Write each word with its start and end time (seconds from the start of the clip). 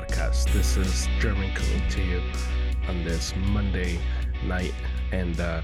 podcast. 0.00 0.50
This 0.54 0.78
is 0.78 1.08
German 1.18 1.52
coming 1.54 1.86
to 1.90 2.02
you 2.02 2.22
on 2.88 3.04
this 3.04 3.34
Monday 3.36 4.00
night, 4.44 4.72
and 5.12 5.38
uh, 5.38 5.60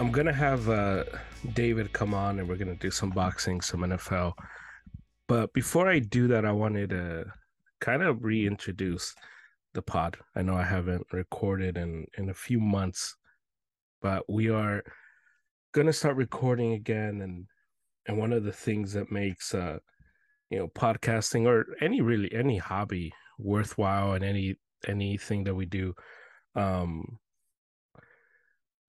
I'm 0.00 0.10
gonna 0.10 0.32
have 0.32 0.68
uh, 0.68 1.04
David 1.52 1.92
come 1.92 2.12
on, 2.12 2.40
and 2.40 2.48
we're 2.48 2.56
gonna 2.56 2.74
do 2.74 2.90
some 2.90 3.10
boxing, 3.10 3.60
some 3.60 3.80
NFL. 3.80 4.32
But 5.28 5.52
before 5.52 5.88
I 5.88 6.00
do 6.00 6.26
that, 6.26 6.44
I 6.44 6.50
wanted 6.50 6.90
to 6.90 7.26
kind 7.80 8.02
of 8.02 8.24
reintroduce 8.24 9.14
the 9.74 9.82
pod. 9.82 10.16
I 10.34 10.42
know 10.42 10.56
I 10.56 10.64
haven't 10.64 11.06
recorded 11.12 11.76
in 11.76 12.04
in 12.16 12.30
a 12.30 12.34
few 12.34 12.58
months, 12.58 13.14
but 14.02 14.24
we 14.28 14.50
are 14.50 14.82
gonna 15.72 15.92
start 15.92 16.16
recording 16.16 16.72
again, 16.72 17.20
and 17.22 17.46
and 18.06 18.18
one 18.18 18.32
of 18.32 18.42
the 18.42 18.52
things 18.52 18.92
that 18.94 19.12
makes 19.12 19.54
uh 19.54 19.78
you 20.50 20.58
know 20.58 20.68
podcasting 20.68 21.46
or 21.46 21.66
any 21.80 22.00
really 22.00 22.32
any 22.32 22.58
hobby 22.58 23.12
worthwhile 23.38 24.14
and 24.14 24.24
any 24.24 24.56
anything 24.86 25.44
that 25.44 25.54
we 25.54 25.66
do 25.66 25.94
um 26.54 27.18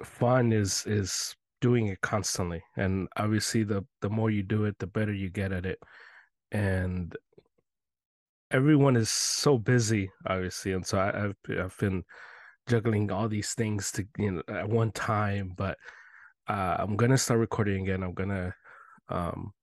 fun 0.04 0.52
is 0.52 0.86
is 0.86 1.36
doing 1.62 1.88
it 1.88 2.02
constantly. 2.02 2.64
And 2.78 3.08
obviously 3.18 3.64
the 3.64 3.86
the 4.02 4.10
more 4.10 4.30
you 4.30 4.44
do 4.44 4.66
it 4.66 4.80
the 4.80 4.88
better 4.88 5.14
you 5.14 5.30
get 5.30 5.52
at 5.52 5.66
it. 5.66 5.80
And 6.52 7.16
everyone 8.52 8.96
is 8.96 9.12
so 9.12 9.58
busy 9.58 10.12
obviously. 10.26 10.72
And 10.74 10.86
so 10.86 11.00
I, 11.00 11.06
have 11.20 11.36
I've 11.50 11.78
been 11.78 12.04
juggling 12.68 13.12
all 13.12 13.28
these 13.28 13.54
things 13.54 13.92
to 13.92 14.08
you 14.18 14.32
know 14.32 14.44
at 14.48 14.70
one 14.70 14.92
time 14.92 15.54
but 15.58 15.76
uh, 16.48 16.76
i'm 16.78 16.96
gonna 16.96 17.18
start 17.18 17.40
recording 17.40 17.82
again. 17.82 18.04
I'm 18.04 18.14
gonna 18.14 18.54
um 19.10 19.54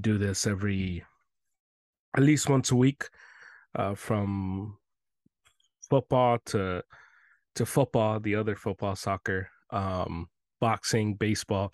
do 0.00 0.18
this 0.18 0.46
every 0.46 1.04
at 2.16 2.22
least 2.22 2.48
once 2.48 2.70
a 2.70 2.76
week 2.76 3.08
uh, 3.74 3.94
from 3.94 4.76
football 5.88 6.38
to 6.46 6.82
to 7.54 7.66
football 7.66 8.20
the 8.20 8.34
other 8.34 8.56
football 8.56 8.96
soccer 8.96 9.48
um, 9.70 10.28
boxing 10.60 11.14
baseball 11.14 11.72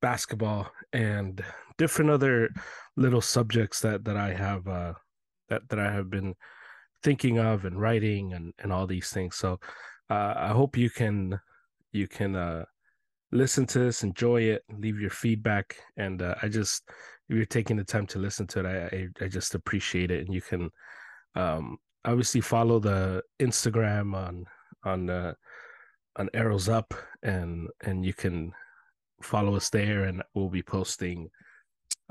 basketball 0.00 0.70
and 0.92 1.44
different 1.76 2.10
other 2.10 2.50
little 2.96 3.20
subjects 3.20 3.80
that 3.80 4.04
that 4.04 4.16
i 4.16 4.32
have 4.32 4.66
uh, 4.68 4.92
that 5.48 5.68
that 5.68 5.78
i 5.78 5.90
have 5.92 6.10
been 6.10 6.34
thinking 7.02 7.38
of 7.38 7.64
and 7.64 7.80
writing 7.80 8.32
and 8.32 8.52
and 8.58 8.72
all 8.72 8.86
these 8.86 9.10
things. 9.10 9.36
So 9.36 9.60
uh, 10.10 10.34
i 10.36 10.48
hope 10.48 10.76
you 10.76 10.90
can 10.90 11.38
you 11.92 12.08
can 12.08 12.36
uh 12.36 12.64
listen 13.30 13.66
to 13.66 13.78
this 13.78 14.02
enjoy 14.02 14.40
it 14.40 14.62
leave 14.78 14.98
your 14.98 15.10
feedback 15.10 15.76
and 15.98 16.22
uh, 16.22 16.34
i 16.42 16.48
just 16.48 16.82
if 17.28 17.36
you're 17.36 17.46
taking 17.46 17.76
the 17.76 17.84
time 17.84 18.06
to 18.08 18.18
listen 18.18 18.46
to 18.48 18.60
it, 18.60 18.66
I 18.66 18.96
I, 18.96 19.24
I 19.24 19.28
just 19.28 19.54
appreciate 19.54 20.10
it. 20.10 20.24
And 20.26 20.34
you 20.34 20.40
can 20.40 20.70
um, 21.34 21.78
obviously 22.04 22.40
follow 22.40 22.78
the 22.78 23.22
Instagram 23.40 24.14
on 24.14 24.46
on 24.84 25.10
uh, 25.10 25.34
on 26.16 26.30
Arrows 26.34 26.68
Up, 26.68 26.94
and 27.22 27.68
and 27.82 28.04
you 28.04 28.14
can 28.14 28.52
follow 29.22 29.56
us 29.56 29.70
there, 29.70 30.04
and 30.04 30.22
we'll 30.34 30.48
be 30.48 30.62
posting 30.62 31.30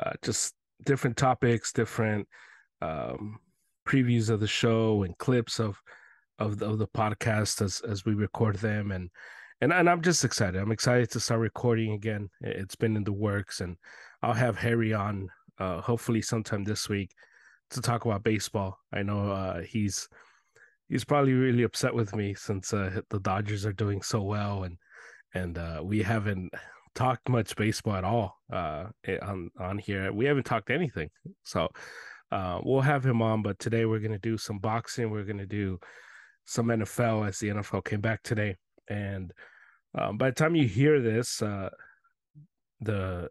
uh, 0.03 0.13
just 0.23 0.53
different 0.85 1.17
topics, 1.17 1.71
different 1.71 2.27
um, 2.81 3.39
previews 3.87 4.29
of 4.29 4.39
the 4.39 4.47
show, 4.47 5.03
and 5.03 5.17
clips 5.17 5.59
of 5.59 5.81
of 6.39 6.59
the, 6.59 6.67
of 6.67 6.77
the 6.77 6.87
podcast 6.87 7.61
as 7.61 7.81
as 7.81 8.05
we 8.05 8.13
record 8.13 8.57
them, 8.57 8.91
and 8.91 9.09
and 9.61 9.73
and 9.73 9.89
I'm 9.89 10.01
just 10.01 10.23
excited. 10.23 10.61
I'm 10.61 10.71
excited 10.71 11.09
to 11.11 11.19
start 11.19 11.41
recording 11.41 11.93
again. 11.93 12.29
It's 12.41 12.75
been 12.75 12.95
in 12.95 13.03
the 13.03 13.13
works, 13.13 13.61
and 13.61 13.77
I'll 14.21 14.33
have 14.33 14.57
Harry 14.57 14.93
on 14.93 15.29
uh, 15.59 15.81
hopefully 15.81 16.21
sometime 16.21 16.63
this 16.63 16.89
week 16.89 17.11
to 17.71 17.81
talk 17.81 18.05
about 18.05 18.23
baseball. 18.23 18.77
I 18.93 19.03
know 19.03 19.31
uh, 19.31 19.61
he's 19.61 20.07
he's 20.89 21.03
probably 21.03 21.33
really 21.33 21.63
upset 21.63 21.93
with 21.93 22.15
me 22.15 22.33
since 22.33 22.73
uh, 22.73 23.01
the 23.09 23.19
Dodgers 23.19 23.65
are 23.65 23.73
doing 23.73 24.01
so 24.01 24.21
well, 24.21 24.63
and 24.63 24.77
and 25.33 25.57
uh, 25.57 25.81
we 25.83 26.01
haven't 26.01 26.53
talked 26.95 27.29
much 27.29 27.55
baseball 27.55 27.95
at 27.95 28.03
all 28.03 28.37
uh, 28.51 28.85
on 29.21 29.51
on 29.59 29.77
here. 29.77 30.11
We 30.11 30.25
haven't 30.25 30.45
talked 30.45 30.71
anything, 30.71 31.09
so 31.43 31.69
uh, 32.31 32.59
we'll 32.63 32.81
have 32.81 33.05
him 33.05 33.21
on. 33.21 33.41
But 33.41 33.59
today 33.59 33.85
we're 33.85 33.99
gonna 33.99 34.19
do 34.19 34.37
some 34.37 34.59
boxing. 34.59 35.11
We're 35.11 35.23
gonna 35.23 35.45
do 35.45 35.79
some 36.45 36.67
NFL 36.67 37.27
as 37.27 37.39
the 37.39 37.49
NFL 37.49 37.85
came 37.85 38.01
back 38.01 38.23
today, 38.23 38.55
and 38.89 39.31
um, 39.97 40.17
by 40.17 40.29
the 40.29 40.35
time 40.35 40.55
you 40.55 40.67
hear 40.67 41.01
this, 41.01 41.41
uh, 41.41 41.69
the 42.81 43.29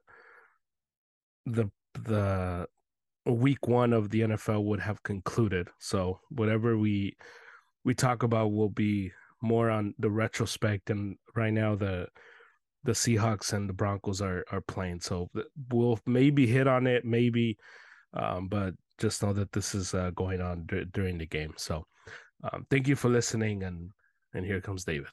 the 1.47 1.71
the 1.95 2.67
week 3.25 3.67
one 3.67 3.93
of 3.93 4.11
the 4.11 4.21
NFL 4.21 4.65
would 4.65 4.81
have 4.81 5.03
concluded. 5.03 5.69
So 5.79 6.21
whatever 6.29 6.77
we 6.77 7.17
we 7.85 7.95
talk 7.95 8.23
about 8.23 8.53
will 8.53 8.69
be 8.69 9.13
more 9.43 9.71
on 9.71 9.95
the 9.99 10.11
retrospect 10.11 10.91
and 10.91 11.17
right 11.35 11.53
now 11.53 11.77
the 11.77 12.09
the 12.85 12.93
Seahawks 12.93 13.53
and 13.53 13.69
the 13.69 13.73
Broncos 13.73 14.23
are 14.23 14.45
are 14.51 14.61
playing. 14.61 15.01
So 15.01 15.29
we'll 15.71 15.99
maybe 16.07 16.47
hit 16.47 16.69
on 16.69 16.87
it, 16.87 17.05
maybe, 17.05 17.59
um, 18.15 18.49
but 18.49 18.75
just 18.99 19.23
know 19.23 19.33
that 19.33 19.53
this 19.53 19.75
is 19.75 19.93
uh, 19.93 20.11
going 20.15 20.41
on 20.41 20.67
d- 20.67 20.85
during 20.93 21.19
the 21.19 21.27
game. 21.27 21.53
So 21.57 21.85
um, 22.45 22.67
thank 22.71 22.87
you 22.87 22.97
for 22.97 23.09
listening, 23.09 23.65
and 23.65 23.91
and 24.35 24.47
here 24.47 24.61
comes 24.61 24.85
David. 24.85 25.11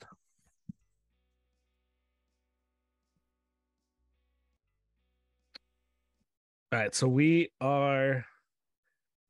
All 6.73 6.79
right, 6.79 6.95
so 6.95 7.07
we 7.07 7.51
are 7.61 8.25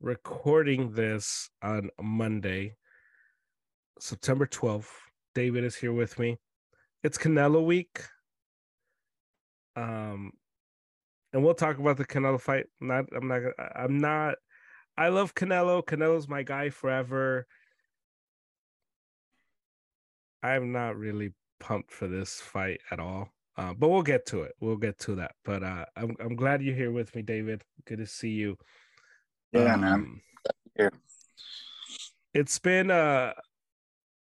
recording 0.00 0.92
this 0.92 1.50
on 1.60 1.90
Monday, 2.00 2.76
September 4.00 4.46
12th. 4.46 4.88
David 5.34 5.62
is 5.62 5.76
here 5.76 5.92
with 5.92 6.18
me. 6.18 6.38
It's 7.02 7.18
Canelo 7.18 7.62
week. 7.62 8.00
Um 9.76 10.32
and 11.34 11.44
we'll 11.44 11.52
talk 11.52 11.76
about 11.78 11.98
the 11.98 12.06
Canelo 12.06 12.40
fight. 12.40 12.64
Not 12.80 13.04
I'm 13.14 13.28
not 13.28 13.42
I'm 13.76 13.98
not 13.98 14.36
I 14.96 15.08
love 15.08 15.34
Canelo. 15.34 15.84
Canelo's 15.84 16.26
my 16.26 16.44
guy 16.44 16.70
forever. 16.70 17.46
I'm 20.42 20.72
not 20.72 20.96
really 20.96 21.34
pumped 21.60 21.92
for 21.92 22.08
this 22.08 22.40
fight 22.40 22.80
at 22.90 23.00
all. 23.00 23.33
Uh, 23.56 23.72
but 23.72 23.88
we'll 23.88 24.02
get 24.02 24.26
to 24.26 24.42
it. 24.42 24.52
We'll 24.60 24.76
get 24.76 24.98
to 25.00 25.16
that. 25.16 25.32
But 25.44 25.62
uh, 25.62 25.84
I'm 25.96 26.16
I'm 26.20 26.36
glad 26.36 26.62
you're 26.62 26.74
here 26.74 26.92
with 26.92 27.14
me, 27.14 27.22
David. 27.22 27.62
Good 27.86 27.98
to 27.98 28.06
see 28.06 28.30
you. 28.30 28.56
Yeah, 29.52 29.74
um, 29.74 29.80
man. 29.80 30.20
Here. 30.76 30.92
It's 32.32 32.58
been 32.58 32.90
a 32.90 33.34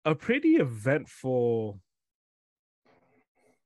a 0.05 0.15
pretty 0.15 0.55
eventful 0.55 1.79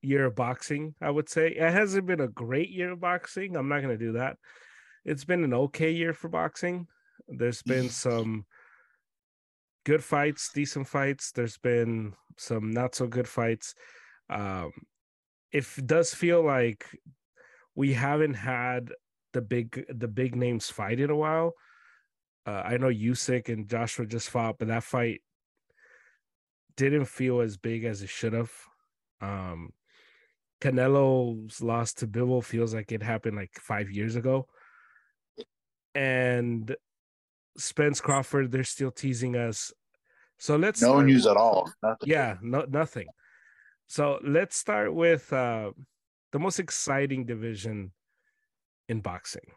year 0.01 0.25
of 0.25 0.35
boxing. 0.35 0.93
I 1.01 1.09
would 1.09 1.29
say 1.29 1.49
it 1.49 1.71
hasn't 1.73 2.05
been 2.05 2.21
a 2.21 2.27
great 2.27 2.69
year 2.69 2.91
of 2.91 2.99
boxing. 2.99 3.55
I'm 3.55 3.67
not 3.67 3.81
going 3.81 3.97
to 3.97 4.05
do 4.05 4.13
that. 4.13 4.37
It's 5.05 5.25
been 5.25 5.43
an 5.43 5.53
okay 5.53 5.91
year 5.91 6.13
for 6.13 6.29
boxing. 6.29 6.87
There's 7.27 7.63
been 7.63 7.89
some 8.05 8.45
good 9.85 10.03
fights, 10.03 10.51
decent 10.53 10.87
fights. 10.87 11.31
There's 11.31 11.57
been 11.57 12.13
some 12.37 12.71
not 12.71 12.93
so 12.93 13.07
good 13.07 13.27
fights. 13.27 13.73
Um, 14.29 14.71
it 15.51 15.65
does 15.85 16.13
feel 16.13 16.43
like 16.43 16.85
we 17.75 17.93
haven't 17.93 18.33
had 18.33 18.91
the 19.33 19.41
big 19.41 19.85
the 19.89 20.07
big 20.07 20.35
names 20.35 20.69
fight 20.69 20.99
in 20.99 21.09
a 21.09 21.15
while. 21.15 21.53
Uh, 22.45 22.63
I 22.65 22.77
know 22.77 22.87
Usyk 22.87 23.49
and 23.49 23.67
Joshua 23.67 24.05
just 24.05 24.29
fought, 24.29 24.57
but 24.57 24.69
that 24.69 24.83
fight 24.83 25.21
didn't 26.75 27.05
feel 27.05 27.41
as 27.41 27.57
big 27.57 27.83
as 27.83 28.01
it 28.01 28.09
should 28.09 28.33
have. 28.33 28.51
Um, 29.19 29.73
Canelo's 30.61 31.61
loss 31.61 31.93
to 31.95 32.07
Bivol 32.07 32.43
feels 32.43 32.73
like 32.73 32.91
it 32.91 33.03
happened 33.03 33.35
like 33.35 33.51
five 33.59 33.91
years 33.91 34.15
ago, 34.15 34.47
and 35.93 36.75
Spence 37.57 38.01
Crawford 38.01 38.51
they're 38.51 38.63
still 38.63 38.91
teasing 38.91 39.35
us. 39.35 39.71
So 40.39 40.55
let's 40.55 40.81
no 40.81 41.01
news 41.01 41.27
at 41.27 41.37
all. 41.37 41.71
Nothing. 41.83 42.09
Yeah, 42.09 42.37
no 42.41 42.65
nothing. 42.69 43.07
So 43.87 44.19
let's 44.21 44.57
start 44.57 44.93
with 44.93 45.31
uh, 45.31 45.71
the 46.33 46.39
most 46.39 46.59
exciting 46.59 47.25
division 47.25 47.93
in 48.89 48.99
boxing, 48.99 49.49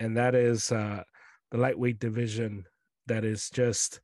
and 0.00 0.16
that 0.16 0.34
is 0.34 0.72
uh, 0.72 1.02
the 1.50 1.58
lightweight 1.58 1.98
division. 1.98 2.64
That 3.06 3.24
is 3.24 3.50
just 3.50 4.00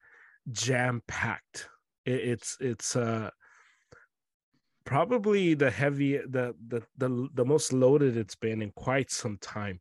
jam 0.51 1.03
packed. 1.09 1.69
It, 2.05 2.21
it's 2.21 2.57
it's 2.61 2.95
uh, 2.95 3.31
probably 4.85 5.55
the 5.55 5.71
heavy 5.71 6.19
the, 6.19 6.55
the 6.69 6.83
the 6.99 7.29
the 7.33 7.45
most 7.45 7.73
loaded 7.73 8.19
it's 8.19 8.37
been 8.37 8.61
in 8.61 8.71
quite 8.73 9.11
some 9.11 9.39
time. 9.41 9.81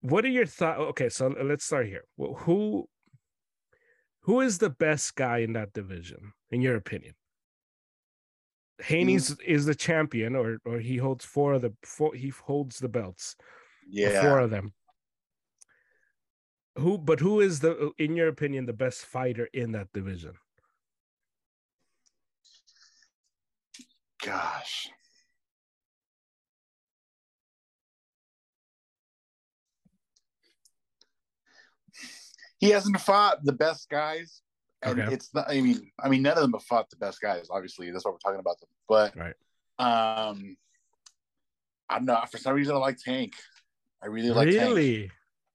What 0.00 0.24
are 0.24 0.28
your 0.28 0.46
thoughts? 0.46 0.80
Okay, 0.80 1.08
so 1.08 1.34
let's 1.42 1.64
start 1.64 1.86
here. 1.86 2.04
Who 2.16 2.88
who 4.20 4.40
is 4.40 4.58
the 4.58 4.70
best 4.70 5.16
guy 5.16 5.38
in 5.38 5.54
that 5.54 5.72
division, 5.72 6.32
in 6.50 6.60
your 6.60 6.76
opinion? 6.76 7.14
Haney's 8.82 9.30
mm. 9.30 9.44
is 9.44 9.66
the 9.66 9.74
champion, 9.74 10.36
or 10.36 10.58
or 10.64 10.78
he 10.78 10.96
holds 10.96 11.24
four 11.24 11.54
of 11.54 11.62
the 11.62 11.72
four. 11.84 12.14
He 12.14 12.28
holds 12.28 12.78
the 12.78 12.88
belts. 12.88 13.36
Yeah, 13.88 14.22
four 14.22 14.40
of 14.40 14.50
them. 14.50 14.72
Who, 16.76 16.96
but 16.96 17.20
who 17.20 17.40
is 17.40 17.60
the, 17.60 17.92
in 17.98 18.16
your 18.16 18.28
opinion, 18.28 18.64
the 18.64 18.72
best 18.72 19.04
fighter 19.04 19.46
in 19.52 19.72
that 19.72 19.92
division? 19.92 20.32
Gosh. 24.24 24.88
He 32.58 32.70
hasn't 32.70 33.00
fought 33.00 33.44
the 33.44 33.52
best 33.52 33.90
guys. 33.90 34.40
And 34.82 34.98
Okay. 35.00 35.14
it's 35.14 35.32
not 35.32 35.48
I 35.48 35.60
mean, 35.60 35.90
I 36.02 36.08
mean 36.08 36.22
none 36.22 36.36
of 36.36 36.42
them 36.42 36.52
have 36.52 36.64
fought 36.64 36.90
the 36.90 36.96
best 36.96 37.20
guys, 37.20 37.46
obviously. 37.50 37.90
That's 37.90 38.04
what 38.04 38.14
we're 38.14 38.18
talking 38.18 38.40
about 38.40 38.58
them. 38.60 38.68
But 38.88 39.16
Right. 39.16 39.34
um 39.78 40.56
I 41.88 41.96
don't 41.96 42.06
know. 42.06 42.22
For 42.30 42.38
some 42.38 42.54
reason 42.54 42.74
I 42.74 42.78
like 42.78 42.98
Tank. 42.98 43.34
I 44.02 44.06
really 44.06 44.30
like 44.30 44.48
Tank. 44.48 44.60
really? 44.60 45.10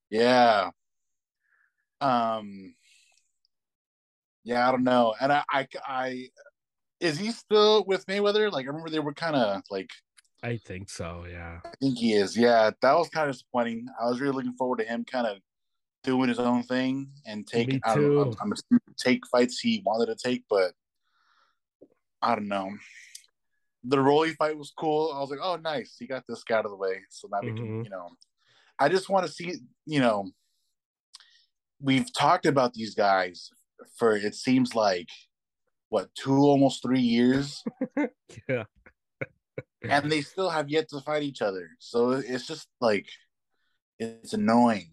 Yeah. 0.10 0.70
Um. 2.00 2.76
Yeah, 4.44 4.66
I 4.66 4.72
don't 4.72 4.86
know, 4.86 5.14
and 5.20 5.34
I, 5.34 5.44
I, 5.52 5.68
I, 5.86 6.30
is 7.02 7.18
he 7.20 7.32
still 7.32 7.84
with 7.86 8.06
Mayweather? 8.06 8.50
Like, 8.50 8.64
I 8.66 8.68
remember 8.70 8.90
they 8.90 9.00
were 9.00 9.14
kind 9.14 9.36
of 9.36 9.62
like, 9.70 9.90
I 10.42 10.56
think 10.56 10.90
so. 10.90 11.26
Yeah. 11.30 11.60
I 11.66 11.72
think 11.82 11.98
he 11.98 12.14
is. 12.14 12.38
Yeah, 12.38 12.72
that 12.82 12.94
was 12.94 13.10
kind 13.10 13.30
of 13.30 13.36
disappointing. 13.36 13.88
I 14.02 14.06
was 14.06 14.22
really 14.22 14.36
looking 14.36 14.54
forward 14.54 14.78
to 14.78 14.86
him 14.86 15.04
kind 15.04 15.28
of 15.28 15.40
doing 16.08 16.30
his 16.30 16.40
own 16.40 16.64
thing 16.64 17.12
and 17.26 17.46
take. 17.46 17.70
I 17.84 17.96
don't 17.96 18.16
know, 18.16 18.36
I'm, 18.42 18.54
I'm 18.72 18.80
take 18.98 19.28
fights 19.28 19.60
he 19.60 19.84
wanted 19.86 20.08
to 20.08 20.16
take, 20.16 20.46
but 20.50 20.72
I 22.22 22.34
don't 22.34 22.48
know. 22.48 22.72
The 23.84 24.00
Rolly 24.00 24.34
fight 24.34 24.58
was 24.58 24.72
cool. 24.76 25.12
I 25.14 25.20
was 25.20 25.30
like, 25.30 25.42
oh, 25.44 25.58
nice, 25.58 25.98
he 26.00 26.08
got 26.08 26.24
this 26.28 26.44
guy 26.44 26.58
out 26.58 26.66
of 26.66 26.72
the 26.72 26.78
way, 26.78 27.02
so 27.10 27.28
now 27.30 27.42
we 27.44 27.54
can, 27.54 27.68
Mhm. 27.68 27.84
you 27.84 27.90
know. 27.90 28.10
I 28.80 28.88
just 28.90 29.10
want 29.10 29.26
to 29.28 29.32
see, 29.32 29.56
you 29.86 30.00
know. 30.00 30.32
We've 31.80 32.12
talked 32.12 32.48
about 32.48 32.74
these 32.74 32.96
guys 32.96 33.52
for 34.00 34.16
it 34.16 34.34
seems 34.34 34.74
like 34.74 35.10
what 35.90 36.10
two 36.16 36.38
almost 36.38 36.82
three 36.82 37.02
years 37.02 37.64
Yeah. 38.50 38.64
and 39.84 40.12
they 40.12 40.22
still 40.22 40.50
have 40.50 40.70
yet 40.70 40.90
to 40.90 41.02
fight 41.02 41.22
each 41.22 41.44
other. 41.44 41.70
So 41.80 42.12
it's 42.14 42.48
just 42.48 42.68
like 42.82 43.06
it's 44.00 44.34
annoying. 44.34 44.90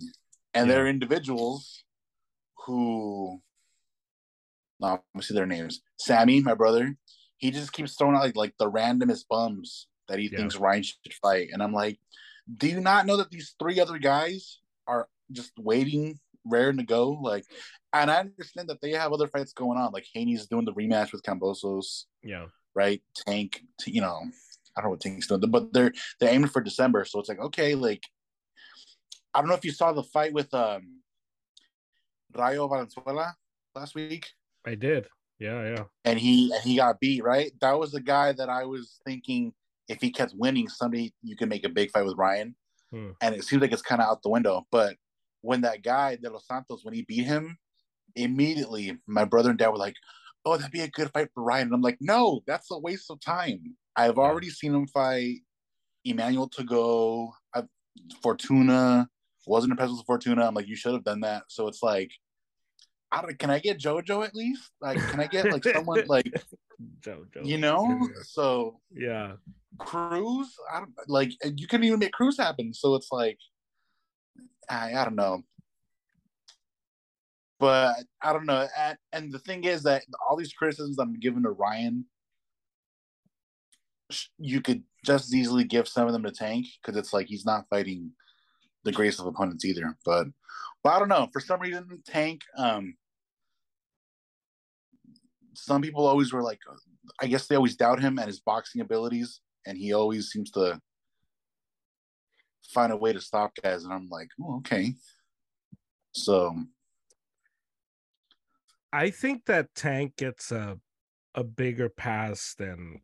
And 0.55 0.69
Yeah. 0.69 0.75
they're 0.77 0.87
individuals 0.87 1.85
who 2.67 3.41
no, 4.81 4.89
let 4.89 5.03
me 5.15 5.23
see 5.23 5.35
their 5.35 5.47
names. 5.47 5.81
Sammy, 5.99 6.41
my 6.41 6.55
brother, 6.55 6.97
he 7.37 7.51
just 7.51 7.73
keeps 7.73 7.95
throwing 7.97 8.17
out 8.17 8.23
like 8.23 8.37
like 8.37 8.55
the 8.59 8.71
randomest 8.71 9.27
bums 9.29 9.87
that 10.09 10.19
he 10.19 10.29
Yeah. 10.29 10.39
thinks 10.39 10.57
Ryan 10.57 10.83
should 10.83 11.15
fight. 11.23 11.51
And 11.53 11.63
I'm 11.63 11.73
like, 11.73 11.99
do 12.59 12.69
you 12.69 12.81
not 12.81 13.07
know 13.07 13.17
that 13.17 13.31
these 13.31 13.55
three 13.59 13.81
other 13.81 13.99
guys 13.99 14.59
are 14.87 15.09
just 15.33 15.53
waiting, 15.59 16.19
raring 16.45 16.77
to 16.79 16.83
go? 16.83 17.11
Like, 17.13 17.45
and 17.93 18.11
I 18.11 18.19
understand 18.21 18.69
that 18.69 18.81
they 18.83 18.91
have 18.91 19.13
other 19.13 19.29
fights 19.29 19.53
going 19.53 19.79
on. 19.79 19.93
Like 19.93 20.07
Haney's 20.13 20.47
doing 20.47 20.65
the 20.65 20.75
rematch 20.75 21.13
with 21.13 21.23
Kambosos 21.23 22.05
Yeah. 22.23 22.47
right? 22.75 23.03
Tank, 23.15 23.63
you 23.87 24.01
know, 24.01 24.23
I 24.77 24.81
don't 24.81 24.85
know 24.87 24.91
what 24.91 25.01
Tank's 25.01 25.29
doing, 25.29 25.41
but 25.51 25.73
they're 25.73 25.93
they're 26.19 26.35
aiming 26.35 26.51
for 26.51 26.61
December, 26.61 27.05
so 27.05 27.21
it's 27.21 27.29
like 27.29 27.39
okay, 27.39 27.75
like 27.77 28.03
I 29.35 29.41
don't 29.41 29.49
know 29.49 29.55
if 29.55 29.65
you 29.65 29.73
saw 29.73 29.93
the 29.93 30.03
fight 30.05 30.33
with 30.33 30.53
um 30.55 31.03
Rayo 32.35 32.69
Valenzuela 32.69 33.35
last 33.75 33.95
week, 33.95 34.33
I 34.67 34.75
did. 34.75 35.09
Yeah. 35.39 35.75
Yeah. 35.75 35.85
and 36.05 36.19
he 36.19 36.53
and 36.53 36.63
he 36.63 36.77
got 36.77 37.01
beat, 37.01 37.23
right? 37.25 37.53
That 37.61 37.79
was 37.79 37.93
the 37.93 38.01
guy 38.01 38.33
that 38.33 38.49
I 38.49 38.65
was 38.65 39.01
thinking 39.05 39.53
if 39.89 40.01
he 40.01 40.11
kept 40.11 40.33
winning, 40.35 40.69
somebody 40.69 41.13
you 41.23 41.37
can 41.37 41.49
make 41.49 41.65
a 41.65 41.69
big 41.69 41.91
fight 41.91 42.05
with 42.05 42.17
Ryan, 42.17 42.57
Hmm. 42.91 43.11
and 43.21 43.35
it 43.35 43.45
seems 43.45 43.61
like 43.61 43.73
it's 43.73 43.83
kind 43.83 44.01
of 44.01 44.09
out 44.09 44.23
the 44.23 44.31
window. 44.31 44.67
But 44.71 44.97
when 45.43 45.61
that 45.63 45.83
guy 45.83 46.17
De 46.17 46.31
Los 46.31 46.47
Santos, 46.47 46.85
when 46.85 46.95
he 46.95 47.03
beat 47.03 47.25
him, 47.25 47.59
immediately 48.17 48.97
my 49.07 49.25
brother 49.25 49.51
and 49.51 49.59
dad 49.59 49.69
were 49.71 49.77
like, 49.79 49.97
"Oh, 50.45 50.57
that'd 50.57 50.73
be 50.73 50.81
a 50.81 50.89
good 50.89 51.11
fight 51.13 51.29
for 51.35 51.43
Ryan." 51.43 51.69
And 51.69 51.75
I'm 51.75 51.83
like, 51.83 51.99
"No, 52.01 52.43
that's 52.47 52.71
a 52.71 52.79
waste 52.79 53.11
of 53.11 53.21
time. 53.21 53.77
I've 53.97 54.17
Yeah. 54.17 54.23
already 54.23 54.51
seen 54.51 54.75
him 54.75 54.87
fight 54.87 55.41
Emmanuel 56.05 56.49
Tagoe, 56.51 57.33
Fortuna 58.23 59.09
wasn't 59.47 59.79
a 59.79 59.83
of 59.83 60.07
Fortuna. 60.07 60.47
I'm 60.47 60.55
like, 60.55 60.69
you 60.69 60.77
should 60.77 60.93
have 60.95 61.05
done 61.05 61.21
that. 61.21 61.45
So 61.49 61.69
it's 61.69 61.83
like, 61.83 62.13
I 63.13 63.23
don't, 63.23 63.39
can 63.39 63.51
I 63.51 63.59
get 63.59 63.79
JoJo 63.79 64.25
at 64.25 64.35
least? 64.35 64.71
Like, 64.81 64.99
can 65.09 65.21
I 65.21 65.27
get 65.27 65.51
like 65.51 65.65
someone 65.65 66.05
like 66.09 66.33
Jojo. 67.01 67.45
you 67.45 67.59
know? 67.59 68.09
So 68.25 68.81
Yeah. 68.95 69.35
Cruz, 69.79 70.55
I 70.73 70.81
don't 70.81 70.93
like 71.09 71.33
you 71.45 71.67
couldn't 71.67 71.85
even 71.85 71.99
make 71.99 72.13
Cruz 72.13 72.39
happen. 72.39 72.73
So 72.73 72.95
it's 72.95 73.09
like, 73.11 73.39
I, 74.69 74.95
I 74.95 75.05
don't 75.05 75.17
know. 75.17 75.43
But 77.59 77.95
I 78.21 78.33
don't 78.33 78.47
know. 78.47 78.67
And, 78.77 78.99
and 79.13 79.33
the 79.33 79.39
thing 79.39 79.65
is 79.65 79.85
that 79.85 80.03
all 80.29 80.37
these 80.37 80.53
criticisms 80.53 80.99
I'm 80.99 81.19
giving 81.19 81.45
to 81.45 81.51
Ryan, 81.51 82.05
you 84.39 84.61
could 84.61 84.83
just 85.05 85.27
as 85.27 85.35
easily 85.35 85.65
give 85.65 85.89
some 85.89 86.07
of 86.07 86.13
them 86.13 86.25
to 86.25 86.31
Tank 86.31 86.67
because 86.83 86.99
it's 86.99 87.13
like 87.13 87.27
he's 87.27 87.47
not 87.47 87.69
fighting 87.71 88.11
the 88.85 88.93
greatest 88.93 89.21
of 89.21 89.27
opponents 89.27 89.65
either. 89.65 89.97
But 90.05 90.27
but 90.83 90.93
I 90.93 90.99
don't 90.99 91.09
know. 91.09 91.29
For 91.33 91.41
some 91.41 91.61
reason, 91.61 92.03
Tank. 92.07 92.43
Um, 92.57 92.95
some 95.57 95.83
people 95.83 96.07
always 96.07 96.33
were 96.33 96.43
like, 96.43 96.59
I 97.21 97.27
guess 97.27 97.47
they 97.47 97.55
always 97.55 97.77
doubt 97.77 98.01
him 98.01 98.19
and 98.19 98.27
his 98.27 98.41
boxing 98.41 98.81
abilities, 98.81 99.41
and 99.67 99.79
he 99.79 99.93
always 99.93 100.31
seems 100.31 100.51
to 100.53 100.81
find 102.73 102.93
a 102.93 102.97
way 102.97 103.13
to 103.13 103.21
stop 103.21 103.53
guys. 103.63 103.85
And 103.85 103.93
I'm 103.93 104.09
like, 104.09 104.29
oh, 104.43 104.57
okay. 104.59 104.95
So 106.13 106.55
I 108.93 109.11
think 109.11 109.47
that 109.47 109.75
Tank 109.75 110.17
gets 110.17 110.53
a 110.53 110.79
a 111.35 111.43
bigger 111.43 111.89
pass 111.89 112.55
than 112.59 113.01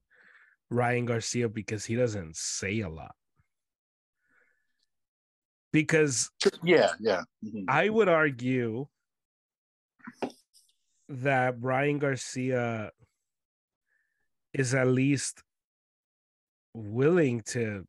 Ryan 0.70 1.06
Garcia 1.06 1.48
because 1.48 1.84
he 1.84 1.96
doesn't 1.96 2.36
say 2.36 2.80
a 2.80 2.88
lot. 2.88 3.14
Because 5.72 6.30
yeah, 6.62 6.90
yeah. 6.98 7.22
Mhm. 7.44 7.64
I 7.68 7.88
would 7.88 8.08
argue 8.08 8.86
that 11.08 11.60
Ryan 11.60 11.98
Garcia 11.98 12.90
is 14.52 14.74
at 14.74 14.88
least 14.88 15.42
willing 16.74 17.40
to, 17.40 17.86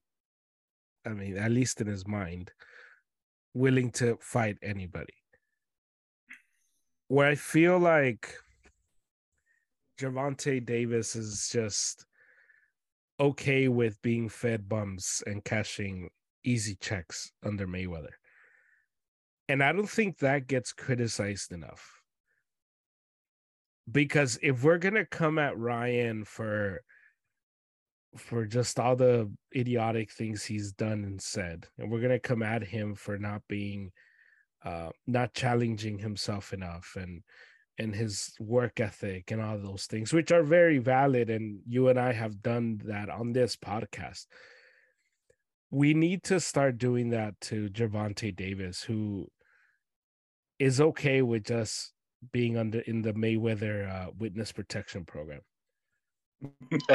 I 1.06 1.10
mean, 1.10 1.38
at 1.38 1.52
least 1.52 1.82
in 1.82 1.88
his 1.88 2.08
mind, 2.08 2.52
willing 3.54 3.92
to 3.92 4.18
fight 4.22 4.58
anybody. 4.62 5.14
Where 7.08 7.28
I 7.28 7.36
feel 7.36 7.78
like 7.78 8.36
Gervonta 10.00 10.66
Davis 10.66 11.16
is 11.16 11.50
just 11.52 12.06
okay 13.20 13.68
with 13.68 14.02
being 14.02 14.30
fed 14.30 14.68
bums 14.68 15.22
and 15.28 15.44
cashing 15.44 16.10
easy 16.44 16.76
checks 16.76 17.32
under 17.44 17.68
Mayweather. 17.68 18.14
And 19.48 19.64
I 19.64 19.72
don't 19.72 19.90
think 19.90 20.20
that 20.20 20.48
gets 20.48 20.72
criticized 20.72 21.52
enough. 21.52 22.02
Because 23.92 24.40
if 24.42 24.64
we're 24.64 24.78
gonna 24.78 25.06
come 25.06 25.38
at 25.40 25.58
Ryan 25.58 26.24
for 26.24 26.82
for 28.18 28.46
just 28.46 28.80
all 28.80 28.96
the 28.96 29.32
idiotic 29.56 30.12
things 30.12 30.44
he's 30.44 30.72
done 30.72 31.04
and 31.04 31.22
said, 31.22 31.68
and 31.78 31.92
we're 31.92 32.02
gonna 32.02 32.20
come 32.20 32.44
at 32.44 32.64
him 32.64 32.96
for 32.96 33.18
not 33.18 33.42
being 33.48 33.92
uh 34.64 34.90
not 35.08 35.34
challenging 35.34 35.98
himself 35.98 36.54
enough 36.54 36.96
and 36.96 37.24
and 37.78 37.96
his 37.96 38.34
work 38.40 38.80
ethic 38.80 39.32
and 39.32 39.42
all 39.42 39.58
those 39.58 39.86
things, 39.86 40.14
which 40.14 40.32
are 40.32 40.44
very 40.44 40.78
valid, 40.78 41.30
and 41.30 41.62
you 41.68 41.90
and 41.90 42.00
I 42.00 42.14
have 42.14 42.42
done 42.42 42.80
that 42.86 43.10
on 43.10 43.34
this 43.34 43.56
podcast. 43.56 44.28
We 45.72 45.94
need 45.94 46.24
to 46.24 46.40
start 46.40 46.78
doing 46.78 47.10
that 47.12 47.40
to 47.42 47.70
Gervonta 47.70 48.36
Davis, 48.36 48.84
who 48.84 49.28
is 50.60 50.80
okay 50.80 51.22
with 51.22 51.46
just 51.46 51.94
being 52.32 52.58
under 52.58 52.82
in 52.82 53.02
the 53.02 53.14
Mayweather 53.14 53.90
uh, 53.90 54.12
witness 54.18 54.52
protection 54.52 55.06
program. 55.06 55.42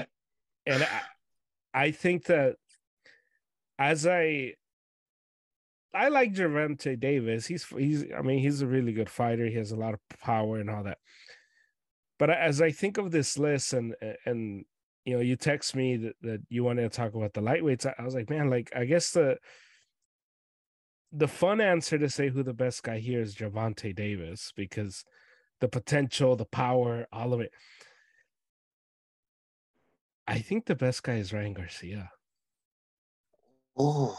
and 0.66 0.82
I, 0.82 1.00
I 1.72 1.90
think 1.90 2.26
that 2.26 2.56
as 3.78 4.06
I 4.06 4.54
I 5.96 6.08
like 6.08 6.34
Gervonta 6.34 6.98
Davis. 6.98 7.46
He's 7.46 7.64
he's 7.64 8.04
I 8.16 8.20
mean 8.22 8.40
he's 8.40 8.60
a 8.60 8.66
really 8.66 8.92
good 8.92 9.08
fighter. 9.08 9.46
He 9.46 9.56
has 9.56 9.72
a 9.72 9.76
lot 9.76 9.94
of 9.94 10.00
power 10.22 10.58
and 10.58 10.68
all 10.68 10.84
that. 10.84 10.98
But 12.18 12.30
as 12.30 12.60
I 12.60 12.70
think 12.70 12.98
of 12.98 13.10
this 13.10 13.38
list 13.38 13.72
and 13.72 13.94
and 14.26 14.64
you 15.06 15.14
know 15.14 15.20
you 15.20 15.36
text 15.36 15.74
me 15.76 15.96
that, 15.96 16.14
that 16.22 16.40
you 16.50 16.64
wanted 16.64 16.82
to 16.82 16.94
talk 16.94 17.14
about 17.14 17.32
the 17.32 17.40
lightweights, 17.40 17.86
I, 17.86 17.94
I 17.98 18.04
was 18.04 18.14
like, 18.14 18.28
man, 18.28 18.50
like 18.50 18.70
I 18.74 18.84
guess 18.84 19.12
the 19.12 19.38
the 21.12 21.28
fun 21.28 21.60
answer 21.60 21.96
to 21.96 22.10
say 22.10 22.28
who 22.28 22.42
the 22.42 22.52
best 22.52 22.82
guy 22.82 22.98
here 22.98 23.22
is 23.22 23.36
Gervonta 23.36 23.94
Davis 23.94 24.52
because 24.56 25.04
the 25.60 25.68
potential, 25.68 26.34
the 26.34 26.44
power, 26.44 27.06
all 27.12 27.32
of 27.32 27.40
it. 27.40 27.52
I 30.26 30.40
think 30.40 30.66
the 30.66 30.74
best 30.74 31.04
guy 31.04 31.14
is 31.14 31.32
Ryan 31.32 31.54
Garcia. 31.54 32.10
Oh, 33.78 34.18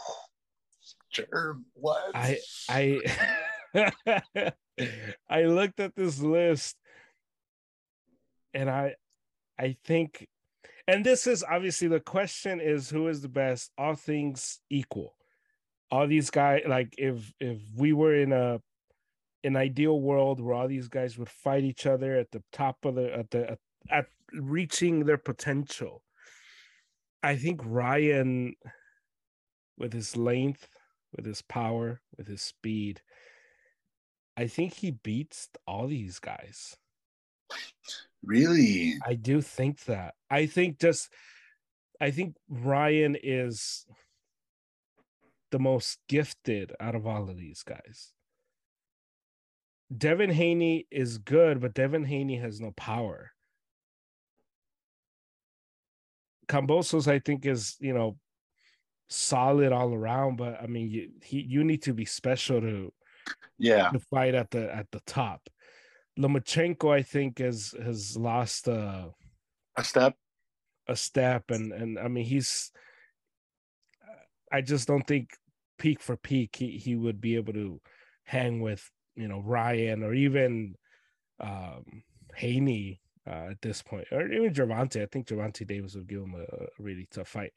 sure. 1.10 1.58
What? 1.74 2.12
I 2.14 2.38
I 2.70 3.00
I 5.28 5.42
looked 5.42 5.80
at 5.80 5.94
this 5.94 6.18
list 6.18 6.76
and 8.54 8.70
I 8.70 8.94
I 9.58 9.76
think 9.84 10.26
and 10.88 11.04
this 11.04 11.28
is 11.28 11.44
obviously 11.44 11.86
the 11.86 12.00
question 12.00 12.60
is 12.60 12.90
who 12.90 13.06
is 13.08 13.20
the 13.20 13.28
best? 13.28 13.70
All 13.78 13.94
things 13.94 14.58
equal. 14.70 15.14
All 15.90 16.08
these 16.08 16.30
guys 16.30 16.62
like 16.66 16.94
if 16.98 17.32
if 17.38 17.58
we 17.76 17.92
were 17.92 18.14
in 18.14 18.32
a 18.32 18.60
an 19.44 19.56
ideal 19.56 20.00
world 20.00 20.40
where 20.40 20.54
all 20.54 20.68
these 20.68 20.88
guys 20.88 21.16
would 21.16 21.28
fight 21.28 21.64
each 21.64 21.86
other 21.86 22.16
at 22.16 22.30
the 22.30 22.42
top 22.52 22.84
of 22.84 22.96
the 22.96 23.14
at 23.14 23.30
the 23.30 23.50
at, 23.52 23.58
at 23.90 24.06
reaching 24.32 25.04
their 25.04 25.16
potential 25.16 26.02
i 27.22 27.36
think 27.36 27.60
ryan 27.64 28.54
with 29.78 29.92
his 29.92 30.16
length 30.16 30.68
with 31.16 31.24
his 31.24 31.40
power 31.42 32.00
with 32.16 32.26
his 32.26 32.42
speed 32.42 33.00
i 34.36 34.46
think 34.46 34.74
he 34.74 34.90
beats 34.90 35.48
all 35.66 35.86
these 35.86 36.18
guys 36.18 36.76
Really? 38.24 38.94
I 39.06 39.14
do 39.14 39.40
think 39.40 39.84
that. 39.84 40.14
I 40.30 40.46
think 40.46 40.78
just 40.78 41.12
I 42.00 42.10
think 42.10 42.36
Ryan 42.48 43.16
is 43.22 43.86
the 45.50 45.58
most 45.58 45.98
gifted 46.08 46.72
out 46.78 46.94
of 46.94 47.06
all 47.06 47.30
of 47.30 47.36
these 47.36 47.62
guys. 47.62 48.12
Devin 49.96 50.30
Haney 50.30 50.86
is 50.90 51.18
good, 51.18 51.60
but 51.60 51.74
Devin 51.74 52.04
Haney 52.04 52.36
has 52.36 52.60
no 52.60 52.72
power. 52.72 53.30
Kambosos, 56.46 57.08
I 57.08 57.18
think, 57.18 57.46
is 57.46 57.76
you 57.80 57.94
know 57.94 58.18
solid 59.08 59.72
all 59.72 59.92
around, 59.94 60.36
but 60.36 60.60
I 60.62 60.66
mean, 60.66 60.90
you 60.90 61.10
he 61.22 61.40
you 61.40 61.64
need 61.64 61.82
to 61.82 61.94
be 61.94 62.04
special 62.04 62.60
to 62.60 62.92
Yeah. 63.58 63.90
to 63.90 63.98
fight 63.98 64.34
at 64.34 64.50
the 64.50 64.74
at 64.74 64.90
the 64.90 65.00
top. 65.06 65.48
Lomachenko, 66.18 66.92
I 66.92 67.02
think, 67.02 67.38
has 67.38 67.74
has 67.82 68.16
lost 68.16 68.68
uh, 68.68 69.10
A 69.76 69.84
step. 69.84 70.16
a 70.88 70.96
step, 70.96 71.50
and 71.50 71.72
and 71.72 71.98
I 71.98 72.08
mean 72.08 72.24
he's. 72.24 72.72
I 74.50 74.62
just 74.62 74.88
don't 74.88 75.06
think 75.06 75.30
peak 75.78 76.00
for 76.00 76.16
peak 76.16 76.56
he 76.56 76.78
he 76.78 76.96
would 76.96 77.20
be 77.20 77.36
able 77.36 77.52
to 77.52 77.80
hang 78.24 78.60
with 78.60 78.90
you 79.14 79.28
know 79.28 79.40
Ryan 79.40 80.02
or 80.02 80.14
even 80.14 80.74
um 81.40 82.02
Haney 82.34 83.00
uh, 83.26 83.50
at 83.50 83.62
this 83.62 83.82
point, 83.82 84.06
or 84.10 84.26
even 84.32 84.52
Gervonta. 84.54 85.02
I 85.02 85.06
think 85.06 85.28
Gervonta 85.28 85.66
Davis 85.66 85.94
would 85.94 86.08
give 86.08 86.22
him 86.22 86.34
a, 86.34 86.42
a 86.42 86.66
really 86.78 87.06
tough 87.10 87.28
fight. 87.28 87.52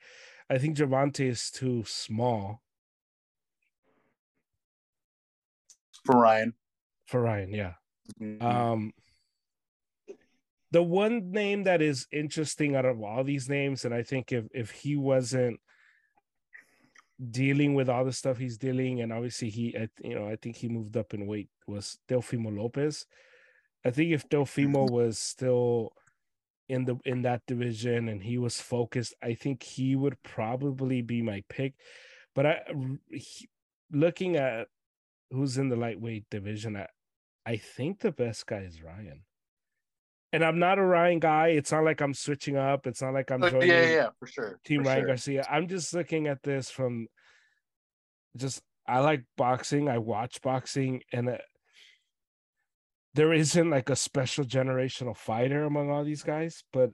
I 0.49 0.57
think 0.57 0.77
Gervonta 0.77 1.25
is 1.25 1.49
too 1.49 1.83
small 1.87 2.61
for 6.03 6.15
Ryan. 6.19 6.53
for 7.05 7.21
Ryan. 7.21 7.53
Yeah. 7.53 7.73
Mhm. 8.19 8.41
Um, 8.41 8.93
the 10.71 10.81
one 10.83 11.31
name 11.31 11.63
that 11.63 11.81
is 11.81 12.07
interesting 12.11 12.75
out 12.75 12.85
of 12.85 13.01
all 13.01 13.23
these 13.23 13.49
names, 13.49 13.83
and 13.85 13.93
I 13.93 14.03
think 14.03 14.31
if 14.31 14.45
if 14.53 14.71
he 14.71 14.95
wasn't 14.95 15.59
dealing 17.29 17.75
with 17.75 17.87
all 17.89 18.03
the 18.05 18.13
stuff 18.13 18.37
he's 18.37 18.57
dealing, 18.57 19.01
and 19.01 19.13
obviously 19.13 19.49
he, 19.49 19.77
I- 19.77 19.89
you 20.03 20.15
know, 20.15 20.27
I 20.27 20.37
think 20.37 20.55
he 20.55 20.67
moved 20.69 20.97
up 20.97 21.13
in 21.13 21.27
weight 21.27 21.49
was 21.67 21.99
Teofimo 22.07 22.55
Lopez. 22.57 23.05
I 23.85 23.91
think 23.91 24.11
if 24.11 24.27
Teofimo 24.27 24.89
was 24.89 25.19
still 25.19 25.93
in 26.69 26.85
the 26.85 26.97
in 27.05 27.23
that 27.23 27.45
division 27.47 28.07
and 28.09 28.23
he 28.23 28.37
was 28.37 28.59
focused, 28.61 29.13
I 29.21 29.33
think 29.35 29.61
he 29.63 29.95
would 29.95 30.21
probably 30.23 31.01
be 31.01 31.21
my 31.21 31.43
pick. 31.49 31.73
But 32.33 32.45
I, 32.45 32.61
he- 33.09 33.49
looking 33.91 34.37
at 34.37 34.67
who's 35.31 35.57
in 35.57 35.69
the 35.69 35.75
lightweight 35.75 36.25
division, 36.31 36.75
I, 36.77 36.87
I 37.45 37.57
think 37.57 37.99
the 37.99 38.11
best 38.11 38.45
guy 38.45 38.59
is 38.59 38.81
Ryan. 38.81 39.23
And 40.33 40.43
I'm 40.45 40.59
not 40.59 40.79
a 40.79 40.83
Ryan 40.83 41.19
guy. 41.19 41.47
It's 41.49 41.71
not 41.71 41.83
like 41.83 42.01
I'm 42.01 42.13
switching 42.13 42.55
up. 42.55 42.87
It's 42.87 43.01
not 43.01 43.13
like 43.13 43.31
I'm 43.31 43.43
Oh, 43.43 43.49
joining 43.49 43.69
yeah, 43.69 43.81
yeah, 43.81 43.91
yeah, 43.91 44.09
for 44.17 44.27
sure. 44.27 44.59
Team 44.63 44.83
for 44.83 44.89
Ryan 44.89 45.01
sure. 45.01 45.07
Garcia. 45.07 45.47
I'm 45.49 45.67
just 45.67 45.93
looking 45.93 46.27
at 46.27 46.41
this 46.43 46.69
from 46.69 47.07
just 48.37 48.61
I 48.87 48.99
like 48.99 49.23
boxing. 49.37 49.89
I 49.89 49.97
watch 49.97 50.41
boxing, 50.41 51.01
and 51.11 51.29
uh, 51.29 51.37
there 53.13 53.33
isn't 53.33 53.69
like 53.69 53.89
a 53.89 53.95
special 53.95 54.45
generational 54.45 55.15
fighter 55.17 55.65
among 55.65 55.89
all 55.91 56.03
these 56.03 56.23
guys. 56.23 56.63
But 56.71 56.91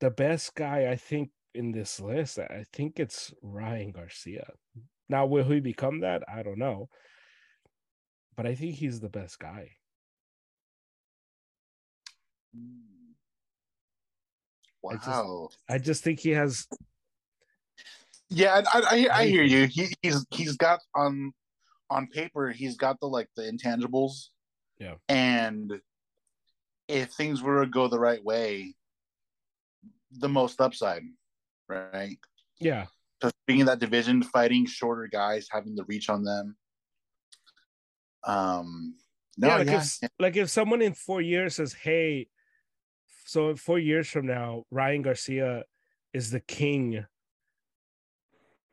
the 0.00 0.10
best 0.10 0.54
guy 0.54 0.90
I 0.90 0.96
think 0.96 1.30
in 1.54 1.72
this 1.72 2.00
list, 2.00 2.38
I 2.38 2.64
think 2.72 2.98
it's 2.98 3.34
Ryan 3.42 3.92
Garcia. 3.92 4.50
Now, 5.08 5.26
will 5.26 5.44
he 5.44 5.60
become 5.60 6.00
that? 6.00 6.22
I 6.28 6.42
don't 6.42 6.58
know. 6.58 6.88
But 8.38 8.46
I 8.46 8.54
think 8.54 8.76
he's 8.76 9.00
the 9.00 9.08
best 9.08 9.40
guy. 9.40 9.72
I 14.88 14.94
just- 14.94 15.06
Wow. 15.08 15.48
I 15.68 15.78
just 15.78 16.04
think 16.04 16.20
he 16.20 16.30
has 16.30 16.68
Yeah, 18.30 18.62
I, 18.72 18.80
I, 18.80 19.08
I 19.22 19.26
hear 19.26 19.42
you. 19.42 19.66
He, 19.66 19.88
he's 20.02 20.24
he's 20.30 20.56
got 20.56 20.78
on 20.94 21.32
on 21.90 22.06
paper 22.06 22.50
he's 22.50 22.76
got 22.76 23.00
the 23.00 23.08
like 23.08 23.28
the 23.34 23.42
intangibles. 23.42 24.28
Yeah. 24.78 24.94
And 25.08 25.80
if 26.86 27.10
things 27.10 27.42
were 27.42 27.64
to 27.64 27.68
go 27.68 27.88
the 27.88 27.98
right 27.98 28.22
way, 28.22 28.76
the 30.12 30.28
most 30.28 30.60
upside, 30.60 31.02
right? 31.68 32.16
yeah. 32.60 32.86
Just 33.20 33.34
being 33.48 33.58
in 33.58 33.66
that 33.66 33.80
division, 33.80 34.22
fighting 34.22 34.64
shorter 34.64 35.08
guys, 35.08 35.48
having 35.50 35.74
the 35.74 35.82
reach 35.88 36.08
on 36.08 36.22
them. 36.22 36.56
Um, 38.28 38.94
no, 39.38 39.48
yeah, 39.48 39.62
yeah, 39.62 39.72
like, 39.72 39.82
If, 40.02 40.10
like 40.18 40.36
if 40.36 40.50
someone 40.50 40.82
in 40.82 40.92
four 40.92 41.22
years 41.22 41.56
says, 41.56 41.72
"Hey," 41.72 42.28
so 43.24 43.56
four 43.56 43.78
years 43.78 44.08
from 44.08 44.26
now, 44.26 44.64
Ryan 44.70 45.02
Garcia 45.02 45.64
is 46.12 46.30
the 46.30 46.40
king. 46.40 47.06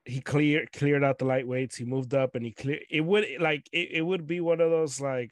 He 0.04 0.22
cleared 0.22 0.72
cleared 0.74 1.04
out 1.04 1.18
the 1.18 1.26
lightweights. 1.26 1.78
He 1.78 1.86
moved 1.86 2.14
up, 2.14 2.36
and 2.36 2.46
he 2.46 2.52
cleared. 2.52 2.84
It 2.90 3.02
would 3.02 3.26
like 3.40 3.68
it, 3.72 3.90
it 3.92 4.02
would 4.02 4.28
be 4.28 4.42
one 4.42 4.60
of 4.60 4.70
those 4.70 5.00
like, 5.00 5.32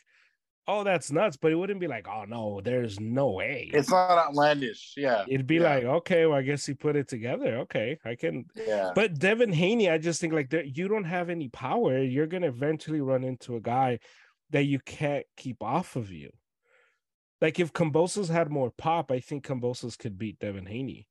oh, 0.67 0.83
that's 0.83 1.11
nuts. 1.11 1.37
But 1.37 1.51
it 1.51 1.55
wouldn't 1.55 1.79
be 1.79 1.87
like, 1.87 2.07
oh 2.07 2.25
no, 2.25 2.61
there's 2.63 2.99
no 2.99 3.31
way. 3.31 3.69
it's 3.73 3.89
not 3.89 4.17
outlandish. 4.17 4.93
Yeah, 4.97 5.25
It'd 5.27 5.47
be 5.47 5.55
yeah. 5.55 5.61
like, 5.61 5.83
okay, 5.83 6.25
well, 6.25 6.37
I 6.37 6.41
guess 6.41 6.65
he 6.65 6.73
put 6.73 6.95
it 6.95 7.07
together. 7.07 7.57
Okay, 7.59 7.99
I 8.05 8.15
can. 8.15 8.45
yeah, 8.55 8.91
But 8.95 9.19
Devin 9.19 9.53
Haney, 9.53 9.89
I 9.89 9.97
just 9.97 10.19
think 10.21 10.33
like 10.33 10.49
there, 10.49 10.63
you 10.63 10.87
don't 10.87 11.03
have 11.05 11.29
any 11.29 11.49
power. 11.49 12.01
You're 12.01 12.27
gonna 12.27 12.47
eventually 12.47 13.01
run 13.01 13.23
into 13.23 13.55
a 13.55 13.61
guy 13.61 13.99
that 14.51 14.63
you 14.63 14.79
can't 14.79 15.25
keep 15.37 15.63
off 15.63 15.95
of 15.95 16.11
you. 16.11 16.29
Like 17.41 17.59
if 17.59 17.73
Kambosos 17.73 18.29
had 18.29 18.49
more 18.49 18.71
pop, 18.71 19.11
I 19.11 19.19
think 19.19 19.45
Kambosos 19.45 19.97
could 19.97 20.17
beat 20.17 20.39
Devin 20.39 20.65
Haney. 20.65 21.07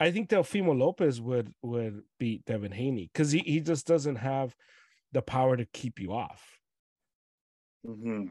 I 0.00 0.10
think 0.10 0.28
Teofimo 0.28 0.76
Lopez 0.76 1.20
would 1.20 1.54
would 1.62 2.02
beat 2.18 2.44
Devin 2.44 2.72
Haney 2.72 3.08
because 3.12 3.30
he, 3.30 3.38
he 3.40 3.60
just 3.60 3.86
doesn't 3.86 4.16
have 4.16 4.56
the 5.12 5.22
power 5.22 5.56
to 5.56 5.64
keep 5.66 6.00
you 6.00 6.12
off. 6.12 6.42
hmm 7.84 8.26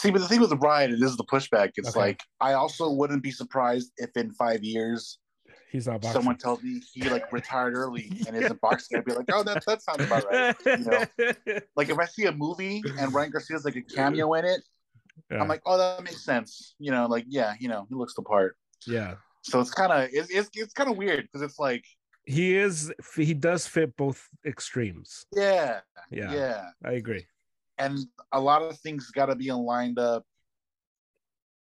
See, 0.00 0.10
but 0.10 0.20
the 0.20 0.28
thing 0.28 0.40
with 0.40 0.52
Ryan, 0.52 0.92
it 0.94 1.02
is 1.02 1.16
the 1.16 1.24
pushback. 1.24 1.72
It's 1.76 1.90
Okay. 1.90 2.00
like 2.00 2.20
I 2.40 2.54
also 2.54 2.90
wouldn't 2.90 3.22
be 3.22 3.30
surprised 3.30 3.92
if 3.98 4.10
in 4.16 4.32
five 4.32 4.64
years 4.64 5.18
He's 5.70 5.86
not 5.86 6.00
boxing. 6.00 6.12
someone 6.20 6.38
tells 6.38 6.62
me 6.62 6.80
he 6.92 7.08
like 7.10 7.30
retired 7.32 7.74
early 7.74 8.10
and 8.26 8.34
isn't 8.36 8.60
boxing. 8.62 8.98
I'd 8.98 9.04
be 9.04 9.12
like, 9.12 9.28
oh, 9.32 9.42
that 9.42 9.62
that 9.66 9.82
sounds 9.82 10.04
about 10.04 10.24
right. 10.30 10.56
You 10.64 10.84
know? 10.84 11.60
Like 11.76 11.90
if 11.90 11.98
I 11.98 12.06
see 12.06 12.24
a 12.24 12.32
movie 12.32 12.82
and 12.98 13.12
Ryan 13.12 13.30
Garcia's 13.30 13.64
like 13.64 13.76
a 13.76 13.82
cameo 13.82 14.32
in 14.34 14.44
it, 14.46 14.62
yeah. 15.30 15.40
I'm 15.40 15.48
like, 15.48 15.60
oh, 15.66 15.76
that 15.76 16.02
makes 16.02 16.24
sense. 16.24 16.74
You 16.78 16.90
know, 16.92 17.06
like 17.06 17.24
yeah, 17.28 17.54
you 17.60 17.68
know, 17.68 17.86
he 17.88 17.94
looks 17.94 18.14
the 18.14 18.22
part. 18.22 18.56
yeah. 18.86 19.14
So 19.42 19.60
it's 19.60 19.70
kind 19.70 19.92
of 19.92 20.08
it's 20.12 20.30
it's, 20.30 20.48
it's 20.54 20.72
kind 20.72 20.90
of 20.90 20.96
weird 20.96 21.22
because 21.22 21.42
it's 21.42 21.58
like 21.58 21.84
He 22.26 22.56
is 22.56 22.92
he 23.16 23.34
does 23.34 23.66
fit 23.66 23.96
both 23.96 24.20
extremes. 24.46 25.26
yeah, 25.34 25.80
Yeah. 26.10 26.32
yeah. 26.32 26.60
I 26.84 26.92
agree. 26.92 27.26
And 27.80 27.98
a 28.32 28.40
lot 28.40 28.62
of 28.62 28.78
things 28.78 29.10
got 29.10 29.26
to 29.26 29.34
be 29.34 29.50
lined 29.50 29.98
up 29.98 30.24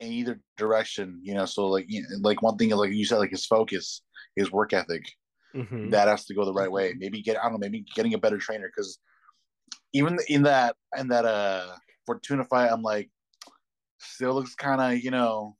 in 0.00 0.12
either 0.12 0.40
direction 0.56 1.20
you 1.22 1.34
know 1.34 1.44
so 1.44 1.66
like 1.68 1.86
you 1.88 2.02
know, 2.02 2.08
like 2.20 2.42
one 2.42 2.56
thing 2.56 2.70
like 2.70 2.92
you 2.92 3.04
said 3.04 3.18
like 3.18 3.30
his 3.30 3.46
focus 3.46 4.02
his 4.36 4.50
work 4.50 4.72
ethic 4.72 5.04
Mhm. 5.54 5.90
that 5.92 6.08
has 6.08 6.24
to 6.24 6.34
go 6.34 6.44
the 6.44 6.52
right 6.52 6.70
way 6.70 6.94
maybe 6.98 7.22
get 7.22 7.38
i 7.38 7.42
don't 7.44 7.52
know 7.52 7.58
maybe 7.58 7.84
getting 7.94 8.14
a 8.14 8.18
better 8.18 8.38
trainer 8.38 8.68
because 8.74 8.98
even 9.92 10.18
in 10.28 10.42
that 10.42 10.74
in 10.98 11.08
that 11.08 11.24
uh 11.24 11.76
fortuna 12.06 12.44
fight 12.44 12.72
i'm 12.72 12.82
like 12.82 13.08
still 14.00 14.34
looks 14.34 14.54
kind 14.56 14.80
of 14.80 15.02
you 15.02 15.12
know 15.12 15.56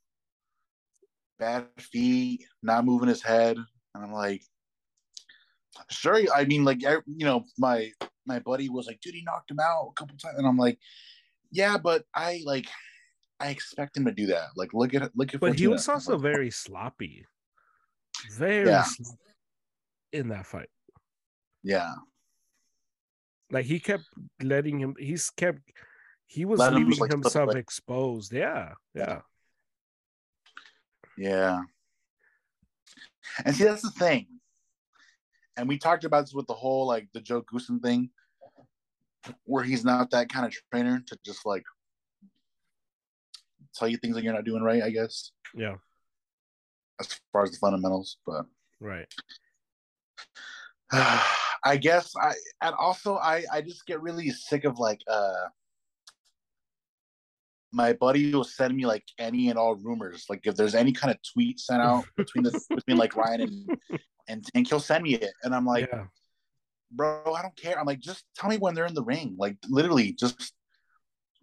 bad 1.39 1.65
feet 1.79 2.45
not 2.61 2.85
moving 2.85 3.07
his 3.07 3.21
head 3.21 3.55
and 3.57 4.03
i'm 4.03 4.11
like 4.11 4.43
sure 5.89 6.19
i 6.35 6.43
mean 6.45 6.65
like 6.65 6.83
I, 6.85 6.97
you 7.07 7.25
know 7.25 7.43
my 7.57 7.91
my 8.25 8.39
buddy 8.39 8.69
was 8.69 8.87
like 8.87 8.99
dude 9.01 9.13
he 9.15 9.23
knocked 9.23 9.51
him 9.51 9.59
out 9.59 9.89
a 9.89 9.93
couple 9.93 10.17
times 10.17 10.37
and 10.37 10.47
i'm 10.47 10.57
like 10.57 10.77
yeah 11.51 11.77
but 11.77 12.03
i 12.13 12.41
like 12.45 12.67
i 13.39 13.49
expect 13.49 13.95
him 13.97 14.05
to 14.05 14.11
do 14.11 14.27
that 14.27 14.47
like 14.55 14.73
look 14.73 14.93
at 14.93 15.11
look 15.15 15.33
at 15.33 15.39
But 15.39 15.59
he 15.59 15.67
was 15.67 15.87
also 15.89 16.13
Like, 16.13 16.21
very 16.21 16.51
sloppy. 16.51 17.25
Very 18.31 18.67
Yeah. 18.69 18.83
sloppy 18.83 19.19
in 20.13 20.29
that 20.29 20.45
fight. 20.45 20.69
Yeah. 21.63 21.93
Like 23.51 23.65
he 23.65 23.79
kept 23.79 24.05
letting 24.41 24.79
him. 24.79 24.95
He's 24.97 25.29
kept. 25.29 25.59
He 26.25 26.45
was 26.45 26.59
Let 26.59 26.73
leaving 26.73 26.91
just, 26.91 27.01
like, 27.01 27.11
himself 27.11 27.49
away. 27.51 27.59
exposed. 27.59 28.31
Yeah, 28.33 28.73
yeah. 28.95 29.21
Yeah. 31.17 31.61
And 33.45 33.55
see, 33.55 33.65
that's 33.65 33.81
the 33.83 33.91
thing. 33.91 34.34
And 35.57 35.67
we 35.67 35.77
talked 35.77 36.03
about 36.03 36.21
this 36.21 36.33
with 36.33 36.47
the 36.47 36.53
whole 36.53 36.87
like 36.87 37.07
the 37.13 37.21
Joe 37.21 37.41
Goossen 37.41 37.81
thing, 37.81 38.09
where 39.45 39.63
he's 39.63 39.85
not 39.85 40.11
that 40.11 40.29
kind 40.29 40.45
of 40.45 40.53
trainer 40.71 41.01
to 41.07 41.17
just 41.25 41.45
like 41.45 41.63
tell 43.75 43.87
you 43.87 43.97
things 43.97 44.15
that 44.15 44.23
you're 44.23 44.33
not 44.33 44.45
doing 44.45 44.63
right, 44.63 44.83
I 44.83 44.89
guess, 44.89 45.31
Yeah, 45.55 45.75
as 46.99 47.19
far 47.31 47.43
as 47.43 47.51
the 47.51 47.57
fundamentals. 47.57 48.17
But 48.25 48.45
right. 48.79 49.07
I 51.65 51.77
guess 51.77 52.13
I 52.15 52.33
and 52.61 52.75
also 52.77 53.15
I 53.15 53.43
I 53.51 53.61
just 53.61 53.85
get 53.87 54.01
really 54.01 54.29
sick 54.29 54.65
of 54.65 54.77
like 54.77 55.01
uh 55.07 55.47
my 57.73 57.91
buddy 57.91 58.33
will 58.33 58.43
send 58.43 58.75
me 58.75 58.85
like 58.85 59.03
any 59.19 59.49
and 59.49 59.59
all 59.59 59.75
rumors. 59.75 60.25
Like 60.29 60.41
if 60.45 60.55
there's 60.55 60.75
any 60.75 60.93
kind 60.93 61.11
of 61.11 61.17
tweet 61.33 61.59
sent 61.59 61.81
out 61.81 62.05
between 62.17 62.43
the 62.43 62.61
between 62.69 62.97
like 62.97 63.15
Ryan 63.15 63.41
and 63.41 63.79
and 64.27 64.45
Tank, 64.45 64.69
he'll 64.69 64.79
send 64.79 65.03
me 65.03 65.15
it, 65.15 65.33
and 65.43 65.53
I'm 65.53 65.65
like, 65.65 65.89
yeah, 65.91 66.05
bro, 66.91 67.33
I 67.33 67.41
don't 67.41 67.55
care. 67.55 67.79
I'm 67.79 67.85
like, 67.85 67.99
just 67.99 68.25
tell 68.35 68.49
me 68.49 68.57
when 68.57 68.73
they're 68.73 68.85
in 68.85 68.93
the 68.93 69.03
ring. 69.03 69.35
Like 69.37 69.57
literally, 69.69 70.13
just 70.13 70.53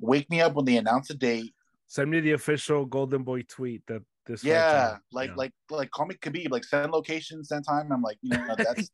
wake 0.00 0.28
me 0.30 0.40
up 0.40 0.54
when 0.54 0.64
they 0.64 0.76
announce 0.76 1.10
a 1.10 1.14
date. 1.14 1.54
send 1.86 2.10
me 2.10 2.20
the 2.20 2.32
official 2.32 2.86
Golden 2.86 3.22
Boy 3.22 3.42
tweet 3.42 3.82
that 3.86 4.02
this. 4.26 4.44
Yeah, 4.44 4.96
like 5.12 5.30
Yeah. 5.30 5.34
like 5.36 5.52
like 5.70 5.90
call 5.90 6.06
me 6.06 6.14
Khabib. 6.14 6.50
Like 6.50 6.64
send 6.64 6.92
location, 6.92 7.44
send 7.44 7.64
time. 7.66 7.92
I'm 7.92 8.02
like, 8.02 8.18
you 8.22 8.30
know, 8.30 8.56
that's 8.58 8.90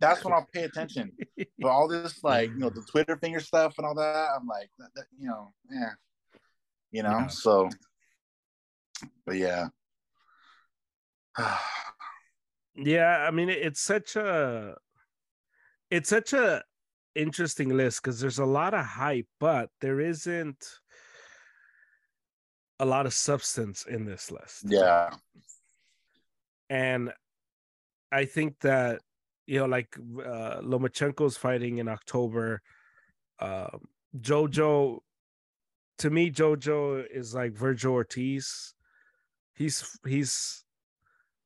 that's 0.00 0.24
when 0.24 0.32
I'll 0.32 0.48
pay 0.52 0.64
attention. 0.64 1.12
But 1.58 1.68
all 1.68 1.88
this 1.88 2.22
like 2.24 2.50
you 2.50 2.58
know 2.58 2.70
the 2.70 2.82
Twitter 2.82 3.16
finger 3.16 3.40
stuff 3.40 3.74
and 3.78 3.86
all 3.86 3.94
that, 3.94 4.28
I'm 4.36 4.46
like, 4.46 4.70
that, 4.78 4.88
that, 4.94 5.04
you 5.18 5.28
know, 5.28 5.52
yeah, 5.70 5.90
you 6.90 7.02
know. 7.02 7.10
Yeah. 7.10 7.26
So, 7.28 7.68
but 9.26 9.36
yeah, 9.36 9.68
Yeah, 12.74 13.26
I 13.26 13.30
mean 13.30 13.48
it's 13.48 13.80
such 13.80 14.16
a 14.16 14.76
it's 15.90 16.08
such 16.08 16.32
a 16.32 16.62
interesting 17.14 17.70
list 17.76 18.02
because 18.02 18.20
there's 18.20 18.38
a 18.38 18.44
lot 18.44 18.74
of 18.74 18.84
hype, 18.84 19.26
but 19.38 19.70
there 19.80 20.00
isn't 20.00 20.64
a 22.78 22.84
lot 22.84 23.06
of 23.06 23.12
substance 23.12 23.84
in 23.86 24.04
this 24.06 24.30
list. 24.30 24.64
yeah, 24.64 25.10
And 26.70 27.12
I 28.10 28.24
think 28.24 28.58
that 28.60 29.00
you 29.46 29.58
know, 29.58 29.66
like 29.66 29.96
uh 29.98 30.60
Lomachenko's 30.62 31.36
fighting 31.36 31.78
in 31.78 31.88
October. 31.88 32.62
Um 33.40 33.88
Jojo 34.18 35.00
to 35.98 36.10
me, 36.10 36.30
Jojo 36.30 37.04
is 37.10 37.34
like 37.34 37.52
Vergil 37.52 37.92
Ortiz. 37.92 38.74
He's 39.54 39.98
he's 40.06 40.64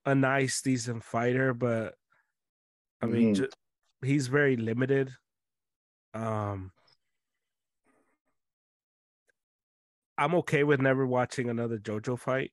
a 0.07 0.15
nice, 0.15 0.61
decent 0.63 1.03
fighter, 1.03 1.55
but 1.55 1.95
I 3.01 3.07
mean, 3.07 3.35
ju- 3.35 3.49
he's 4.03 4.29
very 4.29 4.57
limited. 4.57 5.11
Um, 6.13 6.71
I'm 10.17 10.35
okay 10.37 10.65
with 10.65 10.81
never 10.81 11.07
watching 11.07 11.49
another 11.49 11.79
JoJo 11.79 12.19
fight. 12.19 12.53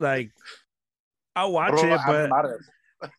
like, 0.00 0.32
I'll 1.36 1.52
watch 1.52 1.82
it, 1.82 2.00
but 2.06 2.30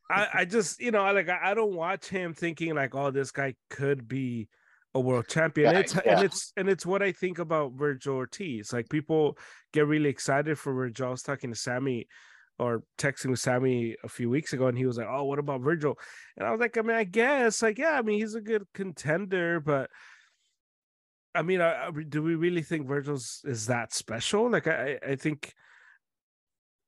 I, 0.09 0.27
I 0.33 0.45
just, 0.45 0.81
you 0.81 0.91
know, 0.91 1.11
like 1.13 1.29
I, 1.29 1.51
I 1.51 1.53
don't 1.53 1.73
watch 1.73 2.07
him 2.07 2.33
thinking 2.33 2.75
like, 2.75 2.95
oh, 2.95 3.11
this 3.11 3.31
guy 3.31 3.55
could 3.69 4.07
be 4.07 4.49
a 4.95 4.99
world 4.99 5.27
champion. 5.27 5.73
Yeah, 5.73 5.79
it's 5.79 5.95
yeah. 5.95 6.01
and 6.05 6.23
it's 6.23 6.53
and 6.57 6.69
it's 6.69 6.85
what 6.85 7.01
I 7.01 7.11
think 7.11 7.39
about 7.39 7.75
Vergil 7.75 8.13
Ortiz. 8.15 8.73
Like 8.73 8.89
people 8.89 9.37
get 9.73 9.87
really 9.87 10.09
excited 10.09 10.57
for 10.57 10.73
Vergil. 10.73 11.07
I 11.07 11.09
was 11.11 11.21
talking 11.21 11.51
to 11.51 11.55
Sammy 11.55 12.07
or 12.57 12.83
texting 12.97 13.29
with 13.29 13.39
Sammy 13.39 13.95
a 14.03 14.09
few 14.09 14.29
weeks 14.29 14.51
ago, 14.53 14.67
and 14.67 14.77
he 14.77 14.85
was 14.85 14.97
like, 14.97 15.07
"Oh, 15.09 15.23
what 15.25 15.39
about 15.39 15.61
Vergil?" 15.61 15.95
And 16.37 16.47
I 16.47 16.51
was 16.51 16.59
like, 16.59 16.77
"I 16.77 16.81
mean, 16.81 16.97
I 16.97 17.05
guess, 17.05 17.61
like, 17.61 17.77
yeah, 17.77 17.91
I 17.97 18.01
mean, 18.01 18.19
he's 18.19 18.35
a 18.35 18.41
good 18.41 18.63
contender, 18.73 19.59
but." 19.59 19.89
I 21.35 21.43
mean, 21.43 21.61
I, 21.61 21.87
I- 21.87 21.91
do 21.91 22.23
we 22.23 22.33
really 22.33 22.63
think 22.63 22.87
Vergil's 22.87 23.41
is 23.45 23.67
that 23.67 23.93
special? 23.93 24.49
Like, 24.49 24.67
I, 24.67 24.97
I 25.07 25.15
think 25.15 25.53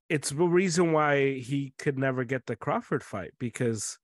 it's 0.09 0.31
the 0.31 0.43
reason 0.45 0.91
why 0.91 1.35
he 1.35 1.73
could 1.77 1.97
never 1.97 2.23
get 2.23 2.47
the 2.47 2.55
Crawford 2.55 3.03
fight 3.03 3.31
because 3.39 3.97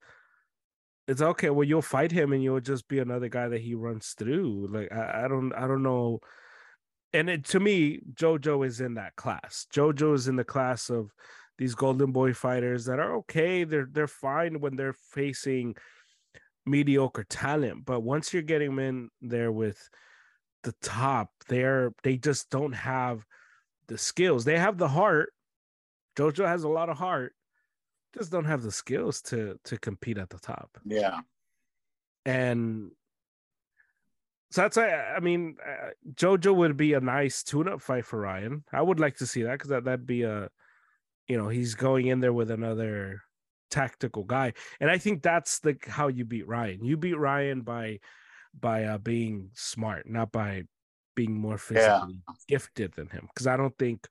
it's 1.08 1.22
okay. 1.22 1.50
Well, 1.50 1.68
you'll 1.68 1.82
fight 1.82 2.12
him, 2.12 2.34
and 2.34 2.44
you'll 2.44 2.60
just 2.60 2.88
be 2.88 3.00
another 3.00 3.30
guy 3.30 3.48
that 3.48 3.62
he 3.62 3.76
runs 3.76 4.14
through. 4.18 4.68
Like, 4.72 4.92
I, 4.92 5.26
I 5.26 5.28
don't, 5.28 5.54
I 5.54 5.68
don't 5.68 5.84
know. 5.84 6.20
And 7.14 7.30
it, 7.30 7.46
to 7.46 7.60
me, 7.60 8.02
JoJo 8.14 8.66
is 8.66 8.82
in 8.82 8.96
that 8.96 9.16
class. 9.16 9.68
JoJo 9.74 10.14
is 10.16 10.28
in 10.28 10.36
the 10.36 10.44
class 10.44 10.90
of 10.90 11.12
these 11.58 11.76
Golden 11.76 12.12
Boy 12.12 12.34
fighters 12.34 12.86
that 12.86 13.00
are 13.00 13.16
okay. 13.18 13.64
They're 13.64 13.88
they're 13.92 14.08
fine 14.08 14.60
when 14.60 14.76
they're 14.76 14.94
facing 14.94 15.76
mediocre 16.66 17.26
talent, 17.30 17.86
but 17.86 18.02
once 18.02 18.34
you're 18.34 18.44
getting 18.44 18.76
them 18.76 18.80
in 18.80 19.10
there 19.22 19.52
with 19.52 19.90
the 20.64 20.74
top, 20.82 21.32
they're 21.48 21.94
they 22.04 22.18
just 22.18 22.50
don't 22.50 22.74
have 22.74 23.26
the 23.88 23.98
skills. 23.98 24.46
They 24.46 24.58
have 24.58 24.78
the 24.78 24.88
heart. 24.88 25.32
JoJo 26.18 26.46
has 26.46 26.64
a 26.64 26.70
lot 26.70 26.90
of 26.90 26.98
heart, 26.98 27.34
just 28.14 28.32
don't 28.32 28.46
have 28.46 28.64
the 28.64 28.72
skills 28.72 29.22
to 29.24 29.60
to 29.66 29.78
compete 29.78 30.18
at 30.18 30.30
the 30.30 30.40
top. 30.40 30.78
yeah, 30.86 31.22
And 32.26 32.92
so 34.52 34.62
that's 34.62 34.78
I 34.78 35.16
I 35.16 35.20
mean 35.20 35.58
uh, 35.66 35.90
JoJo 36.14 36.56
would 36.56 36.78
be 36.78 36.94
a 36.94 37.00
nice 37.02 37.44
tune-up 37.44 37.82
fight 37.82 38.06
for 38.06 38.20
Ryan. 38.20 38.64
I 38.72 38.82
would 38.82 39.00
like 39.00 39.18
to 39.18 39.28
see 39.28 39.44
that 39.44 39.54
because 39.54 39.70
that 39.70 39.84
that'd 39.86 40.08
be 40.08 40.24
a 40.24 40.50
you 41.28 41.38
know 41.38 41.50
he's 41.50 41.76
going 41.76 42.08
in 42.08 42.20
there 42.20 42.34
with 42.34 42.52
another 42.52 43.22
tactical 43.70 44.24
guy, 44.24 44.54
and 44.80 44.90
I 44.90 44.98
think 44.98 45.22
that's 45.22 45.60
the 45.60 45.78
how 45.86 46.08
you 46.08 46.26
beat 46.26 46.48
Ryan. 46.48 46.86
You 46.86 46.98
beat 46.98 47.18
Ryan 47.18 47.62
by 47.62 48.00
by 48.60 48.86
uh, 48.86 48.98
being 48.98 49.50
smart, 49.54 50.10
not 50.10 50.32
by 50.32 50.64
being 51.16 51.34
more 51.34 51.58
physically 51.58 52.22
gifted 52.48 52.94
than 52.94 53.10
him. 53.10 53.28
Because 53.28 53.48
I 53.48 53.58
don't 53.58 53.78
think 53.78 54.08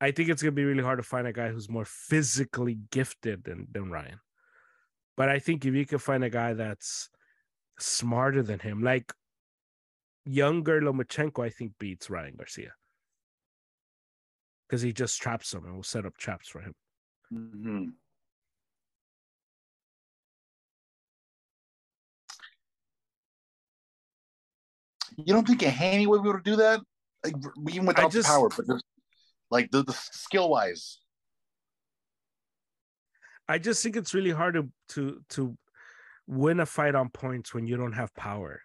I 0.00 0.10
think 0.10 0.28
it's 0.28 0.42
gonna 0.42 0.52
be 0.52 0.64
really 0.64 0.82
hard 0.82 0.98
to 0.98 1.02
find 1.02 1.26
a 1.26 1.32
guy 1.32 1.48
who's 1.50 1.68
more 1.70 1.84
physically 1.84 2.78
gifted 2.90 3.44
than 3.44 3.68
than 3.70 3.90
Ryan. 3.90 4.20
But 5.16 5.28
I 5.28 5.38
think 5.38 5.64
if 5.64 5.74
you 5.74 5.86
can 5.86 5.98
find 5.98 6.24
a 6.24 6.30
guy 6.30 6.54
that's 6.54 7.08
smarter 7.78 8.42
than 8.42 8.58
him, 8.58 8.82
like 8.82 9.12
younger 10.24 10.80
Lomachenko, 10.80 11.44
I 11.44 11.50
think 11.50 11.72
beats 11.78 12.10
Ryan 12.10 12.34
Garcia 12.36 12.72
because 14.66 14.82
he 14.82 14.92
just 14.92 15.20
traps 15.20 15.52
him 15.54 15.64
and 15.64 15.74
will 15.76 15.82
set 15.82 16.06
up 16.06 16.16
traps 16.16 16.48
for 16.48 16.60
him. 16.60 16.74
hmm 17.30 17.84
You 25.16 25.32
don't 25.32 25.46
think 25.46 25.62
a 25.62 25.70
Haney 25.70 26.06
would 26.06 26.22
be 26.22 26.28
able 26.28 26.38
to 26.38 26.42
do 26.44 26.56
that? 26.56 26.80
Like, 27.24 27.34
even 27.70 27.86
without 27.86 28.10
just- 28.10 28.28
the 28.28 28.32
power, 28.34 28.48
but 28.48 28.66
just, 28.66 28.84
like 29.54 29.70
the, 29.70 29.84
the 29.84 29.92
skill 29.92 30.50
wise. 30.50 30.98
I 33.48 33.58
just 33.58 33.82
think 33.82 33.96
it's 33.96 34.12
really 34.12 34.32
hard 34.32 34.54
to 34.54 34.68
to 34.94 35.22
to 35.30 35.56
win 36.26 36.60
a 36.60 36.66
fight 36.66 36.94
on 36.94 37.08
points 37.08 37.54
when 37.54 37.66
you 37.66 37.76
don't 37.76 37.92
have 37.92 38.14
power. 38.14 38.62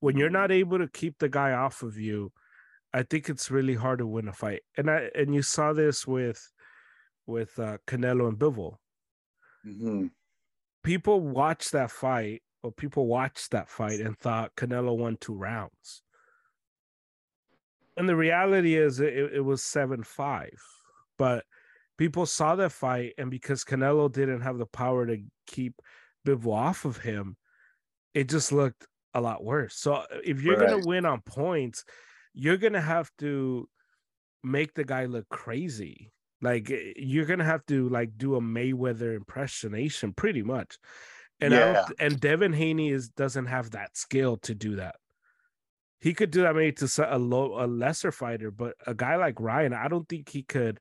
When 0.00 0.16
you're 0.16 0.30
not 0.30 0.50
able 0.50 0.78
to 0.78 0.88
keep 0.88 1.18
the 1.18 1.28
guy 1.28 1.52
off 1.52 1.82
of 1.82 1.96
you, 1.98 2.32
I 2.94 3.02
think 3.02 3.28
it's 3.28 3.50
really 3.50 3.74
hard 3.74 3.98
to 3.98 4.06
win 4.06 4.28
a 4.28 4.32
fight. 4.32 4.62
And 4.76 4.90
I 4.90 5.10
and 5.14 5.34
you 5.34 5.42
saw 5.42 5.72
this 5.74 6.06
with 6.06 6.40
with 7.26 7.58
uh, 7.58 7.78
Canelo 7.86 8.28
and 8.28 8.38
Bivol. 8.38 8.76
hmm 9.64 10.06
People 10.84 11.20
watched 11.20 11.72
that 11.72 11.90
fight, 11.90 12.42
or 12.62 12.72
people 12.72 13.06
watched 13.06 13.50
that 13.50 13.68
fight 13.68 14.00
and 14.00 14.16
thought 14.16 14.56
Canelo 14.56 14.96
won 14.96 15.18
two 15.20 15.34
rounds. 15.34 16.02
And 17.98 18.08
the 18.08 18.16
reality 18.16 18.76
is, 18.76 19.00
it, 19.00 19.14
it 19.14 19.44
was 19.44 19.62
seven 19.62 20.02
five. 20.04 20.58
But 21.18 21.44
people 21.98 22.26
saw 22.26 22.56
that 22.56 22.72
fight, 22.72 23.14
and 23.18 23.30
because 23.30 23.64
Canelo 23.64 24.10
didn't 24.10 24.42
have 24.42 24.58
the 24.58 24.66
power 24.66 25.06
to 25.06 25.18
keep 25.46 25.82
Bivol 26.26 26.54
off 26.54 26.84
of 26.84 26.98
him, 26.98 27.36
it 28.14 28.28
just 28.28 28.52
looked 28.52 28.86
a 29.14 29.20
lot 29.20 29.42
worse. 29.44 29.74
So 29.76 29.94
uh, 29.94 30.06
if 30.24 30.42
you're 30.42 30.56
Right. 30.56 30.68
gonna 30.68 30.86
win 30.86 31.04
on 31.06 31.20
points, 31.22 31.84
you're 32.34 32.56
gonna 32.56 32.80
have 32.80 33.10
to 33.18 33.68
make 34.42 34.74
the 34.74 34.84
guy 34.84 35.06
look 35.06 35.28
crazy. 35.28 36.12
Like 36.40 36.70
eh, 36.70 36.92
you're 36.96 37.26
gonna 37.26 37.44
have 37.44 37.66
to 37.66 37.88
like 37.88 38.16
do 38.16 38.36
a 38.36 38.40
Mayweather 38.40 39.16
impersonation, 39.16 40.12
pretty 40.14 40.42
much. 40.42 40.78
And 41.40 41.52
Yeah. 41.54 41.88
and 41.98 42.20
Devin 42.20 42.52
Haney 42.52 42.90
is 42.90 43.08
doesn't 43.10 43.46
have 43.46 43.72
that 43.72 43.96
skill 43.96 44.36
to 44.38 44.54
do 44.54 44.76
that. 44.76 44.96
He 46.00 46.14
could 46.14 46.30
do 46.30 46.42
that 46.42 46.54
maybe 46.54 46.72
to 46.72 47.16
a 47.16 47.18
low 47.18 47.62
a 47.62 47.66
lesser 47.66 48.12
fighter, 48.12 48.50
but 48.50 48.74
a 48.86 48.94
guy 48.94 49.16
like 49.16 49.40
Ryan, 49.40 49.72
I 49.72 49.88
don't 49.88 50.08
think 50.08 50.28
he 50.28 50.42
could 50.42 50.78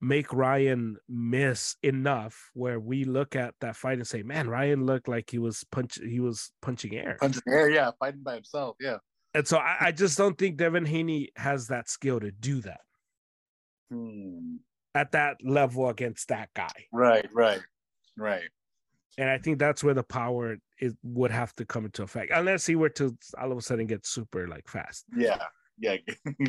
make 0.00 0.32
Ryan 0.32 0.96
miss 1.08 1.76
enough 1.82 2.50
where 2.54 2.80
we 2.80 3.04
look 3.04 3.36
at 3.36 3.54
that 3.60 3.76
fight 3.76 3.98
and 3.98 4.06
say, 4.06 4.22
"Man, 4.22 4.48
Ryan 4.48 4.86
looked 4.86 5.08
like 5.08 5.30
he 5.30 5.38
was 5.38 5.64
punch 5.70 5.98
he 6.02 6.20
was 6.20 6.50
punching 6.62 6.94
air." 6.94 7.16
Punching 7.20 7.42
air, 7.48 7.70
yeah, 7.70 7.90
fighting 7.98 8.22
by 8.22 8.34
himself, 8.34 8.76
yeah. 8.80 8.98
And 9.34 9.46
so 9.46 9.58
I, 9.58 9.76
I 9.80 9.92
just 9.92 10.16
don't 10.16 10.38
think 10.38 10.56
Devin 10.56 10.86
Haney 10.86 11.30
has 11.36 11.68
that 11.68 11.88
skill 11.88 12.20
to 12.20 12.30
do 12.30 12.60
that 12.62 12.80
Hmm. 13.90 14.56
at 14.94 15.12
that 15.12 15.36
level 15.44 15.88
against 15.88 16.28
that 16.28 16.50
guy. 16.54 16.86
Right, 16.92 17.28
right, 17.34 17.60
right. 18.16 18.48
And 19.18 19.30
I 19.30 19.38
think 19.38 19.58
that's 19.58 19.84
where 19.84 19.94
the 19.94 20.02
power 20.02 20.56
is 20.80 20.94
would 21.02 21.30
have 21.30 21.54
to 21.56 21.64
come 21.64 21.84
into 21.84 22.02
effect, 22.02 22.32
unless 22.34 22.66
he 22.66 22.74
were 22.74 22.88
to 22.90 23.16
all 23.40 23.52
of 23.52 23.58
a 23.58 23.62
sudden 23.62 23.86
get 23.86 24.06
super 24.06 24.48
like 24.48 24.68
fast. 24.68 25.04
Yeah, 25.16 25.38
yeah. 25.78 25.96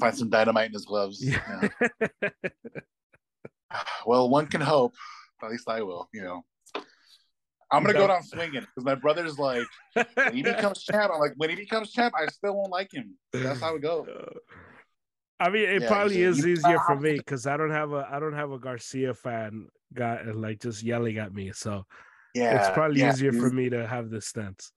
Find 0.00 0.16
some 0.16 0.30
dynamite 0.30 0.66
in 0.66 0.72
his 0.72 0.84
gloves. 0.84 1.24
Yeah. 1.24 1.68
Yeah. 2.22 2.30
Well, 4.04 4.28
one 4.28 4.46
can 4.48 4.60
hope. 4.60 4.94
At 5.44 5.50
least 5.50 5.68
I 5.68 5.82
will. 5.82 6.08
You 6.12 6.22
know, 6.22 6.44
I'm 7.70 7.84
gonna 7.84 7.96
go 7.96 8.08
down 8.08 8.22
swinging 8.24 8.62
because 8.62 8.84
my 8.84 8.96
brother's 8.96 9.38
like, 9.38 9.64
when 9.94 10.34
he 10.34 10.42
becomes 10.42 10.82
champ, 10.90 11.12
I'm 11.14 11.20
like, 11.20 11.34
when 11.36 11.50
he 11.50 11.56
becomes 11.56 11.92
champ, 11.92 12.12
I 12.16 12.26
still 12.26 12.56
won't 12.56 12.72
like 12.72 12.92
him. 12.92 13.14
That's 13.32 13.60
how 13.60 13.76
it 13.76 13.82
goes. 13.82 14.08
I 15.40 15.48
mean, 15.48 15.68
it 15.68 15.82
Yeah, 15.82 15.88
probably 15.88 16.22
is 16.22 16.46
easier 16.46 16.78
for 16.86 16.96
me 16.96 17.16
because 17.16 17.46
I 17.46 17.56
don't 17.56 17.70
have 17.70 17.92
a 17.92 18.06
I 18.10 18.20
don't 18.20 18.34
have 18.34 18.52
a 18.52 18.58
Garcia 18.58 19.14
fan 19.14 19.68
guy 19.94 20.22
uh, 20.28 20.34
like 20.34 20.60
just 20.60 20.82
yelling 20.82 21.18
at 21.18 21.32
me. 21.32 21.50
So 21.52 21.86
Yeah, 22.34 22.60
it's 22.60 22.70
probably 22.74 23.00
yeah, 23.00 23.10
easier 23.12 23.32
for 23.32 23.50
me 23.50 23.70
to 23.70 23.86
have 23.86 24.10
this 24.10 24.26
stance. 24.26 24.70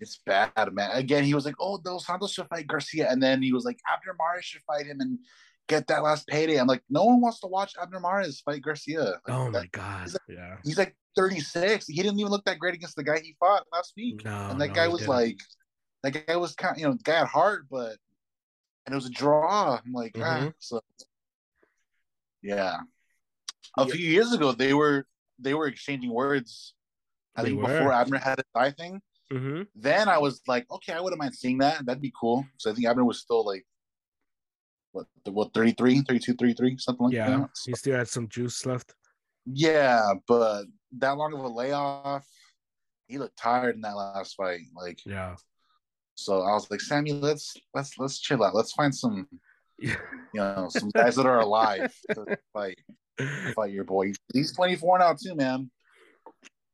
It's 0.00 0.18
bad, 0.24 0.72
man. 0.72 0.90
Again, 0.92 1.22
he 1.24 1.34
was 1.34 1.44
like, 1.44 1.54
"Oh, 1.60 1.78
Dos 1.78 2.06
Santos 2.06 2.32
should 2.32 2.48
fight 2.48 2.66
Garcia," 2.66 3.08
and 3.10 3.22
then 3.22 3.40
he 3.42 3.52
was 3.52 3.64
like, 3.64 3.78
"Abner 3.92 4.16
Mares 4.18 4.44
should 4.44 4.62
fight 4.62 4.86
him 4.86 5.00
and 5.00 5.18
get 5.68 5.86
that 5.88 6.02
last 6.02 6.26
payday." 6.26 6.56
I'm 6.58 6.66
like, 6.66 6.82
no 6.90 7.04
one 7.04 7.20
wants 7.20 7.38
to 7.40 7.46
watch 7.46 7.74
Abner 7.80 8.00
Mares 8.00 8.40
fight 8.40 8.62
Garcia. 8.62 9.02
Like, 9.04 9.20
Oh 9.28 9.50
my 9.50 9.60
that- 9.60 9.70
god. 9.72 10.02
he's 10.04 10.16
Yeah. 10.28 10.56
He's 10.64 10.78
like 10.78 10.96
36. 11.14 11.86
He 11.86 12.02
didn't 12.02 12.18
even 12.18 12.32
look 12.32 12.44
that 12.46 12.58
great 12.58 12.74
against 12.74 12.96
the 12.96 13.04
guy 13.04 13.20
he 13.20 13.36
fought 13.38 13.64
last 13.72 13.92
week. 13.96 14.24
No. 14.24 14.48
and 14.50 14.60
that 14.60 14.68
no, 14.68 14.74
guy 14.74 14.88
was 14.88 15.00
didn't. 15.00 15.10
like, 15.14 15.38
that 16.02 16.26
guy 16.26 16.36
was 16.36 16.54
kind, 16.56 16.74
of, 16.76 16.80
you 16.80 16.88
know, 16.88 16.96
guy 17.04 17.18
had 17.18 17.28
heart, 17.28 17.66
but 17.70 17.96
and 18.86 18.92
it 18.92 18.96
was 18.96 19.06
a 19.06 19.10
draw. 19.10 19.78
I'm 19.84 19.92
like, 19.92 20.16
ah, 20.18 20.20
Mhm. 20.40 20.54
so 20.58 20.80
yeah. 22.42 22.80
A 23.78 23.86
Yeah. 23.86 23.94
few 23.94 24.06
years 24.06 24.32
ago, 24.32 24.52
they 24.52 24.74
were 24.74 25.06
they 25.38 25.54
were 25.54 25.66
exchanging 25.66 26.12
words. 26.12 26.74
I 27.34 27.42
They 27.42 27.48
think 27.50 27.62
were. 27.62 27.68
before 27.68 27.92
Abner 27.92 28.18
had 28.18 28.38
his 28.38 28.44
eye 28.54 28.70
thing. 28.70 29.02
Mhm. 29.32 29.66
Then 29.74 30.08
I 30.08 30.18
was 30.18 30.40
like, 30.46 30.70
okay, 30.70 30.92
I 30.92 31.00
wouldn't 31.00 31.18
mind 31.20 31.34
seeing 31.34 31.58
that. 31.58 31.84
That'd 31.84 32.02
be 32.02 32.12
cool. 32.18 32.46
So 32.58 32.70
I 32.70 32.74
think 32.74 32.86
Abner 32.86 33.04
was 33.04 33.20
still 33.20 33.44
like, 33.44 33.66
what, 34.92 35.06
what 35.24 35.52
33, 35.54 36.02
32, 36.02 36.34
33, 36.34 36.76
something 36.78 37.06
like 37.06 37.14
Yeah. 37.14 37.30
that. 37.38 37.50
He 37.64 37.74
still 37.74 37.96
had 37.96 38.08
some 38.08 38.28
juice 38.28 38.64
left. 38.66 38.94
Yeah, 39.46 40.12
but 40.28 40.66
that 40.98 41.16
long 41.16 41.32
of 41.32 41.40
a 41.40 41.48
layoff, 41.48 42.28
he 43.08 43.18
looked 43.18 43.36
tired 43.38 43.74
in 43.74 43.80
that 43.80 43.96
last 43.96 44.34
fight. 44.36 44.60
Like, 44.74 45.04
Yeah. 45.06 45.36
So 46.14 46.42
I 46.42 46.52
was 46.52 46.70
like, 46.70 46.80
Sammy, 46.80 47.12
let's 47.12 47.54
let's 47.74 47.98
let's 47.98 48.18
chill 48.18 48.42
out. 48.42 48.54
Let's 48.54 48.72
find 48.72 48.94
some, 48.94 49.28
you 49.78 49.94
know, 50.34 50.68
some 50.70 50.90
guys 50.90 51.16
that 51.16 51.26
are 51.26 51.40
alive 51.40 51.92
to 52.14 52.38
fight 52.52 52.78
fight 53.54 53.72
your 53.72 53.84
boy. 53.84 54.12
He's 54.32 54.52
24 54.52 54.98
now 54.98 55.14
too, 55.14 55.34
man. 55.34 55.70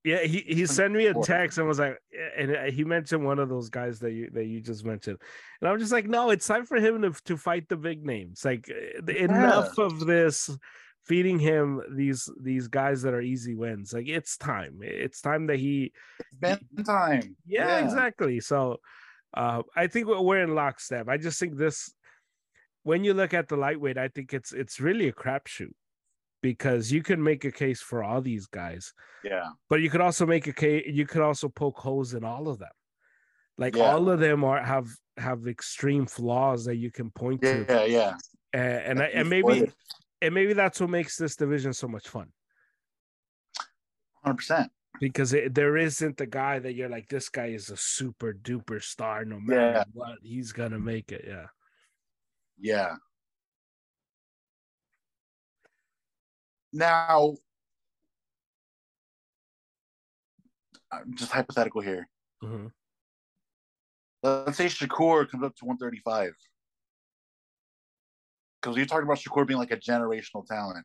Yeah, 0.04 0.22
he, 0.22 0.38
he 0.46 0.64
sent 0.64 0.94
me 0.94 1.06
a 1.06 1.14
text 1.14 1.58
and 1.58 1.66
was 1.66 1.80
like, 1.80 1.98
and 2.38 2.56
uh, 2.56 2.62
he 2.70 2.84
mentioned 2.84 3.24
one 3.24 3.38
of 3.38 3.48
those 3.48 3.68
guys 3.68 3.98
that 3.98 4.12
you 4.12 4.30
that 4.32 4.46
you 4.46 4.60
just 4.60 4.84
mentioned, 4.84 5.18
and 5.60 5.68
I'm 5.68 5.78
just 5.78 5.92
like, 5.92 6.06
no, 6.06 6.30
it's 6.30 6.46
time 6.46 6.64
for 6.64 6.76
him 6.76 7.02
to 7.02 7.12
to 7.24 7.36
fight 7.36 7.68
the 7.68 7.76
big 7.76 8.06
names. 8.06 8.44
Like 8.44 8.66
the- 9.02 9.24
enough 9.24 9.76
of 9.76 10.06
this 10.06 10.50
feeding 11.04 11.38
him 11.38 11.82
these 11.90 12.30
these 12.40 12.68
guys 12.68 13.02
that 13.02 13.14
are 13.14 13.20
easy 13.20 13.54
wins. 13.54 13.92
Like 13.92 14.08
it's 14.08 14.36
time. 14.36 14.78
It's 14.82 15.20
time 15.20 15.46
that 15.48 15.58
he. 15.58 15.92
It's 16.20 16.36
been 16.38 16.84
time. 16.84 17.36
Yeah, 17.46 17.78
exactly. 17.78 18.40
So, 18.40 18.78
uh, 19.34 19.62
I 19.76 19.86
think 19.86 20.06
we're 20.08 20.42
in 20.42 20.54
lockstep. 20.54 21.08
I 21.08 21.16
just 21.18 21.38
think 21.38 21.56
this, 21.56 21.92
when 22.82 23.04
you 23.04 23.14
look 23.14 23.34
at 23.34 23.48
the 23.48 23.56
lightweight, 23.56 23.98
I 23.98 24.08
think 24.08 24.32
it's 24.32 24.52
it's 24.52 24.80
really 24.80 25.08
a 25.08 25.12
crapshoot 25.12 25.72
because 26.42 26.90
you 26.92 27.02
can 27.02 27.22
make 27.22 27.44
a 27.44 27.50
case 27.50 27.80
for 27.80 28.02
all 28.04 28.20
these 28.22 28.46
guys 28.46 28.92
Yeah. 29.24 29.48
but 29.68 29.80
you 29.80 29.90
could 29.90 30.00
also 30.00 30.24
make 30.24 30.46
a 30.46 30.52
case 30.52 30.84
you 30.86 31.04
could 31.04 31.20
also 31.20 31.48
poke 31.48 31.78
holes 31.78 32.14
in 32.14 32.22
all 32.24 32.46
of 32.48 32.60
them 32.60 32.70
like 33.58 33.74
Yeah. 33.74 33.90
all 33.90 34.08
of 34.08 34.20
them 34.20 34.44
are 34.44 34.62
have 34.62 34.86
have 35.16 35.48
extreme 35.48 36.06
flaws 36.06 36.64
that 36.66 36.76
you 36.76 36.92
can 36.92 37.10
point 37.10 37.42
to 37.42 37.66
Yeah, 37.68 37.84
yeah. 37.86 38.14
and 38.52 38.82
and, 38.88 39.02
I, 39.02 39.06
and 39.06 39.28
maybe 39.28 39.72
and 40.22 40.32
maybe 40.32 40.52
that's 40.52 40.80
what 40.80 40.90
makes 40.90 41.16
this 41.16 41.34
division 41.34 41.72
so 41.72 41.88
much 41.88 42.06
fun 42.08 42.28
100%. 44.24 44.68
Because 45.00 45.32
it, 45.32 45.54
there 45.54 45.76
isn't 45.76 46.16
the 46.16 46.26
guy 46.26 46.58
that 46.58 46.74
you're 46.74 46.88
like 46.88 47.08
this 47.08 47.28
guy 47.28 47.46
is 47.46 47.70
a 47.70 47.76
super 47.76 48.32
duper 48.32 48.82
star 48.82 49.24
no 49.24 49.38
matter 49.40 49.72
Yeah. 49.72 49.84
what 49.92 50.18
he's 50.22 50.52
gonna 50.52 50.78
make 50.78 51.12
it 51.12 51.24
yeah 51.26 51.46
Yeah. 52.60 52.96
Now, 56.72 57.34
uh, 60.90 60.98
just 61.14 61.32
hypothetical 61.32 61.80
here. 61.80 62.08
Mhm. 62.42 62.72
Let's 64.22 64.56
say 64.58 64.66
Shakur 64.66 65.28
comes 65.30 65.44
up 65.44 65.54
to 65.56 65.64
135. 65.64 66.34
Because 68.60 68.76
you're 68.76 68.86
talking 68.86 69.04
about 69.04 69.18
Shakur 69.18 69.46
being 69.46 69.58
like 69.58 69.70
a 69.70 69.76
generational 69.78 70.44
talent. 70.46 70.84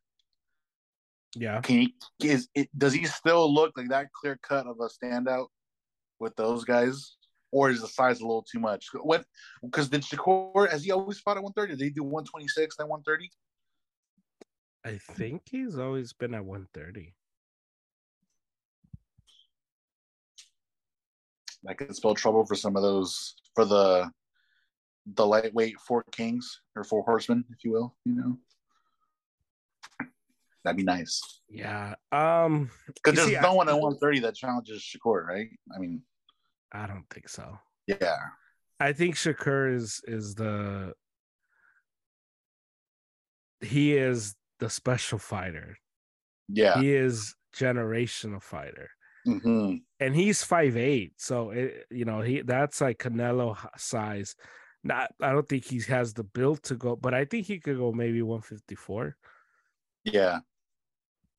Yeah 1.36 1.62
Can 1.62 1.76
he 1.78 1.96
is 2.22 2.48
it 2.56 2.69
does 2.78 2.93
he 2.93 3.06
still 3.06 3.54
look 3.54 3.74
like 3.78 3.89
that 3.89 4.12
clear 4.12 4.39
cut 4.41 4.67
of 4.67 4.78
a 4.80 4.88
standout 4.88 5.48
with 6.19 6.36
those 6.36 6.63
guys? 6.63 7.15
Or 7.52 7.69
is 7.69 7.82
the 7.82 7.88
size 7.88 8.19
a 8.19 8.24
little 8.24 8.46
too 8.52 8.60
much? 8.60 8.88
What 8.93 9.26
because 9.62 9.88
did 9.88 10.02
Shakur 10.02 10.69
has 10.72 10.84
he 10.84 10.91
always 10.91 11.19
fought 11.19 11.38
at 11.38 11.43
130? 11.43 11.78
Did 11.78 11.84
he 11.84 11.89
do 11.91 12.04
126 12.04 12.78
then 12.78 12.88
130? 12.88 13.30
i 14.86 14.98
think 15.13 15.43
he's 15.50 15.78
always 15.78 16.12
been 16.12 16.34
at 16.34 16.43
130 16.43 17.13
that 21.63 21.78
could 21.78 21.96
spell 21.96 22.13
trouble 22.13 22.46
for 22.46 22.56
some 22.56 22.76
of 22.76 22.82
those 22.82 23.36
for 23.56 23.63
the 23.65 24.12
the 25.15 25.26
lightweight 25.26 25.80
four 25.80 26.04
kings 26.12 26.62
or 26.76 26.84
four 26.84 27.04
horsemen, 27.04 27.43
if 27.52 27.63
you 27.63 27.72
will. 27.72 27.96
You 28.06 28.15
know, 28.15 28.38
that'd 30.63 30.78
be 30.78 30.84
nice 30.84 31.41
yeah 31.49 31.95
um 32.12 32.69
because 32.88 33.15
there's 33.15 33.28
see, 33.28 33.38
no 33.41 33.52
I- 33.52 33.56
one 33.56 33.69
at 33.69 33.73
130 33.73 34.19
that 34.19 34.36
challenges 34.36 34.82
Shakur, 34.82 35.26
right? 35.26 35.47
I 35.76 35.80
mean, 35.80 36.02
i 36.71 36.88
don't 36.88 37.06
think 37.10 37.30
so 37.30 37.58
yeah, 37.88 38.17
I 38.80 38.93
think 38.93 39.15
Shakur 39.15 39.73
is 39.76 40.02
is 40.08 40.36
the 40.36 40.93
he 43.60 43.95
is 43.95 44.36
the 44.60 44.69
special 44.69 45.19
fighter. 45.19 45.78
yeah, 46.47 46.80
He 46.80 46.93
is 46.93 47.36
generational 47.56 48.41
fighter. 48.41 48.89
hmm 49.26 49.76
And 49.99 50.15
he's 50.15 50.43
five 50.43 50.78
eight, 50.78 51.13
so 51.17 51.52
it, 51.52 51.86
you 51.91 52.06
know 52.06 52.21
he 52.21 52.41
that's 52.41 52.82
like 52.82 52.99
Canelo 52.99 53.58
size. 53.78 54.36
Not, 54.86 55.12
I 55.21 55.32
don't 55.32 55.47
think 55.47 55.63
he 55.65 55.80
has 55.88 56.13
the 56.13 56.26
build 56.26 56.63
to 56.63 56.76
go, 56.76 56.95
but 56.97 57.13
I 57.13 57.23
think 57.23 57.47
he 57.47 57.60
could 57.60 57.78
go 57.78 57.91
maybe 57.93 58.21
one 58.21 58.41
fifty 58.41 58.76
four. 58.76 59.15
yeah, 60.04 60.39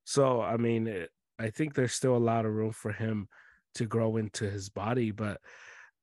So 0.05 0.41
I 0.41 0.57
mean, 0.57 0.87
it, 0.87 1.11
I 1.39 1.51
think 1.51 1.75
there's 1.75 1.95
still 1.95 2.17
a 2.17 2.19
lot 2.19 2.47
of 2.47 2.53
room 2.53 2.73
for 2.73 2.93
him 2.93 3.29
to 3.75 3.87
grow 3.87 4.17
into 4.17 4.49
his 4.49 4.69
body, 4.69 5.11
but 5.11 5.41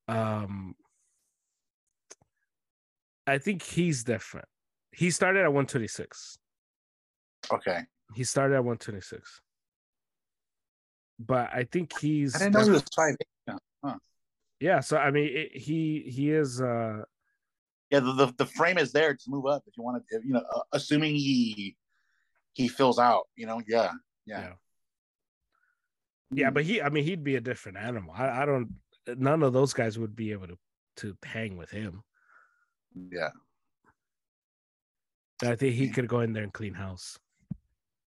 um 0.08 0.76
I 3.28 3.38
think 3.38 3.64
he's 3.64 4.04
different. 4.04 4.48
He 4.92 5.12
started 5.12 5.42
at 5.42 5.54
126. 5.54 6.38
okay. 7.54 7.82
He 8.14 8.24
started 8.24 8.56
at 8.56 8.64
126. 8.64 9.40
But 11.20 11.50
I 11.54 11.64
think 11.64 11.98
he's 11.98 12.36
I 12.36 12.40
didn't 12.40 12.54
know 12.56 12.64
he 12.64 12.72
was 12.72 12.84
five. 12.96 13.16
yeah, 14.60 14.80
so 14.80 14.98
I 14.98 15.12
mean 15.12 15.30
it, 15.32 15.56
he 15.56 16.04
he 16.08 16.32
is 16.32 16.62
uh 16.62 17.04
Yeah, 17.92 18.00
the, 18.00 18.14
the 18.14 18.34
the 18.38 18.46
frame 18.46 18.78
is 18.78 18.92
there 18.92 19.14
to 19.14 19.24
move 19.28 19.46
up 19.46 19.64
if 19.68 19.78
you 19.78 19.84
want 19.84 20.04
to. 20.10 20.20
You 20.26 20.34
know, 20.34 20.44
uh, 20.54 20.62
assuming 20.74 21.16
he 21.16 21.76
he 22.54 22.68
fills 22.68 23.00
out. 23.00 23.28
You 23.36 23.46
know, 23.46 23.62
yeah, 23.68 23.92
yeah, 24.26 24.42
Yeah. 24.42 24.54
yeah, 26.32 26.50
but 26.50 26.64
he 26.64 26.82
I 26.82 26.90
mean 26.90 27.04
he'd 27.04 27.24
be 27.24 27.36
a 27.36 27.42
different 27.42 27.78
animal. 27.78 28.14
I, 28.18 28.44
I 28.44 28.46
don't 28.46 28.74
none 29.08 29.44
of 29.44 29.54
those 29.54 29.74
guys 29.74 29.98
would 30.00 30.16
be 30.16 30.32
able 30.32 30.48
to 30.48 30.58
to 30.98 31.18
hang 31.24 31.58
with 31.58 31.70
him. 31.72 32.04
yeah. 32.94 33.30
I 35.44 35.56
think 35.56 35.74
he 35.74 35.90
could 35.90 36.08
go 36.08 36.20
in 36.20 36.34
there 36.34 36.44
and 36.44 36.54
clean 36.54 36.76
house. 36.76 37.18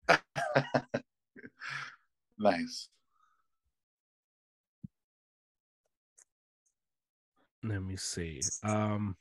nice. 2.38 2.88
Let 7.64 7.82
me 7.82 7.96
see. 7.96 8.40
Um 8.62 9.16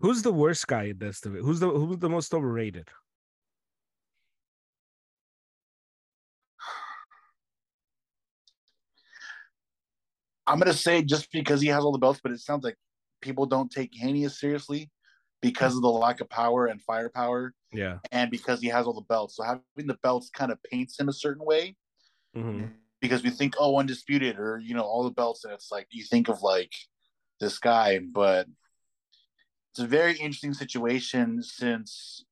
Who's 0.00 0.20
the 0.22 0.32
worst 0.32 0.66
guy 0.66 0.84
in 0.84 0.98
this 0.98 1.20
division? 1.20 1.46
Who's 1.46 1.60
the 1.60 1.70
who's 1.70 1.98
the 1.98 2.10
most 2.10 2.34
overrated? 2.34 2.88
I'm 10.46 10.58
gonna 10.58 10.72
say 10.74 11.02
just 11.02 11.30
because 11.32 11.60
he 11.60 11.68
has 11.68 11.84
all 11.84 11.92
the 11.92 11.98
belts, 11.98 12.20
but 12.22 12.32
it 12.32 12.40
sounds 12.40 12.64
like 12.64 12.76
people 13.20 13.46
don't 13.46 13.70
take 13.70 13.90
Haney 13.94 14.24
as 14.24 14.38
seriously 14.38 14.90
because 15.40 15.74
of 15.76 15.82
the 15.82 15.88
lack 15.90 16.20
of 16.20 16.28
power 16.28 16.66
and 16.66 16.80
firepower, 16.82 17.54
Yeah. 17.72 17.98
and 18.12 18.30
because 18.30 18.60
he 18.60 18.68
has 18.68 18.86
all 18.86 18.94
the 18.94 19.00
belts. 19.02 19.36
So 19.36 19.42
having 19.44 19.86
the 19.86 19.98
belts 20.02 20.30
kind 20.30 20.52
of 20.52 20.62
paints 20.62 20.98
him 20.98 21.08
a 21.08 21.12
certain 21.12 21.44
way 21.44 21.76
Mhm. 22.36 22.72
because 23.00 23.22
we 23.22 23.30
think, 23.30 23.54
oh, 23.58 23.78
undisputed, 23.78 24.38
or 24.38 24.58
you 24.58 24.74
know, 24.74 24.82
all 24.82 25.04
the 25.04 25.10
belts, 25.10 25.44
and 25.44 25.52
it's 25.52 25.70
like 25.70 25.86
you 25.90 26.04
think 26.04 26.28
of 26.28 26.42
like 26.42 26.72
this 27.40 27.58
guy, 27.58 27.98
but 27.98 28.46
it's 29.72 29.80
a 29.80 29.86
very 29.86 30.12
interesting 30.18 30.54
situation 30.54 31.42
since 31.42 32.24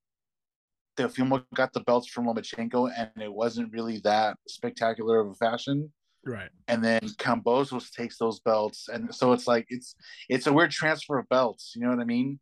the 0.97 1.05
Teofimo 1.05 1.45
got 1.55 1.73
the 1.73 1.81
belts 1.81 2.07
from 2.09 2.27
Lomachenko, 2.27 2.93
and 2.97 3.23
it 3.23 3.33
wasn't 3.33 3.73
really 3.73 3.99
that 4.01 4.39
spectacular 4.47 5.21
of 5.21 5.31
a 5.31 5.35
fashion. 5.35 5.93
Right. 6.25 6.51
and 6.69 6.85
then 6.85 7.01
Kambosos 7.19 7.91
takes 7.91 8.17
those 8.19 8.41
belts, 8.41 8.89
and 8.89 9.13
so 9.15 9.33
it's 9.33 9.47
like 9.47 9.67
it's 9.69 9.97
it's 10.29 10.47
a 10.47 10.53
weird 10.53 10.71
transfer 10.71 11.19
of 11.19 11.29
belts. 11.29 11.73
You 11.75 11.83
know 11.83 11.91
what 11.91 12.01
I 12.01 12.05
mean? 12.05 12.39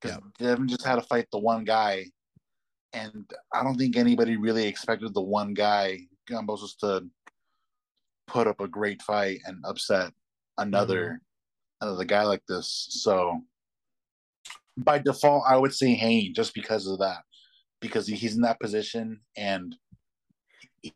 Because 0.00 0.18
Devin 0.38 0.68
just 0.68 0.84
had 0.84 0.96
to 0.96 1.02
fight 1.02 1.26
the 1.32 1.38
one 1.38 1.64
guy, 1.64 2.06
and 2.92 3.24
I 3.54 3.62
don't 3.62 3.76
think 3.76 3.96
anybody 3.96 4.36
really 4.36 4.66
expected 4.66 5.14
the 5.14 5.22
one 5.22 5.54
guy 5.54 6.00
Kambosos 6.28 6.76
to 6.80 7.06
put 8.26 8.46
up 8.46 8.60
a 8.60 8.68
great 8.68 9.00
fight 9.02 9.40
and 9.46 9.64
upset 9.64 10.12
another 10.58 11.04
mm-hmm. 11.04 11.88
another 11.88 12.04
guy 12.04 12.24
like 12.24 12.42
this. 12.48 12.86
So 12.90 13.40
by 14.76 14.98
default, 14.98 15.44
I 15.48 15.56
would 15.56 15.74
say 15.74 15.94
Hayne 15.94 16.34
just 16.34 16.54
because 16.54 16.86
of 16.86 16.98
that, 16.98 17.22
because 17.80 18.06
he's 18.06 18.36
in 18.36 18.42
that 18.42 18.60
position 18.60 19.20
and 19.36 19.74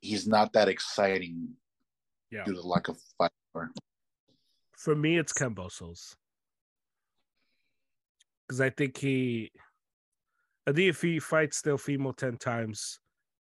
he's 0.00 0.26
not 0.26 0.52
that 0.52 0.68
exciting 0.68 1.56
Yeah. 2.30 2.44
due 2.44 2.54
to 2.54 2.60
the 2.60 2.66
lack 2.66 2.88
of 2.88 2.98
fire. 3.18 3.30
For 4.76 4.94
me, 4.94 5.18
it's 5.18 5.32
Kambosos. 5.32 6.14
Because 8.46 8.60
I 8.60 8.70
think 8.70 8.96
he, 8.96 9.52
I 10.66 10.72
think 10.72 10.88
if 10.88 11.02
he 11.02 11.18
fights 11.18 11.62
Teofimo 11.62 12.16
10 12.16 12.38
times, 12.38 12.98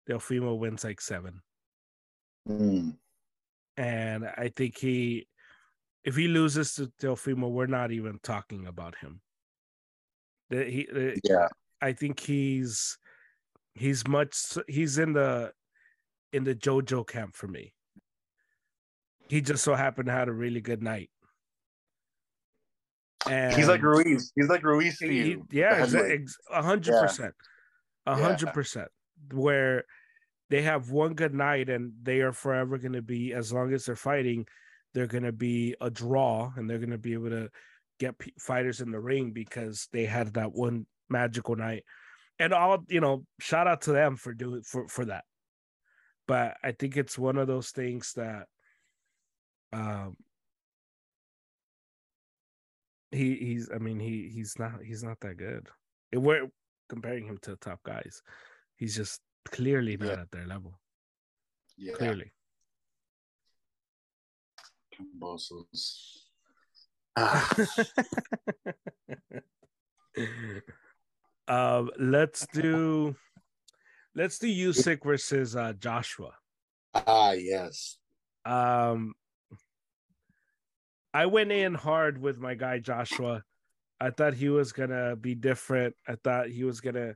Teofimo 0.09 0.57
wins 0.57 0.83
like 0.83 1.01
seven. 1.01 1.41
Mm. 2.47 2.95
And 3.77 4.25
I 4.37 4.51
think 4.55 4.77
he, 4.77 5.27
if 6.03 6.15
he 6.15 6.27
loses 6.27 6.75
to 6.75 6.91
Teofimo, 7.01 7.49
we're 7.49 7.65
not 7.65 7.91
even 7.91 8.19
talking 8.21 8.67
about 8.67 8.95
him. 8.97 9.21
The, 10.49 10.63
he, 10.65 10.87
the, 10.91 11.19
Yeah, 11.23 11.47
I 11.81 11.93
think 11.93 12.19
he's, 12.19 12.97
he's 13.73 14.07
much, 14.07 14.57
he's 14.67 14.97
in 14.97 15.13
the, 15.13 15.51
in 16.31 16.43
the 16.43 16.55
JoJo 16.55 17.07
camp 17.07 17.35
for 17.35 17.47
me. 17.47 17.73
He 19.27 19.41
just 19.41 19.63
so 19.63 19.73
happened 19.75 20.07
to 20.07 20.11
have 20.11 20.27
a 20.27 20.33
really 20.33 20.61
good 20.61 20.81
night. 20.83 21.09
And 23.27 23.55
he's 23.55 23.67
like 23.67 23.81
Ruiz. 23.81 24.31
He's 24.35 24.49
like 24.49 24.63
Ruiz 24.63 24.97
to 24.99 25.07
He- 25.07 25.29
you. 25.31 25.47
yeah, 25.51 25.75
The 25.75 25.81
exa- 25.81 25.91
heavyweight. 25.93 26.21
ex- 26.21 26.37
a 26.51 26.61
hundred 26.61 27.01
percent, 27.01 27.33
a 28.05 28.15
hundred 28.15 28.53
percent. 28.53 28.89
Where 29.33 29.85
they 30.49 30.61
have 30.61 30.91
one 30.91 31.15
good 31.15 31.33
night 31.33 31.69
and 31.69 31.93
they 32.03 32.21
are 32.21 32.31
forever 32.33 32.77
going 32.77 32.93
to 32.93 33.01
be, 33.01 33.33
as 33.33 33.51
long 33.51 33.73
as 33.73 33.85
they're 33.85 33.95
fighting, 33.95 34.45
they're 34.93 35.07
going 35.07 35.23
to 35.23 35.31
be 35.31 35.75
a 35.81 35.89
draw 35.89 36.51
and 36.55 36.69
they're 36.69 36.77
going 36.77 36.91
to 36.91 36.99
be 36.99 37.13
able 37.13 37.31
to 37.31 37.49
get 37.99 38.19
p- 38.19 38.33
fighters 38.39 38.79
in 38.81 38.91
the 38.91 38.99
ring 38.99 39.31
because 39.31 39.87
they 39.91 40.05
had 40.05 40.33
that 40.35 40.51
one 40.53 40.85
magical 41.09 41.55
night. 41.55 41.83
And 42.37 42.53
all 42.53 42.83
you 42.89 42.99
know, 42.99 43.25
shout 43.39 43.65
out 43.65 43.81
to 43.83 43.91
them 43.91 44.17
for 44.17 44.33
doing 44.35 44.61
for 44.61 44.87
for 44.87 45.05
that. 45.05 45.23
But 46.27 46.57
I 46.63 46.73
think 46.73 46.95
it's 46.97 47.17
one 47.17 47.37
of 47.37 47.47
those 47.47 47.71
things 47.71 48.13
that, 48.17 48.47
um, 49.73 50.15
he 53.11 53.35
he's 53.35 53.69
I 53.73 53.77
mean 53.77 53.99
he 53.99 54.29
he's 54.33 54.57
not 54.59 54.81
he's 54.83 55.03
not 55.03 55.19
that 55.21 55.37
good. 55.37 55.67
If 56.11 56.19
we're 56.21 56.47
comparing 56.89 57.25
him 57.25 57.37
to 57.41 57.51
the 57.51 57.57
top 57.57 57.79
guys. 57.83 58.21
He's 58.75 58.95
just 58.95 59.21
clearly 59.45 59.95
not 59.97 60.07
Yeah. 60.09 60.21
at 60.21 60.31
their 60.31 60.45
level. 60.45 60.77
yeah. 61.77 61.93
Clearly. 61.93 62.31
Ah, 67.17 67.55
um 71.47 71.89
let's 71.99 72.45
do 72.53 73.15
let's 74.15 74.37
do 74.39 74.47
Usyk 74.47 75.03
versus 75.03 75.55
uh 75.55 75.73
Joshua. 75.73 76.31
ah, 76.93 77.31
yes. 77.31 77.97
Um 78.45 79.13
I 81.15 81.27
went 81.27 81.49
in 81.49 81.73
hard 81.75 82.17
with 82.17 82.39
my 82.39 82.55
guy 82.55 82.79
Joshua. 82.79 83.41
I 84.01 84.09
thought 84.09 84.33
he 84.33 84.49
was 84.49 84.73
gonna 84.73 85.15
be 85.15 85.33
different. 85.33 85.95
I 86.05 86.15
thought 86.21 86.49
he 86.49 86.65
was 86.65 86.81
gonna 86.81 87.15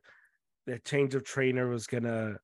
the 0.65 0.79
change 0.79 1.15
of 1.15 1.25
trainer 1.25 1.67
was 1.67 1.85
gonna 1.85 2.37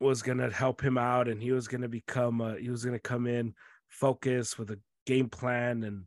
was 0.00 0.22
gonna 0.22 0.50
help 0.50 0.80
him 0.80 0.96
out 0.96 1.28
and 1.28 1.42
he 1.42 1.52
was 1.52 1.68
gonna 1.68 1.86
become 1.86 2.40
uh 2.40 2.54
he 2.54 2.70
was 2.70 2.82
gonna 2.82 2.98
come 2.98 3.26
in 3.26 3.52
focused 3.88 4.58
with 4.58 4.70
a 4.70 4.80
game 5.04 5.28
plan 5.28 5.84
and 5.84 6.04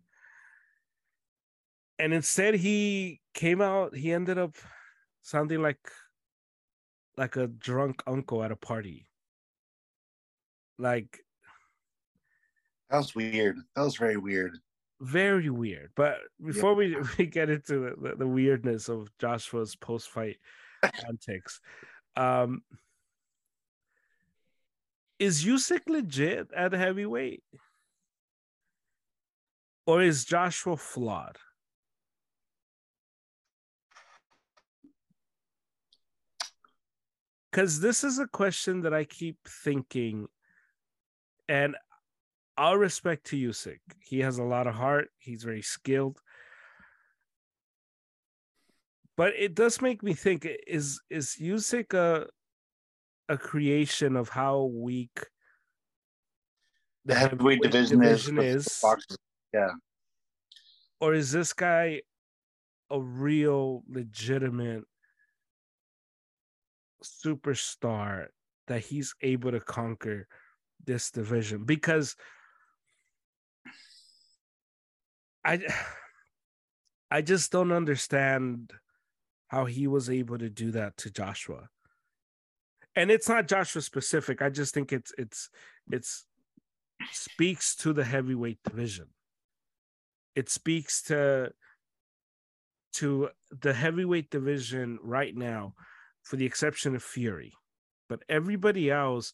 and 2.00 2.12
instead 2.12 2.56
he 2.56 3.22
came 3.36 3.62
out 3.62 3.96
he 3.96 4.12
ended 4.12 4.40
up 4.40 4.56
sounding 5.22 5.62
like 5.62 5.78
like 7.16 7.36
a 7.36 7.46
drunk 7.46 8.02
uncle 8.08 8.44
at 8.44 8.52
a 8.52 8.56
party 8.56 9.08
like 10.80 11.25
That 12.90 12.98
was 12.98 13.16
weird. 13.16 13.58
That 13.76 13.84
was 13.84 13.98
very 13.98 14.18
weird. 14.18 14.58
very 15.02 15.50
weird. 15.50 15.92
But 15.96 16.18
before 16.44 16.74
we, 16.76 16.96
we 17.18 17.26
get 17.26 17.50
into 17.50 17.96
the, 18.02 18.10
the, 18.10 18.16
the 18.18 18.28
weirdness 18.28 18.90
of 18.90 19.10
Joshua's 19.20 19.76
post 19.76 20.10
fight 20.10 20.38
antics, 21.08 21.60
um, 22.16 22.62
is 25.20 25.46
Usyk 25.46 25.88
legit 25.88 26.50
at 26.56 26.74
heavyweight, 26.74 27.44
or 29.88 30.02
is 30.02 30.26
Joshua 30.26 30.78
flawed? 30.78 31.38
Because 37.52 37.80
this 37.80 38.04
is 38.04 38.20
a 38.20 38.28
question 38.28 38.82
that 38.82 38.94
I 38.94 39.06
keep 39.06 39.38
thinking, 39.48 40.28
and 41.48 41.76
I'll 42.58 42.78
respect 42.78 43.26
to 43.28 43.38
Usyk. 43.38 43.80
He 44.00 44.20
has 44.20 44.38
a 44.38 44.44
lot 44.44 44.68
of 44.68 44.76
heart. 44.76 45.10
He's 45.18 45.44
very 45.44 45.62
skilled. 45.62 46.22
But 49.18 49.34
it 49.38 49.56
does 49.56 49.82
make 49.82 50.04
me 50.04 50.14
think: 50.14 50.48
is 50.68 51.02
is 51.10 51.38
Usyk 51.40 51.94
a 51.94 52.28
a 53.28 53.38
creation 53.38 54.16
of 54.16 54.30
how 54.30 54.64
weak 54.66 55.26
The 57.06 57.16
heavyweight 57.16 57.62
division, 57.62 58.00
division 58.00 58.38
is, 58.40 58.68
is. 58.68 58.84
Yeah. 59.54 59.72
or 61.00 61.14
is 61.14 61.32
this 61.32 61.54
guy 61.54 62.02
a 62.92 63.02
real, 63.02 63.84
legitimate 63.90 64.84
superstar 67.04 68.28
that 68.68 68.82
he's 68.82 69.16
able 69.22 69.52
to 69.52 69.60
conquer 69.60 70.28
this 70.86 71.10
division? 71.12 71.64
Because 71.64 72.16
I 75.46 75.62
I 77.12 77.22
just 77.22 77.52
don't 77.52 77.72
understand 77.72 78.74
how 79.48 79.66
he 79.66 79.88
was 79.88 80.10
able 80.10 80.38
to 80.40 80.50
do 80.50 80.72
that 80.72 80.98
to 80.98 81.12
Joshua. 81.12 81.70
And 82.96 83.12
it's 83.12 83.30
not 83.30 83.48
Joshua 83.48 83.82
specific. 83.82 84.42
I 84.42 84.50
just 84.50 84.74
think 84.74 84.92
it's 84.92 85.14
it's 85.18 85.50
it's 85.92 86.26
speaks 87.12 87.76
to 87.78 87.94
the 87.94 88.04
heavyweight 88.04 88.60
division. 88.64 89.08
It 90.36 90.50
speaks 90.50 91.04
to 91.04 91.52
to 92.94 93.30
the 93.52 93.74
heavyweight 93.74 94.30
division 94.30 94.98
right 95.04 95.36
now, 95.36 95.76
for 96.24 96.38
the 96.38 96.46
exception 96.46 96.96
of 96.96 97.04
Fury. 97.04 97.54
But 98.08 98.24
everybody 98.30 98.90
else 98.90 99.34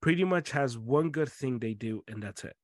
pretty 0.00 0.24
much 0.24 0.52
has 0.52 0.78
one 0.78 1.10
good 1.10 1.28
thing 1.28 1.58
they 1.58 1.74
do, 1.74 2.02
and 2.08 2.22
that's 2.22 2.44
it. 2.44 2.56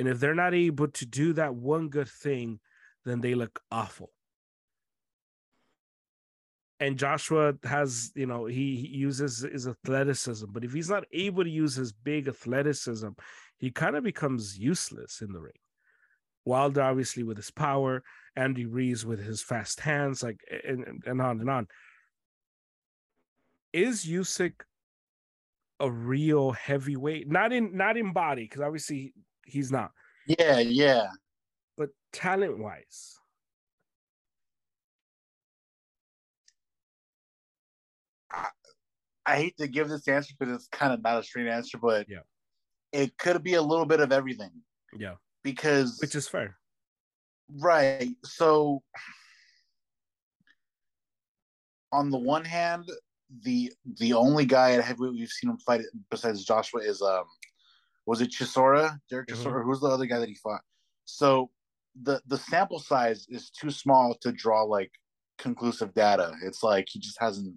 And 0.00 0.08
if 0.08 0.18
they're 0.18 0.34
not 0.34 0.54
able 0.54 0.88
to 0.88 1.04
do 1.04 1.34
that 1.34 1.54
one 1.54 1.90
good 1.90 2.08
thing, 2.08 2.58
then 3.04 3.20
they 3.20 3.34
look 3.34 3.60
awful. 3.70 4.10
And 6.80 6.96
Joshua 6.96 7.52
has, 7.64 8.10
you 8.14 8.24
know, 8.24 8.46
he, 8.46 8.88
uses 8.90 9.40
his 9.40 9.68
athleticism, 9.68 10.46
but 10.52 10.64
if 10.64 10.72
he's 10.72 10.88
not 10.88 11.04
able 11.12 11.44
to 11.44 11.50
use 11.50 11.74
his 11.74 11.92
big 11.92 12.28
athleticism, 12.28 13.08
he 13.58 13.70
kind 13.70 13.94
of 13.94 14.02
becomes 14.02 14.58
useless 14.58 15.20
in 15.20 15.34
the 15.34 15.38
ring. 15.38 15.52
Wilder 16.46 16.80
obviously 16.80 17.22
with 17.22 17.36
his 17.36 17.50
power, 17.50 18.02
Andy 18.34 18.64
Ruiz 18.64 19.04
with 19.04 19.22
his 19.22 19.42
fast 19.42 19.80
hands, 19.80 20.22
like 20.22 20.40
and, 20.66 21.02
and 21.04 21.20
on 21.20 21.40
and 21.40 21.50
on. 21.50 21.66
Is 23.74 24.06
Usyk 24.06 24.62
a 25.78 25.90
real 25.90 26.52
heavyweight? 26.52 27.30
Not 27.30 27.52
in 27.52 27.76
not 27.76 27.98
in 27.98 28.14
body, 28.14 28.44
because 28.44 28.62
obviously 28.62 29.12
he's 29.44 29.70
not. 29.70 29.90
Yeah, 30.26 30.58
yeah. 30.58 31.08
But 31.76 31.90
talent 32.12 32.58
wise. 32.58 33.16
I, 38.32 38.48
I 39.26 39.36
hate 39.36 39.56
to 39.58 39.68
give 39.68 39.88
this 39.88 40.06
answer 40.08 40.34
because 40.38 40.54
it's 40.54 40.68
kind 40.68 40.92
of 40.92 41.02
not 41.02 41.18
a 41.18 41.22
straight 41.22 41.48
answer, 41.48 41.78
but 41.78 42.06
yeah, 42.08 42.20
it 42.92 43.16
could 43.18 43.42
be 43.42 43.54
a 43.54 43.62
little 43.62 43.86
bit 43.86 44.00
of 44.00 44.12
everything. 44.12 44.50
Yeah, 44.96 45.14
because 45.42 45.98
which 46.00 46.14
is 46.14 46.28
fair, 46.28 46.56
right? 47.58 48.14
So, 48.24 48.82
on 51.92 52.10
the 52.10 52.18
one 52.18 52.44
hand, 52.44 52.88
the 53.42 53.72
the 53.98 54.12
only 54.12 54.44
guy 54.44 54.72
at 54.72 54.84
heavyweight 54.84 55.12
we've 55.12 55.28
seen 55.28 55.50
him 55.50 55.58
fight 55.58 55.82
besides 56.10 56.44
Joshua 56.44 56.80
is 56.80 57.02
um 57.02 57.24
was 58.10 58.20
it 58.20 58.32
Chisora? 58.32 58.98
Derek 59.08 59.28
mm-hmm. 59.28 59.40
Chisora? 59.40 59.64
Who's 59.64 59.78
the 59.78 59.86
other 59.86 60.06
guy 60.06 60.18
that 60.18 60.28
he 60.28 60.34
fought? 60.34 60.62
So 61.04 61.48
the 62.02 62.20
the 62.26 62.38
sample 62.38 62.80
size 62.80 63.24
is 63.28 63.50
too 63.50 63.70
small 63.70 64.16
to 64.22 64.32
draw 64.32 64.64
like 64.64 64.90
conclusive 65.38 65.94
data. 65.94 66.32
It's 66.42 66.64
like 66.64 66.88
he 66.90 66.98
just 66.98 67.20
hasn't 67.20 67.54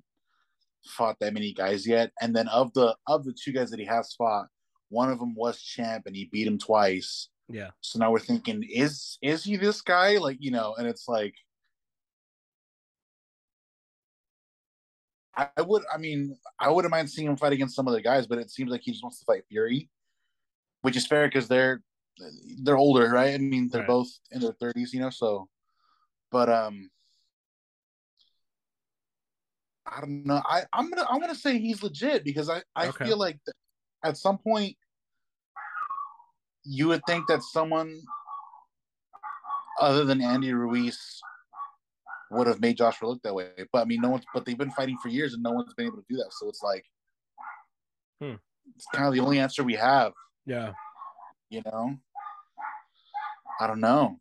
fought 0.85 1.17
that 1.21 1.33
many 1.33 1.53
guys 1.53 1.87
yet. 1.87 2.11
And 2.21 2.35
then 2.35 2.47
of 2.49 2.71
the 2.73 2.95
of 3.07 3.25
the 3.25 3.33
two 3.33 3.51
guys 3.51 3.71
that 3.71 3.79
he 3.79 3.85
has 3.87 4.13
fought, 4.13 4.45
one 4.89 5.09
of 5.09 5.17
them 5.17 5.33
was 5.33 5.59
champ 5.59 6.03
and 6.05 6.15
he 6.15 6.29
beat 6.31 6.45
him 6.45 6.59
twice. 6.59 7.29
Yeah. 7.49 7.71
So 7.81 7.97
now 7.97 8.11
we're 8.11 8.19
thinking, 8.19 8.61
is 8.71 9.17
is 9.23 9.43
he 9.43 9.57
this 9.57 9.81
guy? 9.81 10.17
Like, 10.17 10.37
you 10.39 10.51
know, 10.51 10.75
and 10.77 10.85
it's 10.85 11.07
like 11.07 11.33
I 15.35 15.63
would 15.63 15.81
I 15.91 15.97
mean, 15.97 16.37
I 16.59 16.69
wouldn't 16.69 16.91
mind 16.91 17.09
seeing 17.09 17.27
him 17.27 17.37
fight 17.37 17.53
against 17.53 17.75
some 17.75 17.87
other 17.87 18.01
guys, 18.01 18.27
but 18.27 18.37
it 18.37 18.51
seems 18.51 18.69
like 18.69 18.81
he 18.83 18.91
just 18.91 19.03
wants 19.03 19.17
to 19.17 19.25
fight 19.25 19.45
Fury. 19.49 19.89
Which 20.83 20.95
is 20.95 21.07
fair 21.07 21.27
because 21.27 21.47
they're 21.47 21.81
they're 22.61 22.77
older, 22.77 23.09
right? 23.09 23.33
I 23.33 23.37
mean, 23.39 23.69
they're 23.69 23.81
right. 23.81 23.87
both 23.87 24.09
in 24.31 24.41
their 24.41 24.53
thirties, 24.53 24.93
you 24.93 24.99
know. 24.99 25.09
So, 25.09 25.49
but 26.31 26.49
um, 26.49 26.89
I 29.85 29.99
don't 29.99 30.25
know. 30.25 30.41
I 30.45 30.63
I'm 30.71 30.89
gonna 30.89 31.07
I'm 31.09 31.19
gonna 31.19 31.35
say 31.35 31.57
he's 31.57 31.83
legit 31.83 32.23
because 32.23 32.49
I 32.49 32.61
I 32.75 32.87
okay. 32.87 33.05
feel 33.05 33.17
like 33.17 33.39
at 34.03 34.17
some 34.17 34.37
point 34.37 34.75
you 36.63 36.87
would 36.89 37.01
think 37.05 37.27
that 37.27 37.43
someone 37.43 38.01
other 39.79 40.05
than 40.05 40.21
Andy 40.21 40.53
Ruiz 40.53 41.21
would 42.31 42.47
have 42.47 42.61
made 42.61 42.77
Joshua 42.77 43.07
look 43.07 43.21
that 43.23 43.33
way. 43.33 43.49
But 43.71 43.81
I 43.81 43.85
mean, 43.85 44.01
no 44.01 44.09
one's. 44.09 44.25
But 44.33 44.45
they've 44.45 44.57
been 44.57 44.71
fighting 44.71 44.97
for 45.01 45.09
years, 45.09 45.33
and 45.33 45.43
no 45.43 45.51
one's 45.51 45.73
been 45.73 45.87
able 45.87 45.97
to 45.97 46.05
do 46.09 46.17
that. 46.17 46.31
So 46.31 46.49
it's 46.49 46.61
like, 46.63 46.85
hmm. 48.21 48.35
it's 48.75 48.87
kind 48.93 49.07
of 49.07 49.13
the 49.13 49.19
only 49.19 49.39
answer 49.39 49.63
we 49.63 49.75
have. 49.75 50.13
Yeah. 50.45 50.73
You 51.49 51.61
know, 51.65 51.97
I 53.59 53.67
don't 53.67 53.79
know. 53.79 54.17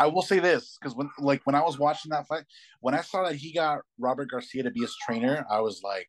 I 0.00 0.06
will 0.06 0.22
say 0.22 0.40
this 0.40 0.78
because 0.80 0.96
when, 0.96 1.10
like, 1.18 1.42
when 1.44 1.54
I 1.54 1.62
was 1.62 1.78
watching 1.78 2.10
that 2.10 2.26
fight, 2.26 2.44
when 2.80 2.94
I 2.94 3.02
saw 3.02 3.24
that 3.24 3.36
he 3.36 3.52
got 3.52 3.82
Robert 3.98 4.30
Garcia 4.30 4.64
to 4.64 4.70
be 4.70 4.80
his 4.80 4.96
trainer, 5.00 5.46
I 5.48 5.60
was 5.60 5.82
like, 5.84 6.08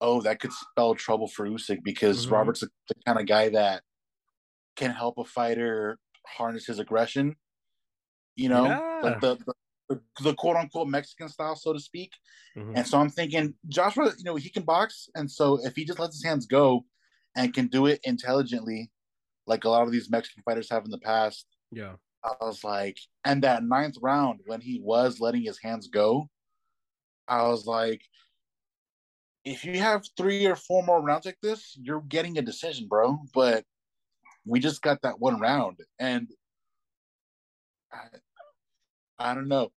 "Oh, 0.00 0.22
that 0.22 0.40
could 0.40 0.52
spell 0.52 0.94
trouble 0.94 1.28
for 1.28 1.46
Usyk 1.46 1.80
because 1.84 2.24
mm-hmm. 2.24 2.34
Robert's 2.34 2.60
the, 2.60 2.70
the 2.88 2.94
kind 3.04 3.20
of 3.20 3.26
guy 3.26 3.50
that 3.50 3.82
can 4.76 4.90
help 4.90 5.18
a 5.18 5.24
fighter 5.24 5.98
harness 6.26 6.66
his 6.66 6.78
aggression. 6.78 7.36
You 8.36 8.48
know, 8.48 8.64
yeah. 8.64 9.00
like 9.02 9.20
the, 9.20 9.36
the, 9.36 9.54
the 9.88 10.34
quote 10.34 10.56
unquote 10.56 10.88
Mexican 10.88 11.28
style, 11.28 11.56
so 11.56 11.72
to 11.72 11.80
speak. 11.80 12.12
Mm-hmm. 12.56 12.76
And 12.76 12.86
so 12.86 12.98
I'm 12.98 13.10
thinking 13.10 13.54
Joshua, 13.68 14.12
you 14.16 14.24
know, 14.24 14.36
he 14.36 14.48
can 14.48 14.62
box, 14.62 15.08
and 15.14 15.30
so 15.30 15.58
if 15.64 15.74
he 15.76 15.84
just 15.84 15.98
lets 15.98 16.16
his 16.16 16.24
hands 16.24 16.46
go 16.46 16.84
and 17.36 17.52
can 17.52 17.66
do 17.66 17.86
it 17.86 18.00
intelligently, 18.04 18.90
like 19.46 19.64
a 19.64 19.68
lot 19.68 19.82
of 19.82 19.92
these 19.92 20.10
Mexican 20.10 20.42
fighters 20.44 20.70
have 20.70 20.84
in 20.84 20.90
the 20.90 20.98
past. 20.98 21.46
Yeah. 21.70 21.94
I 22.24 22.32
was 22.40 22.64
like, 22.64 22.96
and 23.24 23.42
that 23.42 23.64
ninth 23.64 23.96
round 24.00 24.40
when 24.46 24.60
he 24.60 24.80
was 24.82 25.20
letting 25.20 25.42
his 25.42 25.58
hands 25.62 25.88
go, 25.88 26.30
I 27.28 27.42
was 27.42 27.66
like, 27.66 28.00
if 29.44 29.64
you 29.64 29.78
have 29.78 30.06
three 30.16 30.46
or 30.46 30.56
four 30.56 30.82
more 30.82 31.02
rounds 31.02 31.26
like 31.26 31.36
this, 31.42 31.76
you're 31.82 32.00
getting 32.08 32.38
a 32.38 32.42
decision, 32.42 32.88
bro. 32.88 33.18
But 33.34 33.64
we 34.46 34.58
just 34.60 34.80
got 34.80 35.02
that 35.02 35.20
one 35.20 35.38
round, 35.38 35.78
and 35.98 36.28
I, 37.92 37.98
I 39.24 39.34
don't 39.34 39.48
know. 39.48 39.72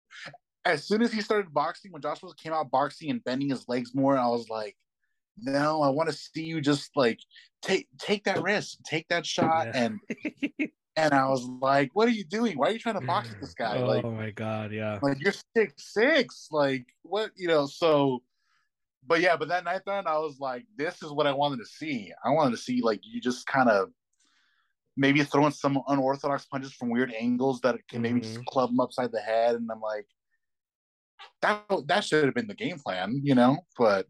As 0.65 0.85
soon 0.85 1.01
as 1.01 1.13
he 1.13 1.21
started 1.21 1.55
boxing, 1.55 1.93
when 1.93 2.03
Joshua 2.03 2.33
came 2.37 2.53
out 2.53 2.71
boxing 2.71 3.11
and 3.11 3.23
bending 3.23 3.49
his 3.49 3.69
legs 3.69 3.95
more, 3.95 4.19
I 4.19 4.27
was 4.27 4.49
like, 4.49 4.77
no, 5.39 5.83
I 5.83 5.89
want 5.91 6.09
to 6.09 6.15
see 6.15 6.45
you 6.45 6.61
just 6.61 6.91
like 6.97 7.21
take 7.63 7.89
take 7.99 8.25
that 8.25 8.43
risk, 8.43 8.79
take 8.85 9.07
that 9.09 9.25
shot, 9.25 9.69
yeah. 9.69 9.85
and 9.85 10.01
and 10.97 11.15
I 11.15 11.29
was 11.29 11.45
like, 11.45 11.91
what 11.95 12.09
are 12.09 12.13
you 12.13 12.25
doing? 12.25 12.59
Why 12.59 12.69
are 12.69 12.73
you 12.73 12.79
trying 12.79 12.99
to 12.99 13.07
box 13.07 13.29
this 13.41 13.55
mm. 13.55 13.59
guy? 13.59 13.79
Oh 13.79 13.87
like, 13.87 14.05
my 14.05 14.31
god, 14.31 14.73
yeah. 14.73 14.99
Like 15.03 15.19
you're 15.21 15.35
six 15.55 15.93
six. 15.93 16.49
Like 16.51 16.87
what 17.03 17.31
you 17.37 17.49
know, 17.49 17.67
so 17.67 18.23
but 19.07 19.21
yeah, 19.21 19.37
but 19.37 19.49
that 19.49 19.65
night 19.65 19.83
then 19.87 20.07
I 20.07 20.19
was 20.19 20.41
like, 20.41 20.65
this 20.77 21.03
is 21.03 21.13
what 21.13 21.27
I 21.27 21.33
wanted 21.33 21.59
to 21.59 21.67
see. 21.67 22.13
I 22.25 22.31
wanted 22.31 22.53
to 22.53 22.63
see 22.63 22.81
like 22.83 23.01
you 23.03 23.21
just 23.21 23.47
kind 23.47 23.69
of 23.69 23.91
maybe 24.97 25.23
throwing 25.23 25.53
some 25.53 25.81
unorthodox 25.89 26.47
punches 26.47 26.73
from 26.73 26.91
weird 26.91 27.13
angles 27.13 27.61
that 27.61 27.77
can 27.89 28.03
maybe 28.03 28.21
mm-hmm. 28.21 28.35
just 28.35 28.47
club 28.47 28.71
him 28.71 28.81
upside 28.81 29.13
the 29.13 29.21
head. 29.21 29.57
And 29.57 29.71
I'm 29.71 29.81
like, 29.81 30.07
that 31.43 31.65
that 31.87 32.05
should 32.05 32.25
have 32.25 32.35
been 32.35 32.47
the 32.47 32.55
game 32.55 32.79
plan, 32.79 33.21
you 33.23 33.35
know. 33.35 33.59
But 33.79 34.07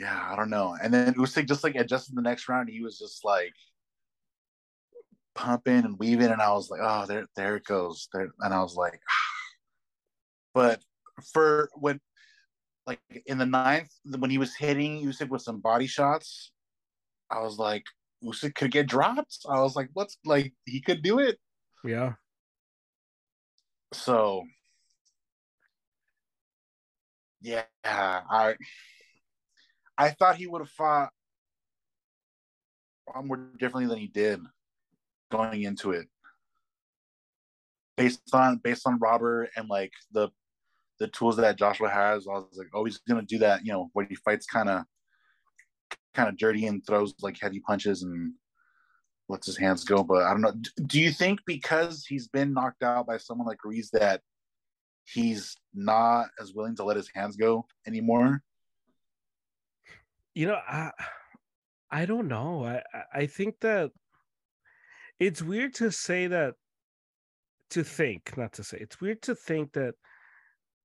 yeah, 0.00 0.28
I 0.30 0.36
don't 0.36 0.50
know. 0.50 0.76
And 0.82 0.92
then 0.92 1.14
Usyk 1.14 1.46
just 1.46 1.64
like 1.64 1.76
adjusted 1.76 2.16
the 2.16 2.22
next 2.22 2.48
round. 2.48 2.68
He 2.68 2.82
was 2.82 2.98
just 2.98 3.24
like 3.24 3.52
pumping 5.34 5.84
and 5.84 5.98
weaving, 5.98 6.30
and 6.30 6.42
I 6.42 6.52
was 6.52 6.70
like, 6.70 6.80
oh, 6.82 7.06
there, 7.06 7.26
there 7.36 7.56
it 7.56 7.64
goes. 7.64 8.08
There, 8.12 8.32
and 8.40 8.54
I 8.54 8.62
was 8.62 8.74
like, 8.74 9.00
but 10.54 10.80
for 11.32 11.68
when 11.74 12.00
like 12.86 13.00
in 13.26 13.38
the 13.38 13.46
ninth 13.46 13.90
when 14.04 14.30
he 14.30 14.38
was 14.38 14.56
hitting 14.56 15.04
Usyk 15.04 15.28
with 15.28 15.42
some 15.42 15.60
body 15.60 15.86
shots, 15.86 16.50
I 17.30 17.40
was 17.40 17.58
like, 17.58 17.84
Usyk 18.24 18.54
could 18.54 18.70
get 18.70 18.86
dropped. 18.86 19.38
I 19.48 19.60
was 19.60 19.76
like, 19.76 19.90
what's 19.92 20.16
like 20.24 20.52
he 20.64 20.80
could 20.80 21.02
do 21.02 21.18
it. 21.18 21.38
Yeah. 21.84 22.14
So 23.92 24.44
yeah, 27.40 27.64
I 27.84 28.54
I 29.98 30.10
thought 30.10 30.36
he 30.36 30.46
would 30.46 30.62
have 30.62 30.70
fought 30.70 31.10
more 33.24 33.36
differently 33.58 33.86
than 33.86 33.98
he 33.98 34.06
did 34.06 34.40
going 35.30 35.62
into 35.62 35.90
it. 35.90 36.06
Based 37.96 38.20
on 38.32 38.58
based 38.62 38.86
on 38.86 38.98
Robert 38.98 39.50
and 39.56 39.68
like 39.68 39.92
the 40.12 40.30
the 40.98 41.08
tools 41.08 41.36
that 41.36 41.58
Joshua 41.58 41.88
has, 41.88 42.26
I 42.28 42.34
was 42.34 42.56
like, 42.56 42.68
oh, 42.72 42.84
he's 42.84 42.98
gonna 42.98 43.22
do 43.22 43.38
that, 43.38 43.66
you 43.66 43.72
know, 43.72 43.90
where 43.92 44.06
he 44.06 44.14
fights 44.14 44.46
kind 44.46 44.68
of 44.68 44.84
kind 46.14 46.28
of 46.28 46.36
dirty 46.36 46.66
and 46.66 46.84
throws 46.86 47.14
like 47.22 47.38
heavy 47.40 47.60
punches 47.60 48.02
and 48.02 48.32
lets 49.28 49.46
his 49.46 49.56
hands 49.56 49.84
go. 49.84 50.02
But 50.02 50.24
I 50.24 50.30
don't 50.30 50.42
know. 50.42 50.54
Do 50.86 51.00
you 51.00 51.10
think 51.10 51.40
because 51.46 52.04
he's 52.06 52.28
been 52.28 52.52
knocked 52.52 52.82
out 52.82 53.06
by 53.06 53.16
someone 53.16 53.46
like 53.46 53.64
Ruiz 53.64 53.90
that 53.92 54.20
he's 55.04 55.56
not 55.74 56.28
as 56.40 56.54
willing 56.54 56.76
to 56.76 56.84
let 56.84 56.96
his 56.96 57.10
hands 57.14 57.36
go 57.36 57.66
anymore? 57.86 58.42
You 60.34 60.48
know, 60.48 60.58
I 60.68 60.90
I 61.90 62.06
don't 62.06 62.28
know. 62.28 62.64
I 62.64 62.82
I 63.12 63.26
think 63.26 63.56
that 63.60 63.90
it's 65.18 65.42
weird 65.42 65.74
to 65.74 65.90
say 65.92 66.26
that 66.28 66.54
to 67.70 67.84
think, 67.84 68.36
not 68.36 68.52
to 68.54 68.64
say. 68.64 68.78
It's 68.80 69.00
weird 69.00 69.22
to 69.22 69.34
think 69.34 69.72
that 69.72 69.94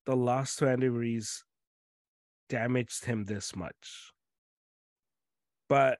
the 0.05 0.15
loss 0.15 0.55
to 0.57 0.69
Andy 0.69 0.87
Ruiz 0.87 1.43
damaged 2.49 3.05
him 3.05 3.25
this 3.25 3.55
much. 3.55 4.13
But 5.69 5.99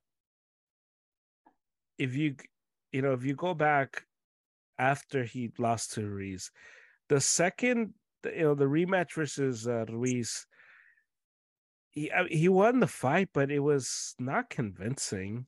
if 1.97 2.15
you 2.15 2.35
you 2.91 3.01
know 3.01 3.13
if 3.13 3.23
you 3.25 3.35
go 3.35 3.53
back 3.53 4.03
after 4.79 5.23
he 5.23 5.51
lost 5.57 5.93
to 5.93 6.07
Ruiz, 6.07 6.51
the 7.09 7.19
second 7.19 7.93
you 8.25 8.43
know 8.43 8.55
the 8.55 8.65
rematch 8.65 9.13
versus 9.13 9.67
uh, 9.67 9.85
Ruiz, 9.89 10.45
he 11.89 12.11
he 12.29 12.49
won 12.49 12.79
the 12.79 12.87
fight, 12.87 13.29
but 13.33 13.51
it 13.51 13.59
was 13.59 14.15
not 14.19 14.49
convincing. 14.49 15.47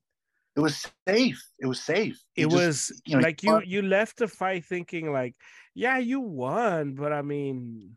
It 0.56 0.62
was 0.62 0.86
safe. 1.08 1.42
It 1.60 1.68
was 1.68 1.80
safe. 1.80 2.20
He 2.34 2.42
it 2.42 2.50
just, 2.50 2.56
was 2.56 3.02
you 3.06 3.16
know, 3.16 3.22
like 3.22 3.44
you 3.44 3.62
you 3.66 3.82
left 3.82 4.18
the 4.18 4.28
fight 4.28 4.66
thinking 4.66 5.14
like, 5.14 5.36
yeah, 5.74 5.98
you 6.00 6.20
won, 6.20 6.96
but 6.96 7.14
I 7.14 7.22
mean, 7.22 7.96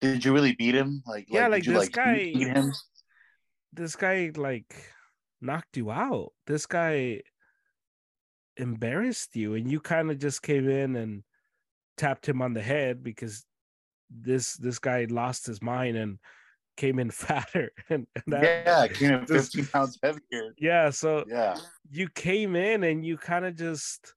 did 0.00 0.24
you 0.24 0.32
really 0.32 0.54
beat 0.54 0.74
him? 0.74 1.02
Like, 1.06 1.26
yeah, 1.28 1.46
like, 1.46 1.64
like 1.64 1.64
this 1.64 1.78
like, 1.78 1.92
guy. 1.92 2.32
This 3.72 3.96
guy 3.96 4.30
like 4.36 4.74
knocked 5.40 5.76
you 5.76 5.90
out. 5.90 6.32
This 6.46 6.66
guy 6.66 7.22
embarrassed 8.56 9.34
you, 9.34 9.54
and 9.54 9.70
you 9.70 9.80
kind 9.80 10.10
of 10.10 10.18
just 10.18 10.42
came 10.42 10.68
in 10.68 10.96
and 10.96 11.22
tapped 11.96 12.28
him 12.28 12.42
on 12.42 12.54
the 12.54 12.62
head 12.62 13.02
because 13.02 13.44
this 14.10 14.54
this 14.54 14.78
guy 14.78 15.06
lost 15.08 15.46
his 15.46 15.62
mind 15.62 15.96
and 15.96 16.18
came 16.76 16.98
in 16.98 17.10
fatter 17.10 17.70
and, 17.90 18.06
and 18.14 18.24
that, 18.26 18.42
yeah 18.42 18.86
came 18.88 19.12
in 19.12 19.26
15 19.26 19.66
pounds 19.66 19.98
heavier. 20.02 20.54
Yeah 20.58 20.90
so 20.90 21.24
yeah. 21.28 21.56
you 21.90 22.08
came 22.08 22.56
in 22.56 22.84
and 22.84 23.04
you 23.04 23.16
kind 23.16 23.44
of 23.44 23.56
just 23.56 24.14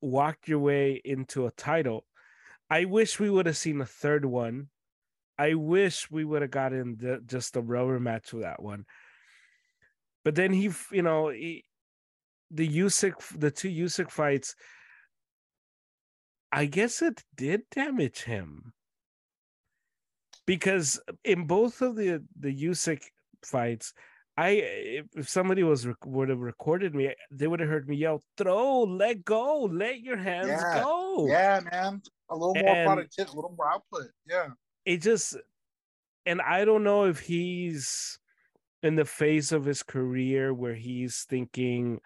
walked 0.00 0.48
your 0.48 0.58
way 0.58 1.00
into 1.04 1.46
a 1.46 1.50
title. 1.52 2.04
I 2.70 2.84
wish 2.86 3.20
we 3.20 3.30
would 3.30 3.46
have 3.46 3.56
seen 3.56 3.80
a 3.80 3.86
third 3.86 4.24
one 4.24 4.68
i 5.38 5.54
wish 5.54 6.10
we 6.10 6.24
would 6.24 6.42
have 6.42 6.50
gotten 6.50 6.96
the, 6.98 7.20
just 7.26 7.56
a 7.56 7.60
rubber 7.60 7.98
match 8.00 8.32
with 8.32 8.42
that 8.42 8.62
one 8.62 8.84
but 10.24 10.34
then 10.34 10.52
he 10.52 10.70
you 10.90 11.02
know 11.02 11.28
he, 11.28 11.64
the 12.50 12.68
Usyk 12.68 13.14
the 13.38 13.50
two 13.50 13.68
Usyk 13.68 14.10
fights 14.10 14.54
I 16.54 16.66
guess 16.66 17.02
it 17.02 17.20
did 17.34 17.62
damage 17.72 18.22
him 18.22 18.72
because 20.46 21.00
in 21.24 21.48
both 21.48 21.82
of 21.82 21.96
the 21.96 22.22
the 22.38 22.54
Usyk 22.66 23.02
fights, 23.44 23.92
I 24.36 24.48
if 25.16 25.28
somebody 25.28 25.64
was 25.64 25.84
would 26.04 26.28
have 26.28 26.38
recorded 26.38 26.94
me, 26.94 27.12
they 27.32 27.48
would 27.48 27.58
have 27.58 27.68
heard 27.68 27.88
me 27.88 27.96
yell, 27.96 28.22
"Throw, 28.36 28.82
let 28.84 29.24
go, 29.24 29.64
let 29.64 30.00
your 30.00 30.16
hands 30.16 30.46
yeah. 30.46 30.80
go." 30.80 31.26
Yeah, 31.26 31.60
man, 31.72 32.00
a 32.30 32.36
little 32.36 32.54
more 32.54 32.76
and 32.76 32.86
productivity, 32.86 33.32
a 33.32 33.34
little 33.34 33.54
more 33.56 33.72
output. 33.72 34.10
Yeah, 34.28 34.50
it 34.84 35.02
just, 35.02 35.36
and 36.26 36.40
I 36.40 36.64
don't 36.64 36.84
know 36.84 37.04
if 37.04 37.20
he's 37.20 38.18
in 38.82 38.96
the 38.96 39.04
phase 39.04 39.52
of 39.52 39.64
his 39.64 39.82
career 39.82 40.52
where 40.52 40.74
he's 40.74 41.24
thinking 41.28 42.00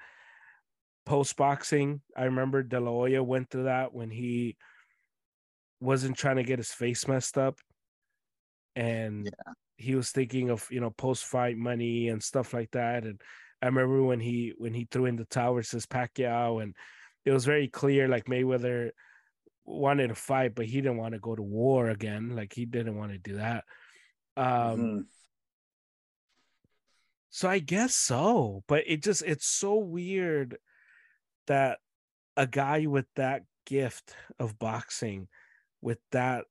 post 1.05 1.37
boxing. 1.37 2.03
I 2.17 2.25
remember 2.25 2.63
De 2.63 2.79
La 2.79 2.91
Hoya 2.91 3.23
went 3.23 3.51
through 3.51 3.65
that 3.65 3.93
when 3.93 4.11
he 4.11 4.57
wasn't 5.81 6.17
trying 6.17 6.37
to 6.37 6.45
get 6.45 6.59
his 6.59 6.73
face 6.73 7.09
messed 7.09 7.39
up. 7.39 7.59
And 8.77 9.25
yeah. 9.25 9.53
he 9.77 9.95
was 9.95 10.11
thinking 10.11 10.51
of, 10.51 10.67
you 10.71 10.81
know, 10.81 10.91
post 10.91 11.25
fight 11.25 11.57
money 11.57 12.09
and 12.09 12.23
stuff 12.23 12.55
like 12.55 12.71
that. 12.73 13.05
And 13.05 13.21
I 13.61 13.67
remember 13.67 14.03
when 14.03 14.21
he 14.21 14.55
when 14.57 14.75
he 14.75 14.87
threw 14.91 15.07
in 15.07 15.17
the 15.17 15.25
towers 15.25 15.75
as 15.75 15.87
Pacquiao 15.87 16.63
and 16.63 16.77
it 17.25 17.33
was 17.33 17.45
very 17.45 17.69
clear 17.69 18.07
like 18.07 18.27
Mayweather 18.27 18.91
wanted 19.69 20.09
to 20.09 20.15
fight, 20.15 20.55
but 20.55 20.67
he 20.67 20.81
didn't 20.81 20.97
want 20.97 21.15
to 21.15 21.21
go 21.21 21.35
to 21.35 21.43
war 21.43 21.91
again. 21.91 22.35
Like 22.35 22.53
he 22.53 22.65
didn't 22.65 22.97
want 22.97 23.13
to 23.13 23.19
do 23.19 23.37
that. 23.37 23.65
Um 24.37 24.47
mm-hmm. 24.47 25.01
so 27.31 27.49
I 27.49 27.59
guess 27.59 27.95
so, 27.95 28.63
but 28.67 28.85
it 28.87 29.03
just 29.03 29.23
it's 29.23 29.47
so 29.47 29.77
weird 29.77 30.59
that 31.47 31.79
a 32.37 32.47
guy 32.47 32.87
with 32.87 33.07
that 33.17 33.43
gift 33.67 34.15
of 34.39 34.59
boxing, 34.59 35.29
with 35.83 35.99
that 36.13 36.45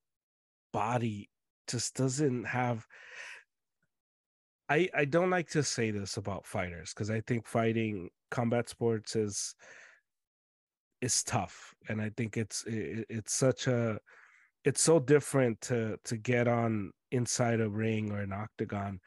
body, 0.73 1.29
just 1.67 1.95
doesn't 1.95 2.45
have. 2.45 2.85
I 4.69 4.89
I 4.93 5.05
don't 5.05 5.29
like 5.29 5.49
to 5.51 5.63
say 5.63 5.91
this 5.91 6.17
about 6.17 6.45
fighters 6.45 6.93
because 6.93 7.09
I 7.09 7.21
think 7.21 7.47
fighting 7.47 8.09
combat 8.31 8.67
sports 8.69 9.15
is 9.15 9.55
is 11.01 11.23
tough, 11.23 11.73
and 11.89 12.01
I 12.01 12.11
think 12.15 12.37
it's 12.37 12.63
it, 12.65 13.05
it's 13.09 13.33
such 13.33 13.67
a 13.67 13.99
it's 14.63 14.81
so 14.81 14.99
different 14.99 15.61
to 15.61 15.97
to 16.05 16.17
get 16.17 16.47
on 16.47 16.91
inside 17.11 17.61
a 17.61 17.69
ring 17.69 18.11
or 18.11 18.19
an 18.19 18.33
octagon 18.33 18.99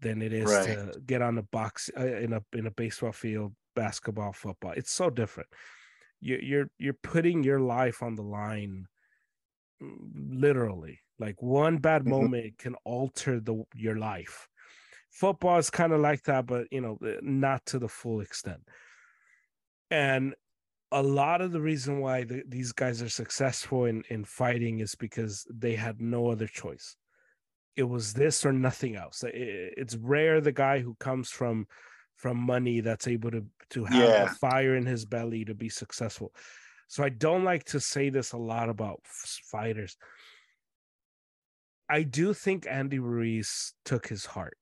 than 0.00 0.22
it 0.22 0.32
is 0.32 0.50
right. 0.50 0.66
to 0.66 1.00
get 1.06 1.22
on 1.22 1.38
a 1.38 1.42
box 1.42 1.90
uh, 1.96 2.04
in 2.04 2.32
a 2.32 2.42
in 2.52 2.66
a 2.66 2.70
baseball 2.70 3.12
field 3.12 3.54
basketball, 3.78 4.32
football. 4.32 4.72
It's 4.76 4.90
so 4.90 5.08
different. 5.08 5.48
You, 6.20 6.38
you're 6.42 6.70
you're 6.78 7.00
putting 7.02 7.44
your 7.44 7.60
life 7.60 8.02
on 8.02 8.16
the 8.16 8.22
line, 8.22 8.86
mm, 9.82 9.96
literally. 10.30 11.00
Like 11.20 11.40
one 11.42 11.78
bad 11.78 12.02
mm-hmm. 12.02 12.10
moment 12.10 12.58
can 12.58 12.74
alter 12.84 13.40
the 13.40 13.64
your 13.74 13.96
life. 13.96 14.48
Football 15.10 15.58
is 15.58 15.70
kind 15.70 15.92
of 15.92 16.00
like 16.00 16.24
that, 16.24 16.46
but 16.46 16.66
you 16.70 16.80
know, 16.80 16.98
eh, 17.06 17.16
not 17.22 17.64
to 17.66 17.78
the 17.78 17.88
full 17.88 18.20
extent. 18.20 18.62
And 19.90 20.34
a 20.90 21.02
lot 21.02 21.40
of 21.40 21.52
the 21.52 21.60
reason 21.60 22.00
why 22.00 22.24
the, 22.24 22.42
these 22.48 22.72
guys 22.72 23.02
are 23.02 23.08
successful 23.08 23.84
in 23.84 24.02
in 24.08 24.24
fighting 24.24 24.80
is 24.80 24.94
because 24.94 25.46
they 25.52 25.74
had 25.74 26.00
no 26.00 26.28
other 26.28 26.46
choice. 26.46 26.96
It 27.76 27.82
was 27.84 28.12
this 28.14 28.44
or 28.44 28.52
nothing 28.52 28.96
else. 28.96 29.22
It, 29.22 29.34
it's 29.76 29.96
rare 29.96 30.40
the 30.40 30.52
guy 30.52 30.80
who 30.80 30.94
comes 30.98 31.30
from 31.30 31.66
from 32.16 32.36
money 32.36 32.80
that's 32.80 33.06
able 33.06 33.30
to 33.30 33.44
to 33.70 33.84
have 33.84 34.08
yeah. 34.08 34.24
a 34.24 34.28
fire 34.28 34.76
in 34.76 34.86
his 34.86 35.04
belly 35.04 35.44
to 35.44 35.54
be 35.54 35.68
successful. 35.68 36.32
So 36.88 37.04
I 37.04 37.10
don't 37.10 37.44
like 37.44 37.64
to 37.64 37.80
say 37.80 38.08
this 38.08 38.32
a 38.32 38.38
lot 38.38 38.70
about 38.70 39.00
fighters. 39.04 39.96
I 41.90 42.02
do 42.02 42.32
think 42.32 42.66
Andy 42.68 42.98
Ruiz 42.98 43.74
took 43.84 44.08
his 44.08 44.24
heart 44.24 44.56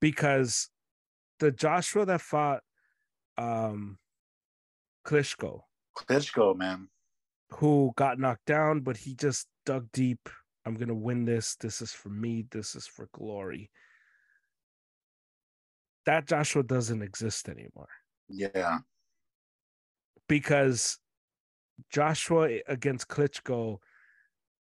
because 0.00 0.68
the 1.40 1.50
Joshua 1.50 2.04
that 2.06 2.20
fought 2.20 2.62
um 3.38 3.98
Klitschko, 5.06 5.60
Klitschko, 5.96 6.54
man, 6.56 6.88
who 7.52 7.92
got 7.96 8.18
knocked 8.18 8.44
down, 8.44 8.80
but 8.80 8.96
he 8.98 9.14
just 9.14 9.46
dug 9.64 9.88
deep. 9.92 10.28
I'm 10.66 10.74
gonna 10.74 10.94
win 10.94 11.24
this. 11.24 11.56
This 11.56 11.80
is 11.80 11.92
for 11.92 12.10
me. 12.10 12.44
This 12.50 12.74
is 12.74 12.86
for 12.86 13.08
glory 13.14 13.70
that 16.08 16.26
Joshua 16.26 16.62
doesn't 16.62 17.02
exist 17.02 17.50
anymore. 17.50 17.90
Yeah. 18.30 18.78
Because 20.26 20.96
Joshua 21.92 22.60
against 22.66 23.08
Klitschko, 23.08 23.76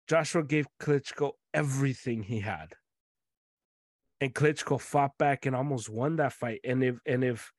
Joshua 0.07 0.43
gave 0.43 0.67
Klitschko 0.79 1.31
everything 1.51 2.21
he 2.21 2.39
had. 2.39 2.75
And 4.21 4.31
Klitschko 4.31 4.79
fought 4.79 5.17
back 5.17 5.47
and 5.47 5.55
almost 5.55 5.89
won 5.89 6.17
that 6.17 6.33
fight. 6.33 6.59
And 6.63 6.83
if 6.83 6.99
and 7.07 7.23
if 7.23 7.51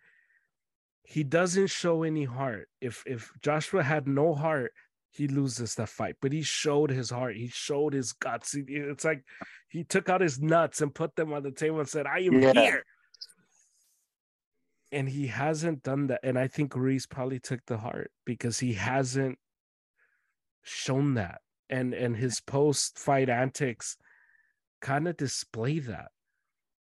he 1.04 1.22
doesn't 1.22 1.68
show 1.68 2.02
any 2.02 2.24
heart, 2.24 2.68
if 2.80 3.04
if 3.06 3.30
Joshua 3.42 3.82
had 3.82 4.08
no 4.08 4.34
heart, 4.34 4.72
he 5.10 5.28
loses 5.28 5.74
that 5.76 5.88
fight. 5.88 6.16
But 6.20 6.32
he 6.32 6.42
showed 6.42 6.90
his 6.90 7.10
heart. 7.10 7.36
He 7.36 7.48
showed 7.48 7.92
his 7.92 8.12
guts. 8.12 8.54
It's 8.56 9.04
like 9.04 9.22
he 9.68 9.84
took 9.84 10.08
out 10.08 10.20
his 10.20 10.40
nuts 10.40 10.80
and 10.80 10.94
put 10.94 11.14
them 11.14 11.32
on 11.32 11.42
the 11.42 11.52
table 11.52 11.80
and 11.80 11.88
said, 11.88 12.06
"I 12.06 12.20
am 12.20 12.40
yeah. 12.40 12.52
here 12.52 12.84
and 14.94 15.08
he 15.08 15.26
hasn't 15.26 15.82
done 15.82 16.06
that. 16.06 16.20
And 16.22 16.38
I 16.38 16.46
think 16.46 16.76
Ruiz 16.76 17.04
probably 17.04 17.40
took 17.40 17.66
the 17.66 17.78
heart 17.78 18.12
because 18.24 18.60
he 18.60 18.74
hasn't 18.74 19.38
shown 20.62 21.14
that. 21.14 21.40
And 21.68 21.92
and 21.92 22.16
his 22.16 22.40
post 22.40 22.98
fight 22.98 23.28
antics 23.28 23.96
kind 24.80 25.08
of 25.08 25.16
display 25.16 25.80
that. 25.80 26.12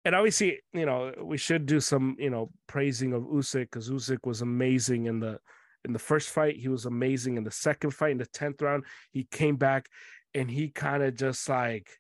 And 0.04 0.14
obviously, 0.14 0.60
you 0.72 0.86
know, 0.86 1.12
we 1.22 1.38
should 1.38 1.66
do 1.66 1.80
some, 1.80 2.16
you 2.18 2.30
know, 2.30 2.50
praising 2.66 3.12
of 3.12 3.22
Usyk 3.22 3.62
because 3.62 3.88
Usyk 3.88 4.26
was 4.26 4.42
amazing 4.42 5.06
in 5.06 5.20
the 5.20 5.38
in 5.84 5.92
the 5.92 5.98
first 5.98 6.30
fight. 6.30 6.56
He 6.56 6.68
was 6.68 6.86
amazing 6.86 7.36
in 7.36 7.44
the 7.44 7.50
second 7.50 7.92
fight 7.92 8.12
in 8.12 8.18
the 8.18 8.26
tenth 8.26 8.60
round. 8.62 8.84
He 9.10 9.24
came 9.30 9.56
back 9.56 9.88
and 10.34 10.50
he 10.50 10.68
kind 10.68 11.02
of 11.02 11.16
just 11.16 11.48
like 11.48 11.90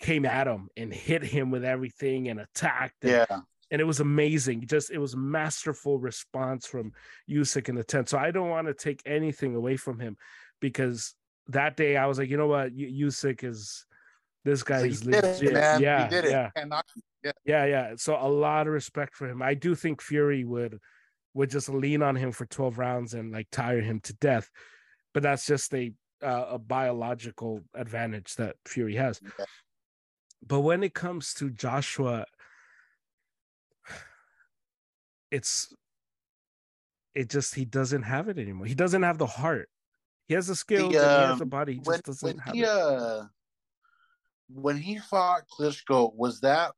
came 0.00 0.24
at 0.24 0.46
him 0.46 0.68
and 0.76 0.92
hit 0.92 1.22
him 1.22 1.50
with 1.50 1.64
everything 1.64 2.28
and 2.28 2.40
attacked. 2.40 3.02
And, 3.02 3.10
yeah 3.10 3.40
and 3.70 3.80
it 3.80 3.84
was 3.84 4.00
amazing. 4.00 4.66
Just 4.66 4.90
it 4.90 4.98
was 4.98 5.16
masterful 5.16 5.98
response 5.98 6.66
from 6.66 6.92
Usyk 7.28 7.68
in 7.68 7.76
the 7.76 7.84
10th. 7.84 8.08
So 8.08 8.18
I 8.18 8.30
don't 8.30 8.48
want 8.48 8.66
to 8.66 8.74
take 8.74 9.02
anything 9.06 9.54
away 9.54 9.76
from 9.76 10.00
him 10.00 10.16
because 10.60 11.14
that 11.48 11.76
day 11.76 11.96
I 11.96 12.06
was 12.06 12.18
like, 12.18 12.28
you 12.28 12.36
know 12.36 12.48
what, 12.48 12.74
Usyk 12.74 13.44
is 13.44 13.86
this 14.44 14.62
guy 14.62 14.86
is 14.86 15.04
legit. 15.04 15.42
It, 15.42 15.52
yeah, 15.52 15.78
yeah. 15.78 16.50
yeah, 16.54 17.30
yeah, 17.44 17.64
yeah. 17.64 17.92
So 17.96 18.16
a 18.20 18.28
lot 18.28 18.66
of 18.66 18.72
respect 18.72 19.16
for 19.16 19.28
him. 19.28 19.42
I 19.42 19.54
do 19.54 19.74
think 19.74 20.00
Fury 20.02 20.44
would 20.44 20.78
would 21.34 21.50
just 21.50 21.68
lean 21.68 22.02
on 22.02 22.16
him 22.16 22.32
for 22.32 22.44
12 22.46 22.78
rounds 22.78 23.14
and 23.14 23.32
like 23.32 23.46
tire 23.52 23.80
him 23.80 24.00
to 24.00 24.12
death. 24.14 24.50
But 25.14 25.22
that's 25.22 25.46
just 25.46 25.72
a 25.74 25.92
uh, 26.22 26.46
a 26.50 26.58
biological 26.58 27.62
advantage 27.74 28.34
that 28.36 28.56
Fury 28.66 28.96
has. 28.96 29.20
Yeah. 29.22 29.44
But 30.46 30.60
when 30.60 30.82
it 30.82 30.94
comes 30.94 31.34
to 31.34 31.50
Joshua 31.50 32.26
it's 35.30 35.72
it 37.14 37.28
just 37.28 37.54
he 37.54 37.64
doesn't 37.64 38.02
have 38.02 38.28
it 38.28 38.38
anymore. 38.38 38.66
He 38.66 38.74
doesn't 38.74 39.02
have 39.02 39.18
the 39.18 39.26
heart. 39.26 39.68
He 40.28 40.34
has 40.34 40.46
the 40.46 40.54
skills, 40.54 40.92
the, 40.92 40.98
um, 40.98 41.20
he 41.22 41.26
has 41.26 41.38
the 41.38 41.44
um, 41.44 41.48
body. 41.48 41.74
He 41.74 41.80
just 41.80 42.04
doesn't 42.04 42.38
have 42.38 42.54
he, 42.54 42.62
it. 42.62 42.68
Uh, 42.68 43.24
when 44.54 44.76
he 44.76 44.98
fought 44.98 45.42
Klitschko, 45.48 46.14
was 46.14 46.40
that 46.40 46.72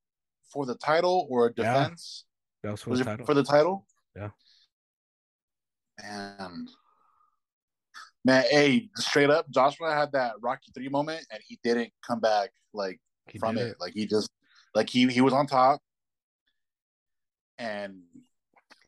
for 0.53 0.67
the 0.67 0.75
title 0.75 1.27
or 1.31 1.47
a 1.47 1.53
defense? 1.53 2.25
Yeah, 2.63 2.69
that 2.69 2.71
was 2.73 2.83
for 2.83 2.91
was 2.91 2.99
the 3.01 3.05
title. 3.05 3.27
For 3.27 3.35
the 3.35 3.43
title? 3.43 3.87
Yeah. 4.17 4.29
Man. 6.03 6.67
Man, 8.25 8.45
hey, 8.51 8.89
straight 8.97 9.31
up, 9.31 9.51
Joshua 9.51 9.95
had 9.95 10.13
that 10.13 10.35
Rocky 10.41 10.71
3 10.75 10.89
moment 10.89 11.27
and 11.33 11.43
he 11.47 11.59
didn't 11.65 11.93
come 12.07 12.21
back 12.21 12.51
like 12.73 13.01
he 13.29 13.39
from 13.39 13.59
it. 13.59 13.69
it. 13.69 13.77
Like 13.81 13.95
he 13.95 14.07
just 14.07 14.31
Like 14.75 14.89
he 14.89 15.07
he 15.09 15.21
was 15.21 15.33
on 15.33 15.47
top 15.47 15.81
and 17.59 18.03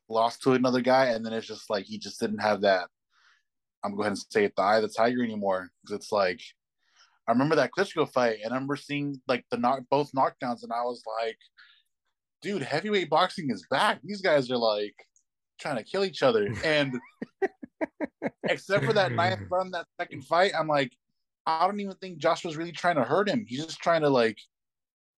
lost 0.09 0.43
to 0.43 0.53
another 0.53 0.81
guy, 0.81 1.07
and 1.07 1.25
then 1.25 1.33
it's 1.33 1.47
just 1.47 1.69
like 1.71 1.85
he 1.85 1.99
just 1.99 2.21
didn't 2.21 2.39
have 2.39 2.63
that. 2.63 2.89
I'm 3.83 3.91
going 3.91 3.93
to 3.93 3.97
go 3.97 4.03
ahead 4.03 4.13
and 4.13 4.19
say 4.31 4.45
it, 4.45 4.55
the 4.57 4.63
eye 4.63 4.77
of 4.77 4.83
the 4.83 4.89
tiger 4.89 5.23
anymore, 5.23 5.71
because 5.83 5.97
it's 5.97 6.11
like 6.13 6.41
I 7.27 7.33
remember 7.33 7.57
that 7.57 7.71
Klitschko 7.77 8.11
fight, 8.11 8.39
and 8.45 8.53
I 8.53 8.57
remember 8.57 8.77
seeing 8.77 9.21
like 9.27 9.45
the 9.51 9.57
knock 9.57 9.81
both 9.91 10.13
knockdowns, 10.13 10.63
and 10.63 10.73
I 10.73 10.83
was 10.83 11.03
like, 11.23 11.39
dude, 12.43 12.63
heavyweight 12.63 13.09
boxing 13.09 13.51
is 13.51 13.67
back. 13.71 14.01
These 14.05 14.21
guys 14.21 14.51
are 14.51 14.59
like 14.59 14.95
trying 15.59 15.77
to 15.77 15.85
kill 15.85 16.05
each 16.05 16.23
other, 16.23 16.53
and 16.65 16.95
except 18.49 18.85
for 18.85 18.93
that 18.93 19.13
ninth 19.13 19.41
run, 19.51 19.71
that 19.71 19.87
second 19.99 20.25
fight, 20.25 20.53
I'm 20.59 20.69
like, 20.69 20.93
I 21.47 21.67
don't 21.67 21.81
even 21.81 21.95
think 21.97 22.19
Josh 22.19 22.45
was 22.45 22.57
really 22.57 22.73
trying 22.73 22.97
to 22.97 23.05
hurt 23.05 23.29
him. 23.29 23.45
He's 23.47 23.65
just 23.65 23.81
trying 23.81 24.03
to 24.03 24.11
like 24.11 24.39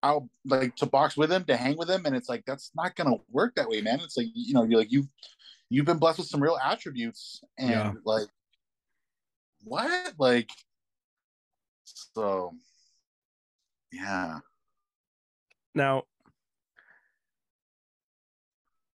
out 0.03 0.23
like 0.45 0.75
to 0.77 0.85
box 0.85 1.17
with 1.17 1.31
him, 1.31 1.43
to 1.45 1.57
hang 1.57 1.77
with 1.77 1.89
him, 1.89 2.05
and 2.05 2.15
it's 2.15 2.29
like 2.29 2.43
that's 2.45 2.71
not 2.75 2.95
gonna 2.95 3.17
work 3.29 3.55
that 3.55 3.69
way, 3.69 3.81
man. 3.81 3.99
It's 4.01 4.17
like 4.17 4.27
you 4.33 4.53
know, 4.53 4.63
you're 4.63 4.79
like 4.79 4.91
you 4.91 5.07
you've 5.69 5.85
been 5.85 5.97
blessed 5.97 6.19
with 6.19 6.27
some 6.27 6.41
real 6.41 6.57
attributes, 6.63 7.41
and 7.57 7.69
yeah. 7.69 7.93
like 8.05 8.27
what, 9.63 10.13
like 10.17 10.49
so, 11.95 12.51
yeah. 13.91 14.39
Now, 15.73 16.03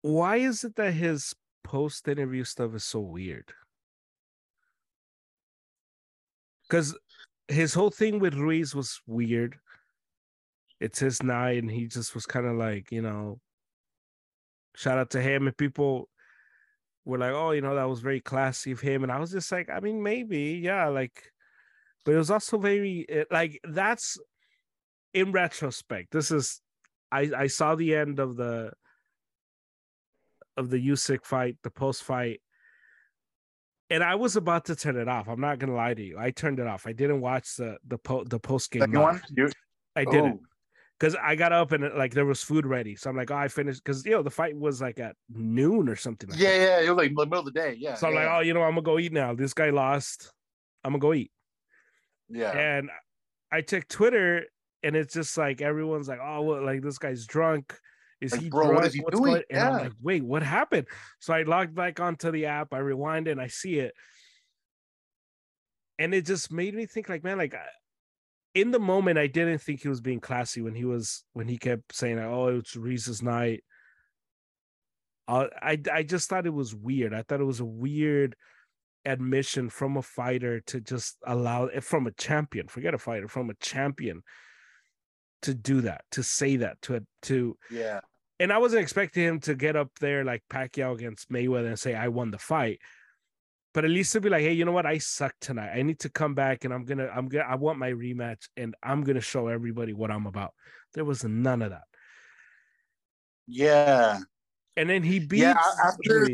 why 0.02 0.36
is 0.36 0.64
it 0.64 0.76
that 0.76 0.92
his 0.94 1.34
post 1.64 2.08
interview 2.08 2.44
stuff 2.44 2.74
is 2.74 2.84
so 2.84 3.00
weird? 3.00 3.52
Because 6.68 6.96
his 7.48 7.74
whole 7.74 7.90
thing 7.90 8.18
with 8.18 8.34
Ruiz 8.34 8.74
was 8.74 9.00
weird. 9.06 9.56
It's 10.80 11.00
his 11.00 11.22
night, 11.22 11.62
and 11.62 11.70
he 11.70 11.86
just 11.86 12.14
was 12.14 12.26
kind 12.26 12.46
of 12.46 12.56
like, 12.56 12.92
you 12.92 13.02
know, 13.02 13.40
shout 14.76 14.98
out 14.98 15.10
to 15.10 15.20
him. 15.20 15.46
And 15.46 15.56
people 15.56 16.08
were 17.04 17.18
like, 17.18 17.32
oh, 17.32 17.50
you 17.50 17.62
know, 17.62 17.74
that 17.74 17.88
was 17.88 18.00
very 18.00 18.20
classy 18.20 18.70
of 18.72 18.80
him. 18.80 19.02
And 19.02 19.10
I 19.10 19.18
was 19.18 19.32
just 19.32 19.50
like, 19.50 19.68
I 19.68 19.80
mean, 19.80 20.02
maybe, 20.02 20.60
yeah, 20.62 20.86
like, 20.88 21.32
but 22.08 22.14
it 22.14 22.18
was 22.18 22.30
also 22.30 22.56
very, 22.56 23.04
eh, 23.06 23.24
like, 23.30 23.60
that's 23.64 24.16
in 25.12 25.30
retrospect. 25.30 26.10
This 26.10 26.30
is, 26.30 26.62
I, 27.12 27.30
I 27.36 27.46
saw 27.48 27.74
the 27.74 27.94
end 27.94 28.18
of 28.18 28.34
the, 28.34 28.72
of 30.56 30.70
the 30.70 30.78
Usyk 30.78 31.26
fight, 31.26 31.58
the 31.62 31.70
post 31.70 32.02
fight, 32.02 32.40
and 33.90 34.02
I 34.02 34.14
was 34.14 34.36
about 34.36 34.64
to 34.66 34.74
turn 34.74 34.96
it 34.96 35.06
off. 35.06 35.28
I'm 35.28 35.42
not 35.42 35.58
gonna 35.58 35.74
lie 35.74 35.92
to 35.92 36.02
you. 36.02 36.18
I 36.18 36.30
turned 36.30 36.60
it 36.60 36.66
off. 36.66 36.86
I 36.86 36.92
didn't 36.92 37.20
watch 37.20 37.56
the 37.56 37.76
the 37.86 37.98
po- 37.98 38.24
the 38.24 38.38
post 38.38 38.70
game. 38.70 38.80
Second 38.80 39.00
one, 39.00 39.20
you... 39.36 39.50
I 39.94 40.04
didn't 40.06 40.40
because 40.98 41.14
oh. 41.14 41.20
I 41.22 41.34
got 41.36 41.52
up 41.52 41.72
and 41.72 41.94
like 41.94 42.14
there 42.14 42.26
was 42.26 42.42
food 42.42 42.64
ready. 42.64 42.96
So 42.96 43.10
I'm 43.10 43.16
like, 43.16 43.30
oh, 43.30 43.36
I 43.36 43.48
finished 43.48 43.84
because 43.84 44.04
you 44.06 44.12
know 44.12 44.22
the 44.22 44.30
fight 44.30 44.56
was 44.56 44.80
like 44.80 44.98
at 44.98 45.14
noon 45.28 45.90
or 45.90 45.96
something. 45.96 46.30
Like 46.30 46.38
yeah, 46.38 46.58
that. 46.58 46.64
yeah, 46.64 46.86
it 46.86 46.88
was 46.90 46.96
like 46.96 47.12
middle 47.12 47.38
of 47.40 47.44
the 47.44 47.50
day. 47.50 47.76
Yeah. 47.78 47.96
So 47.96 48.08
I'm 48.08 48.14
yeah. 48.14 48.20
like, 48.20 48.28
oh, 48.30 48.40
you 48.40 48.54
know, 48.54 48.62
I'm 48.62 48.72
gonna 48.72 48.82
go 48.82 48.98
eat 48.98 49.12
now. 49.12 49.34
This 49.34 49.52
guy 49.52 49.68
lost. 49.70 50.32
I'm 50.84 50.92
gonna 50.92 51.00
go 51.00 51.12
eat. 51.12 51.30
Yeah. 52.28 52.50
And 52.50 52.90
I 53.50 53.62
check 53.62 53.88
Twitter 53.88 54.46
and 54.82 54.96
it's 54.96 55.14
just 55.14 55.36
like 55.36 55.60
everyone's 55.60 56.08
like, 56.08 56.20
oh, 56.22 56.42
well, 56.42 56.64
like 56.64 56.82
this 56.82 56.98
guy's 56.98 57.26
drunk. 57.26 57.76
Is 58.20 58.32
like, 58.32 58.42
he 58.42 58.50
bro? 58.50 58.64
Drunk? 58.64 58.76
What 58.76 58.86
is 58.86 58.94
he 58.94 59.00
What's 59.00 59.18
doing? 59.18 59.32
Going? 59.32 59.44
And 59.50 59.58
yeah. 59.58 59.70
I'm 59.70 59.78
like, 59.78 59.92
wait, 60.00 60.24
what 60.24 60.42
happened? 60.42 60.86
So 61.20 61.32
I 61.32 61.42
logged 61.42 61.74
back 61.74 62.00
onto 62.00 62.30
the 62.30 62.46
app. 62.46 62.72
I 62.72 62.78
rewind 62.78 63.28
and 63.28 63.40
I 63.40 63.46
see 63.46 63.78
it, 63.78 63.94
and 65.98 66.14
it 66.14 66.26
just 66.26 66.52
made 66.52 66.74
me 66.74 66.86
think, 66.86 67.08
like, 67.08 67.22
man, 67.22 67.38
like, 67.38 67.54
in 68.54 68.70
the 68.70 68.80
moment, 68.80 69.18
I 69.18 69.26
didn't 69.26 69.58
think 69.58 69.82
he 69.82 69.88
was 69.88 70.00
being 70.00 70.20
classy 70.20 70.62
when 70.62 70.74
he 70.74 70.84
was 70.84 71.24
when 71.32 71.48
he 71.48 71.58
kept 71.58 71.94
saying, 71.94 72.18
"Oh, 72.18 72.48
it's 72.48 72.74
Ruiz's 72.74 73.22
night." 73.22 73.62
Uh, 75.28 75.46
I 75.60 75.80
I 75.92 76.02
just 76.02 76.28
thought 76.28 76.46
it 76.46 76.54
was 76.54 76.74
weird. 76.74 77.14
I 77.14 77.22
thought 77.22 77.40
it 77.40 77.44
was 77.44 77.60
a 77.60 77.64
weird 77.64 78.34
admission 79.04 79.68
from 79.68 79.96
a 79.96 80.02
fighter 80.02 80.60
to 80.60 80.80
just 80.80 81.16
allow 81.26 81.66
eh, 81.66 81.80
from 81.80 82.06
a 82.06 82.12
champion, 82.12 82.68
forget 82.68 82.94
a 82.94 82.98
fighter, 82.98 83.28
from 83.28 83.50
a 83.50 83.54
champion 83.54 84.22
to 85.42 85.54
do 85.54 85.82
that, 85.82 86.02
to 86.12 86.22
say 86.22 86.56
that, 86.56 86.80
to 86.82 87.04
to 87.22 87.56
yeah. 87.70 88.00
And 88.40 88.52
I 88.52 88.58
wasn't 88.58 88.82
expecting 88.82 89.24
him 89.24 89.40
to 89.40 89.54
get 89.54 89.74
up 89.74 89.90
there 90.00 90.24
like 90.24 90.44
Pacquiao 90.48 90.94
against 90.94 91.30
Mayweather 91.30 91.66
and 91.66 91.78
say 91.78 91.94
I 91.94 92.06
won 92.08 92.30
the 92.30 92.38
fight, 92.38 92.78
but 93.74 93.84
at 93.84 93.90
least 93.90 94.12
to 94.12 94.20
be 94.20 94.28
like, 94.28 94.42
hey, 94.42 94.52
you 94.52 94.64
know 94.64 94.72
what? 94.72 94.86
I 94.86 94.98
suck 94.98 95.34
tonight. 95.40 95.72
I 95.74 95.82
need 95.82 95.98
to 96.00 96.08
come 96.08 96.34
back 96.34 96.64
and 96.64 96.72
I'm 96.72 96.84
gonna, 96.84 97.10
I'm 97.12 97.26
gonna, 97.26 97.44
I 97.44 97.56
want 97.56 97.78
my 97.78 97.90
rematch 97.90 98.48
and 98.56 98.76
I'm 98.80 99.02
gonna 99.02 99.20
show 99.20 99.48
everybody 99.48 99.92
what 99.92 100.12
I'm 100.12 100.26
about. 100.26 100.54
There 100.94 101.04
was 101.04 101.24
none 101.24 101.62
of 101.62 101.70
that. 101.70 101.82
Yeah. 103.48 104.20
And 104.76 104.88
then 104.88 105.02
he 105.02 105.18
beats 105.18 105.42
yeah, 105.42 105.56
after... 105.84 106.28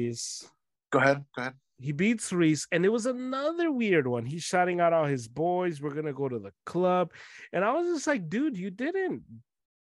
Go 0.91 0.99
ahead. 0.99 1.25
Go 1.35 1.43
ahead 1.43 1.55
he 1.79 1.93
beats 1.93 2.33
Ruiz, 2.33 2.67
and 2.71 2.85
it 2.85 2.89
was 2.91 3.07
another 3.07 3.71
weird 3.71 4.07
one. 4.07 4.25
He's 4.25 4.43
shouting 4.43 4.81
out 4.81 4.93
all 4.93 5.07
his 5.07 5.29
boys. 5.29 5.81
We're 5.81 5.95
gonna 5.95 6.13
go 6.13 6.29
to 6.29 6.39
the 6.39 6.53
club, 6.65 7.13
and 7.53 7.65
I 7.65 7.73
was 7.73 7.87
just 7.89 8.07
like, 8.07 8.29
dude, 8.29 8.57
you 8.57 8.71
didn't 8.71 9.23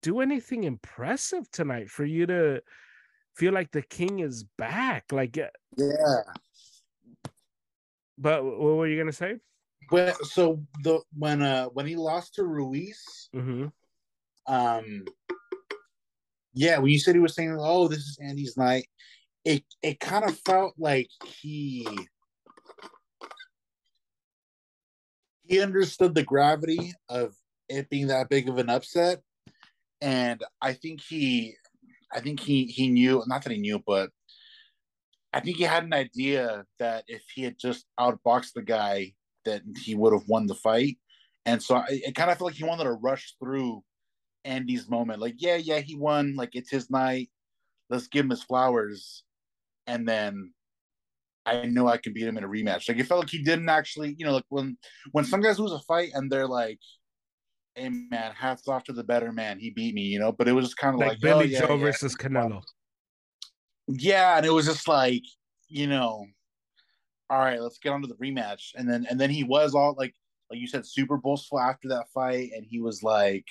do 0.03 0.19
anything 0.19 0.63
impressive 0.63 1.49
tonight 1.51 1.89
for 1.89 2.05
you 2.05 2.25
to 2.27 2.61
feel 3.35 3.53
like 3.53 3.71
the 3.71 3.81
king 3.81 4.19
is 4.19 4.43
back. 4.57 5.05
Like, 5.11 5.37
yeah. 5.37 5.47
But 8.17 8.43
what 8.43 8.59
were 8.59 8.87
you 8.87 8.97
gonna 8.97 9.11
say? 9.11 9.37
Well, 9.91 10.15
so 10.23 10.61
the 10.83 11.01
when 11.17 11.41
uh 11.41 11.65
when 11.65 11.85
he 11.85 11.95
lost 11.95 12.35
to 12.35 12.43
Ruiz, 12.43 13.29
mm-hmm. 13.33 13.67
um, 14.53 15.05
yeah, 16.53 16.79
when 16.79 16.91
you 16.91 16.99
said 16.99 17.15
he 17.15 17.21
was 17.21 17.35
saying, 17.35 17.55
"Oh, 17.59 17.87
this 17.87 17.99
is 17.99 18.17
Andy's 18.21 18.57
night," 18.57 18.87
it 19.47 19.63
it 19.81 19.99
kind 20.01 20.25
of 20.25 20.37
felt 20.39 20.73
like 20.77 21.09
he 21.23 21.87
he 25.43 25.61
understood 25.61 26.13
the 26.13 26.23
gravity 26.23 26.93
of 27.07 27.33
it 27.69 27.89
being 27.89 28.07
that 28.07 28.27
big 28.27 28.49
of 28.49 28.57
an 28.57 28.69
upset. 28.69 29.21
And 30.01 30.43
i 30.61 30.73
think 30.73 31.01
he 31.01 31.55
i 32.13 32.19
think 32.19 32.39
he 32.39 32.65
he 32.65 32.89
knew 32.89 33.23
not 33.25 33.43
that 33.43 33.51
he 33.51 33.57
knew 33.57 33.81
but 33.87 34.11
i 35.33 35.39
think 35.39 35.57
he 35.57 35.63
had 35.63 35.83
an 35.83 35.93
idea 35.93 36.65
that 36.77 37.03
if 37.07 37.23
he 37.33 37.43
had 37.43 37.57
just 37.57 37.85
outboxed 37.99 38.53
the 38.53 38.61
guy 38.61 39.13
that 39.45 39.61
he 39.83 39.95
would 39.95 40.13
have 40.13 40.27
won 40.27 40.45
the 40.45 40.55
fight. 40.55 40.97
And 41.45 41.63
so 41.63 41.77
I, 41.77 41.85
it 41.89 42.15
kind 42.15 42.29
of 42.29 42.37
felt 42.37 42.51
like 42.51 42.57
he 42.57 42.65
wanted 42.65 42.83
to 42.83 42.91
rush 42.91 43.35
through 43.39 43.81
andy's 44.43 44.89
moment 44.89 45.19
like 45.19 45.35
yeah 45.39 45.57
yeah 45.57 45.79
he 45.79 45.95
won 45.95 46.35
like 46.35 46.51
it's 46.53 46.69
his 46.69 46.89
night. 46.89 47.29
Let's 47.89 48.07
give 48.07 48.25
him 48.25 48.29
his 48.31 48.43
flowers 48.43 49.23
and 49.87 50.07
then 50.07 50.53
I 51.47 51.65
know 51.65 51.87
I 51.87 51.97
can 51.97 52.13
beat 52.13 52.27
him 52.27 52.37
in 52.37 52.43
a 52.43 52.47
rematch. 52.47 52.89
Like 52.89 52.99
it 52.99 53.07
felt 53.07 53.21
like 53.21 53.29
he 53.29 53.41
didn't 53.41 53.69
actually, 53.69 54.15
you 54.17 54.25
know, 54.25 54.33
like 54.33 54.45
when 54.49 54.77
when 55.13 55.23
some 55.23 55.41
guys 55.41 55.59
lose 55.59 55.71
a 55.71 55.79
fight 55.79 56.11
and 56.13 56.29
they're 56.29 56.47
like, 56.47 56.79
"Hey 57.75 57.89
man, 57.89 58.33
hats 58.33 58.67
off 58.67 58.83
to 58.85 58.93
the 58.93 59.03
better 59.03 59.31
man, 59.31 59.57
he 59.57 59.71
beat 59.71 59.95
me," 59.95 60.01
you 60.01 60.19
know. 60.19 60.33
But 60.33 60.49
it 60.49 60.51
was 60.51 60.65
just 60.65 60.77
kind 60.77 60.93
of 60.93 60.99
like, 60.99 61.11
like 61.11 61.21
Billy 61.21 61.45
oh, 61.45 61.47
yeah, 61.47 61.65
Joe 61.65 61.75
yeah, 61.75 61.85
versus 61.85 62.15
Canelo. 62.15 62.61
Yeah, 63.87 64.37
and 64.37 64.45
it 64.45 64.51
was 64.51 64.65
just 64.65 64.87
like, 64.89 65.23
you 65.69 65.87
know, 65.87 66.25
all 67.29 67.39
right, 67.39 67.61
let's 67.61 67.79
get 67.79 67.93
on 67.93 68.01
to 68.01 68.07
the 68.07 68.15
rematch. 68.15 68.71
And 68.75 68.89
then 68.89 69.07
and 69.09 69.19
then 69.19 69.29
he 69.29 69.45
was 69.45 69.73
all 69.73 69.95
like, 69.97 70.13
like 70.51 70.59
you 70.59 70.67
said, 70.67 70.85
super 70.85 71.15
boastful 71.15 71.61
after 71.61 71.87
that 71.89 72.09
fight, 72.13 72.49
and 72.53 72.65
he 72.69 72.81
was 72.81 73.03
like, 73.03 73.45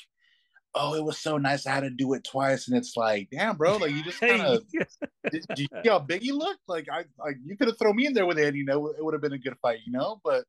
oh, 0.77 0.95
it 0.95 1.03
was 1.03 1.19
so 1.19 1.39
nice. 1.39 1.67
I 1.67 1.73
had 1.73 1.83
to 1.83 1.91
do 1.91 2.13
it 2.13 2.23
twice, 2.23 2.69
and 2.69 2.77
it's 2.77 2.97
like, 2.97 3.29
damn, 3.31 3.57
bro, 3.57 3.79
like 3.79 3.91
you 3.91 4.05
just 4.05 4.21
kind 4.21 4.43
of. 4.43 4.63
did, 5.33 5.45
you 5.57 5.67
see 5.83 5.89
how 5.89 5.99
big 5.99 6.23
he 6.23 6.33
looked? 6.33 6.61
Like 6.69 6.87
I, 6.93 7.05
like 7.19 7.39
you 7.45 7.57
could 7.57 7.69
have 7.69 7.79
thrown 7.79 7.97
me 7.97 8.07
in 8.07 8.13
there 8.13 8.27
with 8.27 8.39
it, 8.39 8.55
You 8.55 8.65
know, 8.65 8.89
it 8.89 9.05
would 9.05 9.15
have 9.15 9.23
been 9.23 9.33
a 9.33 9.39
good 9.39 9.57
fight, 9.61 9.81
you 9.85 9.93
know. 9.93 10.21
But 10.23 10.45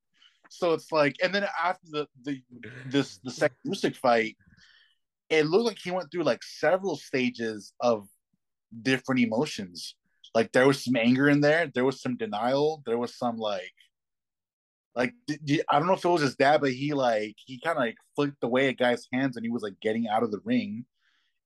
so 0.49 0.73
it's 0.73 0.91
like, 0.91 1.15
and 1.23 1.33
then 1.33 1.45
after 1.63 1.87
the 1.89 2.07
the 2.23 2.41
this 2.85 3.19
the 3.23 3.31
second 3.31 3.57
Usyk 3.65 3.95
fight, 3.95 4.37
it 5.29 5.47
looked 5.47 5.65
like 5.65 5.79
he 5.79 5.91
went 5.91 6.11
through 6.11 6.23
like 6.23 6.43
several 6.43 6.97
stages 6.97 7.73
of 7.79 8.07
different 8.81 9.21
emotions. 9.21 9.95
Like 10.35 10.51
there 10.51 10.67
was 10.67 10.83
some 10.83 10.95
anger 10.95 11.29
in 11.29 11.41
there, 11.41 11.71
there 11.73 11.85
was 11.85 12.01
some 12.01 12.17
denial, 12.17 12.83
there 12.85 12.97
was 12.97 13.17
some 13.17 13.37
like 13.37 13.73
like 14.97 15.13
I 15.29 15.77
don't 15.77 15.85
know 15.85 15.93
if 15.93 16.03
it 16.03 16.09
was 16.09 16.23
his 16.23 16.35
dad, 16.35 16.59
but 16.59 16.71
he 16.71 16.93
like 16.93 17.35
he 17.45 17.59
kind 17.63 17.77
of 17.77 17.81
like 17.81 17.97
flicked 18.15 18.43
away 18.43 18.69
a 18.69 18.73
guy's 18.73 19.07
hands 19.13 19.37
and 19.37 19.45
he 19.45 19.51
was 19.51 19.61
like 19.61 19.79
getting 19.79 20.07
out 20.07 20.23
of 20.23 20.31
the 20.31 20.41
ring, 20.43 20.85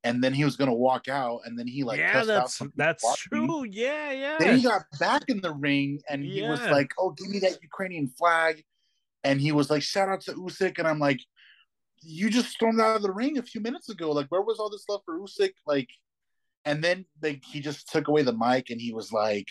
and 0.06 0.24
then 0.24 0.34
he 0.34 0.46
was 0.46 0.56
gonna 0.56 0.74
walk 0.74 1.10
out, 1.10 1.42
and 1.44 1.60
then 1.60 1.68
he 1.68 1.84
like 1.84 2.00
yeah, 2.00 2.24
that's 2.24 2.62
that's 2.78 3.18
true, 3.18 3.66
yeah, 3.66 4.12
yeah. 4.12 4.38
Then 4.40 4.58
he 4.58 4.64
got 4.64 4.84
back 5.02 5.24
in 5.28 5.42
the 5.42 5.52
ring 5.52 6.00
and 6.10 6.24
he 6.24 6.42
yeah. 6.42 6.50
was 6.50 6.62
like, 6.62 6.92
"Oh, 6.98 7.10
give 7.12 7.28
me 7.28 7.40
that 7.40 7.62
Ukrainian 7.62 8.08
flag," 8.08 8.64
and 9.26 9.42
he 9.42 9.52
was 9.52 9.70
like, 9.70 9.84
"Shout 9.84 10.08
out 10.08 10.22
to 10.22 10.34
Usyk," 10.34 10.80
and 10.80 10.88
I'm 10.88 11.00
like, 11.00 11.20
"You 12.02 12.30
just 12.30 12.52
stormed 12.52 12.80
out 12.80 12.96
of 12.96 13.02
the 13.02 13.12
ring 13.12 13.38
a 13.38 13.44
few 13.44 13.60
minutes 13.60 13.90
ago. 13.90 14.12
Like, 14.12 14.28
where 14.30 14.42
was 14.42 14.60
all 14.60 14.70
this 14.70 14.86
love 14.88 15.02
for 15.04 15.20
Usyk?" 15.20 15.52
Like, 15.68 15.90
and 16.64 16.82
then 16.82 17.06
like 17.22 17.44
he 17.44 17.60
just 17.60 17.92
took 17.92 18.08
away 18.08 18.22
the 18.22 18.32
mic 18.32 18.70
and 18.70 18.80
he 18.80 18.94
was 18.94 19.12
like 19.12 19.48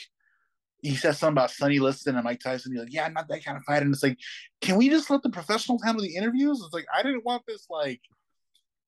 he 0.82 0.94
says 0.94 1.18
something 1.18 1.34
about 1.34 1.50
Sonny 1.50 1.78
Liston 1.78 2.14
and 2.16 2.24
Mike 2.24 2.40
Tyson. 2.40 2.72
He's 2.72 2.80
like, 2.82 2.92
yeah, 2.92 3.04
I'm 3.04 3.12
not 3.12 3.28
that 3.28 3.44
kind 3.44 3.56
of 3.56 3.64
fighter. 3.64 3.84
And 3.84 3.94
it's 3.94 4.02
like, 4.02 4.18
can 4.60 4.76
we 4.76 4.88
just 4.88 5.10
let 5.10 5.22
the 5.22 5.30
professionals 5.30 5.82
handle 5.82 6.02
the 6.02 6.14
interviews? 6.14 6.62
It's 6.64 6.74
like, 6.74 6.86
I 6.94 7.02
didn't 7.02 7.24
want 7.24 7.42
this 7.46 7.66
like 7.70 8.00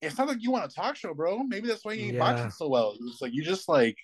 it's 0.02 0.18
not 0.18 0.26
like 0.26 0.42
you 0.42 0.50
want 0.50 0.64
a 0.70 0.74
talk 0.74 0.96
show, 0.96 1.14
bro. 1.14 1.44
Maybe 1.44 1.68
that's 1.68 1.84
why 1.84 1.92
you 1.92 2.06
ain't 2.06 2.14
Yeah. 2.14 2.18
boxing 2.18 2.50
so 2.50 2.68
well. 2.68 2.96
It's 3.02 3.22
like 3.22 3.32
you 3.32 3.44
just 3.44 3.68
like 3.68 3.96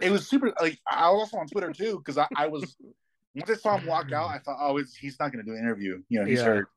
it 0.00 0.10
was 0.10 0.26
super 0.26 0.52
like 0.60 0.78
I 0.90 1.10
was 1.10 1.20
also 1.20 1.36
on 1.36 1.46
Twitter 1.46 1.72
too, 1.72 1.98
because 1.98 2.16
I, 2.16 2.26
I 2.36 2.46
was 2.46 2.74
once 3.34 3.50
I 3.50 3.54
saw 3.54 3.76
him 3.76 3.86
walk 3.86 4.12
out, 4.12 4.30
I 4.30 4.38
thought, 4.38 4.56
oh, 4.58 4.78
it's, 4.78 4.96
he's 4.96 5.18
not 5.20 5.30
gonna 5.30 5.44
do 5.44 5.52
an 5.52 5.58
interview. 5.58 6.02
You 6.08 6.20
know, 6.20 6.26
he's 6.26 6.38
Yeah. 6.38 6.46
hurt. 6.46 6.68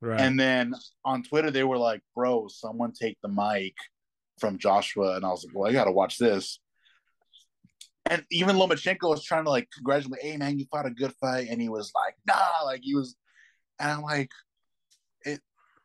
Right. 0.00 0.20
And 0.20 0.38
then 0.38 0.74
on 1.04 1.22
Twitter, 1.22 1.52
they 1.52 1.62
were 1.62 1.78
like, 1.78 2.02
bro, 2.14 2.48
someone 2.48 2.92
take 2.92 3.18
the 3.22 3.28
mic 3.28 3.74
from 4.38 4.58
Joshua. 4.58 5.14
And 5.14 5.24
I 5.24 5.28
was 5.28 5.44
like, 5.44 5.54
well, 5.54 5.70
I 5.70 5.72
got 5.72 5.84
to 5.84 5.92
watch 5.92 6.18
this. 6.18 6.58
And 8.06 8.24
even 8.30 8.56
Lomachenko 8.56 9.08
was 9.08 9.24
trying 9.24 9.44
to 9.44 9.50
like 9.50 9.68
congratulate, 9.74 10.22
hey, 10.22 10.36
man, 10.36 10.58
you 10.58 10.66
fought 10.70 10.86
a 10.86 10.90
good 10.90 11.12
fight. 11.20 11.48
And 11.48 11.60
he 11.60 11.68
was 11.68 11.92
like, 11.94 12.14
nah, 12.26 12.64
like 12.64 12.80
he 12.82 12.94
was. 12.94 13.14
And 13.78 13.90
I'm 13.90 14.02
like, 14.02 14.30
it, 15.24 15.40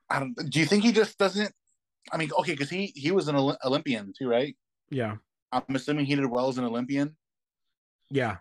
I 0.09 0.19
don't, 0.19 0.35
do 0.49 0.59
you 0.59 0.65
think 0.65 0.83
he 0.83 0.91
just 0.91 1.17
doesn't? 1.17 1.51
I 2.11 2.17
mean, 2.17 2.29
okay, 2.39 2.53
because 2.53 2.69
he, 2.69 2.91
he 2.95 3.11
was 3.11 3.27
an 3.27 3.35
Olymp- 3.35 3.57
Olympian 3.63 4.13
too, 4.17 4.29
right? 4.29 4.55
yeah. 4.89 5.15
I'm 5.51 5.63
assuming 5.75 6.05
he 6.05 6.15
did 6.15 6.25
well 6.25 6.49
as 6.49 6.57
an 6.57 6.65
Olympian. 6.65 7.15
Yeah. 8.09 8.37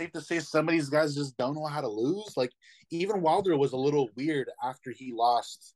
safe 0.00 0.12
to 0.12 0.20
say 0.20 0.38
some 0.40 0.68
of 0.68 0.72
these 0.72 0.88
guys 0.88 1.14
just 1.14 1.36
don't 1.36 1.54
know 1.54 1.66
how 1.66 1.80
to 1.80 1.88
lose. 1.88 2.36
Like 2.36 2.52
even 2.90 3.20
Wilder 3.20 3.56
was 3.56 3.72
a 3.72 3.76
little 3.76 4.08
weird 4.16 4.50
after 4.62 4.90
he 4.90 5.12
lost, 5.12 5.74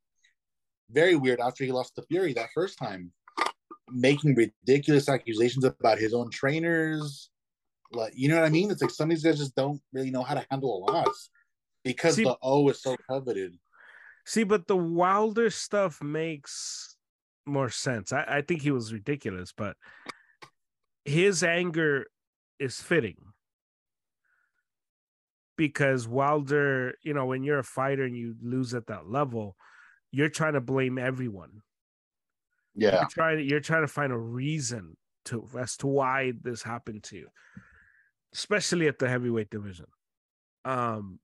very 0.90 1.16
weird 1.16 1.40
after 1.40 1.64
he 1.64 1.72
lost 1.72 1.94
to 1.96 2.02
Fury 2.02 2.32
that 2.34 2.48
first 2.54 2.78
time, 2.78 3.12
making 3.90 4.34
ridiculous 4.34 5.08
accusations 5.08 5.64
about 5.64 5.98
his 5.98 6.14
own 6.14 6.30
trainers. 6.30 7.30
Like 7.92 8.12
you 8.16 8.28
know 8.28 8.36
what 8.36 8.44
I 8.46 8.50
mean? 8.50 8.70
It's 8.70 8.82
like 8.82 8.90
some 8.90 9.10
of 9.10 9.16
these 9.16 9.24
guys 9.24 9.38
just 9.38 9.54
don't 9.54 9.80
really 9.92 10.10
know 10.10 10.22
how 10.22 10.34
to 10.34 10.46
handle 10.50 10.84
a 10.88 10.92
loss 10.92 11.30
because 11.84 12.16
See- 12.16 12.24
the 12.24 12.36
O 12.42 12.68
is 12.68 12.82
so 12.82 12.96
coveted. 13.08 13.56
See, 14.24 14.42
but 14.42 14.66
the 14.66 14.76
Wilder 14.76 15.50
stuff 15.50 16.02
makes 16.02 16.96
more 17.46 17.70
sense. 17.70 18.12
I, 18.12 18.24
I 18.28 18.42
think 18.42 18.62
he 18.62 18.72
was 18.72 18.92
ridiculous, 18.92 19.52
but 19.56 19.76
his 21.04 21.44
anger 21.44 22.06
is 22.58 22.80
fitting 22.80 23.18
because 25.56 26.08
Wilder, 26.08 26.94
you 27.02 27.14
know, 27.14 27.26
when 27.26 27.42
you're 27.42 27.60
a 27.60 27.64
fighter 27.64 28.04
and 28.04 28.16
you 28.16 28.34
lose 28.42 28.74
at 28.74 28.88
that 28.88 29.08
level, 29.08 29.56
you're 30.10 30.28
trying 30.28 30.54
to 30.54 30.60
blame 30.60 30.98
everyone. 30.98 31.62
Yeah, 32.76 33.00
You're 33.00 33.08
trying 33.08 33.38
to 33.38 33.42
you're 33.42 33.60
trying 33.60 33.82
to 33.82 33.88
find 33.88 34.12
a 34.12 34.18
reason 34.18 34.96
to 35.26 35.48
as 35.58 35.76
to 35.78 35.86
why 35.86 36.32
this 36.42 36.62
happened 36.62 37.02
to 37.04 37.16
you, 37.16 37.28
especially 38.34 38.86
at 38.86 38.98
the 38.98 39.08
heavyweight 39.08 39.48
division. 39.48 39.86
Um, 40.66 41.18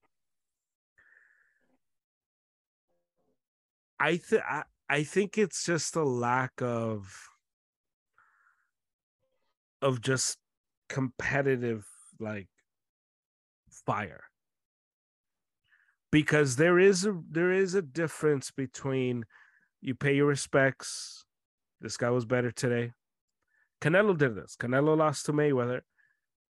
I 4.01 4.17
think 4.17 4.43
I, 4.89 5.03
think 5.05 5.37
it's 5.37 5.65
just 5.65 5.95
a 5.95 6.03
lack 6.03 6.53
of 6.61 7.29
of 9.83 10.01
just 10.01 10.39
competitive 10.89 11.87
like 12.19 12.49
fire 13.87 14.25
because 16.11 16.57
there 16.57 16.79
is 16.79 17.05
a 17.05 17.21
there 17.31 17.53
is 17.53 17.75
a 17.75 17.83
difference 17.83 18.51
between 18.51 19.25
you 19.81 19.95
pay 19.95 20.17
your 20.17 20.27
respects 20.27 21.25
this 21.83 21.97
guy 21.97 22.11
was 22.11 22.25
better 22.25 22.51
today. 22.51 22.93
Canelo 23.81 24.17
did 24.17 24.35
this. 24.35 24.57
Canelo 24.57 24.97
lost 24.97 25.27
to 25.27 25.33
mayweather 25.33 25.81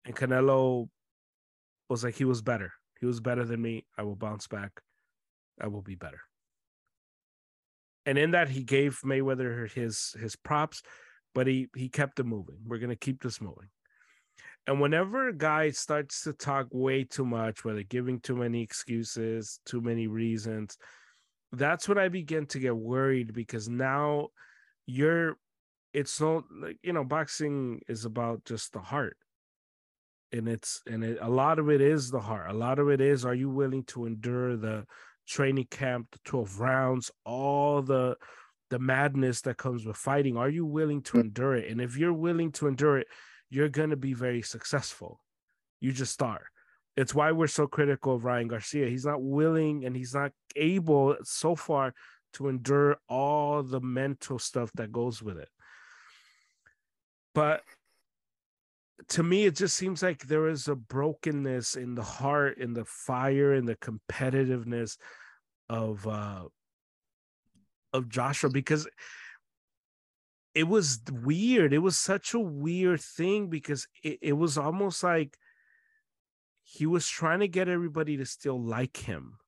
and 0.04 0.14
canelo 0.14 0.88
was 1.88 2.04
like 2.04 2.14
he 2.14 2.24
was 2.24 2.42
better. 2.42 2.72
He 3.00 3.06
was 3.06 3.20
better 3.20 3.44
than 3.44 3.60
me. 3.60 3.86
I 3.98 4.02
will 4.02 4.16
bounce 4.16 4.46
back. 4.46 4.72
I 5.60 5.68
will 5.68 5.82
be 5.82 5.94
better. 5.94 6.20
And 8.06 8.18
in 8.18 8.32
that 8.32 8.48
he 8.48 8.62
gave 8.62 9.00
mayweather 9.04 9.70
his 9.72 10.14
his 10.20 10.36
props 10.36 10.82
but 11.34 11.46
he 11.46 11.68
he 11.74 11.88
kept 11.88 12.20
it 12.20 12.24
moving. 12.24 12.56
We're 12.64 12.78
to 12.78 12.96
keep 12.96 13.22
this 13.22 13.40
moving. 13.40 13.68
And 14.66 14.80
whenever 14.80 15.28
a 15.28 15.36
guy 15.36 15.70
starts 15.70 16.22
to 16.22 16.32
talk 16.32 16.68
way 16.70 17.04
too 17.04 17.26
much, 17.26 17.64
whether 17.64 17.82
giving 17.82 18.20
too 18.20 18.36
many 18.36 18.62
excuses, 18.62 19.60
too 19.66 19.82
many 19.82 20.06
reasons, 20.06 20.78
that's 21.52 21.88
when 21.88 21.98
I 21.98 22.08
begin 22.08 22.46
to 22.46 22.58
get 22.58 22.74
worried 22.74 23.34
because 23.34 23.68
now 23.68 24.28
you're, 24.86 25.36
it's 25.92 26.20
not 26.20 26.44
like, 26.50 26.78
you 26.82 26.92
know, 26.92 27.04
boxing 27.04 27.80
is 27.88 28.04
about 28.04 28.44
just 28.44 28.72
the 28.72 28.80
heart. 28.80 29.16
And 30.32 30.48
it's, 30.48 30.82
and 30.86 31.04
it, 31.04 31.18
a 31.20 31.30
lot 31.30 31.58
of 31.58 31.70
it 31.70 31.80
is 31.80 32.10
the 32.10 32.20
heart. 32.20 32.50
A 32.50 32.54
lot 32.54 32.78
of 32.78 32.88
it 32.88 33.00
is, 33.00 33.24
are 33.24 33.34
you 33.34 33.48
willing 33.48 33.84
to 33.84 34.06
endure 34.06 34.56
the 34.56 34.84
training 35.28 35.68
camp, 35.70 36.08
the 36.12 36.18
12 36.24 36.60
rounds, 36.60 37.10
all 37.24 37.82
the, 37.82 38.16
the 38.70 38.78
madness 38.78 39.42
that 39.42 39.56
comes 39.56 39.86
with 39.86 39.96
fighting? 39.96 40.36
Are 40.36 40.48
you 40.48 40.66
willing 40.66 41.02
to 41.02 41.18
mm. 41.18 41.20
endure 41.20 41.54
it? 41.54 41.70
And 41.70 41.80
if 41.80 41.96
you're 41.96 42.12
willing 42.12 42.50
to 42.52 42.66
endure 42.66 42.98
it, 42.98 43.06
you're 43.50 43.68
going 43.68 43.90
to 43.90 43.96
be 43.96 44.14
very 44.14 44.42
successful. 44.42 45.20
You 45.80 45.92
just 45.92 46.20
are. 46.22 46.46
It's 46.96 47.14
why 47.14 47.32
we're 47.32 47.46
so 47.46 47.66
critical 47.66 48.14
of 48.14 48.24
Ryan 48.24 48.48
Garcia. 48.48 48.88
He's 48.88 49.04
not 49.04 49.22
willing 49.22 49.84
and 49.84 49.96
he's 49.96 50.14
not 50.14 50.32
able 50.56 51.16
so 51.22 51.54
far 51.54 51.92
to 52.34 52.48
endure 52.48 52.98
all 53.08 53.62
the 53.62 53.80
mental 53.80 54.38
stuff 54.38 54.70
that 54.74 54.92
goes 54.92 55.22
with 55.22 55.38
it. 55.38 55.48
But 57.34 57.62
to 59.08 59.22
me, 59.22 59.44
it 59.44 59.56
just 59.56 59.76
seems 59.76 60.02
like 60.02 60.22
there 60.22 60.48
is 60.48 60.68
a 60.68 60.76
brokenness 60.76 61.76
in 61.76 61.94
the 61.94 62.02
heart, 62.02 62.58
in 62.58 62.74
the 62.74 62.84
fire, 62.84 63.54
in 63.54 63.66
the 63.66 63.76
competitiveness 63.76 64.96
of 65.68 66.06
uh 66.06 66.44
of 67.92 68.08
Joshua 68.08 68.50
because 68.50 68.86
it 70.54 70.64
was 70.64 71.00
weird. 71.10 71.72
It 71.72 71.78
was 71.78 71.98
such 71.98 72.34
a 72.34 72.40
weird 72.40 73.00
thing 73.00 73.48
because 73.48 73.86
it, 74.02 74.18
it 74.20 74.32
was 74.32 74.56
almost 74.56 75.02
like 75.02 75.36
he 76.62 76.86
was 76.86 77.08
trying 77.08 77.40
to 77.40 77.48
get 77.48 77.68
everybody 77.68 78.16
to 78.16 78.26
still 78.26 78.60
like 78.60 78.96
him. 78.96 79.38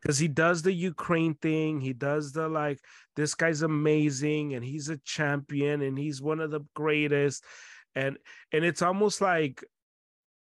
Because 0.00 0.18
he 0.18 0.28
does 0.28 0.62
the 0.62 0.72
Ukraine 0.72 1.34
thing, 1.34 1.80
he 1.80 1.92
does 1.92 2.32
the 2.32 2.48
like, 2.48 2.78
this 3.16 3.34
guy's 3.34 3.62
amazing 3.62 4.54
and 4.54 4.64
he's 4.64 4.88
a 4.88 4.96
champion 4.98 5.82
and 5.82 5.98
he's 5.98 6.22
one 6.22 6.40
of 6.40 6.50
the 6.50 6.60
greatest. 6.74 7.44
And 7.94 8.16
and 8.52 8.64
it's 8.64 8.82
almost 8.82 9.20
like, 9.20 9.62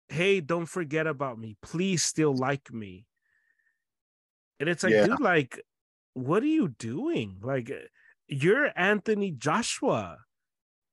hey, 0.09 0.41
don't 0.41 0.66
forget 0.66 1.07
about 1.07 1.38
me. 1.38 1.57
Please 1.62 2.03
still 2.03 2.34
like 2.36 2.72
me. 2.72 3.07
And 4.59 4.68
it's 4.68 4.82
like, 4.82 4.93
Yeah. 4.93 5.07
dude, 5.07 5.20
like, 5.20 5.61
what 6.12 6.43
are 6.43 6.47
you 6.47 6.68
doing? 6.68 7.38
Like, 7.41 7.72
you're 8.26 8.70
Anthony 8.76 9.30
Joshua. 9.30 10.18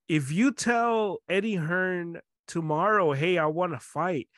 If 0.08 0.32
you 0.32 0.54
tell 0.54 1.18
Eddie 1.28 1.56
Hearn 1.56 2.22
tomorrow, 2.48 3.12
hey, 3.12 3.38
I 3.38 3.48
want 3.48 3.74
to 3.74 3.80
fight, 3.80 4.30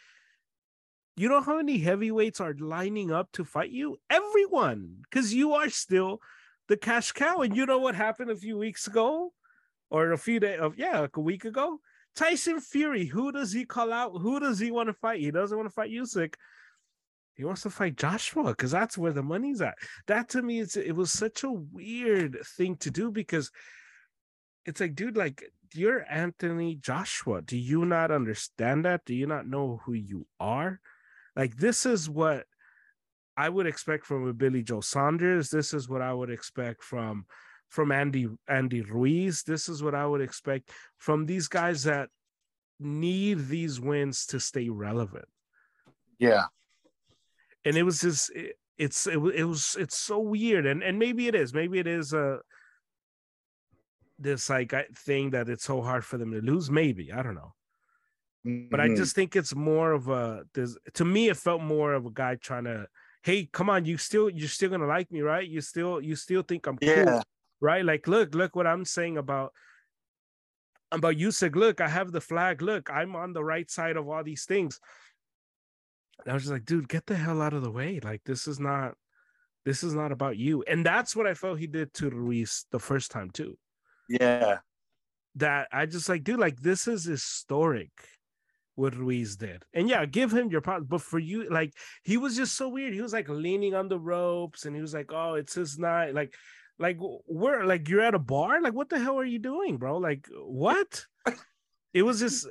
you 1.20 1.28
know 1.28 1.42
how 1.42 1.58
many 1.58 1.80
heavyweights 1.80 2.40
are 2.40 2.56
lining 2.58 3.12
up 3.12 3.30
to 3.34 3.44
fight 3.44 3.72
you? 3.72 3.98
Everyone, 4.10 4.98
because 5.04 5.34
you 5.34 5.54
are 5.54 5.70
still 5.70 6.22
the 6.70 6.78
cash 6.78 7.12
cow. 7.12 7.40
And 7.42 7.56
you 7.56 7.66
know 7.66 7.80
what 7.80 7.96
happened 7.96 8.32
a 8.32 8.36
few 8.38 8.58
weeks 8.58 8.88
ago, 8.88 9.34
or 9.90 10.14
a 10.14 10.18
few 10.18 10.40
days 10.40 10.60
of 10.62 10.78
yeah, 10.78 11.00
like 11.00 11.18
a 11.18 11.22
week 11.22 11.44
ago. 11.44 11.82
Tyson 12.16 12.62
Fury, 12.62 13.06
who 13.06 13.34
does 13.34 13.52
he 13.52 13.66
call 13.66 13.92
out? 13.92 14.12
Who 14.22 14.40
does 14.40 14.60
he 14.60 14.72
want 14.72 14.88
to 14.88 14.94
fight? 14.94 15.20
He 15.20 15.30
doesn't 15.30 15.58
want 15.58 15.70
to 15.70 15.74
fight 15.74 15.92
Usyk. 15.92 16.36
He 17.34 17.44
wants 17.44 17.64
to 17.64 17.70
fight 17.70 17.98
Joshua 17.98 18.44
because 18.46 18.72
that's 18.72 18.98
where 18.98 19.14
the 19.14 19.24
money's 19.24 19.62
at. 19.62 19.76
That 20.08 20.30
to 20.30 20.42
me, 20.42 20.62
it's 20.62 20.78
it 20.78 20.96
was 20.96 21.12
such 21.12 21.44
a 21.44 21.52
weird 21.52 22.38
thing 22.58 22.78
to 22.78 22.92
do 22.92 23.12
because 23.12 23.52
it's 24.66 24.80
like, 24.80 24.96
dude, 24.96 25.18
like 25.18 25.44
you're 25.74 26.06
Anthony 26.10 26.76
Joshua. 26.76 27.42
Do 27.42 27.58
you 27.58 27.84
not 27.84 28.10
understand 28.10 28.86
that? 28.86 29.06
Do 29.06 29.14
you 29.14 29.28
not 29.28 29.48
know 29.48 29.82
who 29.84 29.94
you 29.94 30.26
are? 30.40 30.80
Like 31.40 31.56
this 31.56 31.86
is 31.86 32.10
what 32.10 32.44
I 33.38 33.48
would 33.48 33.66
expect 33.66 34.06
from 34.06 34.28
a 34.28 34.34
Billy 34.34 34.62
Joe 34.62 34.82
Saunders. 34.82 35.50
This 35.50 35.74
is 35.74 35.88
what 35.88 36.02
I 36.02 36.14
would 36.14 36.30
expect 36.30 36.84
from 36.84 37.26
from 37.70 37.94
Andy 37.94 38.28
Andy 38.50 38.82
Ruiz. 38.82 39.44
This 39.44 39.70
is 39.70 39.82
what 39.82 39.96
I 39.96 40.06
would 40.06 40.20
expect 40.20 40.70
from 40.98 41.26
these 41.26 41.48
guys 41.48 41.86
that 41.86 42.10
need 42.78 43.48
these 43.48 43.80
wins 43.80 44.26
to 44.26 44.40
stay 44.42 44.68
relevant. 44.68 45.30
Yeah, 46.18 46.48
and 47.64 47.78
it 47.78 47.84
was 47.84 48.02
just 48.02 48.36
it, 48.36 48.58
it's 48.78 49.08
it, 49.08 49.18
it 49.34 49.46
was 49.46 49.78
it's 49.80 49.98
so 49.98 50.20
weird. 50.20 50.66
And 50.66 50.84
and 50.84 51.00
maybe 51.00 51.30
it 51.30 51.36
is. 51.36 51.54
Maybe 51.54 51.80
it 51.80 51.88
is 51.88 52.12
a 52.12 52.40
this 54.18 54.50
like 54.50 54.74
thing 54.94 55.30
that 55.30 55.48
it's 55.48 55.64
so 55.64 55.82
hard 55.82 56.04
for 56.04 56.18
them 56.18 56.34
to 56.34 56.42
lose. 56.42 56.70
Maybe. 56.70 57.14
I 57.14 57.24
don't 57.24 57.36
know 57.36 57.54
but 58.46 58.80
i 58.80 58.88
Mhm. 58.88 58.96
just 58.96 59.16
think 59.16 59.36
it's 59.36 59.54
more 59.54 59.92
of 59.92 60.08
a 60.08 60.46
there's 60.54 60.78
to 60.94 61.04
me 61.06 61.30
it 61.30 61.38
felt 61.38 61.62
more 61.62 61.94
of 61.94 62.06
a 62.06 62.12
guy 62.12 62.36
trying 62.36 62.64
to 62.64 62.88
hey 63.24 63.46
come 63.46 63.70
on 63.70 63.86
you 63.86 63.98
still 63.98 64.30
you're 64.30 64.48
still 64.48 64.70
gonna 64.70 64.88
like 64.88 65.12
me 65.12 65.22
right 65.22 65.48
you 65.48 65.60
still 65.62 66.00
you 66.02 66.16
still 66.16 66.42
think 66.42 66.66
i'm 66.66 66.78
cool 66.78 67.22
right 67.60 67.84
like 67.84 68.08
look 68.08 68.34
look 68.34 68.56
what 68.56 68.66
i'm 68.66 68.86
saying 68.86 69.18
about 69.18 69.54
about 70.92 71.18
you 71.18 71.32
said 71.32 71.56
look 71.56 71.82
i 71.82 71.88
have 71.88 72.12
the 72.12 72.22
flag 72.22 72.62
look 72.62 72.90
i'm 72.90 73.16
on 73.16 73.34
the 73.34 73.44
right 73.44 73.70
side 73.70 73.98
of 73.98 74.08
all 74.08 74.24
these 74.24 74.46
things 74.46 74.80
and 76.24 76.32
i 76.32 76.34
was 76.34 76.44
just 76.44 76.54
like 76.54 76.66
dude 76.66 76.88
get 76.88 77.06
the 77.08 77.16
hell 77.16 77.42
out 77.42 77.54
of 77.54 77.62
the 77.62 77.72
way 77.72 78.00
like 78.04 78.24
this 78.24 78.48
is 78.48 78.60
not 78.60 78.96
this 79.66 79.84
is 79.84 79.94
not 79.94 80.14
about 80.14 80.38
you. 80.38 80.64
And 80.64 80.86
that's 80.86 81.18
what 81.18 81.28
I 81.28 81.34
felt 81.34 81.60
he 81.60 81.68
did 81.68 81.94
to 81.96 82.10
Ruiz 82.10 82.66
the 82.72 82.80
first 82.80 83.12
time 83.12 83.30
too. 83.30 83.58
Yeah. 84.08 84.60
That 85.36 85.68
I 85.72 85.86
just 85.86 86.08
like, 86.08 86.24
dude, 86.24 86.40
like 86.40 86.62
this 86.62 86.88
is 86.88 87.04
historic 87.04 87.92
what 88.80 88.96
Ruiz 88.96 89.36
did. 89.36 89.64
And 89.74 89.90
yeah, 89.90 90.06
give 90.06 90.32
him 90.32 90.50
your 90.50 90.62
props. 90.62 90.86
But 90.88 91.02
for 91.02 91.20
you, 91.20 91.50
like 91.50 91.74
he 92.04 92.18
was 92.18 92.36
just 92.36 92.56
so 92.56 92.70
weird. 92.70 92.94
He 92.94 93.02
was 93.02 93.14
like 93.14 93.28
leaning 93.28 93.76
on 93.76 93.90
the 93.90 94.00
ropes 94.00 94.66
and 94.66 94.76
he 94.76 94.82
was 94.82 94.94
like, 94.94 95.12
oh, 95.12 95.34
it's 95.34 95.54
his 95.54 95.78
night. 95.78 96.16
Like, 96.16 96.34
like 96.80 96.98
we're 97.28 97.66
like 97.66 97.90
you're 97.90 98.02
at 98.02 98.16
a 98.16 98.20
bar? 98.20 98.62
Like, 98.62 98.74
what 98.74 98.90
the 98.90 98.98
hell 98.98 99.20
are 99.20 99.26
you 99.26 99.40
doing, 99.40 99.78
bro? 99.78 99.98
Like, 99.98 100.28
what? 100.34 101.06
it 101.94 102.04
was 102.04 102.20
just 102.20 102.48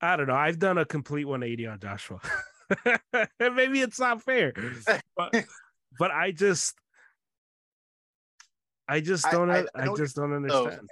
I 0.00 0.16
don't 0.16 0.28
know. 0.28 0.34
I've 0.34 0.58
done 0.58 0.78
a 0.78 0.84
complete 0.84 1.24
180 1.24 1.66
on 1.66 1.80
Joshua. 1.80 2.20
Maybe 3.40 3.80
it's 3.80 3.98
not 3.98 4.22
fair. 4.22 4.52
But 5.16 5.34
but 5.98 6.10
I 6.12 6.30
just 6.30 6.74
I 8.88 9.00
just 9.00 9.26
don't 9.30 9.50
I, 9.50 9.64
I, 9.74 9.90
I 9.90 9.94
just 9.96 10.14
don't 10.14 10.32
understand. 10.32 10.88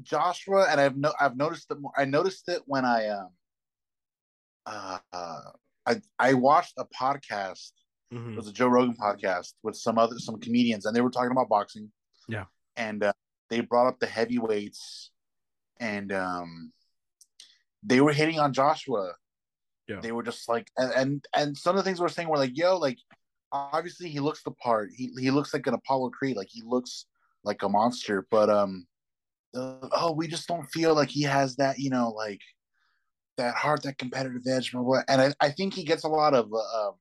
Joshua 0.00 0.66
and 0.70 0.80
I've 0.80 0.96
no 0.96 1.12
I've 1.20 1.36
noticed 1.36 1.70
it 1.70 1.80
more. 1.80 1.92
I 1.96 2.04
noticed 2.04 2.48
it 2.48 2.62
when 2.66 2.84
I 2.84 3.08
um 3.08 3.28
uh, 4.66 4.98
uh 5.12 5.40
I 5.86 6.00
I 6.18 6.34
watched 6.34 6.74
a 6.78 6.84
podcast. 6.86 7.72
Mm-hmm. 8.12 8.32
It 8.32 8.36
was 8.36 8.48
a 8.48 8.52
Joe 8.52 8.68
Rogan 8.68 8.96
podcast 8.96 9.54
with 9.62 9.76
some 9.76 9.98
other 9.98 10.18
some 10.18 10.38
comedians, 10.40 10.86
and 10.86 10.94
they 10.94 11.00
were 11.00 11.10
talking 11.10 11.30
about 11.32 11.48
boxing. 11.48 11.90
Yeah, 12.28 12.44
and 12.76 13.02
uh, 13.02 13.12
they 13.50 13.60
brought 13.60 13.86
up 13.86 13.98
the 14.00 14.06
heavyweights, 14.06 15.10
and 15.80 16.12
um, 16.12 16.72
they 17.82 18.00
were 18.00 18.12
hitting 18.12 18.38
on 18.38 18.52
Joshua. 18.52 19.14
Yeah, 19.88 20.00
they 20.00 20.12
were 20.12 20.22
just 20.22 20.48
like, 20.48 20.70
and 20.76 20.92
and, 20.92 21.24
and 21.34 21.56
some 21.56 21.76
of 21.76 21.82
the 21.82 21.88
things 21.88 22.00
we 22.00 22.06
are 22.06 22.10
saying 22.10 22.28
were 22.28 22.36
like, 22.36 22.56
yo, 22.56 22.76
like 22.78 22.98
obviously 23.50 24.08
he 24.08 24.20
looks 24.20 24.42
the 24.42 24.50
part. 24.52 24.90
He 24.94 25.10
he 25.18 25.30
looks 25.30 25.52
like 25.52 25.66
an 25.66 25.74
Apollo 25.74 26.10
Creed, 26.10 26.36
like 26.36 26.48
he 26.50 26.62
looks 26.64 27.06
like 27.44 27.62
a 27.62 27.68
monster, 27.68 28.26
but 28.30 28.48
um 28.48 28.86
uh, 29.54 29.88
oh, 29.92 30.12
we 30.12 30.28
just 30.28 30.48
don't 30.48 30.66
feel 30.66 30.94
like 30.94 31.10
he 31.10 31.22
has 31.22 31.56
that, 31.56 31.78
you 31.78 31.90
know, 31.90 32.10
like 32.10 32.40
that 33.36 33.54
heart, 33.54 33.82
that 33.82 33.98
competitive 33.98 34.42
edge, 34.46 34.72
and 34.74 35.20
I, 35.20 35.32
I 35.40 35.50
think 35.50 35.74
he 35.74 35.84
gets 35.84 36.04
a 36.04 36.08
lot 36.08 36.34
of 36.34 36.52
uh, 36.52 36.88
um, 36.88 36.94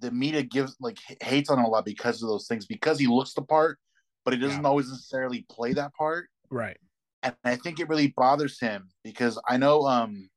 the 0.00 0.10
media 0.10 0.42
gives 0.42 0.76
like 0.80 0.98
hates 1.20 1.50
on 1.50 1.58
him 1.58 1.64
a 1.64 1.68
lot 1.68 1.84
because 1.84 2.22
of 2.22 2.28
those 2.28 2.46
things 2.46 2.66
because 2.66 2.98
he 2.98 3.06
looks 3.06 3.34
the 3.34 3.42
part, 3.42 3.78
but 4.24 4.34
he 4.34 4.40
doesn't 4.40 4.62
yeah. 4.62 4.68
always 4.68 4.88
necessarily 4.88 5.46
play 5.50 5.72
that 5.72 5.94
part. 5.94 6.28
Right. 6.50 6.76
And 7.22 7.34
I 7.44 7.56
think 7.56 7.80
it 7.80 7.88
really 7.88 8.14
bothers 8.16 8.60
him 8.60 8.88
because 9.02 9.40
I 9.48 9.56
know 9.56 9.82
um 9.82 10.28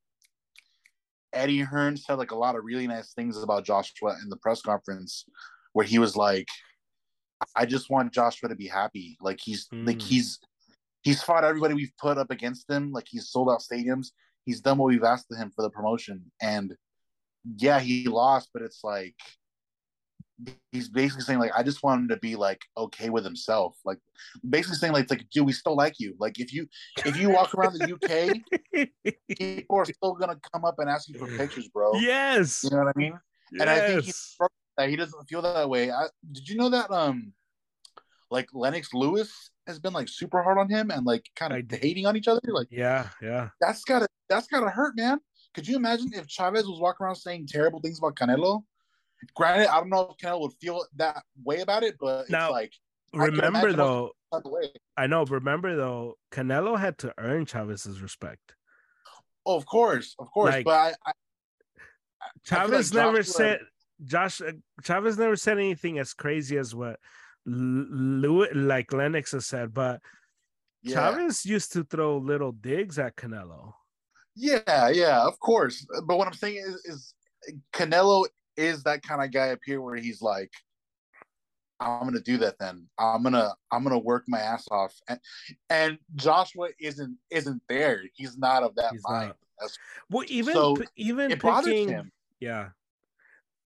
Eddie 1.33 1.59
Hearn 1.59 1.95
said 1.95 2.15
like 2.15 2.31
a 2.31 2.37
lot 2.37 2.55
of 2.55 2.63
really 2.63 2.87
nice 2.87 3.13
things 3.13 3.41
about 3.41 3.65
Joshua 3.65 4.17
in 4.21 4.29
the 4.29 4.37
press 4.37 4.61
conference 4.61 5.25
where 5.73 5.85
he 5.85 5.99
was 5.99 6.15
like 6.15 6.47
I 7.55 7.65
just 7.65 7.89
want 7.89 8.13
Joshua 8.13 8.49
to 8.49 8.55
be 8.55 8.67
happy. 8.67 9.17
Like 9.21 9.39
he's 9.41 9.67
mm. 9.69 9.85
like 9.85 10.01
he's 10.01 10.39
he's 11.01 11.21
fought 11.21 11.43
everybody 11.43 11.73
we've 11.73 11.95
put 11.99 12.17
up 12.17 12.31
against 12.31 12.69
him. 12.69 12.91
Like 12.91 13.07
he's 13.09 13.29
sold 13.29 13.49
out 13.49 13.61
stadiums. 13.61 14.07
He's 14.45 14.61
done 14.61 14.77
what 14.77 14.87
we've 14.87 15.03
asked 15.03 15.31
of 15.31 15.37
him 15.37 15.51
for 15.55 15.61
the 15.61 15.69
promotion. 15.69 16.31
And 16.41 16.75
yeah, 17.57 17.79
he 17.79 18.07
lost, 18.07 18.49
but 18.53 18.63
it's 18.63 18.83
like 18.83 19.15
he's 20.71 20.89
basically 20.89 21.23
saying 21.23 21.39
like 21.39 21.51
I 21.55 21.63
just 21.63 21.83
want 21.83 22.01
him 22.01 22.07
to 22.09 22.17
be 22.17 22.35
like 22.35 22.61
okay 22.77 23.09
with 23.09 23.23
himself. 23.23 23.77
Like 23.85 23.99
basically 24.47 24.77
saying 24.77 24.93
like 24.93 25.03
it's 25.03 25.11
like 25.11 25.29
dude, 25.31 25.45
we 25.45 25.53
still 25.53 25.75
like 25.75 25.95
you. 25.99 26.15
Like 26.19 26.39
if 26.39 26.53
you 26.53 26.67
if 27.05 27.17
you 27.17 27.29
walk 27.29 27.53
around 27.53 27.77
the 27.77 27.93
UK, 27.93 28.87
people 29.37 29.77
are 29.77 29.85
still 29.85 30.13
gonna 30.13 30.39
come 30.53 30.65
up 30.65 30.79
and 30.79 30.89
ask 30.89 31.09
you 31.09 31.19
for 31.19 31.27
pictures, 31.37 31.67
bro. 31.67 31.93
Yes. 31.95 32.63
You 32.63 32.71
know 32.71 32.83
what 32.83 32.93
I 32.95 32.99
mean? 32.99 33.19
Yes. 33.51 33.61
And 33.61 33.69
I 33.69 33.87
think 33.87 34.03
he's 34.03 34.35
that 34.77 34.89
he 34.89 34.95
doesn't 34.95 35.27
feel 35.27 35.41
that 35.41 35.69
way. 35.69 35.91
I, 35.91 36.07
did 36.31 36.47
you 36.47 36.55
know 36.55 36.69
that 36.69 36.91
um 36.91 37.33
like 38.29 38.49
Lennox 38.53 38.93
Lewis 38.93 39.51
has 39.67 39.79
been 39.79 39.93
like 39.93 40.07
super 40.07 40.41
hard 40.41 40.57
on 40.57 40.69
him 40.69 40.89
and 40.89 41.05
like 41.05 41.29
kind 41.35 41.53
of 41.53 41.79
hating 41.79 42.05
on 42.05 42.15
each 42.15 42.27
other? 42.27 42.41
Like 42.47 42.67
yeah, 42.71 43.09
yeah. 43.21 43.49
That's 43.59 43.83
gotta 43.83 44.07
that's 44.29 44.47
gotta 44.47 44.69
hurt, 44.69 44.95
man. 44.95 45.19
Could 45.53 45.67
you 45.67 45.75
imagine 45.75 46.11
if 46.13 46.27
Chavez 46.27 46.65
was 46.65 46.79
walking 46.79 47.05
around 47.05 47.15
saying 47.15 47.47
terrible 47.47 47.81
things 47.81 47.99
about 47.99 48.15
Canelo? 48.15 48.63
Granted, 49.35 49.67
I 49.67 49.79
don't 49.79 49.89
know 49.89 50.09
if 50.09 50.17
Canelo 50.17 50.41
would 50.41 50.53
feel 50.61 50.85
that 50.95 51.23
way 51.43 51.59
about 51.59 51.83
it, 51.83 51.95
but 51.99 52.29
now, 52.29 52.45
it's 52.45 52.51
like 52.51 52.73
remember 53.13 53.73
though 53.73 54.11
I 54.97 55.07
know, 55.07 55.25
but 55.25 55.35
remember 55.35 55.75
though, 55.75 56.15
Canelo 56.31 56.79
had 56.79 56.97
to 56.99 57.13
earn 57.17 57.45
Chavez's 57.45 58.01
respect. 58.01 58.55
Oh, 59.45 59.57
of 59.57 59.65
course, 59.65 60.15
of 60.19 60.31
course. 60.31 60.53
Like, 60.53 60.65
but 60.65 60.95
I, 61.05 61.09
I 61.09 61.11
Chavez 62.45 62.93
like 62.93 63.05
never 63.05 63.23
said 63.23 63.59
Josh 64.03 64.41
uh, 64.41 64.53
Chavez 64.83 65.17
never 65.17 65.35
said 65.35 65.57
anything 65.57 65.99
as 65.99 66.13
crazy 66.13 66.57
as 66.57 66.73
what 66.73 66.99
Lewis, 67.45 68.49
like 68.53 68.93
Lennox 68.93 69.31
has 69.31 69.47
said, 69.47 69.73
but 69.73 70.01
yeah. 70.83 70.95
Chavez 70.95 71.45
used 71.45 71.73
to 71.73 71.83
throw 71.83 72.17
little 72.17 72.51
digs 72.51 72.97
at 72.99 73.15
Canelo. 73.15 73.73
Yeah, 74.35 74.89
yeah, 74.89 75.25
of 75.25 75.39
course. 75.39 75.85
But 76.05 76.17
what 76.17 76.27
I'm 76.27 76.33
saying 76.33 76.57
is, 76.57 76.75
is 76.85 77.13
Canelo 77.73 78.25
is 78.57 78.83
that 78.83 79.03
kind 79.03 79.23
of 79.23 79.31
guy 79.31 79.51
up 79.51 79.59
here 79.65 79.81
where 79.81 79.95
he's 79.95 80.21
like, 80.21 80.51
I'm 81.79 82.03
gonna 82.03 82.19
do 82.19 82.37
that. 82.37 82.59
Then 82.59 82.87
I'm 82.99 83.23
gonna 83.23 83.53
I'm 83.71 83.83
gonna 83.83 83.97
work 83.97 84.23
my 84.27 84.39
ass 84.39 84.67
off, 84.69 84.93
and 85.07 85.19
and 85.69 85.97
Joshua 86.15 86.69
isn't 86.79 87.17
isn't 87.31 87.61
there. 87.67 88.03
He's 88.13 88.37
not 88.37 88.63
of 88.63 88.75
that 88.75 88.91
he's 88.91 89.01
mind. 89.03 89.33
well, 90.09 90.25
even 90.27 90.53
so 90.53 90.77
even 90.95 91.31
picking, 91.39 92.11
yeah, 92.39 92.69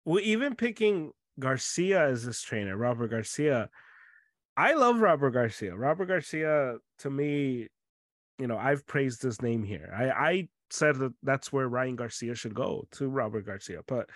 well, 0.04 0.20
even 0.22 0.54
picking 0.54 1.12
Garcia 1.38 2.08
as 2.08 2.24
this 2.24 2.42
trainer, 2.42 2.76
Robert 2.76 3.08
Garcia, 3.08 3.68
I 4.56 4.74
love 4.74 5.00
Robert 5.00 5.30
Garcia. 5.30 5.74
Robert 5.74 6.06
Garcia, 6.06 6.76
to 7.00 7.10
me, 7.10 7.68
you 8.38 8.46
know, 8.46 8.58
I've 8.58 8.86
praised 8.86 9.22
his 9.22 9.40
name 9.40 9.62
here. 9.62 9.92
I, 9.96 10.10
I 10.10 10.48
said 10.70 10.96
that 10.96 11.12
that's 11.22 11.52
where 11.52 11.68
Ryan 11.68 11.96
Garcia 11.96 12.34
should 12.34 12.54
go 12.54 12.86
to 12.92 13.08
Robert 13.08 13.46
Garcia, 13.46 13.80
but 13.86 14.10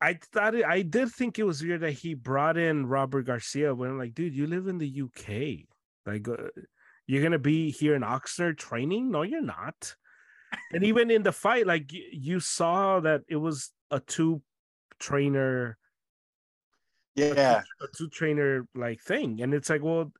I 0.00 0.18
thought 0.32 0.54
it, 0.54 0.64
I 0.64 0.82
did 0.82 1.10
think 1.10 1.38
it 1.38 1.44
was 1.44 1.62
weird 1.62 1.80
that 1.80 1.92
he 1.92 2.14
brought 2.14 2.58
in 2.58 2.86
Robert 2.86 3.22
Garcia 3.22 3.74
when 3.74 3.90
I'm 3.90 3.98
like, 3.98 4.14
dude, 4.14 4.34
you 4.34 4.46
live 4.46 4.66
in 4.68 4.78
the 4.78 5.02
UK, 5.02 5.66
like. 6.06 6.28
Uh, 6.28 6.48
you're 7.06 7.22
gonna 7.22 7.38
be 7.38 7.70
here 7.70 7.94
in 7.94 8.02
Oxnard 8.02 8.58
training? 8.58 9.10
No, 9.10 9.22
you're 9.22 9.40
not. 9.40 9.94
and 10.72 10.84
even 10.84 11.10
in 11.10 11.22
the 11.22 11.32
fight, 11.32 11.66
like 11.66 11.90
you 11.92 12.40
saw 12.40 13.00
that 13.00 13.22
it 13.28 13.36
was 13.36 13.70
a 13.90 14.00
two 14.00 14.42
trainer 14.98 15.78
yeah. 17.14 17.62
a 17.80 17.86
two 17.96 18.08
trainer 18.08 18.66
like 18.74 19.00
thing. 19.00 19.40
And 19.42 19.54
it's 19.54 19.70
like 19.70 19.82
well 19.82 20.12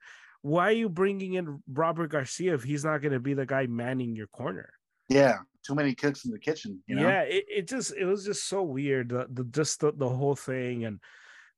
why 0.43 0.69
are 0.69 0.73
you 0.73 0.89
bringing 0.89 1.35
in 1.35 1.61
robert 1.73 2.09
garcia 2.09 2.55
if 2.55 2.63
he's 2.63 2.85
not 2.85 2.99
going 2.99 3.13
to 3.13 3.21
be 3.21 3.35
the 3.35 3.47
guy 3.47 3.67
manning 3.67 4.17
your 4.17 4.29
corner? 4.29 4.71
Yeah 5.09 5.39
too 5.67 5.75
many 5.75 5.95
cooks 5.97 6.25
in 6.25 6.31
the 6.31 6.39
kitchen 6.39 6.81
you 6.87 6.95
know? 6.95 7.03
yeah 7.03 7.23
it, 7.23 7.45
it 7.49 7.69
just 7.69 7.93
it 7.97 8.05
was 8.05 8.25
just 8.25 8.49
so 8.49 8.63
weird 8.63 9.09
the, 9.09 9.27
the 9.33 9.43
just 9.45 9.81
the, 9.81 9.93
the 9.93 10.09
whole 10.09 10.37
thing. 10.37 10.85
And 10.85 11.01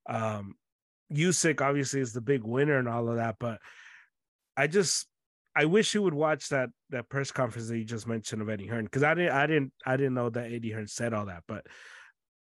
um 0.09 0.55
Usyk 1.13 1.61
obviously 1.61 2.01
is 2.01 2.13
the 2.13 2.21
big 2.21 2.43
winner 2.43 2.77
and 2.77 2.87
all 2.87 3.09
of 3.09 3.15
that 3.15 3.37
but 3.39 3.59
i 4.55 4.67
just 4.67 5.07
I 5.55 5.65
wish 5.65 5.93
you 5.93 6.03
would 6.03 6.13
watch 6.13 6.49
that 6.49 6.69
that 6.89 7.09
press 7.09 7.31
conference 7.31 7.67
that 7.67 7.77
you 7.77 7.83
just 7.83 8.07
mentioned 8.07 8.41
of 8.41 8.49
Eddie 8.49 8.67
Hearn 8.67 8.85
because 8.85 9.03
I 9.03 9.13
didn't 9.13 9.33
I 9.33 9.47
didn't 9.47 9.73
I 9.85 9.97
didn't 9.97 10.13
know 10.13 10.29
that 10.29 10.51
Eddie 10.51 10.71
Hearn 10.71 10.87
said 10.87 11.13
all 11.13 11.25
that, 11.25 11.43
but 11.47 11.65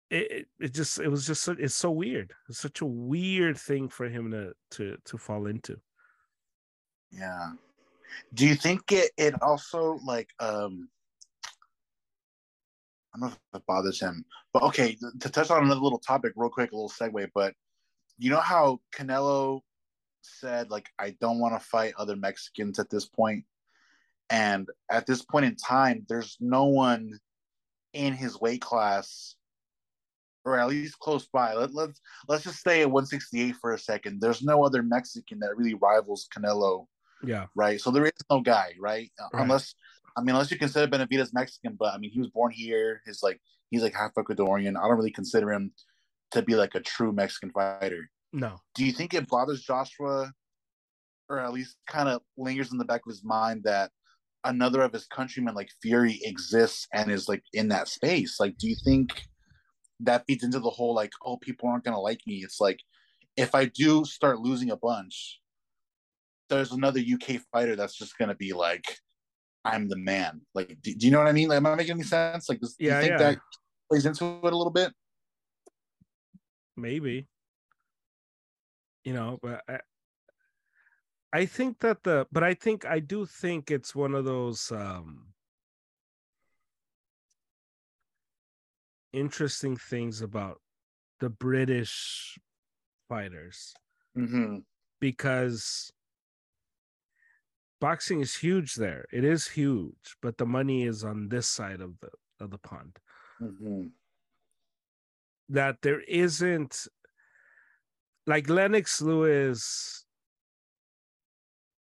it, 0.09 0.47
it 0.59 0.73
just 0.73 0.99
it 0.99 1.09
was 1.09 1.25
just 1.25 1.43
so, 1.43 1.55
it's 1.57 1.75
so 1.75 1.91
weird. 1.91 2.33
It's 2.49 2.59
such 2.59 2.81
a 2.81 2.85
weird 2.85 3.57
thing 3.57 3.89
for 3.89 4.07
him 4.07 4.31
to 4.31 4.53
to 4.71 4.97
to 5.05 5.17
fall 5.17 5.47
into. 5.47 5.79
Yeah. 7.11 7.53
Do 8.33 8.47
you 8.47 8.55
think 8.55 8.91
it 8.91 9.11
it 9.17 9.41
also 9.41 9.99
like 10.05 10.29
um 10.39 10.89
I 13.13 13.19
don't 13.19 13.29
know 13.29 13.35
if 13.53 13.59
it 13.59 13.65
bothers 13.65 13.99
him, 13.99 14.25
but 14.53 14.63
okay, 14.63 14.97
to 15.21 15.29
touch 15.29 15.49
on 15.49 15.63
another 15.63 15.79
little 15.79 15.99
topic 15.99 16.33
real 16.35 16.49
quick, 16.49 16.71
a 16.71 16.75
little 16.75 16.89
segue, 16.89 17.29
but 17.33 17.53
you 18.17 18.29
know 18.29 18.41
how 18.41 18.79
Canelo 18.93 19.61
said 20.21 20.69
like 20.69 20.89
I 20.99 21.15
don't 21.21 21.39
want 21.39 21.59
to 21.59 21.65
fight 21.65 21.93
other 21.97 22.15
Mexicans 22.15 22.77
at 22.77 22.89
this 22.89 23.05
point, 23.05 23.45
and 24.29 24.67
at 24.91 25.07
this 25.07 25.23
point 25.23 25.45
in 25.45 25.55
time, 25.55 26.05
there's 26.09 26.37
no 26.39 26.65
one 26.65 27.19
in 27.93 28.13
his 28.13 28.39
weight 28.39 28.61
class 28.61 29.35
or 30.45 30.59
at 30.59 30.67
least 30.67 30.99
close 30.99 31.27
by. 31.27 31.53
Let, 31.53 31.73
let's 31.73 31.99
let's 32.27 32.43
just 32.43 32.59
stay 32.59 32.81
at 32.81 32.91
168 32.91 33.55
for 33.59 33.73
a 33.73 33.79
second. 33.79 34.21
There's 34.21 34.43
no 34.43 34.63
other 34.63 34.83
Mexican 34.83 35.39
that 35.39 35.57
really 35.57 35.73
rivals 35.73 36.27
Canelo. 36.33 36.85
Yeah. 37.23 37.47
Right. 37.55 37.81
So 37.81 37.91
there 37.91 38.05
is 38.05 38.11
no 38.29 38.41
guy, 38.41 38.73
right? 38.79 39.11
Uh, 39.19 39.27
right. 39.33 39.43
Unless 39.43 39.73
I 40.15 40.21
mean, 40.21 40.29
unless 40.29 40.51
you 40.51 40.57
consider 40.57 40.87
Benavidez 40.87 41.33
Mexican, 41.33 41.75
but 41.77 41.93
I 41.93 41.97
mean, 41.97 42.11
he 42.11 42.19
was 42.19 42.29
born 42.29 42.51
here. 42.51 43.01
He's 43.05 43.21
like 43.23 43.41
he's 43.71 43.81
like 43.81 43.95
half 43.95 44.13
Ecuadorian. 44.13 44.77
I 44.77 44.87
don't 44.87 44.97
really 44.97 45.11
consider 45.11 45.51
him 45.51 45.71
to 46.31 46.41
be 46.41 46.55
like 46.55 46.75
a 46.75 46.79
true 46.79 47.11
Mexican 47.11 47.51
fighter. 47.51 48.09
No. 48.31 48.59
Do 48.75 48.85
you 48.85 48.91
think 48.91 49.13
it 49.13 49.27
bothers 49.27 49.63
Joshua, 49.63 50.31
or 51.29 51.39
at 51.39 51.53
least 51.53 51.77
kind 51.87 52.07
of 52.07 52.21
lingers 52.37 52.71
in 52.71 52.77
the 52.77 52.85
back 52.85 53.01
of 53.05 53.09
his 53.09 53.23
mind 53.23 53.63
that 53.63 53.91
another 54.43 54.81
of 54.83 54.93
his 54.93 55.07
countrymen 55.07 55.55
like 55.55 55.69
Fury 55.81 56.19
exists 56.23 56.87
and 56.93 57.11
is 57.11 57.27
like 57.27 57.43
in 57.53 57.69
that 57.69 57.87
space? 57.87 58.39
Like, 58.39 58.57
do 58.57 58.67
you 58.67 58.75
think? 58.83 59.09
That 60.01 60.25
feeds 60.27 60.43
into 60.43 60.59
the 60.59 60.69
whole 60.69 60.93
like, 60.93 61.11
oh, 61.23 61.37
people 61.37 61.69
aren't 61.69 61.83
gonna 61.83 61.99
like 61.99 62.21
me. 62.27 62.43
It's 62.43 62.59
like 62.59 62.79
if 63.37 63.55
I 63.55 63.65
do 63.65 64.05
start 64.05 64.39
losing 64.39 64.71
a 64.71 64.77
bunch, 64.77 65.39
there's 66.49 66.71
another 66.71 66.99
UK 66.99 67.41
fighter 67.51 67.75
that's 67.75 67.95
just 67.95 68.17
gonna 68.17 68.35
be 68.35 68.53
like, 68.53 68.85
I'm 69.63 69.89
the 69.89 69.97
man. 69.97 70.41
Like, 70.53 70.77
do, 70.81 70.93
do 70.93 71.05
you 71.05 71.11
know 71.11 71.19
what 71.19 71.27
I 71.27 71.31
mean? 71.31 71.49
Like, 71.49 71.57
am 71.57 71.65
I 71.65 71.75
making 71.75 71.93
any 71.95 72.03
sense? 72.03 72.49
Like, 72.49 72.59
does, 72.59 72.75
Yeah, 72.79 72.91
do 72.91 72.95
you 72.95 73.01
think 73.09 73.19
yeah. 73.21 73.31
that 73.31 73.39
plays 73.89 74.05
into 74.05 74.25
it 74.25 74.53
a 74.53 74.57
little 74.57 74.71
bit? 74.71 74.93
maybe 76.77 77.27
you 79.03 79.13
know 79.13 79.39
but 79.41 79.61
I, 79.67 79.79
I 81.31 81.45
think 81.45 81.79
that 81.79 82.03
the 82.03 82.27
but 82.31 82.43
i 82.43 82.53
think 82.53 82.85
i 82.85 82.99
do 82.99 83.25
think 83.25 83.71
it's 83.71 83.95
one 83.95 84.13
of 84.13 84.25
those 84.25 84.71
um 84.71 85.27
interesting 89.15 89.77
things 89.77 90.21
about 90.21 90.61
the 91.19 91.29
british 91.29 92.37
fighters 93.09 93.73
Mm-hmm. 94.17 94.59
because 95.01 95.91
boxing 97.81 98.21
is 98.21 98.35
huge 98.35 98.75
there 98.75 99.05
it 99.11 99.23
is 99.25 99.47
huge 99.47 100.15
but 100.21 100.37
the 100.37 100.45
money 100.45 100.83
is 100.83 101.03
on 101.03 101.27
this 101.29 101.47
side 101.47 101.81
of 101.81 101.99
the 102.01 102.09
of 102.39 102.49
the 102.51 102.57
pond 102.57 102.97
Mm-hmm. 103.41 103.87
that 105.49 105.81
there 105.81 105.99
isn't 106.07 106.87
like 108.25 108.49
Lennox 108.49 109.01
Lewis 109.01 110.05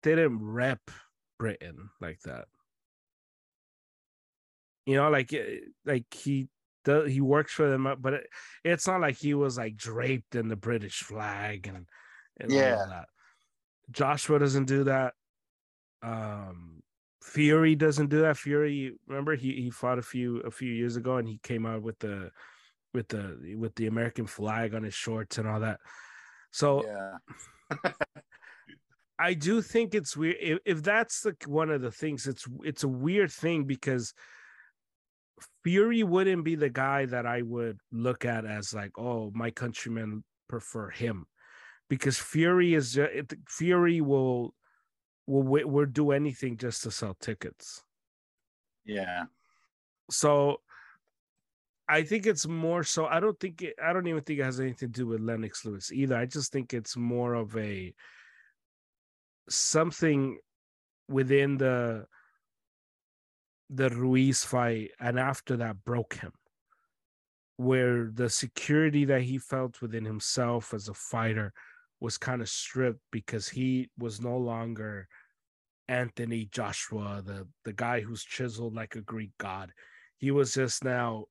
didn't 0.03 0.39
rep 0.41 0.91
Britain 1.39 1.91
like 2.01 2.21
that. 2.27 2.47
You 4.87 4.97
know, 4.97 5.11
like 5.11 5.33
eh, 5.33 5.61
like 5.85 6.07
he 6.15 6.49
he 7.07 7.21
works 7.21 7.53
for 7.53 7.69
them, 7.69 7.89
but 8.01 8.15
it, 8.15 8.27
it's 8.65 8.87
not 8.87 9.01
like 9.01 9.17
he 9.17 9.35
was 9.35 9.59
like 9.59 9.77
draped 9.77 10.35
in 10.35 10.49
the 10.49 10.57
British 10.57 11.01
flag 11.01 11.67
and, 11.67 11.87
and 12.41 12.53
all 12.53 12.59
Yeah. 12.59 13.05
Joshua 13.91 14.39
doesn't 14.39 14.67
do 14.67 14.85
that. 14.85 15.15
Um 16.03 16.83
Fury 17.23 17.75
doesn't 17.75 18.09
do 18.09 18.23
that. 18.23 18.37
Fury, 18.39 18.95
remember 19.07 19.35
he 19.35 19.53
he 19.63 19.71
fought 19.71 19.99
a 19.99 20.03
few 20.03 20.39
a 20.41 20.51
few 20.51 20.73
years 20.73 20.97
ago 20.97 21.17
and 21.17 21.29
he 21.29 21.39
came 21.43 21.67
out 21.67 21.83
with 21.83 21.99
the 21.99 22.31
with 22.95 23.09
the 23.09 23.55
with 23.57 23.75
the 23.75 23.87
American 23.87 24.27
flag 24.27 24.75
on 24.75 24.83
his 24.83 24.95
shorts 24.95 25.39
and 25.39 25.47
all 25.49 25.61
that. 25.61 25.79
So 26.53 26.85
Yeah. 26.87 27.91
I 29.19 29.35
do 29.35 29.61
think 29.61 29.95
it's 29.95 30.17
weird 30.17 30.37
if, 30.41 30.59
if 30.65 30.83
that's 30.83 31.23
the 31.23 31.35
one 31.47 31.71
of 31.71 31.83
the 31.83 31.91
things. 31.91 32.27
It's 32.27 32.47
it's 32.63 32.85
a 32.85 32.89
weird 32.89 33.33
thing 33.33 33.65
because 33.65 34.15
Fury 35.65 36.03
wouldn't 36.03 36.45
be 36.45 36.55
the 36.55 36.71
guy 36.71 37.07
that 37.07 37.27
I 37.27 37.43
would 37.43 37.79
look 37.93 38.25
at 38.25 38.45
as 38.45 38.75
like, 38.75 38.99
oh, 38.99 39.31
my 39.35 39.51
countrymen 39.51 40.25
prefer 40.49 40.91
him, 40.91 41.27
because 41.89 42.19
Fury 42.19 42.75
is 42.75 42.93
ju- 42.93 43.05
eh, 43.05 43.21
it, 43.21 43.35
Fury 43.49 44.01
will 44.01 44.55
will 45.27 45.69
will 45.69 45.87
do 45.87 46.13
anything 46.13 46.57
just 46.57 46.83
to 46.83 46.91
sell 46.91 47.15
tickets. 47.21 47.83
Yeah. 48.85 49.25
So 50.11 50.61
I 51.89 52.03
think 52.03 52.27
it's 52.27 52.47
more 52.47 52.83
so. 52.83 53.07
I 53.07 53.21
don't 53.21 53.39
think 53.39 53.63
it, 53.63 53.75
I 53.83 53.93
don't 53.93 54.07
even 54.07 54.23
think 54.23 54.41
it 54.41 54.45
has 54.45 54.61
anything 54.61 54.93
to 54.93 55.01
do 55.01 55.07
with 55.07 55.21
Lennox 55.21 55.65
Lewis 55.65 55.93
either. 55.93 56.17
I 56.17 56.27
just 56.27 56.53
think 56.53 56.73
it's 56.73 56.97
more 56.97 57.35
of 57.35 57.57
a 57.57 57.95
something 59.49 60.39
within 61.09 61.57
the 61.59 62.07
the 63.71 63.91
Ruiz 63.91 64.45
fight, 64.45 64.93
and 64.99 65.19
after 65.19 65.57
that 65.59 65.85
broke 65.85 66.15
him, 66.15 66.33
where 67.57 68.11
the 68.13 68.31
security 68.31 69.05
that 69.07 69.23
he 69.23 69.39
felt 69.39 69.83
within 69.83 70.05
himself 70.05 70.73
as 70.73 70.89
a 70.89 70.95
fighter 70.95 71.53
was 72.01 72.17
kind 72.17 72.41
of 72.41 72.49
stripped 72.49 73.01
because 73.11 73.49
he 73.49 73.91
was 73.99 74.21
no 74.21 74.37
longer 74.37 75.09
Anthony 75.89 76.49
Joshua, 76.51 77.23
the 77.25 77.47
the 77.65 77.73
guy 77.73 78.01
who's 78.01 78.23
chiseled 78.23 78.75
like 78.75 78.95
a 78.95 79.01
Greek 79.01 79.31
god. 79.39 79.73
He 80.19 80.31
was 80.31 80.55
just 80.55 80.85
now 80.85 81.25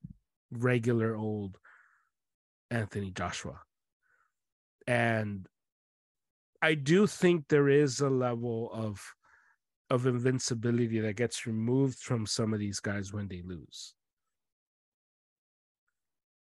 regular 0.52 1.16
old 1.16 1.58
Anthony 2.72 3.12
Joshua. 3.12 3.62
And 4.88 5.48
I 6.62 6.74
do 6.74 7.06
think 7.06 7.48
there 7.48 7.70
is 7.70 8.00
a 8.00 8.10
level 8.10 8.72
of 8.74 9.02
of 9.90 10.06
invincibility 10.06 11.00
that 11.00 11.16
gets 11.16 11.48
removed 11.48 12.00
from 12.00 12.26
some 12.26 12.54
of 12.54 12.60
these 12.60 12.80
guys 12.80 13.14
when 13.14 13.28
they 13.28 13.42
lose. 13.42 13.94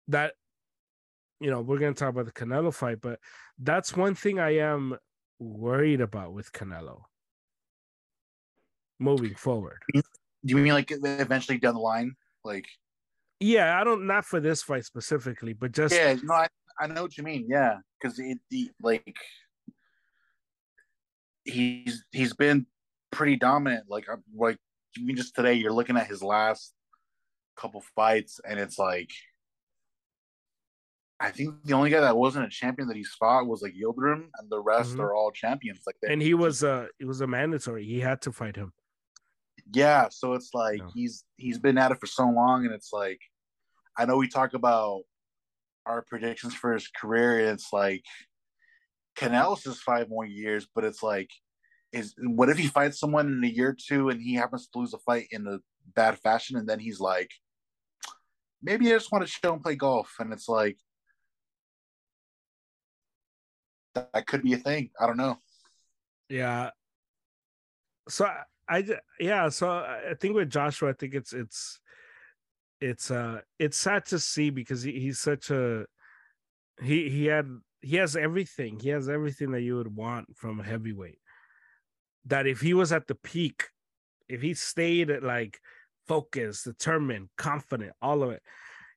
That 0.09 0.35
you 1.41 1.51
know, 1.51 1.63
we're 1.63 1.79
going 1.79 1.95
to 1.95 1.99
talk 1.99 2.11
about 2.11 2.27
the 2.27 2.33
Canelo 2.33 2.73
fight, 2.73 3.01
but 3.01 3.19
that's 3.59 3.97
one 3.97 4.15
thing 4.15 4.39
I 4.39 4.57
am 4.59 4.99
worried 5.39 6.03
about 6.03 6.35
with 6.35 6.53
Canelo 6.53 7.05
moving 8.99 9.35
forward. 9.35 9.79
Do 9.95 10.03
you 10.45 10.57
mean 10.57 10.75
like 10.75 10.91
eventually 10.93 11.59
down 11.59 11.75
the 11.75 11.81
line? 11.81 12.15
Like, 12.45 12.67
Yeah, 13.41 13.81
I 13.81 13.85
don't 13.85 14.07
not 14.07 14.25
for 14.25 14.41
this 14.41 14.63
fight 14.63 14.85
specifically, 14.85 15.55
but 15.55 15.73
just 15.73 15.95
yeah, 15.95 16.15
no, 16.23 16.35
I, 16.35 16.49
I 16.79 16.87
know 16.87 17.03
what 17.03 17.17
you 17.17 17.25
mean. 17.25 17.47
Yeah, 17.49 17.79
because 18.01 18.19
it, 18.19 18.39
he, 18.51 18.71
like 18.83 19.17
he's 21.45 22.05
he's 22.13 22.35
been 22.35 22.67
pretty 23.21 23.37
dominant. 23.37 23.85
Like, 23.89 24.07
like 24.35 24.57
even 24.99 25.15
just 25.15 25.35
today, 25.35 25.53
you're 25.55 25.73
looking 25.73 25.97
at 25.99 26.07
his 26.07 26.23
last 26.23 26.73
couple 27.57 27.83
fights, 27.95 28.41
and 28.49 28.59
it's 28.59 28.79
like, 28.79 29.11
I 31.21 31.31
think 31.31 31.63
the 31.65 31.75
only 31.75 31.91
guy 31.91 32.01
that 32.01 32.17
wasn't 32.17 32.47
a 32.47 32.49
champion 32.49 32.89
that 32.89 32.97
he's 32.97 33.15
fought 33.19 33.47
was 33.47 33.61
like 33.61 33.75
Yildirim, 33.75 34.29
and 34.39 34.49
the 34.51 34.59
rest 34.61 34.97
Mhm. 34.97 35.01
are 35.01 35.15
all 35.15 35.31
champions. 35.33 35.83
Like, 35.87 35.97
and 36.09 36.23
he 36.23 36.33
was 36.33 36.65
uh 36.65 36.87
it 36.99 37.05
was 37.05 37.21
a 37.21 37.27
mandatory. 37.27 37.85
He 37.85 38.01
had 38.01 38.23
to 38.23 38.33
fight 38.33 38.57
him. 38.57 38.73
yeah 39.73 40.09
so 40.11 40.33
it's 40.33 40.51
like 40.55 40.79
Yeah. 40.79 40.89
he's 40.95 41.25
he's 41.37 41.59
been 41.59 41.79
at 41.79 41.93
it 41.93 42.01
for 42.01 42.07
so 42.07 42.25
long 42.29 42.65
and 42.65 42.75
it's 42.75 42.93
like 42.93 43.21
i 43.99 44.05
know 44.07 44.17
we 44.17 44.27
talk 44.27 44.53
about 44.55 45.03
our 45.87 46.01
predictions 46.11 46.55
for 46.55 46.73
his 46.73 46.89
career 46.89 47.39
and 47.41 47.51
it's 47.57 47.71
like 47.73 48.03
Canelo's 49.17 49.65
is 49.67 49.81
five 49.81 50.09
more 50.09 50.25
years 50.27 50.67
but 50.75 50.83
it's 50.89 51.03
like 51.05 51.31
is 51.93 52.15
what 52.19 52.49
if 52.49 52.59
he 52.59 52.67
fights 52.67 52.99
someone 53.01 53.27
in 53.27 53.45
a 53.45 53.49
year 53.49 53.71
or 53.71 53.77
two 53.77 54.09
and 54.11 54.21
he 54.23 54.35
happens 54.35 54.69
to 54.69 54.79
lose 54.79 54.95
a 54.95 54.99
fight 54.99 55.27
in 55.31 55.47
a 55.47 55.59
bad 55.95 56.19
fashion 56.19 56.57
and 56.57 56.69
then 56.69 56.79
he's 56.79 57.01
like 57.01 57.31
maybe 58.63 58.87
i 58.89 58.95
just 58.95 59.11
want 59.11 59.25
to 59.25 59.31
show 59.31 59.55
him 59.55 59.61
play 59.61 59.75
golf 59.75 60.15
and 60.21 60.33
it's 60.33 60.49
like 60.49 60.79
that, 63.95 64.13
that 64.13 64.27
could 64.27 64.43
be 64.43 64.53
a 64.53 64.59
thing 64.59 64.91
i 65.01 65.07
don't 65.07 65.17
know 65.17 65.39
Yeah. 66.31 66.71
So 68.09 68.25
I, 68.25 68.45
I 68.69 68.85
yeah, 69.19 69.49
so 69.51 69.69
I 69.69 70.15
think 70.19 70.37
with 70.37 70.49
Joshua, 70.49 70.91
I 70.91 70.93
think 70.93 71.15
it's 71.15 71.33
it's 71.33 71.81
it's 72.81 73.11
uh 73.11 73.41
it's 73.59 73.77
sad 73.77 74.07
to 74.07 74.19
see 74.19 74.51
because 74.51 74.83
he, 74.83 74.93
he's 74.93 75.19
such 75.19 75.51
a 75.51 75.85
he 76.81 77.11
he 77.11 77.27
had 77.27 77.47
he 77.83 77.97
has 77.97 78.17
everything. 78.17 78.79
He 78.79 78.91
has 78.91 79.09
everything 79.09 79.51
that 79.51 79.63
you 79.63 79.77
would 79.77 79.95
want 79.95 80.37
from 80.37 80.61
a 80.61 80.63
heavyweight. 80.63 81.19
That 82.27 82.47
if 82.47 82.61
he 82.61 82.75
was 82.75 82.93
at 82.93 83.07
the 83.07 83.15
peak, 83.15 83.65
if 84.29 84.43
he 84.43 84.55
stayed 84.55 85.11
at 85.11 85.23
like 85.23 85.59
focused, 86.07 86.65
determined, 86.65 87.29
confident, 87.37 87.93
all 88.03 88.23
of 88.23 88.31
it, 88.31 88.43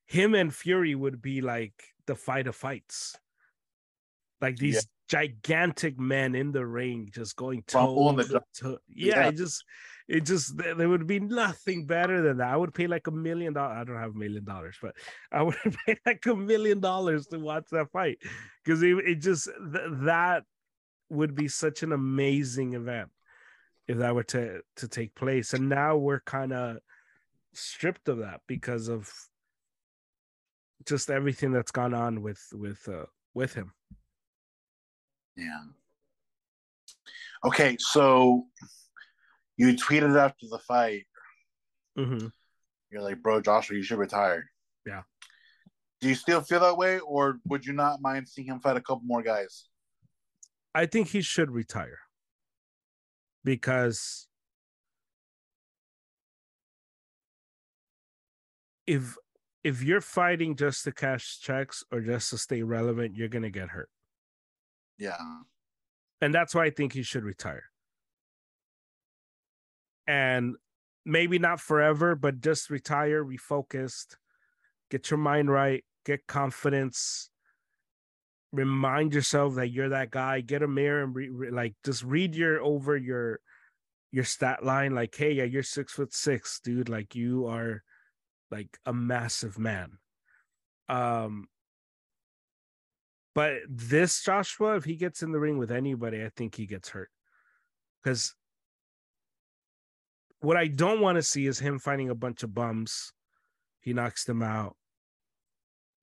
him 0.06 0.34
and 0.34 0.54
Fury 0.54 0.94
would 0.94 1.22
be 1.22 1.40
like 1.40 1.74
the 2.06 2.14
fight 2.14 2.46
of 2.46 2.54
fights. 2.56 3.16
Like 4.40 4.56
these 4.56 4.86
gigantic 5.08 5.98
men 5.98 6.34
in 6.34 6.50
the 6.52 6.64
ring 6.66 7.10
just 7.12 7.36
going 7.36 7.62
toe 7.66 8.12
the 8.12 8.24
to 8.24 8.42
toe. 8.58 8.78
Yeah, 8.88 9.20
Yeah. 9.20 9.28
it 9.28 9.36
just 9.36 9.64
it 10.08 10.24
just 10.24 10.56
there 10.56 10.74
there 10.74 10.88
would 10.88 11.06
be 11.06 11.20
nothing 11.20 11.86
better 11.86 12.20
than 12.22 12.38
that. 12.38 12.48
I 12.48 12.56
would 12.56 12.74
pay 12.74 12.86
like 12.86 13.06
a 13.06 13.10
million 13.10 13.52
dollars. 13.54 13.76
I 13.78 13.84
don't 13.84 13.96
have 13.96 14.14
a 14.14 14.18
million 14.18 14.44
dollars, 14.44 14.76
but 14.82 14.94
I 15.32 15.42
would 15.42 15.56
pay 15.86 15.96
like 16.04 16.24
a 16.26 16.34
million 16.34 16.80
dollars 16.80 17.26
to 17.28 17.38
watch 17.38 17.64
that 17.70 17.90
fight 17.90 18.18
because 18.64 18.82
it, 18.82 18.96
it 19.06 19.14
just 19.16 19.46
th- 19.46 19.90
that 20.04 20.44
would 21.14 21.34
be 21.34 21.48
such 21.48 21.82
an 21.82 21.92
amazing 21.92 22.74
event 22.74 23.10
if 23.86 23.98
that 23.98 24.14
were 24.14 24.24
to 24.24 24.60
to 24.76 24.88
take 24.88 25.14
place. 25.14 25.54
And 25.54 25.68
now 25.68 25.96
we're 25.96 26.20
kind 26.20 26.52
of 26.52 26.78
stripped 27.52 28.08
of 28.08 28.18
that 28.18 28.40
because 28.46 28.88
of 28.88 29.10
just 30.86 31.10
everything 31.10 31.52
that's 31.52 31.70
gone 31.70 31.94
on 31.94 32.22
with 32.22 32.42
with 32.52 32.86
uh, 32.88 33.06
with 33.34 33.54
him. 33.54 33.72
Yeah. 35.36 35.62
Okay, 37.44 37.76
so 37.78 38.46
you 39.56 39.74
tweeted 39.74 40.18
after 40.18 40.46
the 40.48 40.58
fight, 40.58 41.04
mm-hmm. 41.98 42.28
you're 42.90 43.02
like, 43.02 43.22
bro, 43.22 43.40
Joshua, 43.40 43.76
you 43.76 43.82
should 43.82 43.98
retire. 43.98 44.50
Yeah. 44.86 45.02
Do 46.00 46.08
you 46.08 46.14
still 46.14 46.40
feel 46.40 46.60
that 46.60 46.76
way, 46.76 47.00
or 47.00 47.38
would 47.46 47.66
you 47.66 47.72
not 47.72 48.00
mind 48.00 48.28
seeing 48.28 48.48
him 48.48 48.60
fight 48.60 48.76
a 48.76 48.80
couple 48.80 49.02
more 49.04 49.22
guys? 49.22 49.66
I 50.74 50.86
think 50.86 51.08
he 51.08 51.22
should 51.22 51.50
retire 51.50 52.00
because 53.44 54.26
if 58.86 59.16
if 59.62 59.82
you're 59.82 60.00
fighting 60.00 60.56
just 60.56 60.84
to 60.84 60.92
cash 60.92 61.38
checks 61.40 61.84
or 61.90 62.00
just 62.00 62.30
to 62.30 62.38
stay 62.38 62.62
relevant, 62.62 63.16
you're 63.16 63.28
gonna 63.28 63.50
get 63.50 63.68
hurt. 63.68 63.88
Yeah. 64.98 65.16
And 66.20 66.34
that's 66.34 66.54
why 66.54 66.64
I 66.64 66.70
think 66.70 66.92
he 66.92 67.02
should 67.02 67.24
retire. 67.24 67.64
And 70.06 70.56
maybe 71.04 71.38
not 71.38 71.60
forever, 71.60 72.14
but 72.14 72.40
just 72.40 72.68
retire, 72.68 73.24
refocused, 73.24 74.16
get 74.90 75.10
your 75.10 75.18
mind 75.18 75.50
right, 75.50 75.84
get 76.04 76.26
confidence, 76.26 77.30
remind 78.54 79.12
yourself 79.12 79.56
that 79.56 79.70
you're 79.70 79.90
that 79.90 80.10
guy. 80.10 80.40
Get 80.40 80.62
a 80.62 80.68
mirror 80.68 81.02
and 81.02 81.14
re- 81.14 81.28
re- 81.28 81.50
like 81.50 81.74
just 81.84 82.02
read 82.04 82.34
your 82.34 82.62
over 82.62 82.96
your 82.96 83.40
your 84.12 84.24
stat 84.24 84.64
line. 84.64 84.94
Like, 84.94 85.14
hey, 85.14 85.32
yeah, 85.32 85.44
you're 85.44 85.62
six 85.62 85.92
foot 85.92 86.14
six, 86.14 86.60
dude. 86.60 86.88
Like 86.88 87.14
you 87.14 87.46
are 87.46 87.82
like 88.50 88.78
a 88.86 88.92
massive 88.92 89.58
man. 89.58 89.98
Um, 90.88 91.48
but 93.34 93.54
this 93.68 94.22
Joshua, 94.22 94.76
if 94.76 94.84
he 94.84 94.94
gets 94.94 95.22
in 95.22 95.32
the 95.32 95.40
ring 95.40 95.58
with 95.58 95.72
anybody, 95.72 96.22
I 96.22 96.30
think 96.36 96.54
he 96.54 96.66
gets 96.66 96.90
hurt. 96.90 97.10
Because 98.02 98.34
what 100.40 100.56
I 100.56 100.68
don't 100.68 101.00
want 101.00 101.16
to 101.16 101.22
see 101.22 101.46
is 101.46 101.58
him 101.58 101.78
finding 101.78 102.10
a 102.10 102.14
bunch 102.14 102.42
of 102.42 102.54
bums. 102.54 103.12
He 103.80 103.92
knocks 103.92 104.24
them 104.24 104.42
out. 104.42 104.76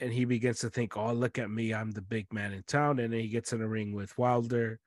And 0.01 0.11
he 0.11 0.25
begins 0.25 0.59
to 0.59 0.69
think, 0.69 0.97
oh, 0.97 1.13
look 1.13 1.37
at 1.37 1.49
me. 1.49 1.73
I'm 1.73 1.91
the 1.91 2.01
big 2.01 2.33
man 2.33 2.53
in 2.53 2.63
town. 2.63 2.99
And 2.99 3.13
then 3.13 3.19
he 3.19 3.27
gets 3.27 3.53
in 3.53 3.61
a 3.61 3.67
ring 3.67 3.93
with 3.93 4.17
Wilder, 4.17 4.79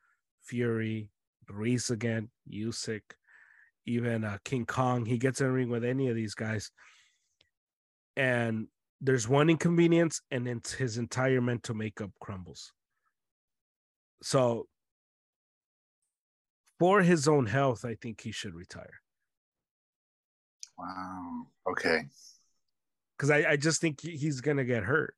Fury, 0.43 1.09
Ruiz 1.49 1.91
again, 1.91 2.31
Usyk, 2.53 3.03
even 3.87 4.25
uh, 4.25 4.39
King 4.45 4.67
Kong. 4.67 5.07
He 5.07 5.17
gets 5.17 5.41
in 5.41 5.47
a 5.47 5.53
ring 5.53 5.71
with 5.71 5.85
any 5.85 6.09
of 6.09 6.17
these 6.17 6.35
guys. 6.35 6.71
And 8.17 8.67
there's 9.01 9.29
one 9.29 9.51
inconvenience, 9.51 10.21
and 10.31 10.47
then 10.47 10.63
his 10.79 10.99
entire 10.99 11.41
mental 11.41 11.75
makeup 11.75 12.11
crumbles. 12.21 12.73
So, 14.23 14.67
for 16.79 17.03
his 17.03 17.29
own 17.29 17.47
health, 17.47 17.85
I 17.85 17.95
think 17.95 18.21
he 18.21 18.33
should 18.33 18.55
retire. 18.55 19.01
Wow. 20.79 21.47
Okay. 21.71 22.05
Because 23.17 23.31
I, 23.31 23.53
I 23.53 23.57
just 23.57 23.81
think 23.81 24.01
he's 24.01 24.41
gonna 24.41 24.65
get 24.65 24.85
hurt. 24.85 25.15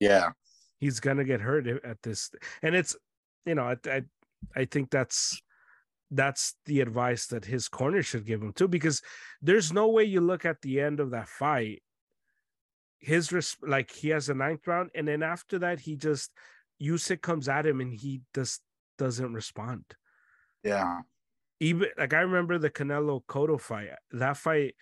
Yeah. 0.00 0.30
He's 0.78 1.00
gonna 1.00 1.24
get 1.24 1.40
hurt 1.40 1.66
at 1.66 2.02
this, 2.02 2.30
and 2.62 2.74
it's 2.74 2.96
you 3.46 3.54
know 3.54 3.64
I 3.64 3.76
I, 3.86 4.02
I 4.54 4.64
think 4.66 4.90
that's 4.90 5.40
that's 6.10 6.54
the 6.66 6.80
advice 6.80 7.26
that 7.28 7.44
his 7.44 7.68
corner 7.68 8.02
should 8.02 8.26
give 8.26 8.42
him 8.42 8.52
too 8.52 8.68
because 8.68 9.00
there's 9.40 9.72
no 9.72 9.88
way 9.88 10.04
you 10.04 10.20
look 10.20 10.44
at 10.44 10.60
the 10.60 10.80
end 10.80 11.00
of 11.00 11.10
that 11.10 11.28
fight 11.28 11.82
his 13.00 13.32
res- 13.32 13.56
like 13.62 13.90
he 13.90 14.10
has 14.10 14.28
a 14.28 14.34
ninth 14.34 14.66
round 14.66 14.90
and 14.94 15.08
then 15.08 15.22
after 15.22 15.58
that 15.58 15.80
he 15.80 15.96
just 15.96 16.30
Usyk 16.80 17.22
comes 17.22 17.48
at 17.48 17.66
him 17.66 17.80
and 17.80 17.92
he 17.92 18.20
just 18.34 18.60
doesn't 18.98 19.32
respond 19.32 19.82
yeah 20.62 21.00
even 21.60 21.88
like 21.96 22.12
I 22.12 22.20
remember 22.20 22.58
the 22.58 22.70
Canelo 22.70 23.22
Cotto 23.26 23.60
fight. 23.60 23.88
That 24.12 24.36
fight, 24.36 24.74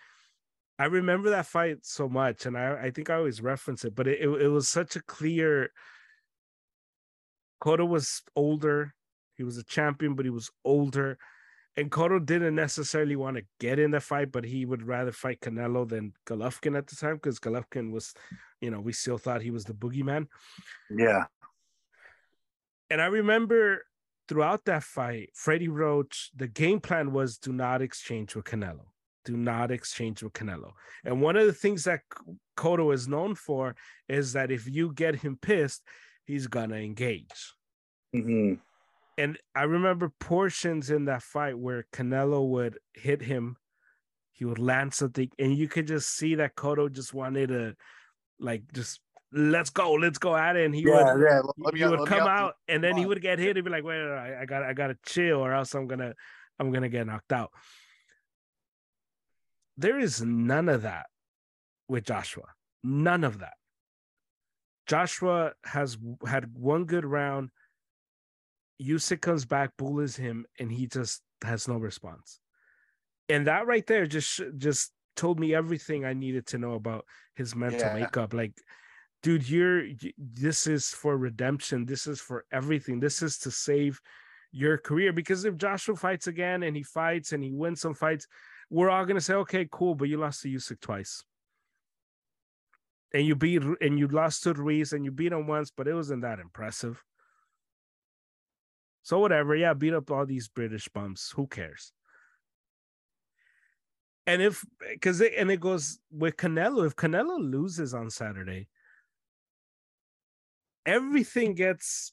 I 0.79 0.85
remember 0.85 1.29
that 1.31 1.45
fight 1.45 1.79
so 1.83 2.09
much, 2.09 2.45
and 2.45 2.57
I 2.57 2.85
I 2.85 2.91
think 2.91 3.09
I 3.09 3.15
always 3.15 3.41
reference 3.41 3.85
it, 3.85 3.95
but 3.95 4.07
it 4.07 4.21
it, 4.21 4.29
it 4.29 4.47
was 4.47 4.67
such 4.67 4.95
a 4.95 5.01
clear. 5.01 5.71
Cotto 7.61 7.87
was 7.87 8.21
older. 8.35 8.93
He 9.35 9.43
was 9.43 9.57
a 9.57 9.63
champion, 9.63 10.15
but 10.15 10.25
he 10.25 10.31
was 10.31 10.51
older. 10.65 11.17
And 11.75 11.89
Cotto 11.89 12.23
didn't 12.23 12.55
necessarily 12.55 13.15
want 13.15 13.37
to 13.37 13.43
get 13.59 13.79
in 13.79 13.91
the 13.91 13.99
fight, 13.99 14.31
but 14.31 14.43
he 14.43 14.65
would 14.65 14.85
rather 14.85 15.11
fight 15.11 15.39
Canelo 15.39 15.87
than 15.87 16.13
Golovkin 16.27 16.77
at 16.77 16.87
the 16.87 16.95
time 16.95 17.15
because 17.15 17.39
Golovkin 17.39 17.91
was, 17.91 18.13
you 18.61 18.69
know, 18.69 18.79
we 18.79 18.93
still 18.93 19.17
thought 19.17 19.41
he 19.41 19.49
was 19.49 19.65
the 19.65 19.73
boogeyman. 19.73 20.27
Yeah. 20.91 21.25
And 22.91 23.01
I 23.01 23.07
remember 23.07 23.85
throughout 24.27 24.65
that 24.65 24.83
fight, 24.83 25.31
Freddie 25.33 25.67
Roach, 25.67 26.29
the 26.35 26.47
game 26.47 26.79
plan 26.79 27.11
was 27.11 27.37
do 27.37 27.51
not 27.51 27.81
exchange 27.81 28.35
with 28.35 28.45
Canelo. 28.45 28.92
Do 29.25 29.37
not 29.37 29.71
exchange 29.71 30.21
with 30.21 30.33
Canelo. 30.33 30.71
And 31.05 31.21
one 31.21 31.37
of 31.37 31.45
the 31.45 31.53
things 31.53 31.85
that 31.85 32.01
Cotto 32.57 32.93
is 32.93 33.07
known 33.07 33.35
for 33.35 33.75
is 34.09 34.33
that 34.33 34.51
if 34.51 34.67
you 34.67 34.93
get 34.93 35.15
him 35.15 35.37
pissed, 35.41 35.81
he's 36.25 36.47
gonna 36.47 36.75
engage. 36.75 37.53
Mm-hmm. 38.15 38.55
And 39.17 39.37
I 39.55 39.63
remember 39.63 40.11
portions 40.19 40.89
in 40.89 41.05
that 41.05 41.21
fight 41.21 41.57
where 41.57 41.85
Canelo 41.93 42.47
would 42.49 42.79
hit 42.93 43.21
him, 43.21 43.57
he 44.31 44.45
would 44.45 44.59
land 44.59 44.93
something, 44.93 45.29
and 45.37 45.55
you 45.55 45.67
could 45.67 45.87
just 45.87 46.09
see 46.09 46.35
that 46.35 46.55
Cotto 46.55 46.91
just 46.91 47.13
wanted 47.13 47.49
to 47.49 47.75
like 48.39 48.63
just 48.73 48.99
let's 49.31 49.69
go, 49.69 49.93
let's 49.93 50.17
go 50.17 50.35
at 50.35 50.55
it. 50.55 50.65
And 50.65 50.75
he 50.75 50.81
yeah, 50.81 51.13
would, 51.13 51.21
yeah. 51.21 51.41
Let 51.57 51.75
he 51.75 51.85
would 51.85 52.07
come 52.07 52.27
out, 52.27 52.53
and 52.67 52.83
then 52.83 52.95
he 52.95 53.05
would 53.05 53.21
get 53.21 53.39
hit 53.39 53.57
and 53.57 53.65
be 53.65 53.71
like, 53.71 53.83
wait, 53.83 54.01
I, 54.01 54.41
I 54.41 54.45
got, 54.45 54.63
I 54.63 54.73
got 54.73 54.87
to 54.87 54.97
chill, 55.05 55.39
or 55.39 55.53
else 55.53 55.73
I'm 55.73 55.87
gonna, 55.87 56.13
I'm 56.59 56.71
gonna 56.71 56.89
get 56.89 57.07
knocked 57.07 57.33
out. 57.33 57.51
There 59.77 59.99
is 59.99 60.21
none 60.21 60.69
of 60.69 60.83
that 60.83 61.07
with 61.87 62.05
Joshua. 62.05 62.45
None 62.83 63.23
of 63.23 63.39
that. 63.39 63.53
Joshua 64.87 65.53
has 65.63 65.97
had 66.27 66.53
one 66.53 66.85
good 66.85 67.05
round. 67.05 67.49
Usyk 68.81 69.21
comes 69.21 69.45
back, 69.45 69.71
bullies 69.77 70.15
him, 70.15 70.45
and 70.59 70.71
he 70.71 70.87
just 70.87 71.21
has 71.43 71.67
no 71.67 71.77
response. 71.77 72.39
And 73.29 73.47
that 73.47 73.65
right 73.65 73.85
there 73.87 74.05
just 74.05 74.41
just 74.57 74.91
told 75.15 75.39
me 75.39 75.55
everything 75.55 76.03
I 76.03 76.13
needed 76.13 76.47
to 76.47 76.57
know 76.57 76.73
about 76.73 77.05
his 77.35 77.55
mental 77.55 77.79
yeah. 77.79 77.93
makeup. 77.93 78.33
Like 78.33 78.53
dude 79.23 79.49
you're 79.49 79.85
this 80.17 80.67
is 80.67 80.89
for 80.89 81.17
redemption 81.17 81.85
this 81.85 82.05
is 82.05 82.19
for 82.19 82.45
everything 82.51 82.99
this 82.99 83.21
is 83.21 83.37
to 83.39 83.49
save 83.49 83.99
your 84.51 84.77
career 84.77 85.11
because 85.11 85.45
if 85.45 85.57
joshua 85.57 85.95
fights 85.95 86.27
again 86.27 86.61
and 86.61 86.75
he 86.75 86.83
fights 86.83 87.31
and 87.31 87.41
he 87.41 87.51
wins 87.51 87.81
some 87.81 87.93
fights 87.93 88.27
we're 88.73 88.89
all 88.89 89.05
going 89.05 89.15
to 89.15 89.21
say 89.21 89.35
okay 89.35 89.67
cool 89.71 89.93
but 89.93 90.09
you 90.09 90.17
lost 90.17 90.41
to 90.41 90.47
Usyk 90.49 90.81
twice. 90.81 91.23
And 93.13 93.27
you 93.27 93.35
beat 93.35 93.61
and 93.79 93.99
you 93.99 94.07
lost 94.07 94.41
to 94.43 94.53
Ruiz 94.53 94.93
and 94.93 95.05
you 95.05 95.11
beat 95.11 95.31
him 95.31 95.45
once 95.45 95.71
but 95.75 95.87
it 95.87 95.93
wasn't 95.93 96.23
that 96.23 96.39
impressive. 96.39 97.03
So 99.03 99.19
whatever 99.19 99.55
yeah 99.55 99.75
beat 99.75 99.93
up 99.93 100.09
all 100.09 100.25
these 100.25 100.47
british 100.47 100.89
bums. 100.89 101.31
Who 101.35 101.45
cares? 101.45 101.93
And 104.25 104.41
if 104.41 104.65
because 104.89 105.21
it 105.21 105.33
and 105.37 105.51
it 105.51 105.59
goes 105.59 105.99
with 106.11 106.35
Canelo, 106.35 106.87
if 106.87 106.95
Canelo 106.95 107.37
loses 107.39 107.93
on 107.93 108.09
Saturday, 108.09 108.69
everything 110.83 111.53
gets 111.53 112.11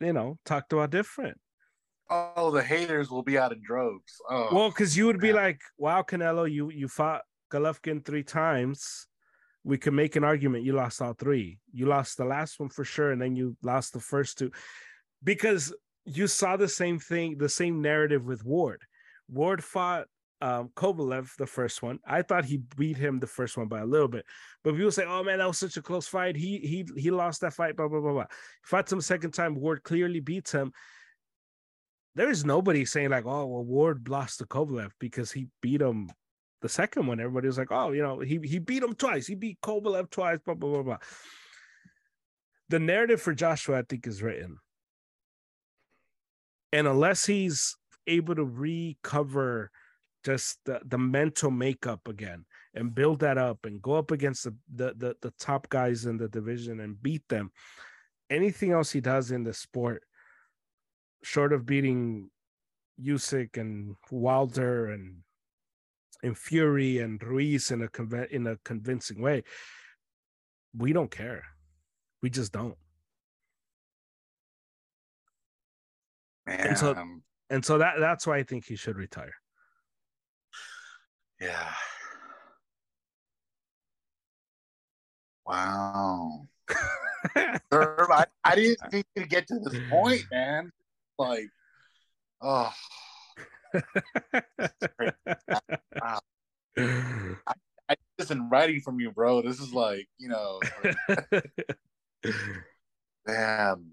you 0.00 0.14
know 0.14 0.38
talked 0.46 0.72
about 0.72 0.90
different 0.90 1.38
oh 2.10 2.50
the 2.50 2.62
haters 2.62 3.10
will 3.10 3.22
be 3.22 3.38
out 3.38 3.52
of 3.52 3.62
droves 3.62 4.20
oh, 4.30 4.48
well 4.52 4.68
because 4.68 4.96
you 4.96 5.06
would 5.06 5.20
be 5.20 5.32
like 5.32 5.60
wow 5.76 6.02
canelo 6.02 6.50
you 6.50 6.70
you 6.70 6.88
fought 6.88 7.22
golovkin 7.52 8.04
three 8.04 8.22
times 8.22 9.06
we 9.64 9.76
could 9.76 9.92
make 9.92 10.16
an 10.16 10.24
argument 10.24 10.64
you 10.64 10.72
lost 10.72 11.02
all 11.02 11.12
three 11.12 11.58
you 11.72 11.86
lost 11.86 12.16
the 12.16 12.24
last 12.24 12.58
one 12.58 12.68
for 12.68 12.84
sure 12.84 13.12
and 13.12 13.20
then 13.20 13.36
you 13.36 13.56
lost 13.62 13.92
the 13.92 14.00
first 14.00 14.38
two 14.38 14.50
because 15.22 15.74
you 16.04 16.26
saw 16.26 16.56
the 16.56 16.68
same 16.68 16.98
thing 16.98 17.36
the 17.36 17.48
same 17.48 17.82
narrative 17.82 18.24
with 18.24 18.44
ward 18.44 18.82
ward 19.28 19.62
fought 19.62 20.06
um, 20.40 20.70
Kovalev, 20.76 21.34
the 21.36 21.46
first 21.46 21.82
one. 21.82 21.98
I 22.06 22.22
thought 22.22 22.44
he 22.44 22.58
beat 22.76 22.96
him 22.96 23.18
the 23.18 23.26
first 23.26 23.56
one 23.56 23.66
by 23.66 23.80
a 23.80 23.86
little 23.86 24.08
bit, 24.08 24.24
but 24.62 24.74
people 24.74 24.92
say, 24.92 25.04
"Oh 25.06 25.24
man, 25.24 25.38
that 25.38 25.48
was 25.48 25.58
such 25.58 25.76
a 25.76 25.82
close 25.82 26.06
fight. 26.06 26.36
He 26.36 26.58
he 26.58 26.86
he 26.96 27.10
lost 27.10 27.40
that 27.40 27.54
fight." 27.54 27.76
Blah 27.76 27.88
blah 27.88 28.00
blah 28.00 28.12
blah. 28.12 28.26
Fought 28.62 28.92
him 28.92 29.00
second 29.00 29.32
time. 29.32 29.56
Ward 29.56 29.82
clearly 29.82 30.20
beats 30.20 30.52
him. 30.52 30.72
There 32.18 32.30
is 32.30 32.44
nobody 32.44 32.84
saying 32.84 33.10
like, 33.10 33.26
"Oh, 33.26 33.46
well, 33.46 33.64
Ward 33.64 34.08
lost 34.08 34.40
to 34.40 34.44
Kovalev 34.44 34.90
because 34.98 35.30
he 35.30 35.46
beat 35.62 35.80
him 35.80 36.10
the 36.62 36.68
second 36.68 37.06
one." 37.06 37.20
Everybody 37.20 37.46
was 37.46 37.58
like, 37.58 37.70
"Oh, 37.70 37.92
you 37.92 38.02
know, 38.02 38.18
he 38.18 38.40
he 38.42 38.58
beat 38.58 38.82
him 38.82 38.96
twice. 38.96 39.28
He 39.28 39.36
beat 39.36 39.60
Kovalev 39.60 40.10
twice." 40.10 40.40
Blah 40.44 40.54
blah 40.54 40.70
blah 40.72 40.82
blah. 40.82 40.98
The 42.70 42.80
narrative 42.80 43.22
for 43.22 43.34
Joshua, 43.34 43.78
I 43.78 43.82
think, 43.88 44.08
is 44.08 44.20
written, 44.20 44.58
and 46.72 46.88
unless 46.88 47.24
he's 47.24 47.76
able 48.08 48.34
to 48.34 48.44
recover 48.44 49.70
just 50.24 50.58
the, 50.64 50.80
the 50.84 50.98
mental 50.98 51.52
makeup 51.52 52.08
again 52.08 52.46
and 52.74 52.96
build 52.96 53.20
that 53.20 53.38
up 53.38 53.64
and 53.64 53.80
go 53.80 53.94
up 53.94 54.10
against 54.10 54.42
the, 54.42 54.56
the, 54.74 54.92
the 54.96 55.16
the 55.22 55.32
top 55.38 55.68
guys 55.68 56.04
in 56.04 56.16
the 56.16 56.28
division 56.28 56.80
and 56.80 57.00
beat 57.00 57.22
them. 57.28 57.52
Anything 58.28 58.72
else 58.72 58.90
he 58.90 59.00
does 59.00 59.30
in 59.30 59.44
the 59.44 59.54
sport, 59.54 60.02
short 61.22 61.52
of 61.52 61.66
beating 61.66 62.30
Usyk 63.02 63.56
and 63.56 63.96
Wilder 64.10 64.86
and 64.86 65.18
and 66.22 66.36
Fury 66.36 66.98
and 66.98 67.22
Ruiz 67.22 67.70
in 67.70 67.82
a 67.82 67.88
conv- 67.88 68.28
in 68.30 68.46
a 68.46 68.56
convincing 68.64 69.20
way, 69.22 69.44
we 70.76 70.92
don't 70.92 71.10
care. 71.10 71.44
We 72.22 72.30
just 72.30 72.52
don't. 72.52 72.76
Man. 76.46 76.68
And 76.68 76.78
so 76.78 76.94
um, 76.94 77.22
and 77.50 77.64
so 77.64 77.78
that 77.78 77.94
that's 78.00 78.26
why 78.26 78.38
I 78.38 78.42
think 78.42 78.64
he 78.64 78.76
should 78.76 78.96
retire. 78.96 79.34
Yeah. 81.40 81.72
Wow. 85.46 86.48
I, 87.72 88.26
I 88.44 88.54
didn't 88.54 88.80
think 88.90 89.06
to 89.16 89.24
get 89.24 89.46
to 89.48 89.58
this 89.60 89.80
point, 89.88 90.24
man. 90.30 90.72
Like, 91.18 91.48
oh. 92.40 92.72
wow. 96.00 96.20
I, 96.78 97.54
I 97.88 97.96
this 98.16 98.30
in 98.30 98.48
writing 98.48 98.80
from 98.80 99.00
you, 99.00 99.10
bro. 99.10 99.42
This 99.42 99.60
is 99.60 99.72
like, 99.72 100.08
you 100.18 100.28
know, 100.28 100.60
man. 103.26 103.90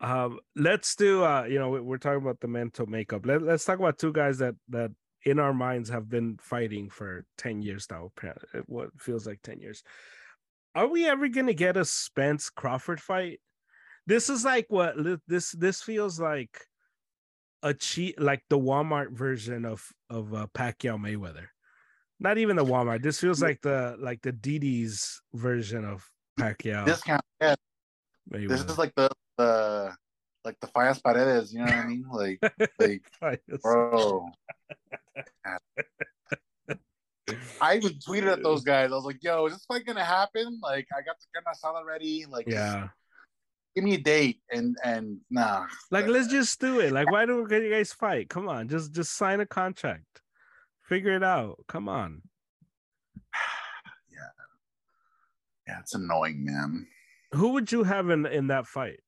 Um, 0.00 0.38
let's 0.56 0.96
do 0.96 1.22
uh, 1.22 1.44
you 1.44 1.58
know, 1.58 1.70
we're 1.70 1.98
talking 1.98 2.22
about 2.22 2.40
the 2.40 2.48
mental 2.48 2.86
makeup. 2.86 3.26
Let, 3.26 3.42
let's 3.42 3.64
talk 3.64 3.78
about 3.78 3.98
two 3.98 4.12
guys 4.12 4.38
that 4.38 4.54
that 4.70 4.92
in 5.26 5.38
our 5.38 5.52
minds 5.52 5.90
have 5.90 6.08
been 6.08 6.38
fighting 6.40 6.88
for 6.88 7.26
10 7.36 7.60
years 7.60 7.86
now. 7.90 8.10
What 8.66 8.88
feels 8.98 9.26
like 9.26 9.40
10 9.42 9.60
years. 9.60 9.82
Are 10.74 10.86
we 10.86 11.06
ever 11.06 11.28
gonna 11.28 11.52
get 11.52 11.76
a 11.76 11.84
Spence 11.84 12.48
Crawford 12.48 13.00
fight? 13.00 13.40
This 14.06 14.30
is 14.30 14.44
like 14.44 14.66
what 14.68 14.94
this 15.26 15.52
this 15.52 15.82
feels 15.82 16.20
like 16.20 16.66
a 17.62 17.74
cheat 17.74 18.20
like 18.20 18.42
the 18.48 18.58
Walmart 18.58 19.12
version 19.12 19.64
of 19.64 19.86
of 20.08 20.34
uh, 20.34 20.46
Pacquiao 20.54 20.98
Mayweather. 20.98 21.46
Not 22.18 22.38
even 22.38 22.56
the 22.56 22.64
Walmart. 22.64 23.02
This 23.02 23.20
feels 23.20 23.42
like 23.42 23.60
the 23.62 23.96
like 23.98 24.22
the 24.22 24.32
DD's 24.32 25.20
version 25.34 25.84
of 25.84 26.04
Pacquiao. 26.38 26.86
Discount. 26.86 27.22
Yeah. 27.40 27.54
Mayweather. 28.32 28.48
This 28.48 28.64
is 28.64 28.78
like 28.78 28.94
the 28.94 29.10
the 29.38 29.94
like 30.44 30.58
the 30.60 30.66
Fias 30.68 31.02
Paredes. 31.02 31.52
You 31.52 31.60
know 31.60 31.66
what 31.66 31.74
I 31.74 31.86
mean? 31.86 32.04
Like 32.10 32.38
like 33.22 33.42
bro. 33.62 34.28
I 37.60 37.76
even 37.76 37.92
tweeted 37.92 38.32
at 38.32 38.42
those 38.42 38.64
guys. 38.64 38.90
I 38.90 38.94
was 38.94 39.04
like, 39.04 39.22
"Yo, 39.22 39.46
is 39.46 39.52
this 39.52 39.64
fight 39.64 39.86
gonna 39.86 40.04
happen? 40.04 40.58
Like, 40.62 40.88
I 40.92 41.02
got 41.02 41.16
the 41.20 41.26
carne 41.32 41.44
asada 41.54 41.84
ready. 41.86 42.26
Like, 42.28 42.48
yeah, 42.48 42.88
give 43.74 43.84
me 43.84 43.94
a 43.94 43.98
date." 43.98 44.40
And 44.50 44.76
and 44.84 45.18
nah, 45.30 45.66
like, 45.90 46.06
let's 46.06 46.28
just 46.28 46.60
do 46.60 46.80
it. 46.80 46.92
Like, 46.92 47.10
why 47.10 47.26
don't 47.26 47.50
you 47.50 47.70
guys 47.70 47.92
fight? 47.92 48.28
Come 48.28 48.48
on, 48.48 48.68
just 48.68 48.92
just 48.92 49.16
sign 49.16 49.40
a 49.40 49.46
contract, 49.46 50.22
figure 50.82 51.14
it 51.14 51.22
out. 51.22 51.58
Come 51.68 51.88
on. 51.88 52.22
yeah, 54.12 54.44
yeah, 55.66 55.78
it's 55.80 55.94
annoying, 55.94 56.44
man. 56.44 56.86
Who 57.32 57.50
would 57.50 57.70
you 57.70 57.84
have 57.84 58.10
in 58.10 58.26
in 58.26 58.48
that 58.48 58.66
fight? 58.66 59.00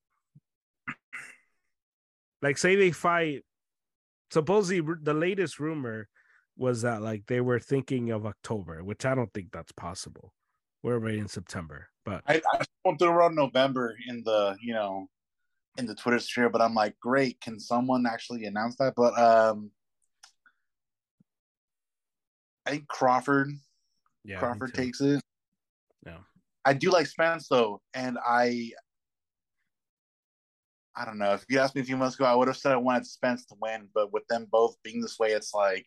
Like, 2.41 2.59
say 2.59 2.75
they 2.75 2.91
fight. 2.91 3.45
Supposedly, 4.31 4.95
the 5.03 5.15
latest 5.15 5.61
rumor 5.61 6.09
was 6.57 6.83
that 6.83 7.03
like 7.03 7.27
they 7.27 7.41
were 7.41 7.61
thinking 7.61 8.11
of 8.11 8.27
October, 8.27 8.83
which 8.85 9.05
I 9.05 9.15
don't 9.15 9.33
think 9.33 9.53
that's 9.53 9.73
possible. 9.73 10.35
We're 10.83 10.95
already 10.95 11.19
in 11.19 11.29
September, 11.29 11.89
but 12.05 12.23
I, 12.27 12.41
I 12.53 12.65
went 12.85 12.99
through 12.99 13.11
around 13.11 13.35
November 13.35 13.97
in 14.09 14.23
the 14.25 14.57
you 14.61 14.75
know 14.75 15.09
in 15.79 15.87
the 15.87 15.95
Twitter 15.95 16.19
sphere, 16.19 16.51
but 16.51 16.61
I'm 16.61 16.75
like, 16.75 16.99
great, 17.01 17.41
can 17.41 17.59
someone 17.59 18.07
actually 18.07 18.45
announce 18.45 18.77
that? 18.77 18.95
But 18.97 19.19
um 19.19 19.71
I 22.67 22.71
think 22.71 22.89
Crawford, 22.89 23.49
yeah, 24.25 24.39
Crawford 24.39 24.75
takes 24.75 25.01
it. 25.01 25.21
Yeah, 26.07 26.19
I 26.65 26.75
do 26.75 26.91
like 26.91 27.07
Spence 27.07 27.49
though, 27.49 27.81
and 27.95 28.19
I 28.25 28.71
I 30.95 31.05
don't 31.05 31.19
know. 31.19 31.33
If 31.33 31.45
you 31.49 31.59
asked 31.59 31.75
me 31.75 31.81
a 31.81 31.85
few 31.85 31.97
months 31.97 32.17
ago, 32.17 32.27
I 32.27 32.35
would 32.35 32.49
have 32.49 32.57
said 32.57 32.73
I 32.73 32.77
wanted 32.77 33.07
Spence 33.07 33.47
to 33.47 33.55
win, 33.61 33.89
but 33.95 34.13
with 34.13 34.27
them 34.29 34.47
both 34.51 34.77
being 34.83 35.01
this 35.01 35.19
way, 35.19 35.33
it's 35.33 35.55
like 35.55 35.87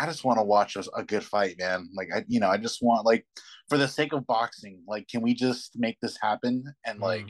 I 0.00 0.06
just 0.06 0.24
want 0.24 0.38
to 0.38 0.44
watch 0.44 0.76
a, 0.76 0.84
a, 0.96 1.04
good 1.04 1.22
fight, 1.22 1.56
man. 1.58 1.90
Like 1.94 2.08
I, 2.14 2.24
you 2.26 2.40
know, 2.40 2.48
I 2.48 2.56
just 2.56 2.82
want 2.82 3.04
like 3.04 3.26
for 3.68 3.76
the 3.76 3.86
sake 3.86 4.14
of 4.14 4.26
boxing, 4.26 4.80
like 4.88 5.06
can 5.08 5.20
we 5.20 5.34
just 5.34 5.72
make 5.76 5.98
this 6.00 6.16
happen? 6.22 6.64
And 6.86 7.00
mm. 7.00 7.02
like, 7.02 7.26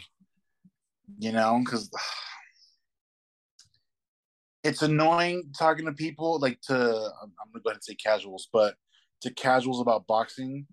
you 1.18 1.32
know, 1.32 1.60
because 1.64 1.90
it's 4.62 4.82
annoying 4.82 5.50
talking 5.58 5.86
to 5.86 5.92
people 5.92 6.38
like 6.38 6.60
to 6.68 6.74
I'm 6.74 7.32
gonna 7.52 7.62
go 7.64 7.70
ahead 7.70 7.76
and 7.76 7.84
say 7.84 7.96
casuals, 7.96 8.48
but 8.52 8.76
to 9.22 9.34
casuals 9.34 9.80
about 9.80 10.06
boxing, 10.06 10.66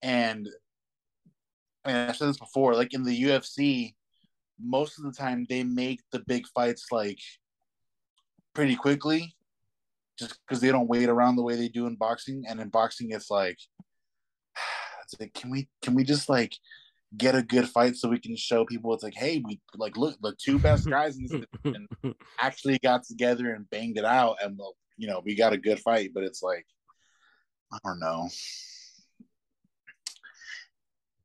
and 0.00 0.48
I 1.84 1.88
mean 1.88 2.08
I've 2.08 2.16
said 2.16 2.28
this 2.28 2.38
before, 2.38 2.76
like 2.76 2.94
in 2.94 3.02
the 3.02 3.22
UFC, 3.24 3.94
most 4.62 4.96
of 4.96 5.04
the 5.04 5.12
time 5.12 5.44
they 5.48 5.64
make 5.64 6.02
the 6.12 6.20
big 6.20 6.46
fights 6.54 6.86
like 6.92 7.18
pretty 8.54 8.76
quickly 8.76 9.34
just 10.22 10.40
because 10.46 10.60
they 10.60 10.70
don't 10.70 10.88
wait 10.88 11.08
around 11.08 11.36
the 11.36 11.42
way 11.42 11.56
they 11.56 11.68
do 11.68 11.86
in 11.86 11.96
boxing. 11.96 12.44
And 12.48 12.60
in 12.60 12.68
boxing, 12.68 13.10
it's 13.10 13.30
like, 13.30 13.58
it's 15.02 15.18
like, 15.20 15.34
can 15.34 15.50
we 15.50 15.68
can 15.82 15.94
we 15.94 16.04
just 16.04 16.28
like 16.28 16.54
get 17.16 17.34
a 17.34 17.42
good 17.42 17.68
fight 17.68 17.96
so 17.96 18.08
we 18.08 18.18
can 18.18 18.36
show 18.36 18.64
people 18.64 18.94
it's 18.94 19.02
like, 19.02 19.14
hey, 19.14 19.42
we 19.44 19.60
like 19.76 19.96
look 19.96 20.16
the 20.22 20.34
two 20.42 20.58
best 20.58 20.88
guys 20.88 21.18
in 21.18 21.26
this 21.26 22.14
actually 22.40 22.78
got 22.78 23.04
together 23.04 23.54
and 23.54 23.68
banged 23.70 23.98
it 23.98 24.04
out, 24.04 24.36
and 24.42 24.56
we 24.58 24.64
you 24.96 25.08
know 25.08 25.20
we 25.24 25.34
got 25.34 25.52
a 25.52 25.58
good 25.58 25.80
fight. 25.80 26.10
But 26.14 26.24
it's 26.24 26.42
like, 26.42 26.66
I 27.72 27.78
don't 27.84 28.00
know. 28.00 28.28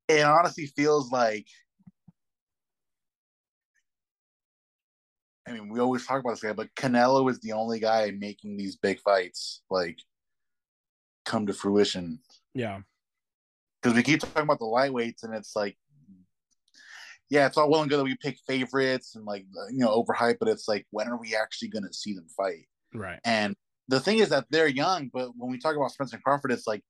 It 0.09 0.23
honestly 0.23 0.67
feels 0.67 1.11
like 1.11 1.45
I 5.47 5.53
mean, 5.53 5.69
we 5.69 5.79
always 5.79 6.05
talk 6.05 6.19
about 6.19 6.31
this 6.31 6.43
guy, 6.43 6.53
but 6.53 6.73
Canelo 6.75 7.29
is 7.31 7.39
the 7.39 7.53
only 7.53 7.79
guy 7.79 8.11
making 8.11 8.57
these 8.57 8.75
big 8.75 8.99
fights 8.99 9.61
like 9.69 9.99
come 11.25 11.45
to 11.47 11.53
fruition. 11.53 12.19
Yeah. 12.53 12.81
Because 13.81 13.95
we 13.95 14.03
keep 14.03 14.19
talking 14.19 14.43
about 14.43 14.59
the 14.59 14.65
lightweights, 14.65 15.23
and 15.23 15.33
it's 15.33 15.55
like, 15.55 15.77
yeah, 17.29 17.45
it's 17.45 17.57
all 17.57 17.69
well 17.69 17.81
and 17.81 17.89
good 17.89 17.99
that 17.99 18.03
we 18.03 18.15
pick 18.15 18.37
favorites 18.47 19.15
and 19.15 19.25
like 19.25 19.45
uh, 19.57 19.67
you 19.69 19.79
know 19.79 20.03
overhype, 20.03 20.37
but 20.39 20.49
it's 20.49 20.67
like, 20.67 20.85
when 20.91 21.07
are 21.07 21.19
we 21.19 21.35
actually 21.35 21.67
going 21.69 21.83
to 21.83 21.93
see 21.93 22.13
them 22.13 22.27
fight? 22.35 22.67
Right. 22.93 23.19
And 23.23 23.55
the 23.87 23.99
thing 23.99 24.17
is 24.17 24.29
that 24.29 24.45
they're 24.49 24.67
young, 24.67 25.09
but 25.13 25.31
when 25.37 25.51
we 25.51 25.59
talk 25.59 25.75
about 25.75 25.91
Spencer 25.91 26.19
Crawford, 26.23 26.51
it's 26.51 26.67
like 26.67 26.81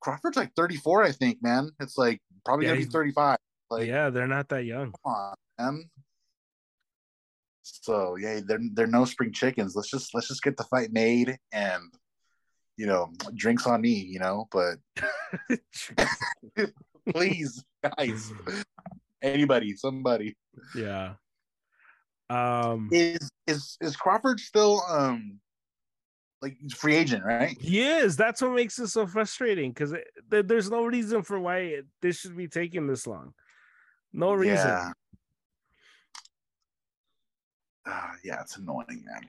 Crawford's 0.00 0.36
like 0.36 0.52
34, 0.54 1.04
I 1.04 1.12
think, 1.12 1.42
man. 1.42 1.70
It's 1.80 1.98
like 1.98 2.20
probably 2.44 2.66
yeah, 2.66 2.72
gonna 2.72 2.84
be 2.84 2.90
35. 2.90 3.38
Like, 3.70 3.88
yeah, 3.88 4.10
they're 4.10 4.26
not 4.26 4.48
that 4.48 4.64
young. 4.64 4.92
Come 5.04 5.12
on, 5.12 5.34
man. 5.58 5.90
So 7.82 8.16
yeah, 8.16 8.40
they're 8.44 8.60
they're 8.74 8.86
no 8.86 9.04
spring 9.04 9.32
chickens. 9.32 9.74
Let's 9.76 9.90
just 9.90 10.14
let's 10.14 10.28
just 10.28 10.42
get 10.42 10.56
the 10.56 10.64
fight 10.64 10.92
made 10.92 11.38
and 11.52 11.82
you 12.76 12.86
know, 12.86 13.10
drinks 13.34 13.66
on 13.66 13.80
me, 13.80 13.90
you 13.90 14.20
know, 14.20 14.48
but 14.52 14.76
please, 17.10 17.64
guys. 17.82 18.32
Anybody, 19.20 19.74
somebody. 19.74 20.36
Yeah. 20.76 21.14
Um 22.30 22.88
is 22.92 23.30
is 23.46 23.76
is 23.80 23.96
Crawford 23.96 24.38
still 24.38 24.82
um 24.88 25.40
like 26.40 26.56
free 26.76 26.94
agent, 26.94 27.24
right? 27.24 27.56
He 27.60 27.80
is. 27.80 28.16
That's 28.16 28.40
what 28.40 28.52
makes 28.52 28.78
it 28.78 28.88
so 28.88 29.06
frustrating 29.06 29.72
because 29.72 29.94
there's 30.28 30.70
no 30.70 30.84
reason 30.84 31.22
for 31.22 31.40
why 31.40 31.80
this 32.00 32.20
should 32.20 32.36
be 32.36 32.46
taking 32.46 32.86
this 32.86 33.06
long. 33.08 33.34
No 34.12 34.34
reason. 34.34 34.56
Yeah 34.68 34.92
uh, 37.88 38.10
yeah, 38.22 38.40
it's 38.40 38.56
annoying, 38.56 39.04
man. 39.04 39.28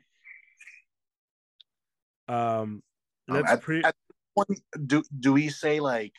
Um, 2.27 2.84
let's 3.27 3.52
um, 3.52 3.60
pre- 3.60 3.84
at, 3.84 3.95
do 4.86 5.03
do 5.19 5.34
we 5.34 5.49
say 5.49 5.80
like 5.80 6.14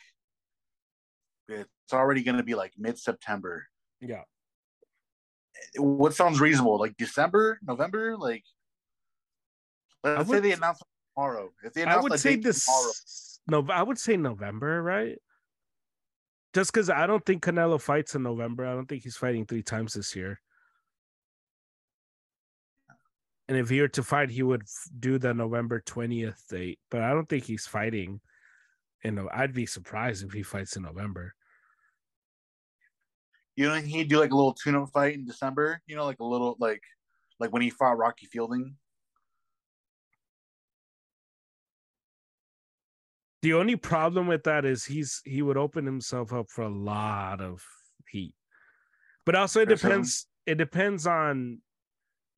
it's 1.47 1.93
already 1.93 2.23
going 2.23 2.37
to 2.37 2.43
be 2.43 2.55
like 2.55 2.73
mid 2.77 2.97
September? 2.97 3.67
Yeah. 3.99 4.23
What 5.77 6.13
sounds 6.13 6.39
reasonable? 6.39 6.79
Like 6.79 6.97
December, 6.97 7.59
November, 7.65 8.17
like. 8.17 8.43
Let's 10.03 10.27
would, 10.27 10.37
say 10.37 10.49
they 10.49 10.53
announce 10.53 10.81
tomorrow. 11.15 11.51
If 11.63 11.73
they 11.73 11.83
announce 11.83 11.97
I 11.97 12.01
would 12.01 12.19
say 12.19 12.35
this. 12.37 12.65
Tomorrow, 12.65 13.63
no, 13.67 13.73
I 13.73 13.83
would 13.83 13.99
say 13.99 14.17
November, 14.17 14.81
right? 14.81 15.19
Just 16.53 16.73
because 16.73 16.89
I 16.89 17.05
don't 17.05 17.23
think 17.25 17.43
Canelo 17.43 17.79
fights 17.79 18.15
in 18.15 18.23
November. 18.23 18.65
I 18.65 18.73
don't 18.73 18.87
think 18.87 19.03
he's 19.03 19.15
fighting 19.15 19.45
three 19.45 19.61
times 19.61 19.93
this 19.93 20.15
year. 20.15 20.41
And 23.51 23.59
if 23.59 23.67
he 23.67 23.81
were 23.81 23.89
to 23.89 24.01
fight, 24.01 24.29
he 24.29 24.43
would 24.43 24.63
do 24.97 25.17
the 25.17 25.33
November 25.33 25.83
20th 25.85 26.47
date. 26.47 26.79
But 26.89 27.01
I 27.01 27.09
don't 27.09 27.27
think 27.27 27.43
he's 27.43 27.67
fighting. 27.67 28.21
You 29.03 29.11
know, 29.11 29.27
I'd 29.29 29.53
be 29.53 29.65
surprised 29.65 30.23
if 30.23 30.31
he 30.31 30.41
fights 30.41 30.77
in 30.77 30.83
November. 30.83 31.35
You 33.57 33.67
know, 33.67 33.75
he'd 33.75 34.07
do 34.07 34.21
like 34.21 34.31
a 34.31 34.37
little 34.37 34.53
tune-up 34.53 34.91
fight 34.93 35.15
in 35.15 35.25
December. 35.25 35.81
You 35.85 35.97
know, 35.97 36.05
like 36.05 36.21
a 36.21 36.25
little 36.25 36.55
like 36.61 36.81
like 37.41 37.51
when 37.51 37.61
he 37.61 37.69
fought 37.69 37.97
Rocky 37.97 38.25
Fielding. 38.25 38.77
The 43.41 43.55
only 43.55 43.75
problem 43.75 44.27
with 44.27 44.43
that 44.45 44.63
is 44.63 44.85
he's 44.85 45.21
he 45.25 45.41
would 45.41 45.57
open 45.57 45.85
himself 45.85 46.31
up 46.31 46.49
for 46.49 46.61
a 46.61 46.69
lot 46.69 47.41
of 47.41 47.61
heat. 48.09 48.33
But 49.25 49.35
also 49.35 49.59
it 49.59 49.67
depends 49.67 50.25
it 50.45 50.55
depends 50.55 51.05
on 51.05 51.59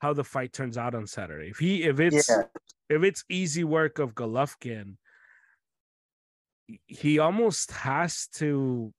how 0.04 0.12
the 0.12 0.24
fight 0.24 0.52
turns 0.52 0.78
out 0.78 0.94
on 0.94 1.08
Saturday. 1.08 1.48
If 1.48 1.60
he 1.60 1.84
if 1.84 2.02
it's 2.02 2.28
yeah. 2.28 2.44
if 2.90 3.04
it's 3.04 3.24
easy 3.30 3.64
work 3.64 4.00
of 4.00 4.14
Golovkin, 4.14 4.98
he 6.88 7.20
almost 7.20 7.72
has 7.72 8.28
to. 8.36 8.94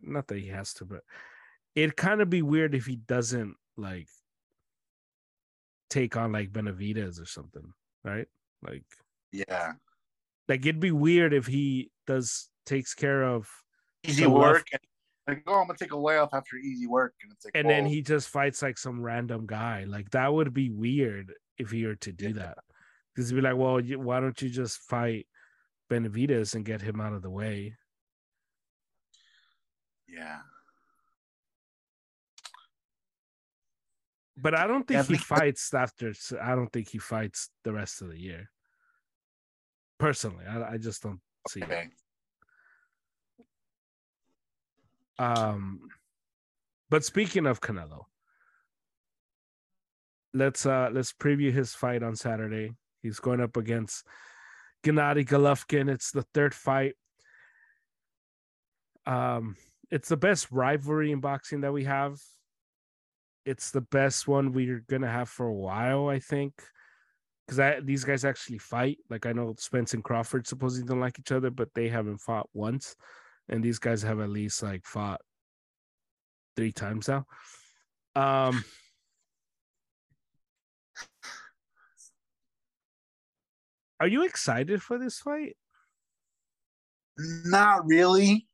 Not 0.00 0.28
that 0.28 0.38
he 0.38 0.46
has 0.48 0.72
to, 0.74 0.84
but 0.84 1.00
it'd 1.74 1.96
kind 1.96 2.20
of 2.20 2.30
be 2.30 2.42
weird 2.42 2.72
if 2.72 2.86
he 2.86 2.94
doesn't 2.94 3.56
like 3.76 4.06
take 5.90 6.16
on 6.16 6.30
like 6.30 6.52
Benavidez 6.52 7.20
or 7.20 7.26
something, 7.26 7.72
right? 8.04 8.28
Like, 8.62 8.84
yeah, 9.32 9.72
like 10.48 10.60
it'd 10.60 10.78
be 10.78 10.92
weird 10.92 11.34
if 11.34 11.48
he 11.48 11.90
does 12.06 12.48
takes 12.64 12.94
care 12.94 13.24
of 13.24 13.48
easy 14.04 14.28
work. 14.28 14.68
And, 14.70 14.80
like, 15.26 15.42
oh, 15.46 15.60
I'm 15.60 15.66
gonna 15.66 15.78
take 15.78 15.92
a 15.92 15.96
layoff 15.96 16.34
after 16.34 16.56
easy 16.56 16.86
work, 16.86 17.14
and 17.22 17.32
it's 17.32 17.44
like, 17.44 17.56
and 17.56 17.68
then 17.68 17.86
he 17.86 18.02
just 18.02 18.28
fights 18.28 18.62
like 18.62 18.78
some 18.78 19.00
random 19.00 19.46
guy. 19.46 19.84
Like 19.84 20.10
that 20.10 20.32
would 20.32 20.52
be 20.52 20.70
weird 20.70 21.32
if 21.58 21.70
he 21.70 21.86
were 21.86 21.96
to 21.96 22.12
do 22.12 22.28
yeah. 22.28 22.32
that. 22.34 22.58
Because 23.14 23.32
be 23.32 23.40
like, 23.40 23.56
well, 23.56 23.80
why 23.80 24.20
don't 24.20 24.40
you 24.42 24.48
just 24.48 24.78
fight 24.78 25.26
Benavidez 25.90 26.54
and 26.54 26.64
get 26.64 26.82
him 26.82 27.00
out 27.00 27.12
of 27.12 27.22
the 27.22 27.30
way? 27.30 27.76
Yeah. 30.08 30.38
But 34.36 34.58
I 34.58 34.66
don't 34.66 34.86
think 34.86 35.06
he 35.06 35.16
fights 35.16 35.72
after. 35.72 36.12
I 36.42 36.54
don't 36.54 36.72
think 36.72 36.88
he 36.88 36.98
fights 36.98 37.50
the 37.62 37.72
rest 37.72 38.02
of 38.02 38.08
the 38.08 38.18
year. 38.18 38.50
Personally, 39.98 40.44
I, 40.44 40.72
I 40.72 40.76
just 40.76 41.02
don't 41.02 41.20
see 41.48 41.62
okay. 41.62 41.84
it. 41.84 42.03
Um, 45.18 45.80
but 46.90 47.04
speaking 47.04 47.46
of 47.46 47.60
Canelo, 47.60 48.04
let's 50.32 50.66
uh 50.66 50.90
let's 50.92 51.12
preview 51.12 51.52
his 51.52 51.74
fight 51.74 52.02
on 52.02 52.16
Saturday. 52.16 52.72
He's 53.02 53.20
going 53.20 53.40
up 53.40 53.56
against 53.56 54.06
Gennady 54.84 55.26
Golovkin. 55.26 55.90
It's 55.90 56.10
the 56.10 56.24
third 56.34 56.54
fight. 56.54 56.94
Um, 59.06 59.56
it's 59.90 60.08
the 60.08 60.16
best 60.16 60.50
rivalry 60.50 61.12
in 61.12 61.20
boxing 61.20 61.60
that 61.60 61.72
we 61.72 61.84
have. 61.84 62.18
It's 63.44 63.70
the 63.70 63.82
best 63.82 64.26
one 64.26 64.52
we're 64.52 64.84
gonna 64.88 65.10
have 65.10 65.28
for 65.28 65.46
a 65.46 65.52
while, 65.52 66.08
I 66.08 66.18
think, 66.18 66.54
because 67.46 67.84
these 67.84 68.04
guys 68.04 68.24
actually 68.24 68.58
fight. 68.58 68.98
Like 69.10 69.26
I 69.26 69.32
know 69.32 69.54
Spence 69.58 69.94
and 69.94 70.02
Crawford 70.02 70.46
supposedly 70.46 70.88
don't 70.88 71.00
like 71.00 71.18
each 71.18 71.32
other, 71.32 71.50
but 71.50 71.68
they 71.74 71.88
haven't 71.88 72.18
fought 72.18 72.48
once, 72.54 72.96
and 73.48 73.62
these 73.62 73.78
guys 73.78 74.02
have 74.02 74.20
at 74.20 74.30
least 74.30 74.62
like 74.62 74.84
fought 74.84 75.20
three 76.56 76.72
times 76.72 77.08
now. 77.08 77.26
Um, 78.16 78.64
Are 84.00 84.08
you 84.08 84.24
excited 84.24 84.82
for 84.82 84.98
this 84.98 85.18
fight? 85.20 85.56
Not 87.16 87.86
really. 87.86 88.46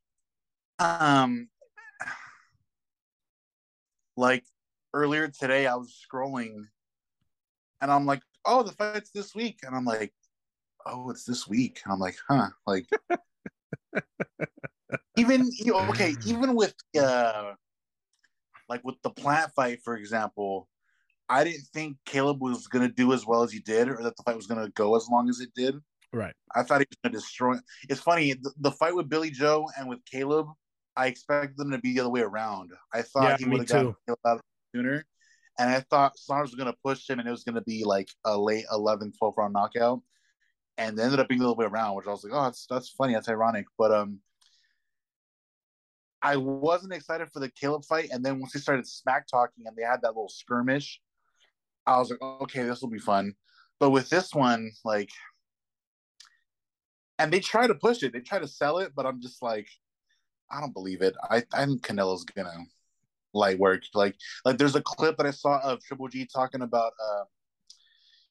Um 0.78 1.48
like 4.16 4.44
earlier 4.94 5.28
today 5.28 5.66
I 5.66 5.74
was 5.74 5.92
scrolling 6.06 6.66
and 7.80 7.90
I'm 7.90 8.06
like, 8.06 8.22
"Oh, 8.44 8.62
the 8.62 8.72
fight's 8.72 9.10
this 9.10 9.34
week." 9.34 9.60
And 9.62 9.74
I'm 9.74 9.84
like, 9.86 10.12
"Oh, 10.86 11.10
it's 11.10 11.24
this 11.24 11.48
week." 11.48 11.80
And 11.84 11.92
I'm 11.94 11.98
like, 11.98 12.16
"Huh." 12.28 12.50
Like 12.66 12.86
even 15.16 15.50
you 15.58 15.72
know, 15.72 15.80
okay, 15.90 16.14
even 16.26 16.54
with 16.54 16.74
uh 16.98 17.52
like 18.68 18.82
with 18.84 18.96
the 19.02 19.10
plant 19.10 19.52
fight 19.54 19.80
for 19.82 19.96
example, 19.96 20.68
I 21.28 21.44
didn't 21.44 21.66
think 21.72 21.96
Caleb 22.06 22.40
was 22.40 22.66
to 22.66 22.88
do 22.88 23.12
as 23.12 23.26
well 23.26 23.42
as 23.42 23.52
he 23.52 23.60
did, 23.60 23.88
or 23.88 24.02
that 24.02 24.16
the 24.16 24.22
fight 24.24 24.36
was 24.36 24.46
to 24.48 24.70
go 24.74 24.96
as 24.96 25.08
long 25.10 25.28
as 25.28 25.40
it 25.40 25.50
did. 25.54 25.76
Right. 26.12 26.34
I 26.54 26.62
thought 26.62 26.80
he 26.80 26.86
was 26.90 26.98
to 27.04 27.10
destroy. 27.10 27.56
It's 27.88 28.00
funny 28.00 28.32
the, 28.32 28.52
the, 28.58 28.72
fight 28.72 28.96
with 28.96 29.08
Billy 29.08 29.30
Joe 29.30 29.68
and 29.78 29.88
with 29.88 30.04
Caleb. 30.04 30.48
I 30.96 31.06
expected 31.06 31.56
them 31.56 31.70
to 31.70 31.78
be 31.78 31.94
the 31.94 32.00
other 32.00 32.10
way 32.10 32.22
around. 32.22 32.72
I 32.92 33.02
thought 33.02 33.22
yeah, 33.22 33.36
he 33.38 33.44
would 33.44 33.60
have 33.60 33.68
gotten 33.68 33.94
Caleb 34.06 34.18
out 34.26 34.40
sooner, 34.74 35.04
and 35.58 35.70
I 35.70 35.80
thought 35.88 36.18
Saunders 36.18 36.54
was 36.56 36.64
to 36.64 36.74
push 36.84 37.08
him, 37.08 37.20
and 37.20 37.28
it 37.28 37.30
was 37.30 37.44
to 37.44 37.60
be 37.60 37.84
like 37.84 38.08
a 38.24 38.36
late 38.36 38.64
11, 38.72 39.12
12 39.16 39.34
round 39.36 39.52
knockout, 39.52 40.00
and 40.78 40.98
it 40.98 41.02
ended 41.02 41.20
up 41.20 41.28
being 41.28 41.40
the 41.40 41.46
other 41.46 41.54
way 41.54 41.66
around, 41.66 41.94
which 41.94 42.08
I 42.08 42.10
was 42.10 42.24
like, 42.24 42.32
oh, 42.34 42.42
that's 42.42 42.66
that's 42.68 42.90
funny, 42.90 43.14
that's 43.14 43.28
ironic, 43.28 43.66
but 43.78 43.92
um. 43.92 44.20
I 46.22 46.36
wasn't 46.36 46.92
excited 46.92 47.28
for 47.32 47.40
the 47.40 47.50
Caleb 47.50 47.84
fight, 47.84 48.10
and 48.12 48.24
then 48.24 48.40
once 48.40 48.52
he 48.52 48.58
started 48.58 48.86
smack 48.86 49.26
talking 49.26 49.64
and 49.66 49.76
they 49.76 49.82
had 49.82 50.02
that 50.02 50.08
little 50.08 50.28
skirmish, 50.28 51.00
I 51.86 51.98
was 51.98 52.10
like, 52.10 52.20
okay, 52.22 52.62
this 52.62 52.82
will 52.82 52.90
be 52.90 52.98
fun. 52.98 53.34
But 53.78 53.90
with 53.90 54.10
this 54.10 54.34
one, 54.34 54.72
like, 54.84 55.08
and 57.18 57.32
they 57.32 57.40
try 57.40 57.66
to 57.66 57.74
push 57.74 58.02
it, 58.02 58.12
they 58.12 58.20
try 58.20 58.38
to 58.38 58.48
sell 58.48 58.78
it, 58.78 58.92
but 58.94 59.06
I'm 59.06 59.20
just 59.20 59.42
like, 59.42 59.68
I 60.50 60.60
don't 60.60 60.74
believe 60.74 61.00
it. 61.02 61.14
I, 61.30 61.42
I 61.52 61.64
think 61.64 61.86
Canelo's 61.86 62.24
gonna 62.24 62.64
light 63.32 63.58
work. 63.58 63.82
Like, 63.94 64.16
like 64.44 64.58
there's 64.58 64.76
a 64.76 64.82
clip 64.82 65.16
that 65.16 65.26
I 65.26 65.30
saw 65.30 65.58
of 65.60 65.82
Triple 65.82 66.08
G 66.08 66.26
talking 66.26 66.62
about, 66.62 66.92
uh, 67.02 67.24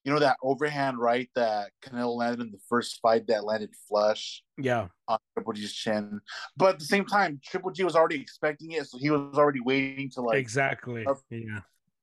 you 0.04 0.14
know, 0.14 0.20
that 0.20 0.38
overhand 0.42 0.98
right 0.98 1.30
that 1.36 1.72
Canelo 1.84 2.16
landed 2.16 2.42
in 2.42 2.52
the 2.52 2.60
first 2.70 3.00
fight 3.02 3.28
that 3.28 3.44
landed 3.44 3.72
flush. 3.88 4.44
Yeah. 4.58 4.88
On 5.08 5.18
Triple 5.34 5.54
G's 5.54 5.74
chin. 5.74 6.22
But 6.58 6.76
at 6.76 6.80
the 6.80 6.86
same 6.86 7.06
time, 7.06 7.40
Triple 7.46 7.72
G 7.72 7.84
was 7.84 7.96
already 7.96 8.20
expecting 8.22 8.72
it, 8.72 8.86
so 8.88 8.98
he 8.98 9.10
was 9.10 9.38
already 9.38 9.60
waiting 9.60 10.10
to 10.12 10.22
like 10.22 10.38
exactly. 10.38 11.06
Uh, 11.06 11.16
yeah. 11.30 11.60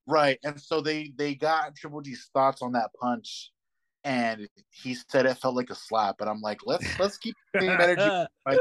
Right. 0.06 0.39
And 0.44 0.60
so 0.60 0.81
they 0.81 1.12
they 1.16 1.35
got 1.35 1.74
Triple 1.74 2.01
G's 2.01 2.31
thoughts 2.32 2.62
on 2.62 2.73
that 2.73 2.90
punch 3.01 3.51
and 4.06 4.48
he 4.70 4.97
said 5.09 5.27
it 5.27 5.36
felt 5.39 5.56
like 5.56 5.68
a 5.68 5.74
slap. 5.74 6.20
And 6.20 6.31
I'm 6.31 6.40
like, 6.40 6.60
let's 6.64 6.86
let's 7.01 7.18
keep 7.18 7.35
the 7.52 7.60
same 7.60 7.70
energy. 7.70 8.27
like 8.47 8.60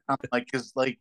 I'm 0.08 0.16
like 0.32 0.46
because 0.46 0.72
like 0.74 0.98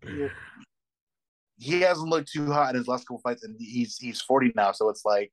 he 1.58 1.82
hasn't 1.82 2.10
looked 2.10 2.32
too 2.32 2.52
hot 2.52 2.70
in 2.70 2.76
his 2.76 2.88
last 2.88 3.08
couple 3.08 3.20
fights 3.20 3.44
and 3.44 3.56
he's 3.60 3.98
he's 3.98 4.22
40 4.22 4.54
now. 4.56 4.72
So 4.72 4.90
it's 4.90 5.04
like 5.06 5.32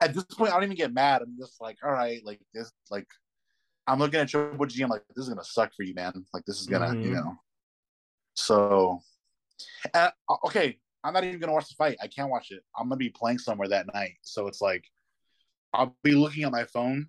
at 0.00 0.14
this 0.14 0.24
point 0.24 0.50
I 0.50 0.54
don't 0.54 0.64
even 0.64 0.76
get 0.76 0.92
mad. 0.92 1.22
I'm 1.22 1.36
just 1.38 1.60
like, 1.60 1.78
all 1.84 1.92
right, 1.92 2.20
like 2.24 2.40
this 2.52 2.72
like 2.90 3.06
I'm 3.86 3.98
looking 3.98 4.20
at 4.20 4.28
Triple 4.28 4.66
G, 4.66 4.82
I'm 4.82 4.90
like, 4.90 5.02
this 5.14 5.24
is 5.24 5.28
gonna 5.28 5.44
suck 5.44 5.72
for 5.74 5.82
you, 5.82 5.94
man. 5.94 6.24
Like 6.32 6.44
this 6.44 6.60
is 6.60 6.66
gonna, 6.66 6.86
mm-hmm. 6.88 7.02
you 7.02 7.10
know. 7.14 7.36
So 8.34 9.00
uh, 9.94 10.10
okay, 10.46 10.78
I'm 11.04 11.14
not 11.14 11.24
even 11.24 11.38
gonna 11.40 11.52
watch 11.52 11.68
the 11.68 11.74
fight. 11.74 11.96
I 12.02 12.08
can't 12.08 12.30
watch 12.30 12.50
it. 12.50 12.62
I'm 12.76 12.88
gonna 12.88 12.96
be 12.96 13.10
playing 13.10 13.38
somewhere 13.38 13.68
that 13.68 13.92
night. 13.92 14.14
So 14.22 14.46
it's 14.48 14.60
like 14.60 14.84
I'll 15.72 15.96
be 16.02 16.12
looking 16.12 16.44
at 16.44 16.52
my 16.52 16.64
phone 16.64 17.08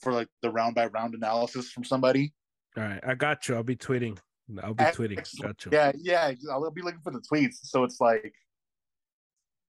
for 0.00 0.12
like 0.12 0.28
the 0.42 0.50
round 0.50 0.74
by 0.74 0.86
round 0.86 1.14
analysis 1.14 1.70
from 1.70 1.84
somebody. 1.84 2.32
All 2.76 2.84
right, 2.84 3.00
I 3.06 3.14
got 3.14 3.48
you. 3.48 3.54
I'll 3.54 3.62
be 3.62 3.76
tweeting. 3.76 4.18
I'll 4.62 4.74
be 4.74 4.84
tweeting. 4.84 5.42
Got 5.42 5.64
you. 5.64 5.70
Yeah, 5.72 5.92
yeah. 5.96 6.32
I'll 6.50 6.70
be 6.70 6.82
looking 6.82 7.00
for 7.00 7.12
the 7.12 7.20
tweets. 7.20 7.56
So 7.62 7.84
it's 7.84 8.00
like 8.00 8.32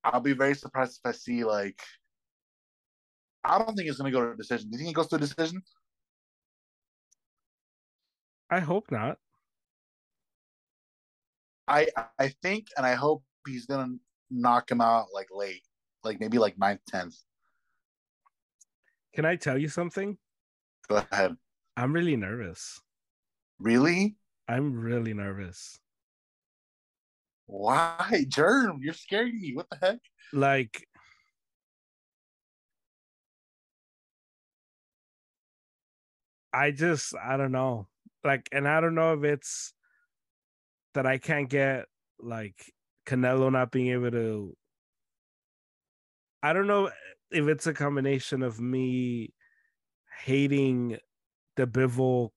I'll 0.03 0.21
be 0.21 0.33
very 0.33 0.55
surprised 0.55 0.99
if 1.03 1.09
I 1.09 1.13
see 1.13 1.43
like 1.43 1.79
I 3.43 3.57
don't 3.57 3.75
think 3.75 3.89
it's 3.89 3.97
gonna 3.97 4.11
go 4.11 4.23
to 4.25 4.31
a 4.31 4.37
decision. 4.37 4.69
Do 4.69 4.77
you 4.77 4.85
think 4.85 4.91
it 4.91 4.95
goes 4.95 5.07
to 5.07 5.15
a 5.15 5.19
decision? 5.19 5.61
I 8.49 8.59
hope 8.59 8.91
not. 8.91 9.17
I 11.67 11.87
I 12.19 12.29
think 12.41 12.67
and 12.77 12.85
I 12.85 12.95
hope 12.95 13.23
he's 13.45 13.65
gonna 13.65 13.93
knock 14.29 14.69
him 14.69 14.81
out 14.81 15.07
like 15.13 15.27
late, 15.33 15.63
like 16.03 16.19
maybe 16.19 16.37
like 16.37 16.57
ninth, 16.57 16.81
tenth. 16.87 17.15
Can 19.13 19.25
I 19.25 19.35
tell 19.35 19.57
you 19.57 19.67
something? 19.67 20.17
Go 20.87 21.03
ahead. 21.11 21.35
I'm 21.75 21.91
really 21.91 22.15
nervous. 22.15 22.79
Really? 23.59 24.15
I'm 24.47 24.73
really 24.79 25.13
nervous. 25.13 25.79
Why, 27.47 28.25
Germ? 28.27 28.79
You're 28.81 28.93
scaring 28.93 29.39
me. 29.39 29.53
What 29.53 29.69
the 29.69 29.77
heck? 29.77 29.99
Like, 30.33 30.87
I 36.53 36.71
just, 36.71 37.13
I 37.15 37.37
don't 37.37 37.51
know. 37.51 37.87
Like, 38.23 38.49
and 38.51 38.67
I 38.67 38.81
don't 38.81 38.95
know 38.95 39.13
if 39.13 39.23
it's 39.23 39.73
that 40.93 41.05
I 41.05 41.17
can't 41.17 41.49
get 41.49 41.85
like 42.19 42.73
Canelo 43.05 43.51
not 43.51 43.71
being 43.71 43.87
able 43.87 44.11
to. 44.11 44.57
I 46.41 46.53
don't 46.53 46.67
know 46.67 46.89
if 47.31 47.47
it's 47.47 47.67
a 47.67 47.73
combination 47.73 48.43
of 48.43 48.59
me 48.59 49.33
hating 50.23 50.97
the 51.55 51.67
Bivol 51.67 52.31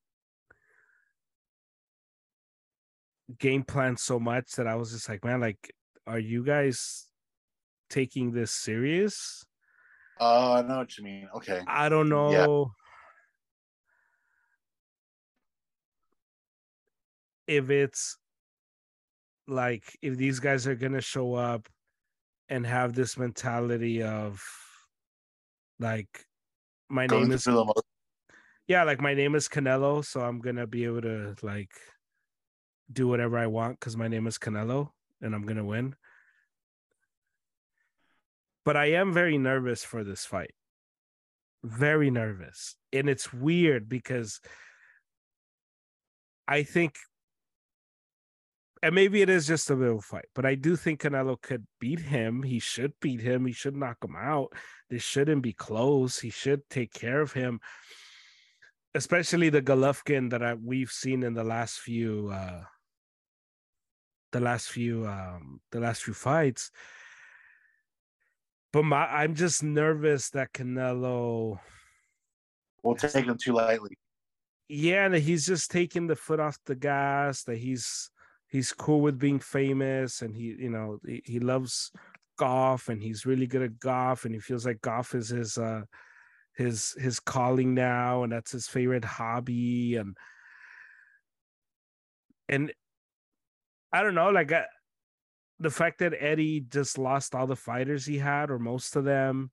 game 3.38 3.62
plan 3.62 3.96
so 3.96 4.18
much 4.18 4.52
that 4.52 4.66
I 4.66 4.74
was 4.74 4.92
just 4.92 5.08
like, 5.08 5.24
man, 5.24 5.40
like, 5.40 5.74
are 6.06 6.18
you 6.18 6.44
guys 6.44 7.06
taking 7.88 8.32
this 8.32 8.50
serious? 8.50 9.44
Oh, 10.18 10.54
I 10.54 10.62
know 10.62 10.78
what 10.78 10.96
you 10.98 11.04
mean. 11.04 11.28
Okay. 11.36 11.62
I 11.66 11.88
don't 11.88 12.08
know. 12.08 12.72
Yeah. 17.46 17.56
If 17.56 17.70
it's 17.70 18.16
like 19.48 19.98
if 20.02 20.16
these 20.16 20.38
guys 20.38 20.66
are 20.66 20.76
gonna 20.76 21.00
show 21.00 21.34
up 21.34 21.68
and 22.48 22.64
have 22.64 22.94
this 22.94 23.18
mentality 23.18 24.02
of 24.02 24.40
like 25.80 26.26
my 26.88 27.06
Going 27.06 27.24
name 27.24 27.32
is 27.32 27.48
yeah, 28.68 28.84
like 28.84 29.00
my 29.00 29.14
name 29.14 29.34
is 29.34 29.48
Canelo, 29.48 30.04
so 30.04 30.20
I'm 30.20 30.38
gonna 30.38 30.66
be 30.66 30.84
able 30.84 31.02
to 31.02 31.34
like 31.42 31.72
do 32.92 33.08
whatever 33.08 33.38
I 33.38 33.46
want 33.46 33.78
because 33.78 33.96
my 33.96 34.08
name 34.08 34.26
is 34.26 34.38
Canelo 34.38 34.90
and 35.20 35.34
I'm 35.34 35.46
gonna 35.46 35.64
win. 35.64 35.94
But 38.64 38.76
I 38.76 38.92
am 38.92 39.12
very 39.12 39.38
nervous 39.38 39.84
for 39.84 40.04
this 40.04 40.24
fight. 40.24 40.54
Very 41.62 42.10
nervous. 42.10 42.76
And 42.92 43.08
it's 43.08 43.32
weird 43.32 43.88
because 43.88 44.40
I 46.46 46.62
think 46.62 46.96
and 48.82 48.94
maybe 48.94 49.20
it 49.20 49.28
is 49.28 49.46
just 49.46 49.68
a 49.68 49.74
little 49.74 50.00
fight, 50.00 50.26
but 50.34 50.46
I 50.46 50.54
do 50.54 50.74
think 50.74 51.02
Canelo 51.02 51.40
could 51.40 51.66
beat 51.80 52.00
him. 52.00 52.42
He 52.42 52.58
should 52.58 52.94
beat 53.00 53.20
him. 53.20 53.44
He 53.44 53.52
should 53.52 53.76
knock 53.76 53.98
him 54.02 54.16
out. 54.16 54.54
This 54.88 55.02
shouldn't 55.02 55.42
be 55.42 55.52
close. 55.52 56.18
He 56.18 56.30
should 56.30 56.68
take 56.70 56.92
care 56.92 57.20
of 57.20 57.32
him, 57.32 57.60
especially 58.94 59.50
the 59.50 59.60
Golovkin 59.60 60.30
that 60.30 60.42
I, 60.42 60.54
we've 60.54 60.90
seen 60.90 61.22
in 61.22 61.34
the 61.34 61.44
last 61.44 61.80
few, 61.80 62.30
uh, 62.32 62.62
the 64.32 64.40
last 64.40 64.68
few, 64.68 65.06
um, 65.06 65.60
the 65.72 65.80
last 65.80 66.02
few 66.02 66.14
fights. 66.14 66.70
But 68.72 68.84
my, 68.84 69.06
I'm 69.06 69.34
just 69.34 69.62
nervous 69.62 70.30
that 70.30 70.52
Canelo 70.52 71.58
will 72.82 72.94
take 72.94 73.26
him 73.26 73.36
too 73.36 73.52
lightly. 73.52 73.98
Yeah, 74.68 75.08
that 75.08 75.18
he's 75.20 75.44
just 75.44 75.70
taking 75.70 76.06
the 76.06 76.14
foot 76.14 76.38
off 76.38 76.56
the 76.66 76.76
gas. 76.76 77.42
That 77.44 77.58
he's 77.58 78.10
he's 78.50 78.72
cool 78.72 79.00
with 79.00 79.18
being 79.18 79.38
famous 79.38 80.22
and 80.22 80.34
he 80.34 80.54
you 80.58 80.70
know 80.70 80.98
he, 81.06 81.22
he 81.24 81.40
loves 81.40 81.92
golf 82.36 82.88
and 82.88 83.02
he's 83.02 83.26
really 83.26 83.46
good 83.46 83.62
at 83.62 83.78
golf 83.78 84.24
and 84.24 84.34
he 84.34 84.40
feels 84.40 84.66
like 84.66 84.80
golf 84.80 85.14
is 85.14 85.28
his 85.28 85.56
uh 85.56 85.82
his 86.56 86.94
his 86.98 87.20
calling 87.20 87.74
now 87.74 88.22
and 88.22 88.32
that's 88.32 88.52
his 88.52 88.66
favorite 88.66 89.04
hobby 89.04 89.96
and 89.96 90.16
and 92.48 92.72
i 93.92 94.02
don't 94.02 94.14
know 94.14 94.30
like 94.30 94.52
uh, 94.52 94.62
the 95.58 95.70
fact 95.70 95.98
that 95.98 96.14
eddie 96.18 96.60
just 96.60 96.98
lost 96.98 97.34
all 97.34 97.46
the 97.46 97.56
fighters 97.56 98.06
he 98.06 98.18
had 98.18 98.50
or 98.50 98.58
most 98.58 98.96
of 98.96 99.04
them 99.04 99.50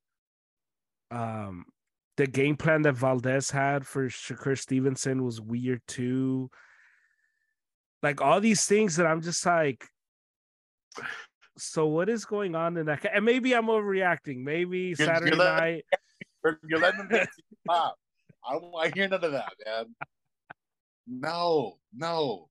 um 1.11 1.65
the 2.18 2.27
game 2.27 2.55
plan 2.55 2.81
that 2.81 2.95
valdez 2.95 3.51
had 3.51 3.85
for 3.85 4.07
shakur 4.07 4.57
stevenson 4.57 5.23
was 5.23 5.39
weird 5.39 5.81
too 5.88 6.49
like 8.03 8.22
all 8.22 8.39
these 8.39 8.65
things 8.65 8.95
that 8.97 9.05
I'm 9.05 9.22
just 9.22 9.45
like, 9.45 9.85
so 11.57 11.88
what 11.88 12.09
is 12.09 12.26
going 12.26 12.55
on 12.55 12.77
in 12.77 12.85
that? 12.85 13.05
And 13.14 13.26
maybe 13.26 13.53
I'm 13.53 13.68
overreacting. 13.68 14.43
Maybe 14.43 14.80
you're, 14.80 14.95
Saturday 14.95 15.31
you're 15.31 15.38
letting, 15.38 15.73
night. 15.76 15.85
You're, 16.43 16.59
you're 16.69 16.80
letting 16.80 17.07
them 17.07 17.27
pop. 17.68 17.95
I 18.47 18.53
don't 18.53 18.72
want 18.72 18.93
to 18.93 18.99
hear 18.99 19.09
none 19.09 19.23
of 19.23 19.31
that, 19.31 19.51
man. 19.65 19.85
No, 21.07 21.77
no. 21.93 22.47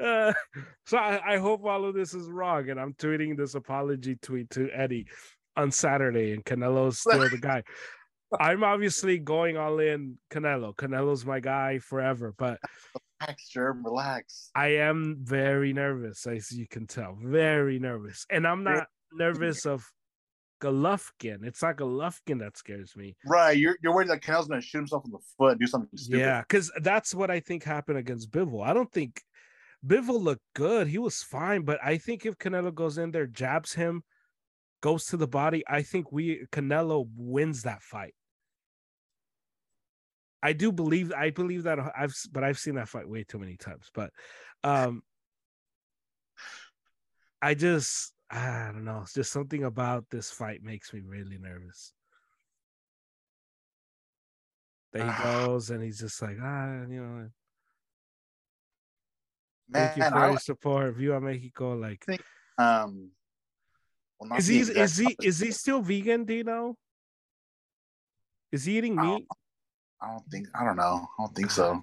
Uh, 0.00 0.32
so 0.86 0.98
I, 0.98 1.34
I, 1.34 1.36
hope 1.38 1.64
all 1.64 1.84
of 1.84 1.94
this 1.94 2.14
is 2.14 2.28
wrong, 2.28 2.68
and 2.68 2.80
I'm 2.80 2.94
tweeting 2.94 3.36
this 3.36 3.54
apology 3.54 4.16
tweet 4.16 4.50
to 4.50 4.68
Eddie 4.72 5.06
on 5.56 5.70
Saturday, 5.70 6.32
and 6.32 6.44
Canelo's 6.44 6.98
still 7.00 7.28
the 7.28 7.38
guy. 7.38 7.62
I'm 8.40 8.64
obviously 8.64 9.18
going 9.18 9.56
all 9.56 9.78
in 9.78 10.18
Canelo. 10.30 10.74
Canelo's 10.74 11.24
my 11.24 11.38
guy 11.38 11.78
forever, 11.78 12.34
but 12.36 12.58
relax, 13.20 13.48
Germ, 13.48 13.84
relax. 13.84 14.50
I 14.54 14.68
am 14.76 15.18
very 15.20 15.72
nervous, 15.72 16.26
as 16.26 16.50
you 16.50 16.66
can 16.66 16.86
tell, 16.86 17.16
very 17.22 17.78
nervous, 17.78 18.26
and 18.30 18.46
I'm 18.46 18.64
not 18.64 18.88
nervous 19.12 19.64
of 19.64 19.88
Golovkin. 20.60 21.44
It's 21.44 21.62
not 21.62 21.76
Golovkin 21.76 22.40
that 22.40 22.56
scares 22.56 22.96
me. 22.96 23.16
Right, 23.26 23.56
you're 23.56 23.76
you're 23.82 23.94
worried 23.94 24.08
that 24.08 24.22
Canelo's 24.22 24.48
gonna 24.48 24.60
shoot 24.60 24.78
himself 24.78 25.04
in 25.04 25.12
the 25.12 25.18
foot 25.38 25.52
and 25.52 25.60
do 25.60 25.66
something 25.66 25.96
stupid. 25.96 26.20
Yeah, 26.20 26.40
because 26.40 26.72
that's 26.82 27.14
what 27.14 27.30
I 27.30 27.40
think 27.40 27.62
happened 27.62 27.98
against 27.98 28.30
Bivol. 28.30 28.66
I 28.66 28.72
don't 28.72 28.90
think 28.92 29.22
Bivol 29.86 30.20
looked 30.20 30.44
good. 30.54 30.88
He 30.88 30.98
was 30.98 31.22
fine, 31.22 31.62
but 31.62 31.78
I 31.82 31.98
think 31.98 32.26
if 32.26 32.38
Canelo 32.38 32.74
goes 32.74 32.98
in 32.98 33.10
there, 33.10 33.26
jabs 33.26 33.74
him, 33.74 34.02
goes 34.80 35.06
to 35.06 35.16
the 35.16 35.28
body, 35.28 35.62
I 35.68 35.82
think 35.82 36.10
we 36.10 36.46
Canelo 36.52 37.06
wins 37.16 37.62
that 37.62 37.82
fight. 37.82 38.14
I 40.42 40.52
do 40.52 40.70
believe 40.70 41.12
I 41.12 41.30
believe 41.30 41.64
that 41.64 41.78
I've 41.96 42.14
but 42.30 42.44
I've 42.44 42.58
seen 42.58 42.76
that 42.76 42.88
fight 42.88 43.08
way 43.08 43.24
too 43.24 43.38
many 43.38 43.56
times. 43.56 43.90
But 43.94 44.10
um 44.62 45.02
I 47.42 47.54
just 47.54 48.12
I 48.30 48.70
don't 48.72 48.84
know. 48.84 49.00
It's 49.02 49.14
just 49.14 49.32
something 49.32 49.64
about 49.64 50.04
this 50.10 50.30
fight 50.30 50.62
makes 50.62 50.92
me 50.92 51.00
really 51.04 51.38
nervous. 51.38 51.92
That 54.92 55.02
he 55.02 55.22
goes 55.22 55.70
and 55.70 55.82
he's 55.82 55.98
just 55.98 56.20
like, 56.22 56.36
ah, 56.42 56.82
you 56.88 57.02
know. 57.02 57.28
Thank 59.72 59.96
Man, 59.98 60.06
you 60.06 60.10
for 60.10 60.24
I, 60.24 60.30
your 60.30 60.38
support. 60.38 60.94
Viva 60.94 61.20
Mexico. 61.20 61.74
Like 61.74 62.04
think, 62.04 62.22
um 62.58 63.10
well, 64.18 64.38
is 64.38 64.46
he 64.46 64.60
is 64.60 64.96
he 64.96 65.16
is 65.22 65.38
he 65.40 65.50
still 65.50 65.80
vegan, 65.82 66.24
do 66.24 66.34
you 66.34 66.44
know? 66.44 66.76
Is 68.52 68.64
he 68.64 68.78
eating 68.78 68.96
meat? 68.96 69.26
I 70.00 70.12
don't 70.12 70.24
think. 70.30 70.48
I 70.54 70.64
don't 70.64 70.76
know. 70.76 71.08
I 71.18 71.22
don't 71.22 71.34
think 71.34 71.50
so. 71.50 71.82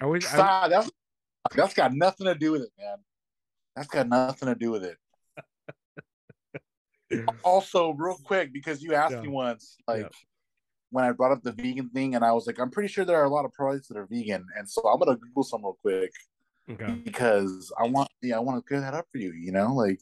I 0.00 0.06
wish. 0.06 0.26
I, 0.32 0.68
that's 0.68 0.90
that's 1.54 1.74
got 1.74 1.94
nothing 1.94 2.26
to 2.26 2.34
do 2.34 2.52
with 2.52 2.62
it, 2.62 2.70
man. 2.78 2.98
That's 3.76 3.88
got 3.88 4.08
nothing 4.08 4.48
to 4.48 4.54
do 4.54 4.70
with 4.70 4.84
it. 4.84 4.96
also, 7.44 7.92
real 7.92 8.16
quick, 8.22 8.52
because 8.52 8.82
you 8.82 8.94
asked 8.94 9.14
yeah. 9.14 9.22
me 9.22 9.28
once, 9.28 9.76
like 9.86 10.02
yeah. 10.02 10.08
When 10.90 11.04
I 11.04 11.12
brought 11.12 11.32
up 11.32 11.42
the 11.42 11.52
vegan 11.52 11.90
thing, 11.90 12.14
and 12.14 12.24
I 12.24 12.32
was 12.32 12.46
like, 12.46 12.58
I'm 12.58 12.70
pretty 12.70 12.88
sure 12.88 13.04
there 13.04 13.20
are 13.20 13.24
a 13.24 13.30
lot 13.30 13.44
of 13.44 13.52
products 13.52 13.88
that 13.88 13.96
are 13.96 14.06
vegan, 14.06 14.46
and 14.56 14.68
so 14.68 14.86
I'm 14.88 14.98
gonna 14.98 15.16
Google 15.16 15.44
some 15.44 15.62
real 15.62 15.78
quick 15.80 16.12
okay. 16.70 16.92
because 17.04 17.72
I 17.78 17.86
want, 17.86 18.08
yeah, 18.22 18.36
I 18.36 18.40
want 18.40 18.58
to 18.58 18.66
clear 18.66 18.80
that 18.80 18.94
up 18.94 19.06
for 19.10 19.18
you. 19.18 19.32
You 19.32 19.52
know, 19.52 19.74
like, 19.74 20.00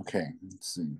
okay, 0.00 0.26
let's 0.50 0.74
see. 0.74 0.96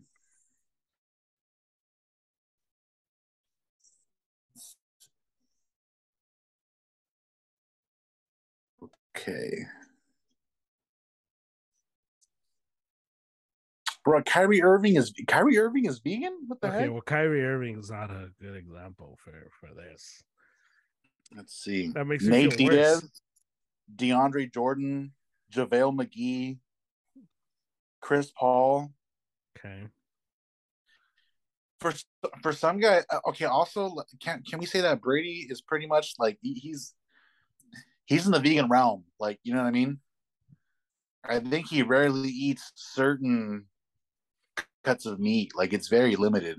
Okay. 9.17 9.67
Bro, 14.09 14.23
Kyrie 14.23 14.63
Irving 14.63 14.97
is 14.97 15.13
Kyrie 15.27 15.59
Irving 15.59 15.85
is 15.85 15.99
vegan. 15.99 16.35
What 16.47 16.63
the 16.63 16.69
okay, 16.69 16.81
heck? 16.81 16.91
well, 16.91 17.03
Kyrie 17.03 17.45
Irving 17.45 17.79
is 17.79 17.91
not 17.91 18.11
a 18.11 18.31
good 18.41 18.57
example 18.57 19.19
for 19.23 19.51
for 19.61 19.69
this. 19.75 20.23
Let's 21.37 21.53
see. 21.53 21.89
That 21.89 22.07
makes 22.07 22.25
Nate 22.25 22.57
Diaz, 22.57 23.03
worse. 23.03 23.21
DeAndre 23.97 24.51
Jordan, 24.51 25.13
JaVale 25.53 25.95
McGee, 25.95 26.57
Chris 28.01 28.33
Paul. 28.35 28.95
Okay. 29.59 29.89
For 31.81 31.93
for 32.43 32.55
some 32.55 32.81
guy, 32.81 33.03
uh, 33.11 33.19
okay. 33.29 33.45
Also, 33.45 33.95
can 34.21 34.43
can 34.43 34.59
we 34.59 34.65
say 34.65 34.81
that 34.81 35.03
Brady 35.03 35.47
is 35.51 35.61
pretty 35.61 35.87
much 35.87 36.15
like 36.19 36.39
he's 36.41 36.95
he's 38.07 38.25
in 38.25 38.33
the 38.33 38.41
vegan 38.41 38.71
realm. 38.71 39.05
Like, 39.21 39.39
you 39.43 39.53
know 39.53 39.61
what 39.61 39.69
I 39.69 39.73
mean? 39.73 39.99
I 41.23 41.41
think 41.41 41.69
he 41.69 41.83
rarely 41.83 42.31
eats 42.31 42.73
certain 42.75 43.67
cuts 44.89 45.07
of 45.07 45.21
meat. 45.21 45.53
Like 45.55 45.73
it's 45.73 45.89
very 45.89 46.17
limited. 46.17 46.59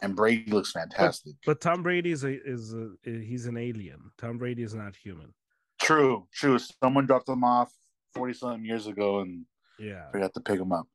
And 0.00 0.16
Brady 0.16 0.50
looks 0.50 0.72
fantastic. 0.72 1.34
But, 1.44 1.52
but 1.52 1.60
Tom 1.60 1.82
Brady 1.82 2.12
is 2.12 2.24
a 2.24 2.42
is 2.44 2.72
a 2.72 2.90
he's 3.04 3.46
an 3.46 3.56
alien. 3.58 4.00
Tom 4.16 4.38
Brady 4.38 4.62
is 4.62 4.74
not 4.74 4.96
human. 4.96 5.34
True, 5.80 6.26
true. 6.32 6.58
Someone 6.82 7.06
dropped 7.06 7.28
him 7.28 7.44
off 7.44 7.72
forty 8.14 8.32
something 8.32 8.64
years 8.64 8.86
ago, 8.86 9.20
and 9.20 9.44
yeah, 9.78 10.10
forgot 10.10 10.32
to 10.34 10.40
pick 10.40 10.60
him 10.60 10.72
up. 10.72 10.86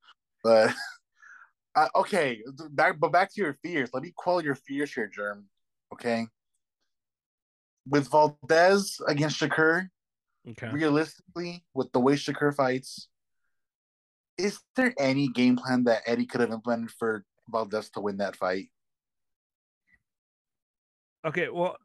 But 0.44 0.74
uh, 1.76 1.90
okay, 1.96 2.42
back 2.72 3.00
but 3.00 3.12
back 3.12 3.34
to 3.34 3.42
your 3.42 3.58
fears. 3.62 3.90
Let 3.94 4.04
me 4.04 4.14
quell 4.16 4.42
your 4.42 4.56
fears 4.56 4.94
here, 4.94 5.08
Germ. 5.14 5.46
Okay, 5.94 6.26
with 7.88 8.10
Valdez 8.10 9.02
against 9.08 9.40
Shakur, 9.40 9.90
okay. 10.50 10.70
realistically, 10.70 11.66
with 11.74 11.92
the 11.92 12.00
way 12.00 12.14
Shakur 12.14 12.56
fights, 12.56 13.10
is 14.38 14.60
there 14.76 14.94
any 15.00 15.28
game 15.28 15.58
plan 15.58 15.84
that 15.86 16.04
Eddie 16.06 16.26
could 16.26 16.42
have 16.42 16.52
implemented 16.52 16.92
for 16.92 17.24
Valdez 17.50 17.90
to 17.92 18.02
win 18.02 18.18
that 18.18 18.36
fight? 18.36 18.70
Okay, 21.26 21.50
well, 21.50 21.78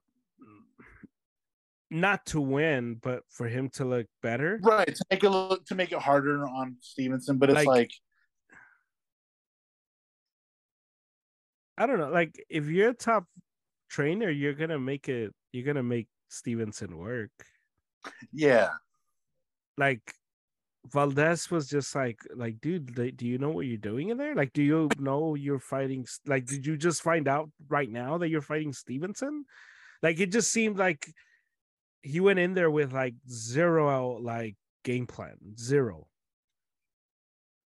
not 1.90 2.26
to 2.26 2.40
win, 2.40 2.96
but 3.02 3.22
for 3.28 3.46
him 3.46 3.70
to 3.70 3.84
look 3.84 4.06
better, 4.22 4.58
right? 4.62 4.94
To 4.94 5.04
make 5.10 5.24
it 5.24 5.30
look 5.30 5.64
to 5.66 5.74
make 5.74 5.92
it 5.92 5.98
harder 5.98 6.46
on 6.46 6.76
Stevenson, 6.80 7.38
but 7.38 7.50
it's 7.50 7.56
like, 7.56 7.66
like 7.66 7.90
I 11.78 11.86
don't 11.86 11.98
know. 11.98 12.10
Like 12.10 12.34
if 12.48 12.66
you're 12.66 12.90
a 12.90 12.94
top 12.94 13.24
trainer, 13.88 14.30
you're 14.30 14.54
gonna 14.54 14.78
make 14.78 15.08
it 15.08 15.32
you're 15.52 15.64
gonna 15.64 15.82
make 15.82 16.08
Stevenson 16.28 16.98
work. 16.98 17.30
Yeah. 18.32 18.70
Like 19.76 20.02
Valdez 20.92 21.50
was 21.50 21.68
just 21.68 21.94
like, 21.94 22.20
like, 22.34 22.60
dude, 22.60 23.16
do 23.16 23.26
you 23.26 23.38
know 23.38 23.50
what 23.50 23.66
you're 23.66 23.76
doing 23.76 24.08
in 24.08 24.16
there? 24.16 24.34
Like, 24.34 24.52
do 24.52 24.62
you 24.62 24.88
know 24.98 25.34
you're 25.34 25.58
fighting? 25.58 26.06
Like, 26.26 26.46
did 26.46 26.66
you 26.66 26.76
just 26.76 27.02
find 27.02 27.28
out 27.28 27.50
right 27.68 27.90
now 27.90 28.18
that 28.18 28.28
you're 28.28 28.40
fighting 28.40 28.72
Stevenson? 28.72 29.44
Like, 30.02 30.20
it 30.20 30.32
just 30.32 30.50
seemed 30.50 30.78
like 30.78 31.06
he 32.02 32.20
went 32.20 32.38
in 32.38 32.54
there 32.54 32.70
with 32.70 32.92
like 32.92 33.14
zero 33.28 34.18
like 34.20 34.56
game 34.84 35.06
plan, 35.06 35.36
zero. 35.58 36.06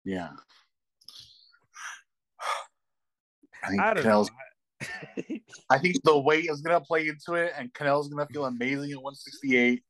Yeah. 0.04 0.30
I, 3.64 3.68
think 3.68 3.80
I. 3.80 4.24
I 5.70 5.78
think 5.78 5.96
the 6.02 6.18
weight 6.18 6.46
is 6.50 6.60
gonna 6.60 6.80
play 6.80 7.08
into 7.08 7.34
it, 7.34 7.52
and 7.56 7.72
Canelo's 7.72 8.08
gonna 8.08 8.26
feel 8.26 8.44
amazing 8.44 8.90
at 8.90 8.96
168. 8.96 9.82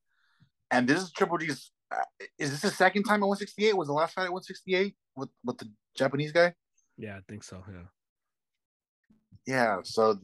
And 0.70 0.88
this 0.88 1.02
is 1.02 1.12
Triple 1.12 1.38
G's. 1.38 1.71
Uh, 1.92 2.26
is 2.38 2.50
this 2.50 2.60
the 2.60 2.70
second 2.70 3.04
time 3.04 3.22
at 3.22 3.26
168? 3.26 3.76
Was 3.76 3.88
the 3.88 3.94
last 3.94 4.14
fight 4.14 4.24
at 4.24 4.32
168 4.32 4.94
with 5.16 5.28
with 5.44 5.58
the 5.58 5.70
Japanese 5.96 6.32
guy? 6.32 6.54
Yeah, 6.96 7.16
I 7.16 7.20
think 7.28 7.44
so. 7.44 7.62
Yeah. 7.68 7.86
Yeah. 9.46 9.76
So 9.84 10.18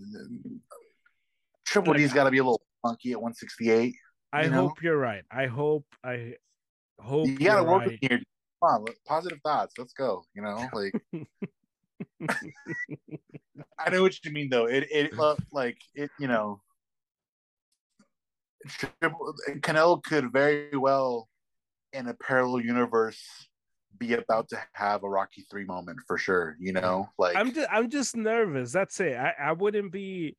Triple 1.67 1.95
G's 1.95 2.13
got 2.13 2.25
to 2.25 2.31
be 2.31 2.39
a 2.39 2.45
little 2.45 2.63
funky 2.83 3.13
at 3.13 3.21
168. 3.21 3.95
I 4.33 4.45
you 4.45 4.51
know? 4.51 4.69
hope 4.69 4.83
you're 4.83 4.99
right. 4.99 5.23
I 5.31 5.47
hope 5.47 5.87
I 6.05 6.35
hope 7.01 7.29
you 7.29 7.39
gotta 7.39 7.65
work 7.65 7.87
right. 7.87 7.99
here. 8.01 8.21
Come 8.63 8.83
on, 8.83 8.85
positive 9.07 9.39
thoughts. 9.45 9.75
Let's 9.79 9.93
go. 9.93 10.25
You 10.35 10.43
know, 10.43 10.69
like 10.73 10.93
I 13.79 13.91
know 13.91 14.03
what 14.03 14.23
you 14.25 14.33
mean 14.33 14.51
though. 14.51 14.67
It 14.67 14.87
it 14.91 15.13
like 15.53 15.79
it, 15.95 16.11
you 16.19 16.29
know. 16.29 16.61
Canelo 19.61 20.03
could 20.03 20.33
very 20.33 20.77
well, 20.77 21.29
in 21.93 22.09
a 22.09 22.15
parallel 22.15 22.61
universe, 22.61 23.21
be 23.99 24.15
about 24.15 24.49
to 24.51 24.59
have 24.73 25.03
a 25.03 25.09
Rocky 25.09 25.47
three 25.51 25.65
moment 25.65 25.99
for 26.07 26.19
sure. 26.19 26.57
You 26.61 26.73
know, 26.73 27.09
like 27.19 27.37
I'm 27.37 27.53
just 27.53 27.69
I'm 27.71 27.91
just 27.91 28.17
nervous. 28.17 28.73
That's 28.73 29.01
it. 29.01 29.17
I 29.17 29.35
I 29.39 29.53
wouldn't 29.53 29.93
be 29.93 30.37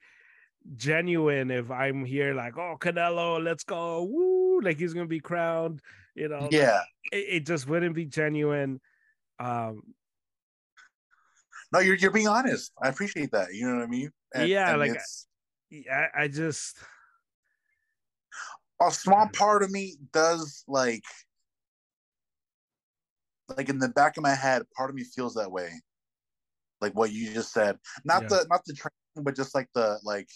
genuine 0.76 1.52
if 1.52 1.72
I'm 1.72 2.06
here 2.06 2.34
like, 2.34 2.58
oh 2.58 2.78
Canelo, 2.80 3.44
let's 3.44 3.64
go, 3.64 4.04
woo, 4.04 4.62
like 4.62 4.78
he's 4.78 4.94
gonna 4.94 5.08
be 5.08 5.20
crowned, 5.20 5.82
you 6.16 6.28
know. 6.28 6.48
Yeah. 6.52 6.82
It, 7.12 7.26
it, 7.30 7.46
just 7.46 7.68
wouldn't 7.68 7.96
be 7.96 8.06
genuine. 8.06 8.80
Um 9.40 9.82
No, 11.72 11.80
you're 11.80 11.96
you're 11.96 12.12
being 12.12 12.28
honest. 12.28 12.72
I 12.82 12.90
appreciate 12.90 13.32
that. 13.32 13.54
You 13.54 13.68
know 13.68 13.76
what 13.76 13.84
I 13.84 13.88
mean? 13.88 14.12
And, 14.34 14.50
yeah, 14.50 14.72
and 14.72 14.80
like 14.80 15.00
I, 15.92 16.24
I 16.24 16.28
just 16.28 16.78
a 18.82 18.92
small 18.92 19.28
part 19.34 19.64
of 19.64 19.72
me 19.72 19.96
does 20.14 20.64
like 20.68 21.04
like 23.58 23.70
in 23.70 23.80
the 23.80 23.90
back 23.90 24.18
of 24.18 24.24
my 24.24 24.36
head, 24.36 24.64
part 24.76 24.90
of 24.90 24.96
me 24.96 25.04
feels 25.04 25.36
that 25.36 25.52
way. 25.52 25.72
Like 26.82 26.94
what 26.94 27.12
you 27.12 27.34
just 27.34 27.52
said. 27.52 27.78
Not 28.06 28.24
yeah. 28.24 28.28
the 28.30 28.48
not 28.50 28.62
the 28.66 28.74
training, 28.74 29.24
but 29.24 29.36
just 29.36 29.54
like 29.54 29.68
the 29.74 30.00
like 30.04 30.30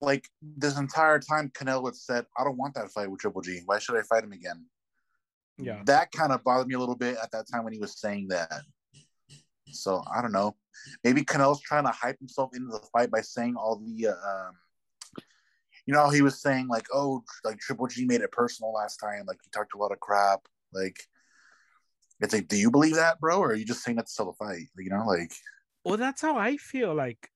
like 0.00 0.26
this 0.42 0.78
entire 0.78 1.18
time, 1.18 1.50
Canelo 1.50 1.94
said, 1.94 2.26
"I 2.36 2.44
don't 2.44 2.56
want 2.56 2.74
that 2.74 2.90
fight 2.90 3.10
with 3.10 3.20
Triple 3.20 3.42
G. 3.42 3.60
Why 3.66 3.78
should 3.78 3.96
I 3.96 4.02
fight 4.02 4.24
him 4.24 4.32
again?" 4.32 4.64
Yeah, 5.58 5.82
that 5.86 6.10
kind 6.12 6.32
of 6.32 6.42
bothered 6.42 6.66
me 6.66 6.74
a 6.74 6.78
little 6.78 6.96
bit 6.96 7.16
at 7.22 7.30
that 7.32 7.46
time 7.52 7.64
when 7.64 7.72
he 7.72 7.78
was 7.78 8.00
saying 8.00 8.28
that. 8.28 8.62
So 9.72 10.02
I 10.12 10.20
don't 10.22 10.32
know. 10.32 10.56
Maybe 11.04 11.22
Canelo's 11.22 11.60
trying 11.60 11.84
to 11.84 11.90
hype 11.90 12.18
himself 12.18 12.50
into 12.54 12.68
the 12.68 12.80
fight 12.92 13.10
by 13.10 13.20
saying 13.20 13.54
all 13.56 13.76
the, 13.76 14.08
uh, 14.08 14.12
um, 14.12 14.54
you 15.90 15.96
know, 15.96 16.08
he 16.08 16.22
was 16.22 16.40
saying 16.40 16.68
like, 16.68 16.86
"Oh, 16.94 17.24
like 17.42 17.58
Triple 17.58 17.88
G 17.88 18.04
made 18.04 18.20
it 18.20 18.30
personal 18.30 18.72
last 18.72 18.98
time. 18.98 19.24
Like 19.26 19.38
he 19.42 19.50
talked 19.50 19.74
a 19.74 19.76
lot 19.76 19.90
of 19.90 19.98
crap. 19.98 20.38
Like, 20.72 21.00
it's 22.20 22.32
like, 22.32 22.46
do 22.46 22.56
you 22.56 22.70
believe 22.70 22.94
that, 22.94 23.18
bro, 23.18 23.40
or 23.40 23.48
are 23.48 23.54
you 23.56 23.64
just 23.64 23.82
saying 23.82 23.96
that 23.96 24.06
to 24.06 24.12
sell 24.12 24.26
the 24.26 24.32
fight? 24.34 24.68
You 24.78 24.90
know, 24.90 25.04
like." 25.04 25.32
Well, 25.84 25.96
that's 25.96 26.22
how 26.22 26.36
I 26.36 26.58
feel. 26.58 26.94
Like 26.94 27.28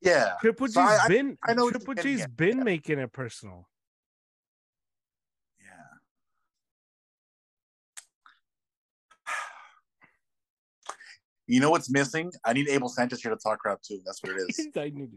yeah. 0.00 0.34
Triple 0.40 0.68
G's 0.68 0.74
so 0.74 0.82
I, 0.82 1.08
been 1.08 1.36
I, 1.44 1.50
I 1.50 1.54
know 1.54 1.68
Triple 1.68 1.94
G's 1.94 2.28
been 2.28 2.58
yeah. 2.58 2.62
making 2.62 3.00
it 3.00 3.12
personal. 3.12 3.66
Yeah. 5.60 5.66
You 11.48 11.58
know 11.58 11.70
what's 11.70 11.90
missing? 11.90 12.30
I 12.44 12.52
need 12.52 12.68
Abel 12.68 12.88
Sanchez 12.88 13.20
here 13.20 13.32
to 13.32 13.36
talk 13.36 13.58
crap 13.58 13.82
too. 13.82 13.98
That's 14.06 14.22
what 14.22 14.30
it 14.30 14.42
is. 14.48 14.68
I 14.76 14.92
need 14.94 15.10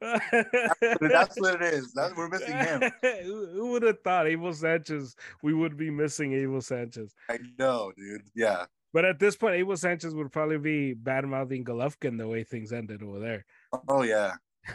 that's 0.00 1.40
what 1.40 1.60
it 1.60 1.74
is. 1.74 1.92
That's 1.92 2.14
we're 2.16 2.28
missing 2.28 2.56
him. 2.56 2.82
Who 3.24 3.72
would 3.72 3.82
have 3.82 4.00
thought 4.02 4.26
Abel 4.26 4.52
Sanchez? 4.52 5.16
We 5.42 5.54
would 5.54 5.76
be 5.76 5.90
missing 5.90 6.32
Abel 6.34 6.60
Sanchez. 6.60 7.14
I 7.28 7.38
know, 7.58 7.92
dude. 7.96 8.22
Yeah. 8.34 8.66
But 8.92 9.04
at 9.04 9.18
this 9.18 9.36
point, 9.36 9.56
Abel 9.56 9.76
Sanchez 9.76 10.14
would 10.14 10.32
probably 10.32 10.58
be 10.58 10.94
bad 10.94 11.24
mouthing 11.24 11.64
Golovkin 11.64 12.18
the 12.18 12.26
way 12.26 12.44
things 12.44 12.72
ended 12.72 13.02
over 13.02 13.18
there. 13.20 13.44
Oh, 13.72 13.82
oh 13.88 14.02
yeah. 14.02 14.34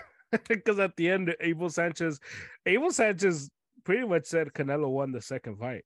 Because 0.50 0.80
at 0.80 0.98
the 0.98 1.10
end, 1.10 1.34
Abel 1.40 1.70
Sanchez, 1.70 2.20
Abel 2.66 2.92
Sanchez 2.92 3.50
pretty 3.86 4.06
much 4.06 4.26
said 4.26 4.52
Canelo 4.54 4.90
won 4.90 5.14
the 5.14 5.22
second 5.22 5.60
fight. 5.60 5.86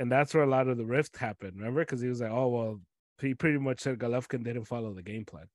And 0.00 0.10
that's 0.10 0.32
where 0.32 0.44
a 0.44 0.48
lot 0.48 0.68
of 0.68 0.78
the 0.78 0.86
rift 0.86 1.18
happened. 1.18 1.58
Remember? 1.58 1.82
Because 1.82 2.00
he 2.00 2.08
was 2.08 2.22
like, 2.22 2.30
oh 2.30 2.48
well, 2.48 2.80
he 3.20 3.34
pretty 3.34 3.58
much 3.58 3.80
said 3.80 3.98
Golovkin 3.98 4.44
didn't 4.44 4.64
follow 4.64 4.92
the 4.92 5.02
game 5.02 5.24
plan. 5.24 5.46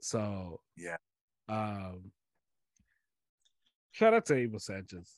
So 0.00 0.60
yeah. 0.76 0.96
Um 1.48 2.12
shout 3.92 4.14
out 4.14 4.26
to 4.26 4.34
Abel 4.34 4.58
Sanchez. 4.58 5.16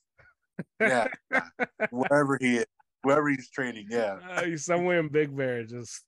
yeah. 0.80 1.08
Wherever 1.90 2.38
he 2.40 2.58
is 2.58 2.66
wherever 3.06 3.28
he's 3.28 3.48
training. 3.48 3.86
Yeah, 3.88 4.18
uh, 4.28 4.44
he's 4.44 4.64
somewhere 4.64 4.98
in 4.98 5.08
Big 5.08 5.34
Bear. 5.34 5.62
Just, 5.62 5.76
just 5.76 6.02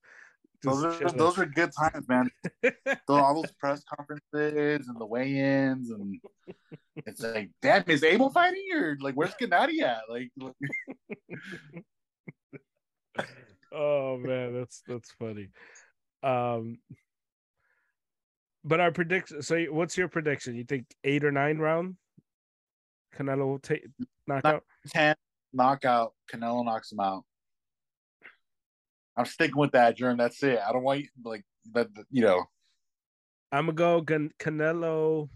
those 0.63 0.85
are 0.85 1.11
those 1.13 1.39
are 1.39 1.47
good 1.47 1.71
times, 1.79 2.09
man. 2.09 2.29
all 3.09 3.35
those 3.35 3.53
press 3.53 3.83
conferences 3.85 4.89
and 4.89 5.01
the 5.01 5.07
weigh-ins, 5.07 5.91
and 5.91 6.21
it's 6.97 7.23
like, 7.23 7.51
damn, 7.63 7.85
is 7.87 8.03
Abel 8.03 8.31
fighting 8.31 8.67
or 8.75 8.97
like 9.01 9.15
where's 9.15 9.35
Gennady 9.41 9.81
at? 9.83 10.01
Like, 10.11 10.33
oh 13.73 14.19
man, 14.19 14.55
that's 14.55 14.83
that's 14.87 15.11
funny. 15.13 15.49
Um, 16.23 16.79
but 18.65 18.81
our 18.81 18.93
prediction. 18.93 19.43
So, 19.43 19.59
what's 19.71 19.97
your 19.97 20.09
prediction? 20.09 20.55
You 20.55 20.65
think 20.65 20.87
eight 21.05 21.25
or 21.25 21.33
nine 21.33 21.59
round? 21.59 21.97
Canelo 23.17 23.47
will 23.47 23.59
take 23.59 23.87
knockout. 24.27 24.65
Ten 24.89 25.15
knockout. 25.53 26.15
Canelo 26.33 26.65
knocks 26.65 26.93
him 26.93 27.01
out. 27.01 27.25
I'm 29.17 29.25
sticking 29.25 29.57
with 29.57 29.73
that, 29.73 29.97
Germ. 29.97 30.17
That's 30.17 30.43
it. 30.43 30.61
I 30.67 30.73
don't 30.73 30.83
want 30.83 31.01
you, 31.01 31.09
like 31.25 31.45
that. 31.73 31.89
You 32.11 32.23
know, 32.23 32.45
I'm 33.51 33.67
gonna 33.67 33.73
go 33.73 34.03
Can- 34.03 34.33
Canelo 34.39 35.29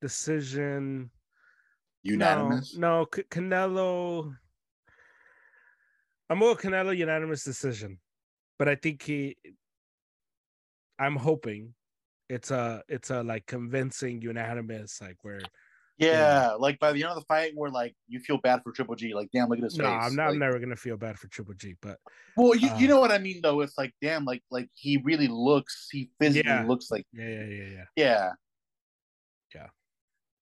decision. 0.00 1.10
Unanimous. 2.04 2.76
No, 2.76 3.00
no 3.00 3.06
C- 3.14 3.22
Canelo. 3.24 4.36
I'm 6.32 6.40
going 6.40 6.56
Canelo 6.56 6.96
unanimous 6.96 7.44
decision, 7.44 7.98
but 8.58 8.66
I 8.66 8.74
think 8.74 9.02
he. 9.02 9.36
I'm 10.98 11.14
hoping 11.14 11.74
it's 12.30 12.50
a 12.50 12.82
it's 12.88 13.10
a 13.10 13.22
like 13.22 13.44
convincing 13.44 14.22
unanimous 14.22 14.98
like 15.02 15.16
where 15.20 15.42
yeah, 15.98 16.52
like 16.58 16.78
by 16.78 16.92
the 16.92 17.02
end 17.02 17.10
of 17.10 17.16
the 17.16 17.24
fight, 17.26 17.52
where 17.54 17.70
like 17.70 17.94
you 18.08 18.18
feel 18.18 18.38
bad 18.38 18.62
for 18.64 18.72
Triple 18.72 18.94
G, 18.94 19.12
like 19.12 19.28
damn, 19.30 19.50
look 19.50 19.58
at 19.58 19.64
his 19.64 19.76
no, 19.76 19.84
face. 19.84 19.92
I'm 19.92 20.16
not. 20.16 20.24
Like, 20.24 20.32
I'm 20.32 20.38
never 20.38 20.58
gonna 20.58 20.74
feel 20.74 20.96
bad 20.96 21.18
for 21.18 21.28
Triple 21.28 21.52
G, 21.52 21.76
but 21.82 21.98
well, 22.34 22.54
you, 22.54 22.70
uh, 22.70 22.78
you 22.78 22.88
know 22.88 22.98
what 22.98 23.12
I 23.12 23.18
mean 23.18 23.40
though. 23.42 23.60
It's 23.60 23.76
like 23.76 23.92
damn, 24.00 24.24
like 24.24 24.42
like 24.50 24.70
he 24.72 25.02
really 25.04 25.28
looks. 25.28 25.88
He 25.92 26.08
physically 26.18 26.50
yeah. 26.50 26.64
looks 26.64 26.90
like 26.90 27.04
yeah, 27.12 27.28
yeah, 27.28 27.44
yeah, 27.44 27.64
yeah, 27.64 27.84
yeah. 27.96 28.30
Yeah, 29.54 29.66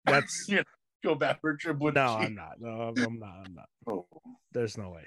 that's 0.07 0.47
yeah. 0.49 0.63
Go 1.03 1.17
bad 1.17 1.39
for 1.41 1.57
Triple 1.57 1.91
G. 1.91 1.95
no, 1.95 2.19
G. 2.21 2.27
I'm 2.27 2.35
not. 2.37 2.61
No, 2.61 2.69
I'm 2.69 3.19
not. 3.19 3.43
I'm 3.45 3.55
not. 3.55 3.69
Oh. 3.89 4.07
There's 4.53 4.79
no 4.79 4.91
way. 4.91 5.07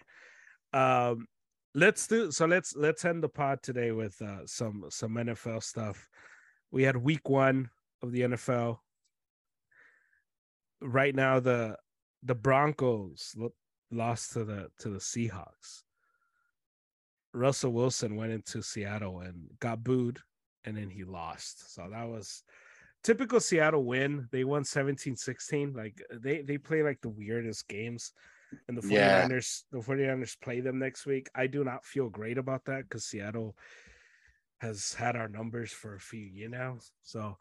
Um, 0.74 1.28
let's 1.76 2.08
do 2.08 2.32
so. 2.32 2.46
Let's 2.46 2.76
let's 2.76 3.06
end 3.06 3.24
the 3.24 3.30
pod 3.30 3.62
today 3.62 3.92
with 3.92 4.22
uh 4.22 4.46
some 4.46 4.86
some 4.90 5.16
NFL 5.16 5.64
stuff. 5.64 6.08
We 6.72 6.84
had 6.84 6.98
week 6.98 7.30
one 7.30 7.70
of 8.02 8.12
the 8.12 8.22
NFL 8.22 8.80
right 10.84 11.16
now 11.16 11.40
the 11.40 11.78
the 12.24 12.36
Broncos 12.36 13.36
lost 13.92 14.34
to 14.34 14.44
the 14.44 14.70
to 14.80 14.90
the 14.90 15.00
Seahawks. 15.00 15.84
Russell 17.34 17.74
Wilson 17.74 18.16
went 18.16 18.32
into 18.32 18.62
Seattle 18.62 19.22
and 19.22 19.50
got 19.60 19.84
booed 19.84 20.20
and 20.66 20.78
then 20.78 20.90
he 20.90 21.04
lost. 21.04 21.74
So 21.74 21.88
that 21.92 22.08
was 22.08 22.44
typical 23.04 23.40
Seattle 23.40 23.84
win. 23.84 24.28
They 24.32 24.44
won 24.44 24.64
17-16. 24.64 25.76
Like 25.76 26.02
they 26.12 26.42
they 26.42 26.58
play 26.58 26.84
like 26.84 27.02
the 27.02 27.10
weirdest 27.10 27.68
games. 27.68 28.14
And 28.68 28.78
the 28.78 28.82
49ers 28.82 29.64
yeah. 29.72 29.80
the 29.80 29.86
49ers 29.86 30.40
play 30.42 30.62
them 30.62 30.80
next 30.80 31.06
week. 31.06 31.30
I 31.36 31.48
do 31.48 31.64
not 31.64 31.86
feel 31.86 32.10
great 32.10 32.38
about 32.38 32.66
that 32.66 32.84
because 32.84 33.06
Seattle 33.06 33.56
has 34.60 34.94
had 34.94 35.16
our 35.16 35.28
numbers 35.28 35.72
for 35.72 35.96
a 35.96 36.00
few 36.00 36.22
years 36.22 36.52
now. 36.52 36.78
So 37.02 37.38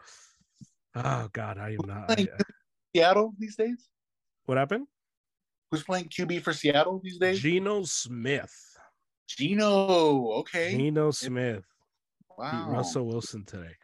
Oh 0.95 1.29
God, 1.33 1.59
I 1.59 1.71
am 1.71 1.87
not. 1.87 2.11
I- 2.11 2.29
Seattle 2.95 3.33
these 3.39 3.57
days? 3.57 3.89
what 4.45 4.59
happened? 4.59 4.87
Who's 5.71 5.85
playing 5.85 6.11
QB 6.11 6.43
for 6.43 6.53
Seattle 6.53 7.01
these 7.03 7.19
days? 7.19 7.41
Geno 7.41 7.85
Smith. 7.85 8.55
Geno. 9.27 10.33
Okay. 10.41 10.77
Geno 10.77 11.11
Smith 11.11 11.65
beat 12.29 12.45
wow. 12.45 12.71
Russell 12.71 13.07
Wilson 13.07 13.45
today. 13.45 13.75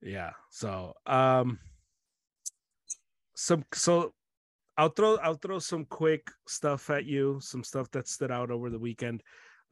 Yeah. 0.00 0.30
So 0.50 0.94
um 1.06 1.58
some 3.34 3.64
so 3.74 4.12
I'll 4.78 4.90
throw 4.90 5.16
I'll 5.16 5.34
throw 5.34 5.58
some 5.58 5.84
quick 5.86 6.30
stuff 6.46 6.90
at 6.90 7.04
you, 7.06 7.38
some 7.40 7.64
stuff 7.64 7.90
that 7.92 8.08
stood 8.08 8.30
out 8.30 8.50
over 8.50 8.70
the 8.70 8.78
weekend. 8.78 9.22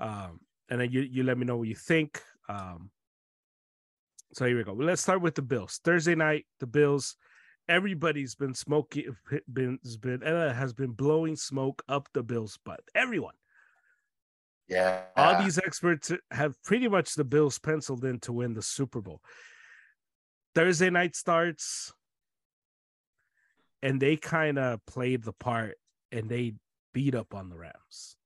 Um 0.00 0.40
and 0.70 0.80
then 0.80 0.90
you 0.90 1.02
you 1.02 1.22
let 1.24 1.38
me 1.38 1.44
know 1.44 1.56
what 1.58 1.68
you 1.68 1.74
think. 1.74 2.20
Um 2.48 2.90
so 4.32 4.46
here 4.46 4.56
we 4.56 4.64
go. 4.64 4.72
Let's 4.72 5.02
start 5.02 5.20
with 5.20 5.34
the 5.36 5.42
Bills. 5.42 5.80
Thursday 5.84 6.14
night, 6.14 6.46
the 6.58 6.66
Bills. 6.66 7.16
Everybody's 7.68 8.34
been 8.34 8.52
smoking, 8.52 9.16
been 9.50 9.78
has 9.84 9.96
been 9.96 10.22
uh, 10.22 10.52
has 10.52 10.72
been 10.74 10.90
blowing 10.90 11.36
smoke 11.36 11.82
up 11.88 12.08
the 12.12 12.22
Bills' 12.22 12.58
butt. 12.62 12.80
Everyone, 12.94 13.32
Yeah. 14.68 15.04
all 15.16 15.42
these 15.42 15.56
experts 15.58 16.12
have 16.30 16.62
pretty 16.62 16.88
much 16.88 17.14
the 17.14 17.24
Bills 17.24 17.58
penciled 17.58 18.04
in 18.04 18.20
to 18.20 18.32
win 18.34 18.52
the 18.52 18.60
Super 18.60 19.00
Bowl. 19.00 19.22
Thursday 20.54 20.90
night 20.90 21.16
starts, 21.16 21.92
and 23.84 24.00
they 24.00 24.16
kind 24.16 24.58
of 24.58 24.84
played 24.86 25.22
the 25.22 25.32
part, 25.32 25.76
and 26.10 26.28
they 26.28 26.54
beat 26.94 27.14
up 27.14 27.34
on 27.34 27.50
the 27.50 27.56
Rams. 27.56 28.16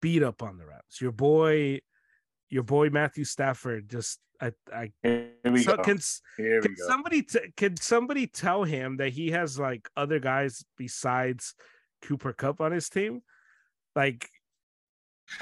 Beat 0.00 0.22
up 0.22 0.42
on 0.42 0.58
the 0.58 0.64
Rams. 0.64 1.00
Your 1.00 1.12
boy, 1.12 1.80
your 2.48 2.62
boy 2.62 2.88
Matthew 2.88 3.24
Stafford 3.24 3.90
just 3.90 4.20
I 4.40 4.52
I 4.72 4.92
so 5.62 5.76
can 5.76 5.98
can 6.38 6.76
somebody 6.76 7.22
t- 7.22 7.52
can 7.56 7.76
somebody 7.76 8.26
tell 8.28 8.62
him 8.62 8.96
that 8.98 9.10
he 9.10 9.32
has 9.32 9.58
like 9.58 9.88
other 9.96 10.20
guys 10.20 10.64
besides 10.78 11.54
Cooper 12.02 12.32
Kupp 12.32 12.60
on 12.60 12.72
his 12.72 12.88
team? 12.88 13.22
Like, 13.96 14.28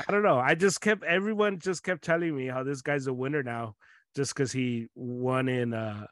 I 0.09 0.11
don't 0.11 0.23
know. 0.23 0.39
I 0.39 0.55
just 0.55 0.81
kept 0.81 1.05
everyone 1.05 1.59
just 1.59 1.83
kept 1.83 2.03
telling 2.03 2.35
me 2.35 2.47
how 2.47 2.65
this 2.65 2.81
guy's 2.81 3.07
a 3.07 3.13
winner 3.13 3.43
now, 3.43 3.77
just 4.17 4.35
because 4.35 4.53
he 4.53 4.89
won 4.95 5.49
in 5.49 5.75
uh 5.75 6.07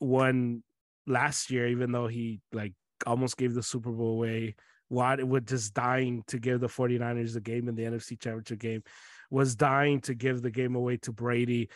won 0.00 0.62
last 1.06 1.50
year, 1.50 1.68
even 1.68 1.92
though 1.92 2.06
he 2.06 2.40
like 2.52 2.74
almost 3.06 3.36
gave 3.36 3.54
the 3.54 3.62
Super 3.62 3.90
Bowl 3.90 4.12
away. 4.12 4.54
Watt 4.90 5.22
was 5.24 5.42
just 5.46 5.74
dying 5.74 6.22
to 6.28 6.38
give 6.38 6.60
the 6.60 6.68
49ers 6.68 7.34
the 7.34 7.40
game 7.40 7.68
in 7.68 7.74
the 7.74 7.84
NFC 7.84 8.20
Championship 8.20 8.58
game, 8.58 8.82
was 9.30 9.56
dying 9.56 10.00
to 10.02 10.14
give 10.14 10.42
the 10.42 10.50
game 10.50 10.74
away 10.74 10.98
to 10.98 11.12
Brady. 11.12 11.70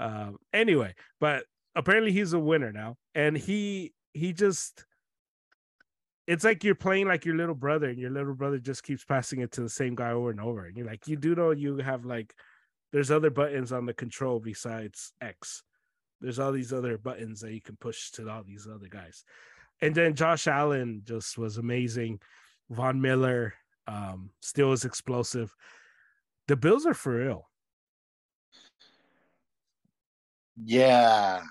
Um, 0.00 0.38
anyway, 0.52 0.94
but 1.20 1.44
apparently 1.74 2.12
he's 2.12 2.32
a 2.32 2.38
winner 2.38 2.72
now, 2.72 2.96
and 3.14 3.36
he 3.36 3.92
he 4.12 4.32
just 4.32 4.84
it's 6.26 6.44
like 6.44 6.64
you're 6.64 6.74
playing 6.74 7.06
like 7.06 7.24
your 7.24 7.36
little 7.36 7.54
brother, 7.54 7.88
and 7.88 7.98
your 7.98 8.10
little 8.10 8.34
brother 8.34 8.58
just 8.58 8.82
keeps 8.82 9.04
passing 9.04 9.40
it 9.40 9.52
to 9.52 9.60
the 9.60 9.68
same 9.68 9.94
guy 9.94 10.10
over 10.10 10.30
and 10.30 10.40
over. 10.40 10.64
And 10.64 10.76
you're 10.76 10.86
like, 10.86 11.06
you 11.06 11.16
do 11.16 11.34
know 11.34 11.50
you 11.50 11.76
have 11.78 12.04
like 12.04 12.34
there's 12.92 13.10
other 13.10 13.30
buttons 13.30 13.72
on 13.72 13.86
the 13.86 13.94
control 13.94 14.40
besides 14.40 15.12
X. 15.20 15.62
There's 16.20 16.38
all 16.38 16.52
these 16.52 16.72
other 16.72 16.96
buttons 16.98 17.40
that 17.40 17.52
you 17.52 17.60
can 17.60 17.76
push 17.76 18.10
to 18.12 18.28
all 18.28 18.42
these 18.42 18.66
other 18.66 18.88
guys. 18.88 19.24
And 19.82 19.94
then 19.94 20.14
Josh 20.14 20.46
Allen 20.46 21.02
just 21.04 21.36
was 21.36 21.58
amazing. 21.58 22.20
Von 22.70 23.00
Miller 23.00 23.54
um, 23.86 24.30
still 24.40 24.72
is 24.72 24.84
explosive. 24.84 25.54
The 26.48 26.56
Bills 26.56 26.86
are 26.86 26.94
for 26.94 27.16
real. 27.16 27.48
Yeah. 30.62 31.42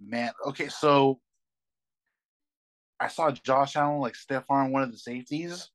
Man. 0.00 0.32
Okay, 0.46 0.68
so 0.68 1.20
I 3.00 3.08
saw 3.08 3.30
Josh 3.30 3.76
Allen 3.76 4.00
like 4.00 4.16
stiff 4.16 4.44
arm 4.48 4.72
one 4.72 4.82
of 4.82 4.92
the 4.92 4.98
safeties. 4.98 5.70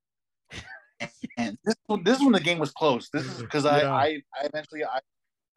And, 1.38 1.58
this 1.64 1.76
one, 1.88 2.04
this 2.04 2.20
one 2.20 2.32
the 2.32 2.40
game 2.40 2.60
was 2.60 2.72
close. 2.72 3.10
This 3.12 3.26
is 3.26 3.38
because 3.42 3.66
I, 3.66 3.82
I 3.82 4.06
I 4.34 4.46
eventually 4.46 4.84
I 4.86 5.00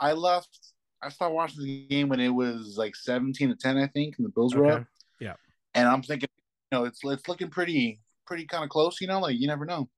I 0.00 0.12
left 0.12 0.58
I 1.06 1.08
started 1.10 1.34
watching 1.34 1.62
the 1.62 1.86
game 1.86 2.08
when 2.08 2.18
it 2.18 2.28
was 2.30 2.74
like 2.76 2.96
17 2.96 3.50
to 3.50 3.54
10, 3.54 3.78
I 3.78 3.86
think, 3.86 4.16
and 4.18 4.26
the 4.26 4.30
Bills 4.30 4.54
were 4.54 4.66
up. 4.66 4.84
Yeah. 5.20 5.34
And 5.74 5.86
I'm 5.86 6.02
thinking, 6.02 6.28
you 6.72 6.78
know, 6.78 6.84
it's 6.84 7.00
it's 7.04 7.28
looking 7.28 7.48
pretty 7.48 8.00
pretty 8.26 8.44
kind 8.44 8.64
of 8.64 8.70
close, 8.70 9.00
you 9.00 9.06
know, 9.06 9.20
like 9.20 9.38
you 9.38 9.46
never 9.46 9.64
know. 9.64 9.88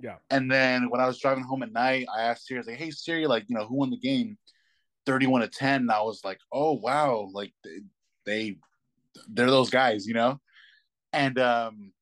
Yeah. 0.00 0.16
And 0.30 0.50
then 0.50 0.90
when 0.90 1.00
I 1.00 1.06
was 1.06 1.20
driving 1.20 1.44
home 1.44 1.62
at 1.62 1.72
night, 1.72 2.06
I 2.14 2.22
asked 2.22 2.46
Siri, 2.46 2.60
I 2.60 2.70
like, 2.70 2.76
hey 2.76 2.90
Siri, 2.90 3.26
like, 3.26 3.44
you 3.48 3.54
know, 3.56 3.66
who 3.66 3.76
won 3.76 3.90
the 3.90 3.98
game? 3.98 4.36
31 5.06 5.42
to 5.42 5.48
10. 5.48 5.82
And 5.82 5.90
I 5.92 6.02
was 6.02 6.22
like, 6.24 6.40
oh 6.52 6.72
wow, 6.72 7.30
like 7.32 7.52
they, 7.62 7.78
they 8.26 8.56
they're 9.28 9.50
those 9.50 9.70
guys, 9.70 10.06
you 10.06 10.14
know? 10.14 10.40
And 11.12 11.38
um 11.38 11.92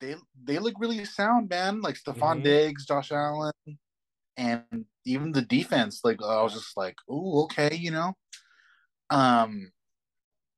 they 0.00 0.16
they 0.42 0.58
look 0.58 0.74
really 0.80 1.04
sound, 1.04 1.48
man. 1.48 1.80
Like 1.82 1.94
Stefon 1.94 2.40
Mhm. 2.40 2.42
Diggs, 2.42 2.84
Josh 2.84 3.12
Allen, 3.12 3.52
and 4.36 4.86
even 5.04 5.32
the 5.32 5.42
defense. 5.42 6.00
Like 6.04 6.22
I 6.22 6.42
was 6.42 6.54
just 6.54 6.76
like, 6.76 6.96
oh, 7.08 7.44
okay, 7.44 7.74
you 7.74 7.90
know. 7.90 8.14
Um, 9.10 9.72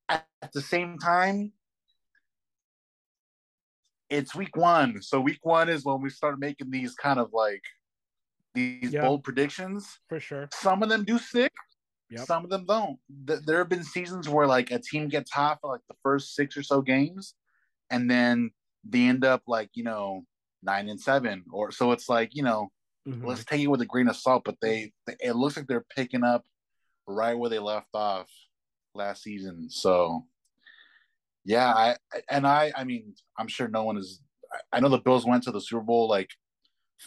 at, 0.08 0.26
at 0.42 0.52
the 0.52 0.60
same 0.62 0.98
time, 0.98 1.52
it's 4.10 4.34
week 4.34 4.56
one. 4.56 5.02
So 5.02 5.20
week 5.20 5.40
one 5.42 5.68
is 5.68 5.84
when 5.84 6.00
we 6.00 6.10
start 6.10 6.38
making 6.38 6.70
these 6.70 6.94
kind 6.94 7.18
of 7.18 7.30
like 7.32 7.62
these 8.54 8.92
Yeah. 8.92 9.02
bold 9.02 9.24
predictions. 9.24 9.98
For 10.08 10.20
sure. 10.20 10.48
Some 10.52 10.82
of 10.82 10.88
them 10.88 11.04
do 11.04 11.18
stick. 11.18 11.52
Yep. 12.10 12.26
Some 12.26 12.44
of 12.44 12.50
them 12.50 12.66
don't. 12.66 12.98
Th- 13.26 13.40
There 13.44 13.58
have 13.58 13.68
been 13.68 13.82
seasons 13.82 14.28
where 14.28 14.46
like 14.46 14.70
a 14.70 14.78
team 14.78 15.08
gets 15.08 15.32
hot 15.32 15.58
for 15.60 15.72
like 15.72 15.80
the 15.88 15.96
first 16.02 16.34
six 16.34 16.56
or 16.56 16.62
so 16.62 16.80
games, 16.82 17.34
and 17.90 18.08
then 18.10 18.50
they 18.84 19.04
end 19.06 19.24
up 19.24 19.42
like 19.48 19.70
you 19.74 19.82
know 19.82 20.24
nine 20.62 20.88
and 20.88 21.00
seven, 21.00 21.44
or 21.50 21.72
so 21.72 21.92
it's 21.92 22.08
like 22.08 22.34
you 22.34 22.42
know 22.42 22.70
Mhm. 23.06 23.24
let's 23.24 23.44
take 23.44 23.60
it 23.60 23.66
with 23.66 23.80
a 23.82 23.86
grain 23.86 24.08
of 24.08 24.16
salt. 24.16 24.42
But 24.44 24.56
they, 24.60 24.92
they 25.06 25.16
it 25.20 25.36
looks 25.36 25.56
like 25.56 25.66
they're 25.66 25.84
picking 25.94 26.24
up 26.24 26.44
right 27.06 27.34
where 27.34 27.50
they 27.50 27.58
left 27.58 27.88
off 27.94 28.28
last 28.94 29.22
season. 29.22 29.68
So 29.70 30.26
yeah, 31.44 31.72
I 31.74 31.96
and 32.30 32.46
I 32.46 32.72
I 32.76 32.84
mean 32.84 33.14
I'm 33.38 33.48
sure 33.48 33.68
no 33.68 33.84
one 33.84 33.96
is. 33.98 34.20
I- 34.72 34.78
know 34.80 34.88
the 34.88 34.98
Bills 34.98 35.26
went 35.26 35.42
to 35.44 35.50
the 35.52 35.60
Super 35.60 35.82
Bowl 35.82 36.08
like 36.08 36.30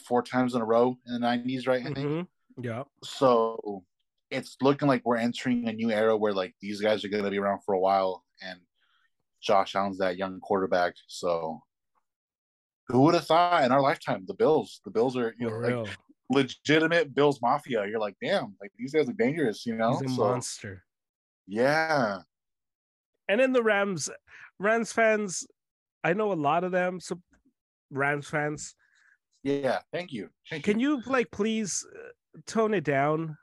four 0.06 0.22
times 0.22 0.54
in 0.54 0.62
a 0.62 0.66
row 0.66 0.98
in 1.08 1.14
the 1.14 1.20
nineties, 1.20 1.66
right? 1.66 1.82
I 1.82 1.94
think 1.94 1.98
Mhm. 1.98 2.28
Yeah. 2.62 2.84
so 3.04 3.84
it's 4.30 4.58
looking 4.62 4.88
like 4.90 5.02
we're 5.06 5.16
entering 5.18 5.68
a 5.70 5.74
new 5.74 5.90
era 5.90 6.18
where 6.18 6.34
like 6.34 6.54
these 6.62 6.82
guys 6.82 7.06
are 7.06 7.08
going 7.10 7.24
to 7.24 7.30
be 7.32 7.40
around 7.40 7.62
for 7.64 7.74
a 7.74 7.80
while 7.80 8.26
and 8.42 8.60
josh 9.40 9.74
allen's 9.76 10.00
that 10.00 10.18
young 10.18 10.40
quarterback 10.42 10.94
so 11.08 11.62
who 12.90 13.02
would 13.02 13.14
have 13.16 13.26
thought 13.26 13.64
in 13.64 13.72
our 13.72 13.82
lifetime 13.82 14.24
the 14.28 14.34
bills 14.34 14.82
the 14.86 14.92
bills 14.92 15.18
are 15.18 15.34
you 15.40 15.50
know 15.50 15.60
For 15.60 15.72
like 15.84 15.98
legitimate 16.30 17.14
bills 17.16 17.42
mafia 17.42 17.86
you're 17.88 18.00
like 18.00 18.16
damn 18.22 18.56
like 18.62 18.72
these 18.78 18.94
guys 18.94 19.08
are 19.10 19.14
dangerous 19.14 19.66
you 19.66 19.76
know 19.76 19.92
He's 20.00 20.12
a 20.12 20.16
so 20.16 20.24
monster. 20.24 20.84
yeah 21.48 22.20
And 23.30 23.40
then 23.40 23.52
the 23.54 23.64
Rams, 23.64 24.10
Rams 24.60 24.92
fans, 24.94 25.46
I 26.04 26.14
know 26.14 26.32
a 26.32 26.40
lot 26.50 26.64
of 26.64 26.72
them. 26.72 27.00
So 27.00 27.20
Rams 27.92 28.28
fans, 28.30 28.76
yeah 29.44 29.80
thank 29.94 30.12
you 30.12 30.30
thank 30.50 30.64
can 30.64 30.80
you 30.80 30.98
you 30.98 31.04
like 31.12 31.30
please 31.32 31.86
uh, 31.96 32.10
tone 32.46 32.74
it 32.74 32.84
down? 32.84 33.38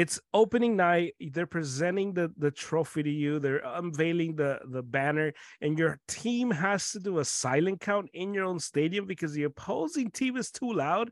It's 0.00 0.18
opening 0.32 0.76
night. 0.76 1.12
They're 1.20 1.44
presenting 1.58 2.14
the 2.14 2.32
the 2.38 2.50
trophy 2.50 3.02
to 3.02 3.10
you. 3.10 3.38
They're 3.38 3.60
unveiling 3.62 4.34
the 4.34 4.60
the 4.64 4.82
banner, 4.82 5.34
and 5.60 5.78
your 5.78 6.00
team 6.08 6.50
has 6.50 6.92
to 6.92 7.00
do 7.00 7.18
a 7.18 7.24
silent 7.24 7.82
count 7.82 8.08
in 8.14 8.32
your 8.32 8.46
own 8.46 8.60
stadium 8.60 9.04
because 9.04 9.34
the 9.34 9.42
opposing 9.42 10.10
team 10.10 10.38
is 10.38 10.50
too 10.50 10.72
loud. 10.72 11.10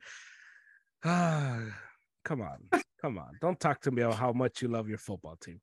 Ah, 1.04 1.60
come 2.24 2.40
on, 2.40 2.80
come 3.02 3.18
on! 3.18 3.32
Don't 3.42 3.60
talk 3.60 3.82
to 3.82 3.90
me 3.90 4.00
about 4.00 4.16
how 4.16 4.32
much 4.32 4.62
you 4.62 4.68
love 4.68 4.88
your 4.88 4.96
football 4.96 5.36
team. 5.36 5.60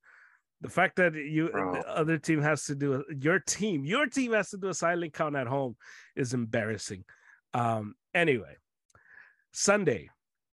The 0.62 0.70
fact 0.70 0.98
that 0.98 1.16
you 1.16 1.50
Bro. 1.50 1.74
the 1.74 1.90
other 1.90 2.20
team 2.20 2.44
has 2.44 2.66
to 2.66 2.76
do 2.76 3.04
your 3.10 3.40
team, 3.40 3.86
your 3.86 4.06
team 4.06 4.34
has 4.34 4.52
to 4.52 4.58
do 4.58 4.70
a 4.70 4.76
silent 4.76 5.14
count 5.14 5.36
at 5.36 5.48
home 5.48 5.78
is 6.16 6.36
embarrassing. 6.36 7.04
Um, 7.56 7.96
anyway, 8.14 8.58
Sunday, 9.52 10.10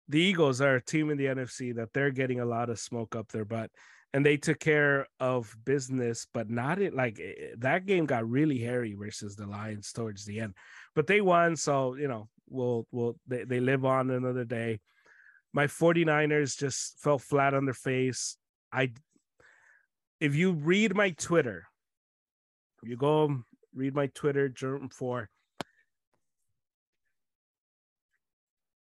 the 0.09 0.19
Eagles 0.19 0.59
are 0.59 0.75
a 0.75 0.81
team 0.81 1.11
in 1.11 1.17
the 1.17 1.25
NFC 1.25 1.73
that 1.75 1.93
they're 1.93 2.11
getting 2.11 2.39
a 2.39 2.45
lot 2.45 2.69
of 2.69 2.79
smoke 2.79 3.15
up 3.15 3.31
their 3.31 3.45
butt. 3.45 3.69
And 4.11 4.25
they 4.25 4.37
took 4.37 4.59
care 4.59 5.05
of 5.19 5.55
business, 5.65 6.25
but 6.33 6.49
not 6.49 6.81
it 6.81 6.95
like 6.95 7.19
eh, 7.19 7.33
eh, 7.37 7.55
that 7.59 7.85
game 7.85 8.07
got 8.07 8.27
really 8.27 8.57
hairy 8.57 8.95
versus 8.95 9.35
the 9.35 9.45
Lions 9.45 9.91
towards 9.91 10.25
the 10.25 10.39
end. 10.39 10.55
But 10.95 11.05
they 11.05 11.21
won, 11.21 11.55
so 11.55 11.93
you 11.93 12.07
know, 12.07 12.27
we'll 12.49 12.87
we'll 12.91 13.17
they, 13.27 13.43
they 13.43 13.59
live 13.59 13.85
on 13.85 14.09
another 14.09 14.45
day. 14.45 14.79
My 15.53 15.67
49ers 15.67 16.57
just 16.57 16.99
fell 16.99 17.19
flat 17.19 17.53
on 17.53 17.65
their 17.65 17.75
face. 17.75 18.35
I 18.73 18.93
if 20.19 20.33
you 20.33 20.53
read 20.53 20.95
my 20.95 21.11
Twitter, 21.11 21.67
you 22.81 22.97
go 22.97 23.43
read 23.75 23.93
my 23.93 24.07
Twitter, 24.07 24.49
Germ4, 24.49 25.27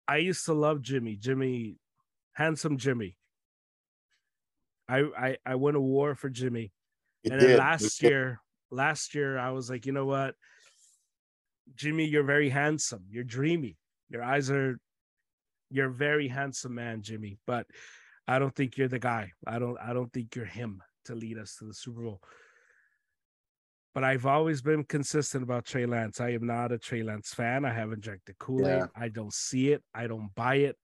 I 0.07 0.17
used 0.17 0.45
to 0.45 0.53
love 0.53 0.81
Jimmy, 0.81 1.15
Jimmy, 1.15 1.77
handsome 2.33 2.77
Jimmy. 2.77 3.17
I 4.87 4.99
I, 5.17 5.37
I 5.45 5.55
went 5.55 5.75
to 5.75 5.81
war 5.81 6.15
for 6.15 6.29
Jimmy. 6.29 6.71
You 7.23 7.31
and 7.31 7.41
then 7.41 7.49
did. 7.49 7.59
last 7.59 8.03
year, 8.03 8.41
last 8.69 9.15
year 9.15 9.37
I 9.37 9.51
was 9.51 9.69
like, 9.69 9.85
you 9.85 9.91
know 9.91 10.05
what? 10.05 10.35
Jimmy, 11.75 12.05
you're 12.05 12.23
very 12.23 12.49
handsome. 12.49 13.03
You're 13.09 13.23
dreamy. 13.23 13.77
Your 14.09 14.23
eyes 14.23 14.51
are 14.51 14.79
you're 15.71 15.89
a 15.89 15.93
very 15.93 16.27
handsome 16.27 16.75
man, 16.75 17.01
Jimmy. 17.01 17.39
But 17.47 17.65
I 18.27 18.39
don't 18.39 18.55
think 18.55 18.77
you're 18.77 18.87
the 18.87 18.99
guy. 18.99 19.31
I 19.47 19.59
don't 19.59 19.77
I 19.79 19.93
don't 19.93 20.11
think 20.13 20.35
you're 20.35 20.45
him 20.45 20.81
to 21.05 21.15
lead 21.15 21.37
us 21.37 21.55
to 21.59 21.65
the 21.65 21.73
Super 21.73 22.03
Bowl. 22.03 22.21
But 23.95 24.03
I've 24.03 24.25
always 24.25 24.61
been 24.61 24.83
consistent 24.83 25.41
about 25.41 25.65
Trey 25.65 25.85
Lance. 25.85 26.19
I 26.19 26.31
am 26.31 26.45
not 26.45 26.73
a 26.73 26.77
Trey 26.77 27.01
Lance 27.01 27.33
fan. 27.33 27.63
I 27.63 27.73
haven't 27.73 28.01
drank 28.01 28.21
the 28.25 28.33
Kool-Aid. 28.33 28.65
Yeah. 28.65 28.87
I 28.93 29.07
don't 29.07 29.33
see 29.33 29.71
it. 29.71 29.81
I 29.93 30.05
don't 30.07 30.35
buy 30.35 30.55
it. 30.55 30.75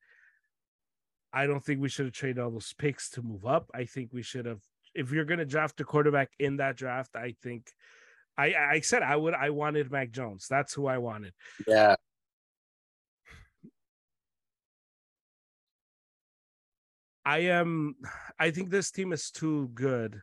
I 1.33 1.45
don't 1.45 1.63
think 1.63 1.81
we 1.81 1.89
should 1.89 2.05
have 2.05 2.13
traded 2.13 2.39
all 2.39 2.51
those 2.51 2.73
picks 2.77 3.09
to 3.11 3.21
move 3.21 3.45
up. 3.45 3.69
I 3.73 3.83
think 3.83 4.11
we 4.13 4.23
should 4.23 4.45
have 4.45 4.59
if 4.93 5.11
you're 5.11 5.25
gonna 5.25 5.45
draft 5.45 5.79
a 5.81 5.83
quarterback 5.83 6.29
in 6.39 6.57
that 6.57 6.75
draft, 6.77 7.15
I 7.15 7.35
think 7.41 7.69
I 8.37 8.53
I 8.53 8.79
said 8.81 9.03
I 9.03 9.15
would 9.15 9.33
I 9.33 9.49
wanted 9.49 9.91
Mac 9.91 10.11
Jones. 10.11 10.47
That's 10.49 10.73
who 10.73 10.87
I 10.87 10.97
wanted. 10.97 11.33
Yeah. 11.67 11.95
I 17.25 17.39
am 17.39 17.95
I 18.39 18.51
think 18.51 18.69
this 18.69 18.91
team 18.91 19.13
is 19.13 19.31
too 19.31 19.69
good 19.73 20.21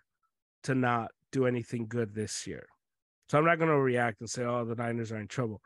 to 0.64 0.74
not 0.74 1.10
do 1.32 1.46
anything 1.46 1.86
good 1.86 2.14
this 2.14 2.46
year. 2.46 2.66
So 3.28 3.38
I'm 3.38 3.44
not 3.44 3.58
gonna 3.58 3.78
react 3.78 4.20
and 4.20 4.30
say, 4.30 4.44
oh, 4.44 4.64
the 4.64 4.74
Niners 4.74 5.12
are 5.12 5.18
in 5.18 5.28
trouble. 5.28 5.62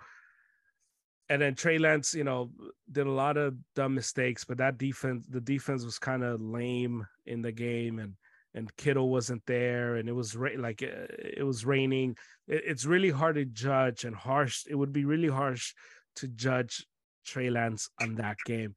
And 1.28 1.40
then 1.40 1.54
Trey 1.54 1.78
Lance, 1.78 2.14
you 2.14 2.24
know, 2.24 2.50
did 2.90 3.06
a 3.06 3.10
lot 3.10 3.36
of 3.36 3.54
dumb 3.74 3.94
mistakes, 3.94 4.44
but 4.44 4.58
that 4.58 4.76
defense, 4.78 5.26
the 5.28 5.40
defense 5.40 5.84
was 5.84 5.98
kind 5.98 6.22
of 6.24 6.40
lame 6.42 7.06
in 7.26 7.40
the 7.42 7.52
game, 7.52 7.98
and 7.98 8.14
and 8.54 8.74
Kittle 8.76 9.08
wasn't 9.08 9.42
there, 9.46 9.96
and 9.96 10.08
it 10.08 10.12
was 10.12 10.36
ra- 10.36 10.50
like 10.58 10.82
uh, 10.82 11.06
it 11.38 11.44
was 11.46 11.64
raining. 11.64 12.16
It- 12.48 12.64
it's 12.66 12.84
really 12.84 13.10
hard 13.10 13.36
to 13.36 13.46
judge 13.46 14.04
and 14.04 14.14
harsh. 14.14 14.64
It 14.68 14.74
would 14.74 14.92
be 14.92 15.04
really 15.06 15.28
harsh 15.28 15.72
to 16.16 16.28
judge 16.28 16.84
Trey 17.24 17.48
Lance 17.48 17.88
on 18.00 18.16
that 18.16 18.36
game. 18.44 18.74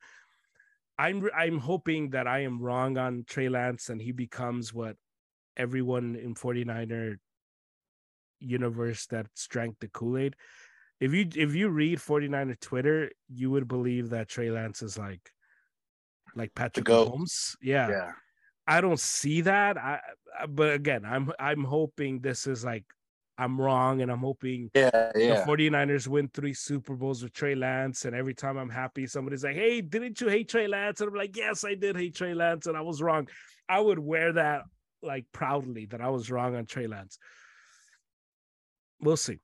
I'm 0.98 1.28
I'm 1.36 1.58
hoping 1.60 2.12
that 2.12 2.28
I 2.28 2.40
am 2.44 2.62
wrong 2.62 2.98
on 2.98 3.26
Trey 3.28 3.50
Lance 3.50 3.90
and 3.90 4.02
he 4.02 4.12
becomes 4.14 4.74
what 4.74 4.96
everyone 5.58 6.16
in 6.16 6.36
49er 6.36 7.18
universe 8.46 9.06
that 9.08 9.28
drank 9.50 9.78
the 9.80 9.88
Kool-Aid. 9.88 10.36
If 11.00 11.14
you 11.14 11.28
if 11.36 11.54
you 11.56 11.70
read 11.70 12.00
49er 12.00 12.60
Twitter, 12.60 13.12
you 13.28 13.52
would 13.52 13.68
believe 13.68 14.12
that 14.12 14.30
Trey 14.30 14.50
Lance 14.52 14.82
is 14.82 14.98
like 14.98 15.30
like 16.36 16.54
Patrick 16.56 16.86
Mahomes 16.86 17.56
Yeah. 17.62 17.90
Yeah. 17.90 18.12
I 18.68 18.82
don't 18.82 19.00
see 19.00 19.42
that. 19.42 19.78
I 19.78 20.00
I- 20.40 20.46
but 20.48 20.74
again, 20.74 21.04
I'm 21.06 21.32
I'm 21.40 21.64
hoping 21.64 22.20
this 22.22 22.48
is 22.48 22.64
like 22.66 22.86
I'm 23.38 23.60
wrong 23.60 24.02
and 24.02 24.10
I'm 24.10 24.20
hoping 24.22 24.72
Yeah. 24.74 25.12
Yeah. 25.16 25.42
the 25.42 25.46
49ers 25.46 26.08
win 26.08 26.30
three 26.34 26.54
Super 26.54 26.96
Bowls 26.96 27.22
with 27.24 27.34
Trey 27.34 27.56
Lance. 27.56 28.06
And 28.06 28.16
every 28.16 28.34
time 28.34 28.56
I'm 28.58 28.70
happy, 28.70 29.06
somebody's 29.08 29.44
like, 29.44 29.56
Hey, 29.58 29.82
didn't 29.82 30.22
you 30.22 30.30
hate 30.30 30.48
Trey 30.48 30.68
Lance? 30.68 31.02
And 31.02 31.10
I'm 31.10 31.16
like, 31.16 31.36
Yes, 31.36 31.66
I 31.66 31.76
did 31.76 31.98
hate 31.98 32.16
Trey 32.16 32.34
Lance, 32.34 32.68
and 32.68 32.78
I 32.78 32.82
was 32.82 33.02
wrong. 33.02 33.28
I 33.68 33.80
would 33.82 34.00
wear 34.00 34.32
that 34.34 34.64
like 35.02 35.26
proudly 35.34 35.86
that 35.88 36.00
I 36.02 36.10
was 36.10 36.32
wrong 36.32 36.56
on 36.56 36.66
Trey 36.66 36.88
Lance. 36.88 37.18
We'll 39.00 39.18
see. 39.18 39.40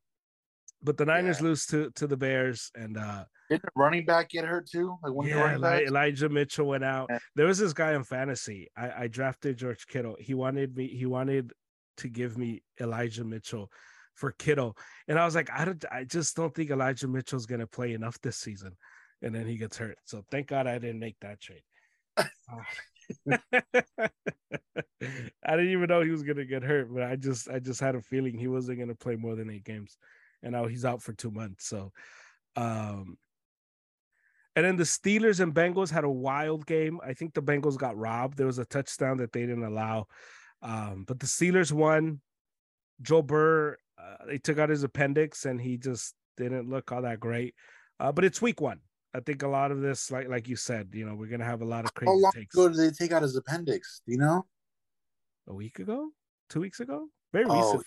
But 0.84 0.98
the 0.98 1.06
Niners 1.06 1.40
Yeah. 1.40 1.45
lose 1.45 1.65
to 1.68 1.91
to 1.91 2.07
the 2.07 2.18
Bears, 2.18 2.72
and 2.76 2.98
uh 2.98 3.26
Didn't 3.49 3.64
the 3.64 3.69
running 3.76 4.06
back 4.06 4.30
get 4.30 4.45
hurt 4.45 4.68
too? 4.69 4.98
Like 5.03 5.14
one 5.14 5.28
yeah, 5.28 5.56
Eli- 5.56 5.84
Elijah 5.84 6.30
Mitchell 6.30 6.65
went 6.68 6.84
out. 6.84 7.07
Yeah. 7.10 7.19
There 7.36 7.45
was 7.48 7.60
this 7.60 7.73
guy 7.73 7.94
in 7.94 8.03
fantasy. 8.03 8.69
I, 8.76 9.03
I 9.03 9.07
drafted 9.07 9.57
George 9.57 9.86
Kittle. 9.88 10.15
He 10.19 10.34
wanted 10.34 10.76
me. 10.76 10.88
He 10.88 11.06
wanted 11.06 11.53
to 11.98 12.10
give 12.10 12.38
me 12.38 12.64
Elijah 12.80 13.23
Mitchell 13.23 13.72
for 14.15 14.32
Kittle, 14.32 14.76
and 15.07 15.19
I 15.19 15.26
was 15.26 15.36
like, 15.36 15.49
I 15.52 15.65
don't. 15.65 15.84
I 15.91 16.03
just 16.03 16.36
don't 16.36 16.53
think 16.53 16.72
Elijah 16.72 17.07
Mitchell's 17.07 17.45
gonna 17.45 17.68
play 17.68 17.94
enough 17.94 18.19
this 18.22 18.38
season. 18.38 18.76
And 19.23 19.36
then 19.36 19.45
he 19.45 19.56
gets 19.57 19.78
hurt. 19.78 19.99
So 20.06 20.23
thank 20.32 20.48
God 20.48 20.65
I 20.65 20.80
didn't 20.80 20.99
make 20.99 21.15
that 21.22 21.40
trade. 21.40 21.61
Uh, 22.18 22.23
I 23.30 24.10
didn't 25.56 25.72
even 25.72 25.88
know 25.88 26.02
he 26.02 26.12
was 26.12 26.24
gonna 26.24 26.46
get 26.46 26.64
hurt, 26.64 26.94
but 26.94 27.04
I 27.04 27.16
just 27.16 27.50
I 27.50 27.60
just 27.60 27.80
had 27.80 27.96
a 27.96 28.02
feeling 28.02 28.38
he 28.38 28.48
wasn't 28.48 28.80
gonna 28.80 28.96
play 28.96 29.16
more 29.16 29.36
than 29.36 29.50
eight 29.50 29.64
games, 29.64 29.98
and 30.44 30.54
now 30.54 30.68
he's 30.68 30.86
out 30.86 31.02
for 31.02 31.14
two 31.14 31.32
months. 31.32 31.68
So, 31.68 31.92
um, 32.56 33.18
and 34.56 34.66
then 34.66 34.76
the 34.76 34.84
Steelers 34.84 35.40
and 35.40 35.54
Bengals 35.54 35.92
had 35.92 36.04
a 36.04 36.10
wild 36.10 36.66
game. 36.66 37.00
I 37.04 37.14
think 37.14 37.34
the 37.34 37.42
Bengals 37.42 37.78
got 37.78 37.98
robbed. 37.98 38.38
There 38.38 38.48
was 38.48 38.60
a 38.60 38.66
touchdown 38.66 39.18
that 39.18 39.32
they 39.32 39.42
didn't 39.42 39.64
allow, 39.64 40.08
um, 40.62 41.06
but 41.08 41.20
the 41.20 41.28
Steelers 41.28 41.72
won. 41.72 42.22
Joe 43.02 43.24
Burrow, 43.24 43.78
uh, 43.98 44.26
they 44.28 44.38
took 44.38 44.60
out 44.60 44.70
his 44.70 44.84
appendix, 44.84 45.46
and 45.46 45.60
he 45.60 45.78
just 45.78 46.14
didn't 46.38 46.70
look 46.70 46.92
all 46.92 47.02
that 47.02 47.20
great. 47.20 47.56
Uh, 48.00 48.12
but 48.12 48.26
it's 48.26 48.42
week 48.42 48.62
one. 48.62 48.80
I 49.14 49.20
think 49.20 49.44
a 49.44 49.48
lot 49.48 49.72
of 49.72 49.82
this, 49.82 50.10
like 50.10 50.30
like 50.30 50.48
you 50.48 50.56
said, 50.56 50.90
you 50.94 51.06
know, 51.06 51.16
we're 51.16 51.28
gonna 51.28 51.46
have 51.46 51.62
a 51.62 51.66
lot 51.66 51.86
of 51.86 51.94
crazy 51.94 52.12
How 52.12 52.18
long 52.18 52.32
takes. 52.34 52.56
ago 52.56 52.70
did 52.70 52.78
they 52.78 52.92
take 52.92 53.12
out 53.12 53.22
his 53.22 53.36
appendix? 53.36 54.02
Do 54.06 54.14
you 54.14 54.18
know? 54.18 54.46
A 55.48 55.54
week 55.54 55.80
ago, 55.80 56.12
two 56.50 56.62
weeks 56.62 56.80
ago, 56.80 57.08
very 57.34 57.46
Oh, 57.46 57.56
recent. 57.56 57.84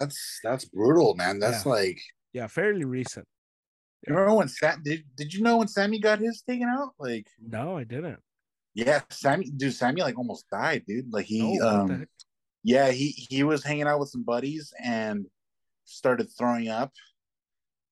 That's 0.00 0.40
that's 0.42 0.64
brutal, 0.64 1.14
man. 1.14 1.38
That's 1.38 1.64
Yeah. 1.64 1.72
like 1.72 2.00
Yeah, 2.32 2.46
fairly 2.48 2.84
recent. 2.84 3.26
you 4.06 4.14
remember 4.14 4.34
when 4.34 4.48
Sam 4.48 4.82
did 4.82 5.04
did 5.16 5.32
you 5.32 5.42
know 5.42 5.58
when 5.58 5.68
Sammy 5.68 6.00
got 6.00 6.18
his 6.18 6.42
taken 6.42 6.68
out? 6.68 6.94
Like 6.98 7.28
No, 7.38 7.78
I 7.78 7.84
didn't. 7.84 8.18
yeah, 8.74 9.02
Sammy 9.10 9.50
dude, 9.50 9.74
Sammy 9.74 10.00
like 10.02 10.18
almost 10.18 10.50
died, 10.50 10.84
dude. 10.86 11.12
Like 11.12 11.26
he 11.26 11.58
the 11.58 11.68
um 11.68 12.06
yeah, 12.64 12.90
he 12.90 13.08
he 13.10 13.44
was 13.44 13.62
hanging 13.62 13.86
out 13.86 14.00
with 14.00 14.08
some 14.08 14.24
buddies 14.24 14.72
and 14.82 15.26
started 15.84 16.26
throwing 16.36 16.68
up 16.68 16.92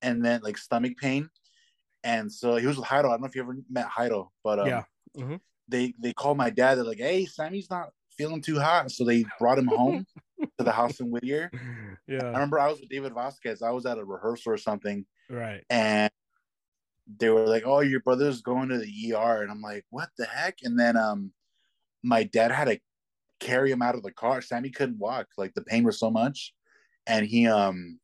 and 0.00 0.24
then 0.24 0.40
like 0.42 0.58
stomach 0.58 0.96
pain. 0.96 1.28
And 2.04 2.32
so 2.32 2.56
he 2.56 2.66
was 2.66 2.76
with 2.76 2.86
Heido. 2.86 3.06
I 3.06 3.10
don't 3.10 3.20
know 3.20 3.26
if 3.26 3.34
you 3.36 3.42
ever 3.42 3.56
met 3.70 3.86
Heido, 3.88 4.30
but 4.42 4.58
um, 4.58 4.68
Yeah. 4.68 4.84
Mhm. 5.16 5.40
they 5.68 5.94
they 6.00 6.12
called 6.12 6.36
my 6.36 6.50
dad. 6.50 6.76
They're 6.76 6.84
like, 6.84 6.98
"Hey, 6.98 7.26
Sammy's 7.26 7.70
not 7.70 7.90
feeling 8.16 8.42
too 8.42 8.58
hot," 8.58 8.90
so 8.90 9.04
they 9.04 9.24
brought 9.38 9.58
him 9.58 9.68
home 9.68 10.06
to 10.58 10.64
the 10.64 10.72
house 10.72 11.00
in 11.00 11.10
Whittier. 11.10 11.50
Yeah, 12.06 12.24
I 12.24 12.32
remember 12.32 12.58
I 12.58 12.68
was 12.68 12.80
with 12.80 12.88
David 12.90 13.14
Vasquez. 13.14 13.62
I 13.62 13.70
was 13.70 13.86
at 13.86 13.98
a 13.98 14.04
rehearsal 14.04 14.52
or 14.52 14.58
something, 14.58 15.06
right. 15.30 15.64
and 15.70 16.10
they 17.18 17.30
were 17.30 17.46
like, 17.46 17.64
"Oh, 17.66 17.80
your 17.80 18.00
brother's 18.00 18.42
going 18.42 18.68
to 18.68 18.78
the 18.78 19.12
ER," 19.12 19.42
and 19.42 19.50
I'm 19.50 19.60
like, 19.60 19.84
"What 19.90 20.10
the 20.16 20.26
heck?" 20.26 20.58
And 20.62 20.78
then 20.78 20.96
um, 20.96 21.32
my 22.02 22.24
dad 22.24 22.52
had 22.52 22.66
to 22.66 22.80
carry 23.40 23.72
him 23.72 23.82
out 23.82 23.96
of 23.96 24.02
the 24.02 24.12
car. 24.12 24.42
Sammy 24.42 24.70
couldn't 24.70 24.98
walk; 24.98 25.28
like 25.38 25.54
the 25.54 25.62
pain 25.64 25.84
was 25.84 25.98
so 26.00 26.10
much, 26.10 26.54
and 27.06 27.26
he 27.26 27.48
um 27.48 28.00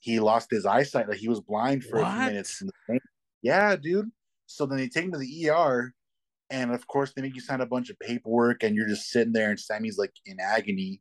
he 0.00 0.18
lost 0.18 0.50
his 0.50 0.66
eyesight. 0.66 1.08
Like 1.08 1.18
he 1.18 1.28
was 1.28 1.40
blind 1.40 1.84
for 1.84 1.98
a 1.98 2.00
few 2.00 2.18
What? 2.18 2.26
minutes. 2.32 2.54
From 2.54 2.68
the 2.68 2.72
pain. 2.88 3.00
Yeah, 3.42 3.76
dude. 3.76 4.10
So 4.46 4.66
then 4.66 4.78
they 4.78 4.88
take 4.88 5.04
him 5.04 5.12
to 5.12 5.18
the 5.18 5.50
ER, 5.50 5.94
and 6.50 6.74
of 6.74 6.86
course 6.86 7.12
they 7.12 7.22
make 7.22 7.34
you 7.34 7.40
sign 7.40 7.60
a 7.60 7.66
bunch 7.66 7.90
of 7.90 7.98
paperwork, 8.00 8.64
and 8.64 8.74
you're 8.74 8.88
just 8.88 9.10
sitting 9.10 9.32
there, 9.32 9.50
and 9.50 9.60
Sammy's 9.60 9.98
like 9.98 10.12
in 10.26 10.38
agony. 10.40 11.00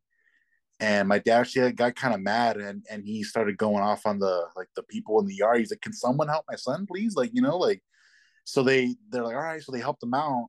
And 0.81 1.09
my 1.09 1.19
dad 1.19 1.41
actually 1.41 1.71
got 1.73 1.95
kind 1.95 2.13
of 2.13 2.21
mad, 2.21 2.57
and 2.57 2.85
and 2.89 3.03
he 3.03 3.23
started 3.23 3.57
going 3.57 3.83
off 3.83 4.05
on 4.05 4.19
the 4.19 4.45
like 4.55 4.67
the 4.75 4.83
people 4.83 5.19
in 5.19 5.25
the 5.25 5.35
yard. 5.35 5.59
He's 5.59 5.71
like, 5.71 5.81
"Can 5.81 5.93
someone 5.93 6.27
help 6.27 6.45
my 6.49 6.55
son, 6.55 6.85
please?" 6.85 7.15
Like 7.15 7.31
you 7.33 7.41
know, 7.41 7.57
like 7.57 7.81
so 8.43 8.63
they 8.63 8.95
they're 9.09 9.23
like, 9.23 9.35
"All 9.35 9.41
right," 9.41 9.61
so 9.61 9.71
they 9.71 9.79
helped 9.81 10.03
him 10.03 10.13
out. 10.13 10.47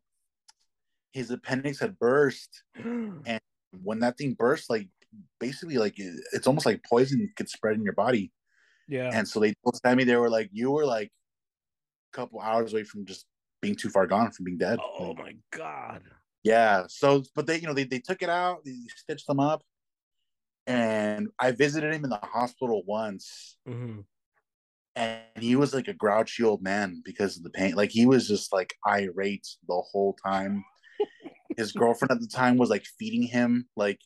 His 1.12 1.30
appendix 1.30 1.80
had 1.80 1.98
burst, 1.98 2.62
and 2.76 3.40
when 3.82 4.00
that 4.00 4.18
thing 4.18 4.34
burst, 4.34 4.70
like 4.70 4.88
basically 5.40 5.78
like 5.78 5.94
it's 5.96 6.46
almost 6.46 6.66
like 6.66 6.84
poison 6.88 7.28
gets 7.36 7.52
spread 7.52 7.76
in 7.76 7.82
your 7.82 7.94
body. 7.94 8.30
Yeah, 8.90 9.10
And 9.14 9.26
so 9.26 9.40
they 9.40 9.54
told 9.64 9.76
Sammy 9.76 10.04
they 10.04 10.16
were 10.16 10.30
like, 10.30 10.50
you 10.52 10.70
were 10.70 10.84
like 10.84 11.10
a 12.12 12.16
couple 12.16 12.40
hours 12.40 12.72
away 12.72 12.84
from 12.84 13.06
just 13.06 13.24
being 13.62 13.76
too 13.76 13.88
far 13.90 14.06
gone 14.06 14.30
from 14.32 14.44
being 14.44 14.58
dead. 14.58 14.78
oh 14.98 15.14
Like, 15.14 15.18
my 15.18 15.34
god. 15.52 16.02
yeah. 16.42 16.84
So 16.88 17.22
but 17.34 17.46
they 17.46 17.58
you 17.58 17.66
know 17.66 17.74
they, 17.74 17.84
they 17.84 18.00
took 18.00 18.22
it 18.22 18.28
out, 18.28 18.64
they 18.64 18.76
stitched 18.96 19.26
them 19.26 19.40
up. 19.40 19.62
And 20.66 21.28
I 21.38 21.52
visited 21.52 21.94
him 21.94 22.04
in 22.04 22.10
the 22.10 22.20
hospital 22.22 22.82
once 22.86 23.56
Mhm. 23.66 24.04
and 24.94 25.22
he 25.38 25.56
was 25.56 25.72
like 25.74 25.88
a 25.88 25.94
grouchy 25.94 26.44
old 26.44 26.62
man 26.62 27.02
because 27.04 27.36
of 27.36 27.42
the 27.42 27.50
pain. 27.50 27.74
Like 27.74 27.90
he 27.90 28.06
was 28.06 28.28
just 28.28 28.52
like 28.52 28.74
irate 28.86 29.46
the 29.66 29.82
whole 29.90 30.16
time. 30.24 30.64
His 31.56 31.72
girlfriend 31.72 32.12
at 32.12 32.20
the 32.20 32.26
time 32.28 32.56
was 32.56 32.70
like 32.70 32.84
feeding 32.98 33.22
him 33.22 33.68
like 33.76 34.00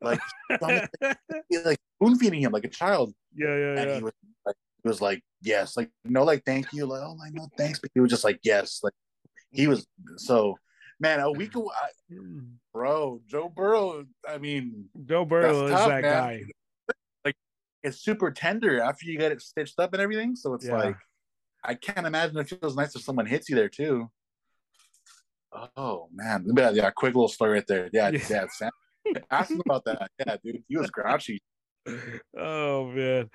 like 0.00 0.20
like 0.60 1.78
spoon 1.96 2.18
feeding 2.18 2.42
him 2.42 2.52
like 2.52 2.64
a 2.64 2.68
child. 2.68 3.12
yeah, 3.36 3.48
and 3.48 3.90
yeah. 3.90 3.96
he 3.96 4.02
was 4.02 4.12
like, 4.44 4.56
he 4.82 4.88
was 4.88 5.00
like, 5.00 5.22
yes, 5.42 5.76
like 5.76 5.90
no, 6.04 6.24
like 6.24 6.44
thank 6.44 6.72
you, 6.72 6.86
like 6.86 7.02
oh, 7.02 7.16
like 7.18 7.32
no, 7.34 7.48
thanks, 7.56 7.78
but 7.78 7.90
he 7.94 8.00
was 8.00 8.10
just 8.10 8.24
like 8.24 8.38
yes, 8.42 8.80
like 8.82 8.92
he 9.50 9.66
was 9.66 9.86
so 10.16 10.56
man. 11.00 11.20
A 11.20 11.30
week 11.30 11.50
ago, 11.50 11.70
I- 11.74 12.14
mm. 12.14 12.46
bro, 12.72 13.20
Joe 13.26 13.48
Burrow. 13.54 14.04
I 14.28 14.38
mean, 14.38 14.86
Joe 15.04 15.24
Burrow 15.24 15.66
is 15.66 15.70
tough, 15.72 15.88
that 15.88 16.02
man. 16.02 16.12
guy. 16.12 16.42
Like, 17.24 17.36
it's 17.82 17.98
super 17.98 18.30
tender 18.30 18.80
after 18.80 19.06
you 19.06 19.18
get 19.18 19.32
it 19.32 19.42
stitched 19.42 19.78
up 19.78 19.92
and 19.92 20.02
everything. 20.02 20.36
So 20.36 20.54
it's 20.54 20.66
Yeah. 20.66 20.76
like 20.78 20.96
I 21.64 21.74
can't 21.74 22.06
imagine 22.06 22.38
it 22.38 22.48
feels 22.48 22.76
nice 22.76 22.94
if 22.94 23.02
someone 23.02 23.26
hits 23.26 23.48
you 23.48 23.56
there 23.56 23.68
too. 23.68 24.10
Oh 25.76 26.08
man, 26.12 26.46
yeah, 26.56 26.70
yeah, 26.70 26.90
quick 26.90 27.14
little 27.14 27.28
story 27.28 27.52
right 27.54 27.66
there. 27.66 27.88
Yeah, 27.92 28.10
Yeah. 28.10 28.20
yeah. 28.28 28.46
Sam, 28.50 28.70
ask 29.30 29.50
him 29.50 29.62
about 29.64 29.84
that. 29.86 30.10
Yeah, 30.18 30.36
dude, 30.44 30.62
he 30.68 30.76
was 30.76 30.90
grouchy. 30.90 31.40
Oh 32.36 32.86
man, 32.86 33.30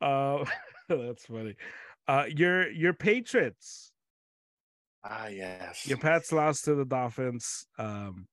uh, 0.00 0.44
that's 0.88 1.26
funny. 1.26 1.56
Uh, 2.08 2.24
your 2.28 2.70
your 2.70 2.92
Patriots, 2.92 3.92
Ah, 5.04 5.26
yes. 5.28 5.86
your 5.86 5.98
Pats 5.98 6.32
lost 6.32 6.64
to 6.66 6.74
the 6.74 6.84
Dolphins. 6.84 7.66
Um, 7.78 8.26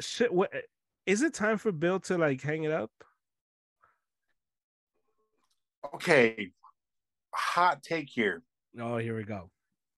shit, 0.00 0.32
what 0.32 0.52
is 1.06 1.22
it 1.22 1.34
time 1.34 1.58
for 1.58 1.72
Bill 1.72 2.00
to 2.00 2.18
like 2.18 2.40
hang 2.42 2.64
it 2.64 2.72
up? 2.72 2.90
Okay, 5.94 6.50
hot 7.34 7.82
take 7.82 8.08
here. 8.08 8.42
Oh, 8.78 8.98
here 8.98 9.16
we 9.16 9.24
go. 9.24 9.50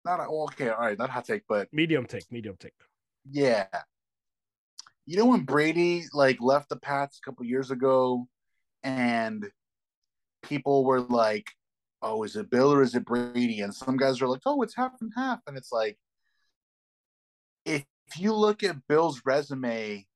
Not 0.06 0.20
a, 0.20 0.24
okay, 0.24 0.70
all 0.70 0.80
right, 0.82 0.98
not 0.98 1.10
hot 1.10 1.26
take, 1.26 1.44
but 1.48 1.68
Medium 1.74 2.06
take, 2.06 2.32
medium 2.32 2.56
take. 2.60 2.74
yeah. 3.30 3.68
You 5.12 5.18
know 5.18 5.26
when 5.26 5.44
Brady 5.44 6.06
like 6.14 6.40
left 6.40 6.70
the 6.70 6.78
Pats 6.78 7.20
a 7.20 7.22
couple 7.30 7.46
years 7.46 7.70
ago, 7.70 8.30
and 8.82 9.52
people 10.42 10.86
were 10.86 11.02
like, 11.02 11.50
"Oh, 12.02 12.24
is 12.24 12.38
it 12.38 12.50
Bill 12.50 12.72
or 12.72 12.82
is 12.82 12.96
it 12.96 13.04
Brady?" 13.04 13.60
And 13.60 13.76
some 13.76 13.98
guys 13.98 14.22
are 14.22 14.30
like, 14.30 14.44
"Oh, 14.46 14.62
it's 14.62 14.74
half 14.74 14.94
and 15.02 15.12
half," 15.14 15.42
and 15.48 15.58
it's 15.58 15.74
like, 15.74 16.00
if 17.66 17.84
you 18.16 18.34
look 18.34 18.64
at 18.64 18.88
Bill's 18.88 19.22
resume 19.26 20.08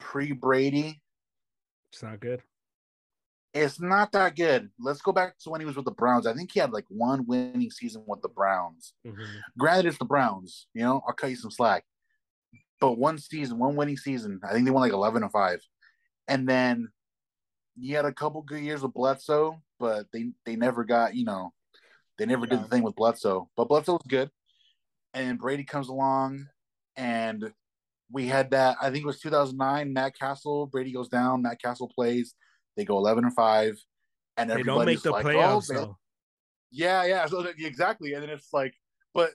pre 0.00 0.32
Brady, 0.32 1.00
It's 1.90 2.02
not 2.02 2.20
good. 2.20 2.42
it's 3.54 3.80
not 3.80 4.12
that 4.12 4.36
good. 4.36 4.70
Let's 4.78 5.00
go 5.00 5.12
back 5.12 5.38
to 5.38 5.48
when 5.48 5.62
he 5.62 5.66
was 5.66 5.76
with 5.76 5.86
the 5.86 5.92
Browns. 5.92 6.26
I 6.26 6.34
think 6.34 6.52
he 6.52 6.60
had 6.60 6.72
like 6.72 6.84
one 6.90 7.24
winning 7.24 7.70
season 7.70 8.04
with 8.06 8.20
the 8.20 8.28
Browns. 8.28 8.92
Mhm. 9.06 9.40
Granted, 9.56 9.86
it's 9.88 9.98
the 9.98 10.04
Browns. 10.04 10.66
You 10.74 10.82
know, 10.82 11.02
I'll 11.08 11.14
cut 11.14 11.30
you 11.30 11.36
some 11.36 11.50
slack. 11.50 11.86
But 12.80 12.98
one 12.98 13.18
season, 13.18 13.58
one 13.58 13.76
winning 13.76 13.96
season. 13.96 14.40
I 14.44 14.52
think 14.52 14.64
they 14.64 14.70
won 14.70 14.82
like 14.82 14.92
eleven 14.92 15.22
and 15.22 15.32
five, 15.32 15.60
and 16.28 16.48
then 16.48 16.88
you 17.76 17.96
had 17.96 18.04
a 18.04 18.12
couple 18.12 18.42
good 18.42 18.62
years 18.62 18.82
with 18.82 18.94
Bledsoe, 18.94 19.60
but 19.78 20.06
they 20.12 20.32
they 20.44 20.56
never 20.56 20.84
got 20.84 21.14
you 21.14 21.24
know 21.24 21.52
they 22.18 22.26
never 22.26 22.46
did 22.46 22.62
the 22.62 22.68
thing 22.68 22.82
with 22.82 22.96
Bledsoe. 22.96 23.48
But 23.56 23.68
Bledsoe 23.68 23.92
was 23.94 24.06
good, 24.08 24.30
and 25.14 25.38
Brady 25.38 25.64
comes 25.64 25.88
along, 25.88 26.46
and 26.96 27.52
we 28.10 28.26
had 28.26 28.50
that. 28.50 28.76
I 28.80 28.90
think 28.90 29.04
it 29.04 29.06
was 29.06 29.20
2009. 29.20 29.92
Matt 29.92 30.18
Cassel, 30.18 30.66
Brady 30.66 30.92
goes 30.92 31.08
down. 31.08 31.42
Matt 31.42 31.60
Cassel 31.60 31.90
plays. 31.94 32.34
They 32.76 32.84
go 32.84 32.98
11 32.98 33.24
and 33.24 33.34
five, 33.34 33.78
and 34.36 34.50
They 34.50 34.62
don't 34.62 34.84
make 34.84 35.02
the 35.02 35.10
like, 35.10 35.24
oh, 35.24 35.28
playoffs 35.28 35.74
"Oh, 35.74 35.96
yeah, 36.70 37.04
yeah. 37.04 37.26
So 37.26 37.46
exactly, 37.58 38.12
and 38.12 38.22
then 38.22 38.30
it's 38.30 38.52
like, 38.52 38.74
but 39.16 39.30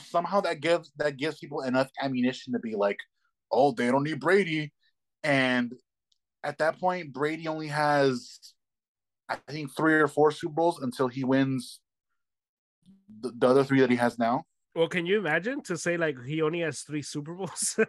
somehow 0.00 0.40
that 0.40 0.60
gives 0.60 0.90
that 0.96 1.18
gives 1.18 1.38
people 1.38 1.60
enough 1.60 1.90
ammunition 2.02 2.54
to 2.54 2.58
be 2.58 2.74
like, 2.74 2.96
oh, 3.52 3.72
they 3.72 3.90
don't 3.90 4.04
need 4.04 4.20
Brady, 4.20 4.72
and 5.22 5.72
at 6.42 6.58
that 6.58 6.80
point, 6.80 7.12
Brady 7.12 7.46
only 7.46 7.68
has, 7.68 8.38
I 9.28 9.36
think, 9.50 9.76
three 9.76 9.94
or 9.94 10.08
four 10.08 10.30
Super 10.30 10.54
Bowls 10.54 10.80
until 10.80 11.08
he 11.08 11.24
wins 11.24 11.80
the, 13.20 13.32
the 13.36 13.48
other 13.48 13.64
three 13.64 13.80
that 13.80 13.90
he 13.90 13.96
has 13.96 14.18
now. 14.18 14.44
Well, 14.74 14.88
can 14.88 15.04
you 15.04 15.18
imagine 15.18 15.62
to 15.64 15.76
say 15.76 15.98
like 15.98 16.16
he 16.24 16.40
only 16.40 16.60
has 16.60 16.80
three 16.80 17.02
Super 17.02 17.34
Bowls? 17.34 17.78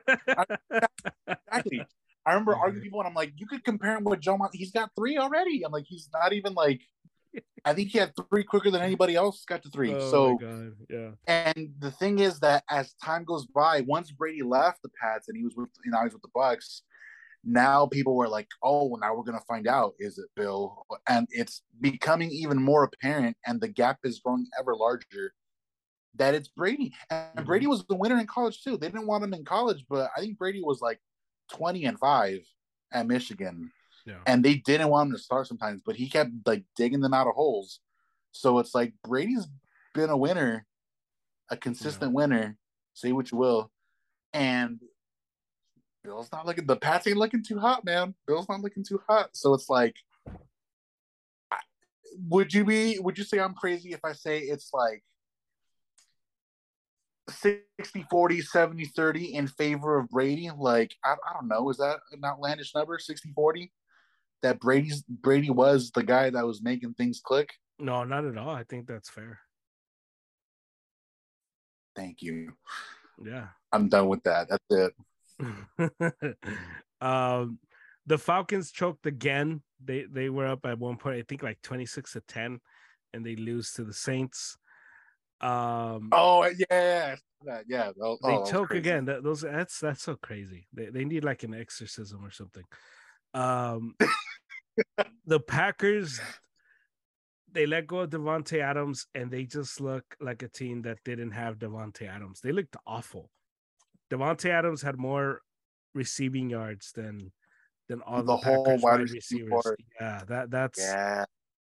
Exactly. 1.52 1.86
I 2.26 2.34
remember 2.34 2.56
arguing 2.64 2.84
people, 2.84 3.00
and 3.00 3.08
I'm 3.08 3.14
like, 3.14 3.34
you 3.38 3.48
could 3.48 3.64
compare 3.64 3.96
him 3.96 4.04
with 4.04 4.20
Joe. 4.20 4.38
Mont- 4.38 4.54
he's 4.54 4.72
got 4.72 4.90
three 4.98 5.18
already. 5.18 5.64
I'm 5.66 5.72
like, 5.72 5.86
he's 5.88 6.10
not 6.14 6.34
even 6.34 6.54
like. 6.54 6.82
I 7.66 7.74
think 7.74 7.90
he 7.90 7.98
had 8.00 8.14
three 8.30 8.44
quicker 8.44 8.72
than 8.72 8.82
anybody 8.82 9.16
else 9.16 9.44
got 9.46 9.64
to 9.64 9.70
three. 9.70 9.94
oh 9.94 10.12
so 10.12 10.32
my 10.34 10.38
god, 10.46 10.72
yeah. 10.90 11.12
And 11.28 11.74
the 11.80 11.92
thing 11.92 12.20
is 12.20 12.40
that 12.40 12.64
as 12.70 12.94
time 12.96 13.24
goes 13.24 13.46
by, 13.46 13.82
once 13.82 14.12
Brady 14.12 14.42
left 14.42 14.82
the 14.82 14.90
Pats 15.02 15.28
and 15.28 15.38
he 15.38 15.44
was 15.44 15.56
with 15.56 15.70
you 15.86 15.92
know, 15.92 16.00
he 16.00 16.06
was 16.06 16.14
with 16.14 16.22
the 16.24 16.30
Bucs, 16.36 16.82
now 17.44 17.86
people 17.86 18.16
were 18.16 18.28
like, 18.30 18.48
"Oh, 18.64 18.88
well, 18.88 19.00
now 19.00 19.16
we're 19.16 19.24
gonna 19.24 19.44
find 19.48 19.68
out 19.68 19.94
is 20.00 20.18
it 20.18 20.30
Bill?" 20.36 20.86
And 21.08 21.28
it's 21.32 21.62
becoming 21.80 22.32
even 22.32 22.62
more 22.62 22.84
apparent, 22.84 23.38
and 23.46 23.62
the 23.62 23.68
gap 23.68 24.00
is 24.04 24.20
growing 24.20 24.48
ever 24.60 24.76
larger. 24.76 25.34
That 26.16 26.34
it's 26.34 26.48
Brady, 26.50 26.96
and 27.12 27.40
Mhm. 27.40 27.46
Brady 27.46 27.68
was 27.68 27.86
the 27.86 27.96
winner 27.96 28.20
in 28.20 28.26
college 28.28 28.64
too. 28.64 28.78
They 28.78 28.88
didn't 28.88 29.06
want 29.08 29.24
him 29.24 29.34
in 29.34 29.46
college, 29.46 29.86
but 29.88 30.10
I 30.18 30.22
think 30.22 30.38
Brady 30.38 30.62
was 30.62 30.82
like 30.82 31.00
twenty 31.50 31.86
and 31.86 32.00
five 32.00 32.40
at 32.92 33.06
Michigan, 33.08 33.72
Yeah. 34.06 34.20
and 34.26 34.44
they 34.44 34.56
didn't 34.56 34.90
want 34.90 35.08
him 35.10 35.16
to 35.16 35.22
start 35.22 35.48
sometimes, 35.48 35.82
but 35.86 35.96
he 35.96 36.10
kept 36.10 36.32
like 36.46 36.64
digging 36.76 37.02
them 37.02 37.14
out 37.14 37.28
of 37.28 37.36
holes. 37.36 37.80
So 38.32 38.60
it's 38.60 38.74
like 38.74 38.94
Brady's 39.04 39.48
been 39.94 40.10
a 40.10 40.18
winner, 40.18 40.66
a 41.50 41.58
consistent 41.58 42.14
winner. 42.14 42.58
Say 42.94 43.12
what 43.12 43.32
you 43.32 43.38
will, 43.38 43.72
and 44.34 44.80
Bill's 46.04 46.32
not 46.32 46.46
looking. 46.46 46.66
The 46.66 46.76
Pats 46.76 47.08
ain't 47.08 47.18
looking 47.18 47.44
too 47.44 47.60
hot, 47.60 47.86
man. 47.86 48.16
Bill's 48.28 48.50
not 48.50 48.62
looking 48.62 48.84
too 48.84 49.02
hot. 49.08 49.30
So 49.34 49.54
it's 49.54 49.70
like, 49.70 49.96
I- 51.52 51.60
would 52.30 52.54
you 52.54 52.66
be? 52.66 53.00
Would 53.00 53.18
you 53.18 53.24
say 53.24 53.40
I'm 53.40 53.54
crazy 53.54 53.94
if 53.94 54.00
I 54.04 54.14
say 54.14 54.40
it's 54.40 54.72
like 54.74 55.04
60 57.30 58.06
40 58.10 58.42
70 58.42 58.86
30 58.86 59.34
in 59.36 59.48
favor 59.48 60.00
of 60.00 60.10
Brady? 60.10 60.50
Like, 60.56 60.96
I, 61.04 61.14
I 61.14 61.34
don't 61.34 61.48
know. 61.48 61.70
Is 61.70 61.78
that 61.78 62.00
an 62.12 62.24
outlandish 62.24 62.74
number? 62.76 62.98
60 63.00 63.32
40? 63.34 63.72
That 64.42 64.60
Brady's 64.60 65.04
Brady 65.04 65.50
was 65.50 65.92
the 65.92 66.04
guy 66.04 66.30
that 66.30 66.46
was 66.46 66.62
making 66.62 66.94
things 66.94 67.20
click. 67.24 67.50
No, 67.78 68.04
not 68.04 68.26
at 68.26 68.38
all. 68.38 68.50
I 68.50 68.64
think 68.64 68.88
that's 68.88 69.10
fair. 69.10 69.40
Thank 71.96 72.22
you. 72.22 72.54
Yeah. 73.24 73.48
I'm 73.72 73.90
done 73.90 74.08
with 74.08 74.24
that. 74.24 74.48
That's 74.50 74.66
it. 74.70 74.94
um 77.02 77.60
the 78.06 78.18
Falcons 78.18 78.72
choked 78.72 79.06
again. 79.06 79.62
They 79.84 80.06
they 80.10 80.30
were 80.30 80.48
up 80.48 80.66
at 80.66 80.80
one 80.80 80.98
point, 80.98 81.18
I 81.18 81.24
think 81.28 81.44
like 81.44 81.62
26 81.62 82.14
to 82.14 82.22
10, 82.22 82.60
and 83.14 83.26
they 83.26 83.36
lose 83.36 83.74
to 83.74 83.84
the 83.84 83.94
Saints. 83.94 84.58
Um 85.42 86.10
Oh 86.12 86.50
yeah, 86.70 87.16
yeah, 87.46 87.62
yeah. 87.68 87.92
Oh, 88.02 88.18
they 88.24 88.36
that 88.36 88.46
choke 88.52 88.74
again. 88.74 89.06
That, 89.06 89.24
those 89.24 89.42
that's 89.42 89.80
that's 89.80 90.04
so 90.04 90.16
crazy. 90.16 90.68
They 90.74 90.88
they 90.88 91.06
need 91.06 91.24
like 91.24 91.44
an 91.44 91.54
exorcism 91.54 92.26
or 92.26 92.32
something. 92.32 92.66
Um 93.34 93.96
the 95.26 95.40
Packers 95.40 96.20
they 97.52 97.66
let 97.66 97.88
go 97.88 98.00
of 98.00 98.10
Davante 98.10 98.62
Adams 98.62 99.08
and 99.16 99.32
they 99.32 99.44
just 99.44 99.82
look 99.82 100.04
like 100.20 100.44
a 100.44 100.48
team 100.48 100.84
that 100.84 101.00
didn't 101.04 101.32
have 101.32 101.58
Davante 101.58 102.08
Adams. 102.08 102.42
They 102.42 102.52
looked 102.52 102.76
awful. 102.86 103.30
Davante 104.12 104.50
Adams 104.50 104.82
had 104.82 104.98
more 104.98 105.42
receiving 105.94 106.50
yards 106.50 106.92
than 106.92 107.32
than 107.88 108.02
all 108.02 108.18
the, 108.18 108.24
The 108.24 108.38
whole 108.38 108.66
Packers 108.66 108.84
wide 108.84 109.00
wide 109.00 109.10
receiver 109.10 109.56
receivers. 109.56 109.78
Yeah, 110.00 110.22
that 110.28 110.52
that's 110.52 110.80
Yeah, 110.80 111.26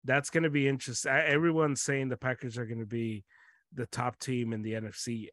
that's 0.04 0.30
going 0.30 0.44
to 0.44 0.50
be 0.50 0.68
interesting. 0.68 1.10
Everyone's 1.10 1.82
saying 1.82 2.08
the 2.08 2.16
Packers 2.16 2.58
are 2.58 2.66
going 2.66 2.80
to 2.80 2.86
be 2.86 3.24
the 3.72 3.86
top 3.86 4.18
team 4.18 4.52
in 4.52 4.62
the 4.62 4.74
NFC. 4.74 5.28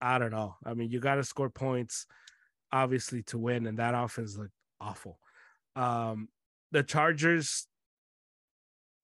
I 0.00 0.18
don't 0.18 0.32
know. 0.32 0.56
I 0.64 0.74
mean, 0.74 0.90
you 0.90 1.00
got 1.00 1.16
to 1.16 1.24
score 1.24 1.50
points, 1.50 2.06
obviously, 2.72 3.22
to 3.24 3.38
win, 3.38 3.66
and 3.66 3.78
that 3.78 3.94
offense 3.94 4.36
looked 4.36 4.52
awful. 4.80 5.18
Um, 5.74 6.28
the 6.72 6.82
Chargers 6.82 7.66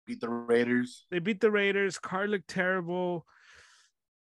beat 0.06 0.20
the 0.20 0.28
Raiders. 0.28 1.06
they 1.10 1.18
beat 1.18 1.40
the 1.40 1.50
Raiders. 1.50 1.98
Carr 1.98 2.26
looked 2.26 2.48
terrible. 2.48 3.24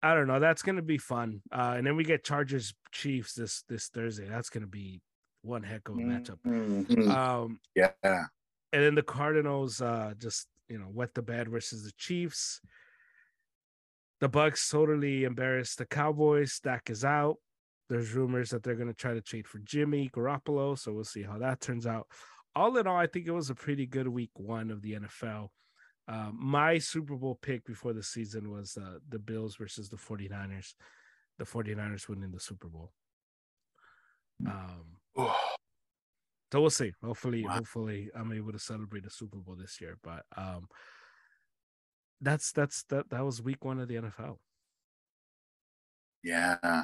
I 0.02 0.14
don't 0.14 0.28
know. 0.28 0.40
That's 0.40 0.62
going 0.62 0.76
to 0.76 0.82
be 0.84 0.98
fun. 0.98 1.42
Uh, 1.52 1.74
and 1.78 1.86
then 1.86 1.96
we 1.96 2.04
get 2.04 2.24
Chargers 2.24 2.74
Chiefs 2.92 3.34
this 3.34 3.64
this 3.68 3.88
Thursday. 3.88 4.28
That's 4.30 4.50
going 4.50 4.62
to 4.62 4.70
be 4.70 5.02
one 5.42 5.64
heck 5.64 5.88
of 5.90 5.96
a 5.96 5.98
matchup. 6.00 6.38
Mhm. 6.46 7.08
Um, 7.10 7.60
yeah, 7.76 7.92
and 8.04 8.24
then 8.72 8.96
the 8.96 9.04
Cardinals 9.04 9.82
uh 9.82 10.14
just 10.18 10.48
you 10.70 10.78
know 10.80 10.88
wet 10.92 11.14
the 11.14 11.22
bed 11.22 11.50
versus 11.50 11.84
the 11.84 11.92
Chiefs. 11.98 12.62
The 14.22 14.30
Bucs 14.30 14.72
totally 14.72 15.24
embarrassed 15.26 15.78
the 15.78 15.86
Cowboys. 15.86 16.60
Dak 16.64 16.90
is 16.90 17.04
out. 17.04 17.38
There's 17.90 18.14
rumors 18.14 18.50
that 18.52 18.64
they're 18.64 18.76
going 18.76 18.88
to 18.88 18.94
try 18.96 19.14
to 19.14 19.22
trade 19.22 19.46
for 19.48 19.60
Jimmy 19.60 20.10
Garoppolo, 20.10 20.78
so 20.80 20.94
we'll 20.94 21.04
see 21.04 21.22
how 21.22 21.38
that 21.40 21.62
turns 21.62 21.86
out. 21.86 22.08
All 22.56 22.78
in 22.78 22.88
all, 22.88 22.96
I 22.98 23.08
think 23.08 23.28
it 23.28 23.32
was 23.32 23.50
a 23.50 23.56
pretty 23.56 23.86
good 23.86 24.08
week 24.08 24.32
one 24.36 24.72
of 24.72 24.82
the 24.82 24.94
NFL. 24.94 25.50
Uh, 26.08 26.30
my 26.34 26.78
Super 26.78 27.16
Bowl 27.16 27.38
pick 27.42 27.66
before 27.66 27.92
the 27.94 28.04
season 28.04 28.52
was 28.52 28.78
uh, 28.78 29.00
the 29.10 29.20
Bills 29.20 29.56
versus 29.56 29.90
the 29.90 29.98
49ers. 29.98 30.74
The 31.38 31.46
49ers 31.46 32.08
winning 32.08 32.32
the 32.32 32.40
Super 32.40 32.68
Bowl. 32.68 32.92
Um, 34.46 34.98
so 35.18 36.62
we'll 36.62 36.70
see. 36.70 36.94
Hopefully, 37.04 37.44
Wow. 37.44 37.54
hopefully 37.56 38.10
I'm 38.16 38.32
able 38.32 38.52
to 38.54 38.60
celebrate 38.60 39.06
a 39.06 39.10
Super 39.10 39.38
Bowl 39.38 39.56
this 39.56 39.82
year. 39.82 39.98
But 40.04 40.24
um 40.38 40.68
that's 42.22 42.52
that's 42.54 42.84
that 42.84 43.10
that 43.10 43.26
was 43.26 43.42
week 43.42 43.66
one 43.66 43.80
of 43.80 43.88
the 43.90 43.96
NFL. 43.96 44.38
yeah. 46.24 46.84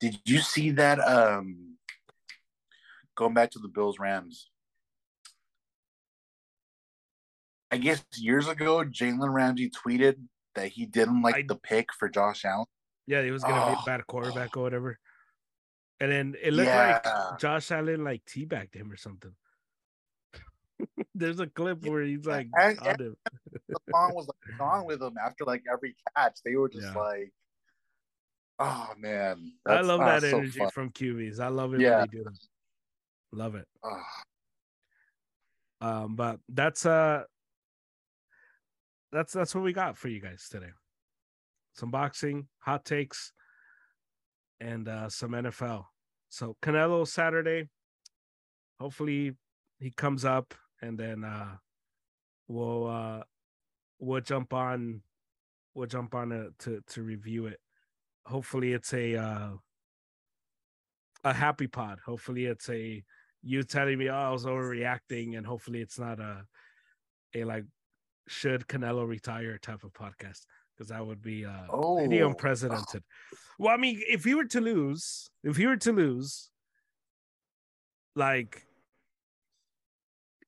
Did 0.00 0.18
you 0.24 0.38
see 0.40 0.70
that? 0.72 0.98
Um, 1.00 1.76
going 3.16 3.34
back 3.34 3.50
to 3.52 3.58
the 3.58 3.68
Bills 3.68 3.98
Rams. 3.98 4.50
I 7.70 7.78
guess 7.78 8.04
years 8.16 8.46
ago, 8.48 8.84
Jalen 8.84 9.32
Ramsey 9.32 9.70
tweeted 9.70 10.16
that 10.54 10.68
he 10.68 10.86
didn't 10.86 11.22
like 11.22 11.34
I- 11.34 11.42
the 11.46 11.56
pick 11.56 11.92
for 11.92 12.08
Josh 12.08 12.44
Allen. 12.44 12.66
Yeah, 13.06 13.22
he 13.22 13.30
was 13.30 13.42
gonna 13.42 13.54
be 13.72 13.76
Oh. 13.78 13.82
a 13.82 13.84
bad 13.84 14.00
oh. 14.00 14.04
quarterback 14.08 14.56
or 14.56 14.62
whatever. 14.62 14.98
And 16.00 16.10
then 16.12 16.36
it 16.40 16.52
looked 16.52 16.68
Yeah. 16.68 17.00
like 17.04 17.38
Josh 17.40 17.70
Allen 17.70 18.04
like 18.04 18.24
teabagged 18.26 18.74
him 18.74 18.90
or 18.92 18.96
something. 18.96 19.34
There's 21.14 21.40
a 21.40 21.46
clip 21.46 21.84
where 21.84 22.02
he's 22.02 22.26
like 22.26 22.48
and- 22.54 22.78
on 22.80 23.00
him. 23.00 23.16
The 23.68 23.78
song 23.90 24.14
was 24.14 24.28
like 24.28 24.60
on 24.60 24.84
with 24.86 25.02
him 25.02 25.16
after 25.18 25.44
like 25.44 25.64
every 25.72 25.96
catch. 26.16 26.38
They 26.44 26.54
were 26.54 26.68
just 26.68 26.86
Yeah. 26.86 26.94
like, 27.00 27.32
oh 28.60 28.92
man, 28.96 29.52
I 29.66 29.80
love 29.80 30.00
that 30.00 30.22
so 30.22 30.38
energy 30.38 30.58
fun. 30.60 30.70
from 30.70 30.90
QBs. 30.90 31.40
I 31.40 31.48
love 31.48 31.74
it 31.74 31.80
Yeah. 31.80 31.98
when 31.98 32.08
they 32.10 32.18
do 32.18 32.24
that. 32.24 32.38
Love 33.32 33.54
it. 33.54 33.66
Ah, 33.84 34.02
Um, 35.80 36.16
but 36.16 36.40
that's 36.48 36.86
uh 36.86 37.24
that's 39.12 39.32
that's 39.32 39.54
what 39.54 39.64
we 39.64 39.72
got 39.72 39.96
for 39.96 40.08
you 40.08 40.20
guys 40.20 40.48
today. 40.50 40.70
Some 41.74 41.90
boxing, 41.90 42.48
hot 42.60 42.84
takes, 42.84 43.32
and 44.60 44.88
uh 44.88 45.08
some 45.08 45.32
NFL. 45.32 45.84
So 46.28 46.56
Canelo 46.62 47.06
Saturday. 47.06 47.68
Hopefully 48.80 49.32
he 49.78 49.90
comes 49.90 50.24
up 50.24 50.54
and 50.82 50.98
then 50.98 51.24
uh 51.24 51.56
we'll 52.48 52.86
uh 52.88 53.22
we'll 53.98 54.20
jump 54.20 54.52
on 54.52 55.02
we'll 55.74 55.86
jump 55.86 56.14
on 56.14 56.30
to 56.30 56.52
to, 56.58 56.80
to 56.88 57.02
review 57.02 57.46
it. 57.46 57.60
Hopefully 58.26 58.72
it's 58.72 58.92
a 58.94 59.16
uh 59.16 59.50
a 61.24 61.32
happy 61.32 61.66
pod. 61.66 61.98
Hopefully 62.06 62.46
it's 62.46 62.68
a 62.70 63.02
you 63.46 63.62
telling 63.62 63.96
me 63.98 64.08
oh 64.08 64.14
I 64.14 64.30
was 64.30 64.44
overreacting 64.44 65.36
and 65.38 65.46
hopefully 65.46 65.80
it's 65.80 65.98
not 65.98 66.18
a 66.20 66.44
a 67.34 67.44
like 67.44 67.64
should 68.28 68.66
Canelo 68.66 69.06
retire 69.06 69.56
type 69.58 69.84
of 69.84 69.92
podcast 69.92 70.40
because 70.74 70.88
that 70.90 71.06
would 71.06 71.22
be 71.22 71.44
uh 71.46 71.66
pretty 71.96 72.22
Oh. 72.22 72.28
unprecedented. 72.28 73.02
Well, 73.58 73.72
I 73.72 73.76
mean, 73.78 74.02
if 74.08 74.24
he 74.24 74.34
were 74.34 74.44
to 74.46 74.60
lose, 74.60 75.30
if 75.44 75.56
he 75.56 75.66
were 75.66 75.76
to 75.78 75.92
lose, 75.92 76.50
like 78.16 78.66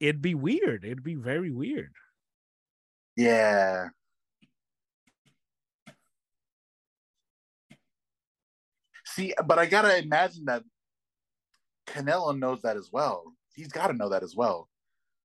it'd 0.01 0.21
be 0.21 0.35
weird. 0.35 0.85
It'd 0.85 1.05
be 1.05 1.15
very 1.15 1.51
weird. 1.51 1.95
yeah. 3.17 3.89
See, 9.07 9.35
but 9.47 9.59
I 9.59 9.67
gotta 9.67 9.99
imagine 9.99 10.45
that 10.47 10.63
Canelo 11.89 12.39
knows 12.39 12.63
that 12.63 12.77
as 12.77 12.91
well. 12.93 13.25
He's 13.55 13.69
got 13.69 13.89
to 13.89 13.93
know 13.93 14.09
that 14.11 14.23
as 14.23 14.37
well. 14.37 14.69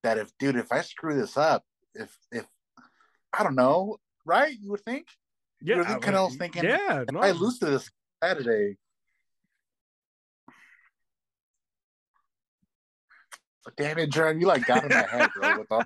That 0.04 0.18
if, 0.18 0.32
dude, 0.40 0.56
if 0.56 0.72
I 0.72 0.82
screw 0.82 1.16
this 1.20 1.38
up, 1.38 1.64
if 1.94 2.16
if 2.32 2.46
I 3.32 3.44
don't 3.44 3.56
know, 3.56 3.98
right? 4.26 4.56
You 4.60 4.72
would 4.72 4.82
think 4.82 5.08
Yeah, 5.62 5.78
would 5.78 5.88
think 5.88 6.08
I- 6.08 6.12
Canelo's 6.12 6.36
thinking, 6.38 6.64
Yeah, 6.66 7.02
if 7.02 7.12
no, 7.12 7.20
I 7.20 7.32
lose 7.32 7.60
to 7.60 7.66
this 7.68 7.90
Saturday. 8.24 8.78
Damn 13.78 13.98
it, 13.98 14.12
Jerm, 14.12 14.40
you 14.42 14.48
like 14.48 14.66
got 14.66 14.84
in 14.84 14.90
my 14.90 15.08
head, 15.08 15.30
bro. 15.36 15.60
With 15.60 15.72
all 15.72 15.86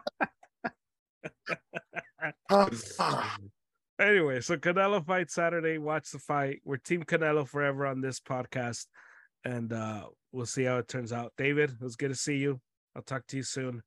Ah, 3.00 3.38
anyway, 4.00 4.42
so 4.42 4.58
Canelo 4.58 5.06
fight 5.06 5.30
Saturday. 5.30 5.78
Watch 5.78 6.10
the 6.12 6.20
fight. 6.20 6.62
We're 6.66 6.78
Team 6.78 7.04
Canelo 7.04 7.48
forever 7.48 7.86
on 7.86 8.02
this 8.02 8.20
podcast, 8.20 8.88
and 9.48 9.72
uh 9.72 10.04
we'll 10.32 10.46
see 10.46 10.64
how 10.64 10.78
it 10.78 10.88
turns 10.88 11.14
out. 11.14 11.32
David, 11.38 11.72
it 11.72 11.82
was 11.82 11.96
good 11.96 12.10
to 12.10 12.16
see 12.16 12.36
you. 12.36 12.60
I'll 12.96 13.02
talk 13.02 13.26
to 13.28 13.38
you 13.38 13.44
soon. 13.44 13.82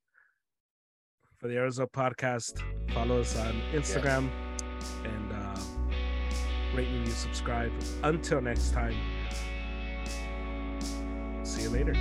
For 1.39 1.49
the 1.49 1.57
Arizona 1.57 1.89
podcast, 1.89 2.63
follow 2.93 3.21
us 3.21 3.37
on 3.37 3.61
Instagram 3.73 4.29
and 5.05 5.33
uh, 5.33 5.61
rate, 6.75 6.89
review, 6.89 7.07
subscribe. 7.13 7.73
Until 8.03 8.41
next 8.41 8.73
time, 8.73 8.95
see 11.43 11.63
you 11.63 11.71
later. 11.71 11.95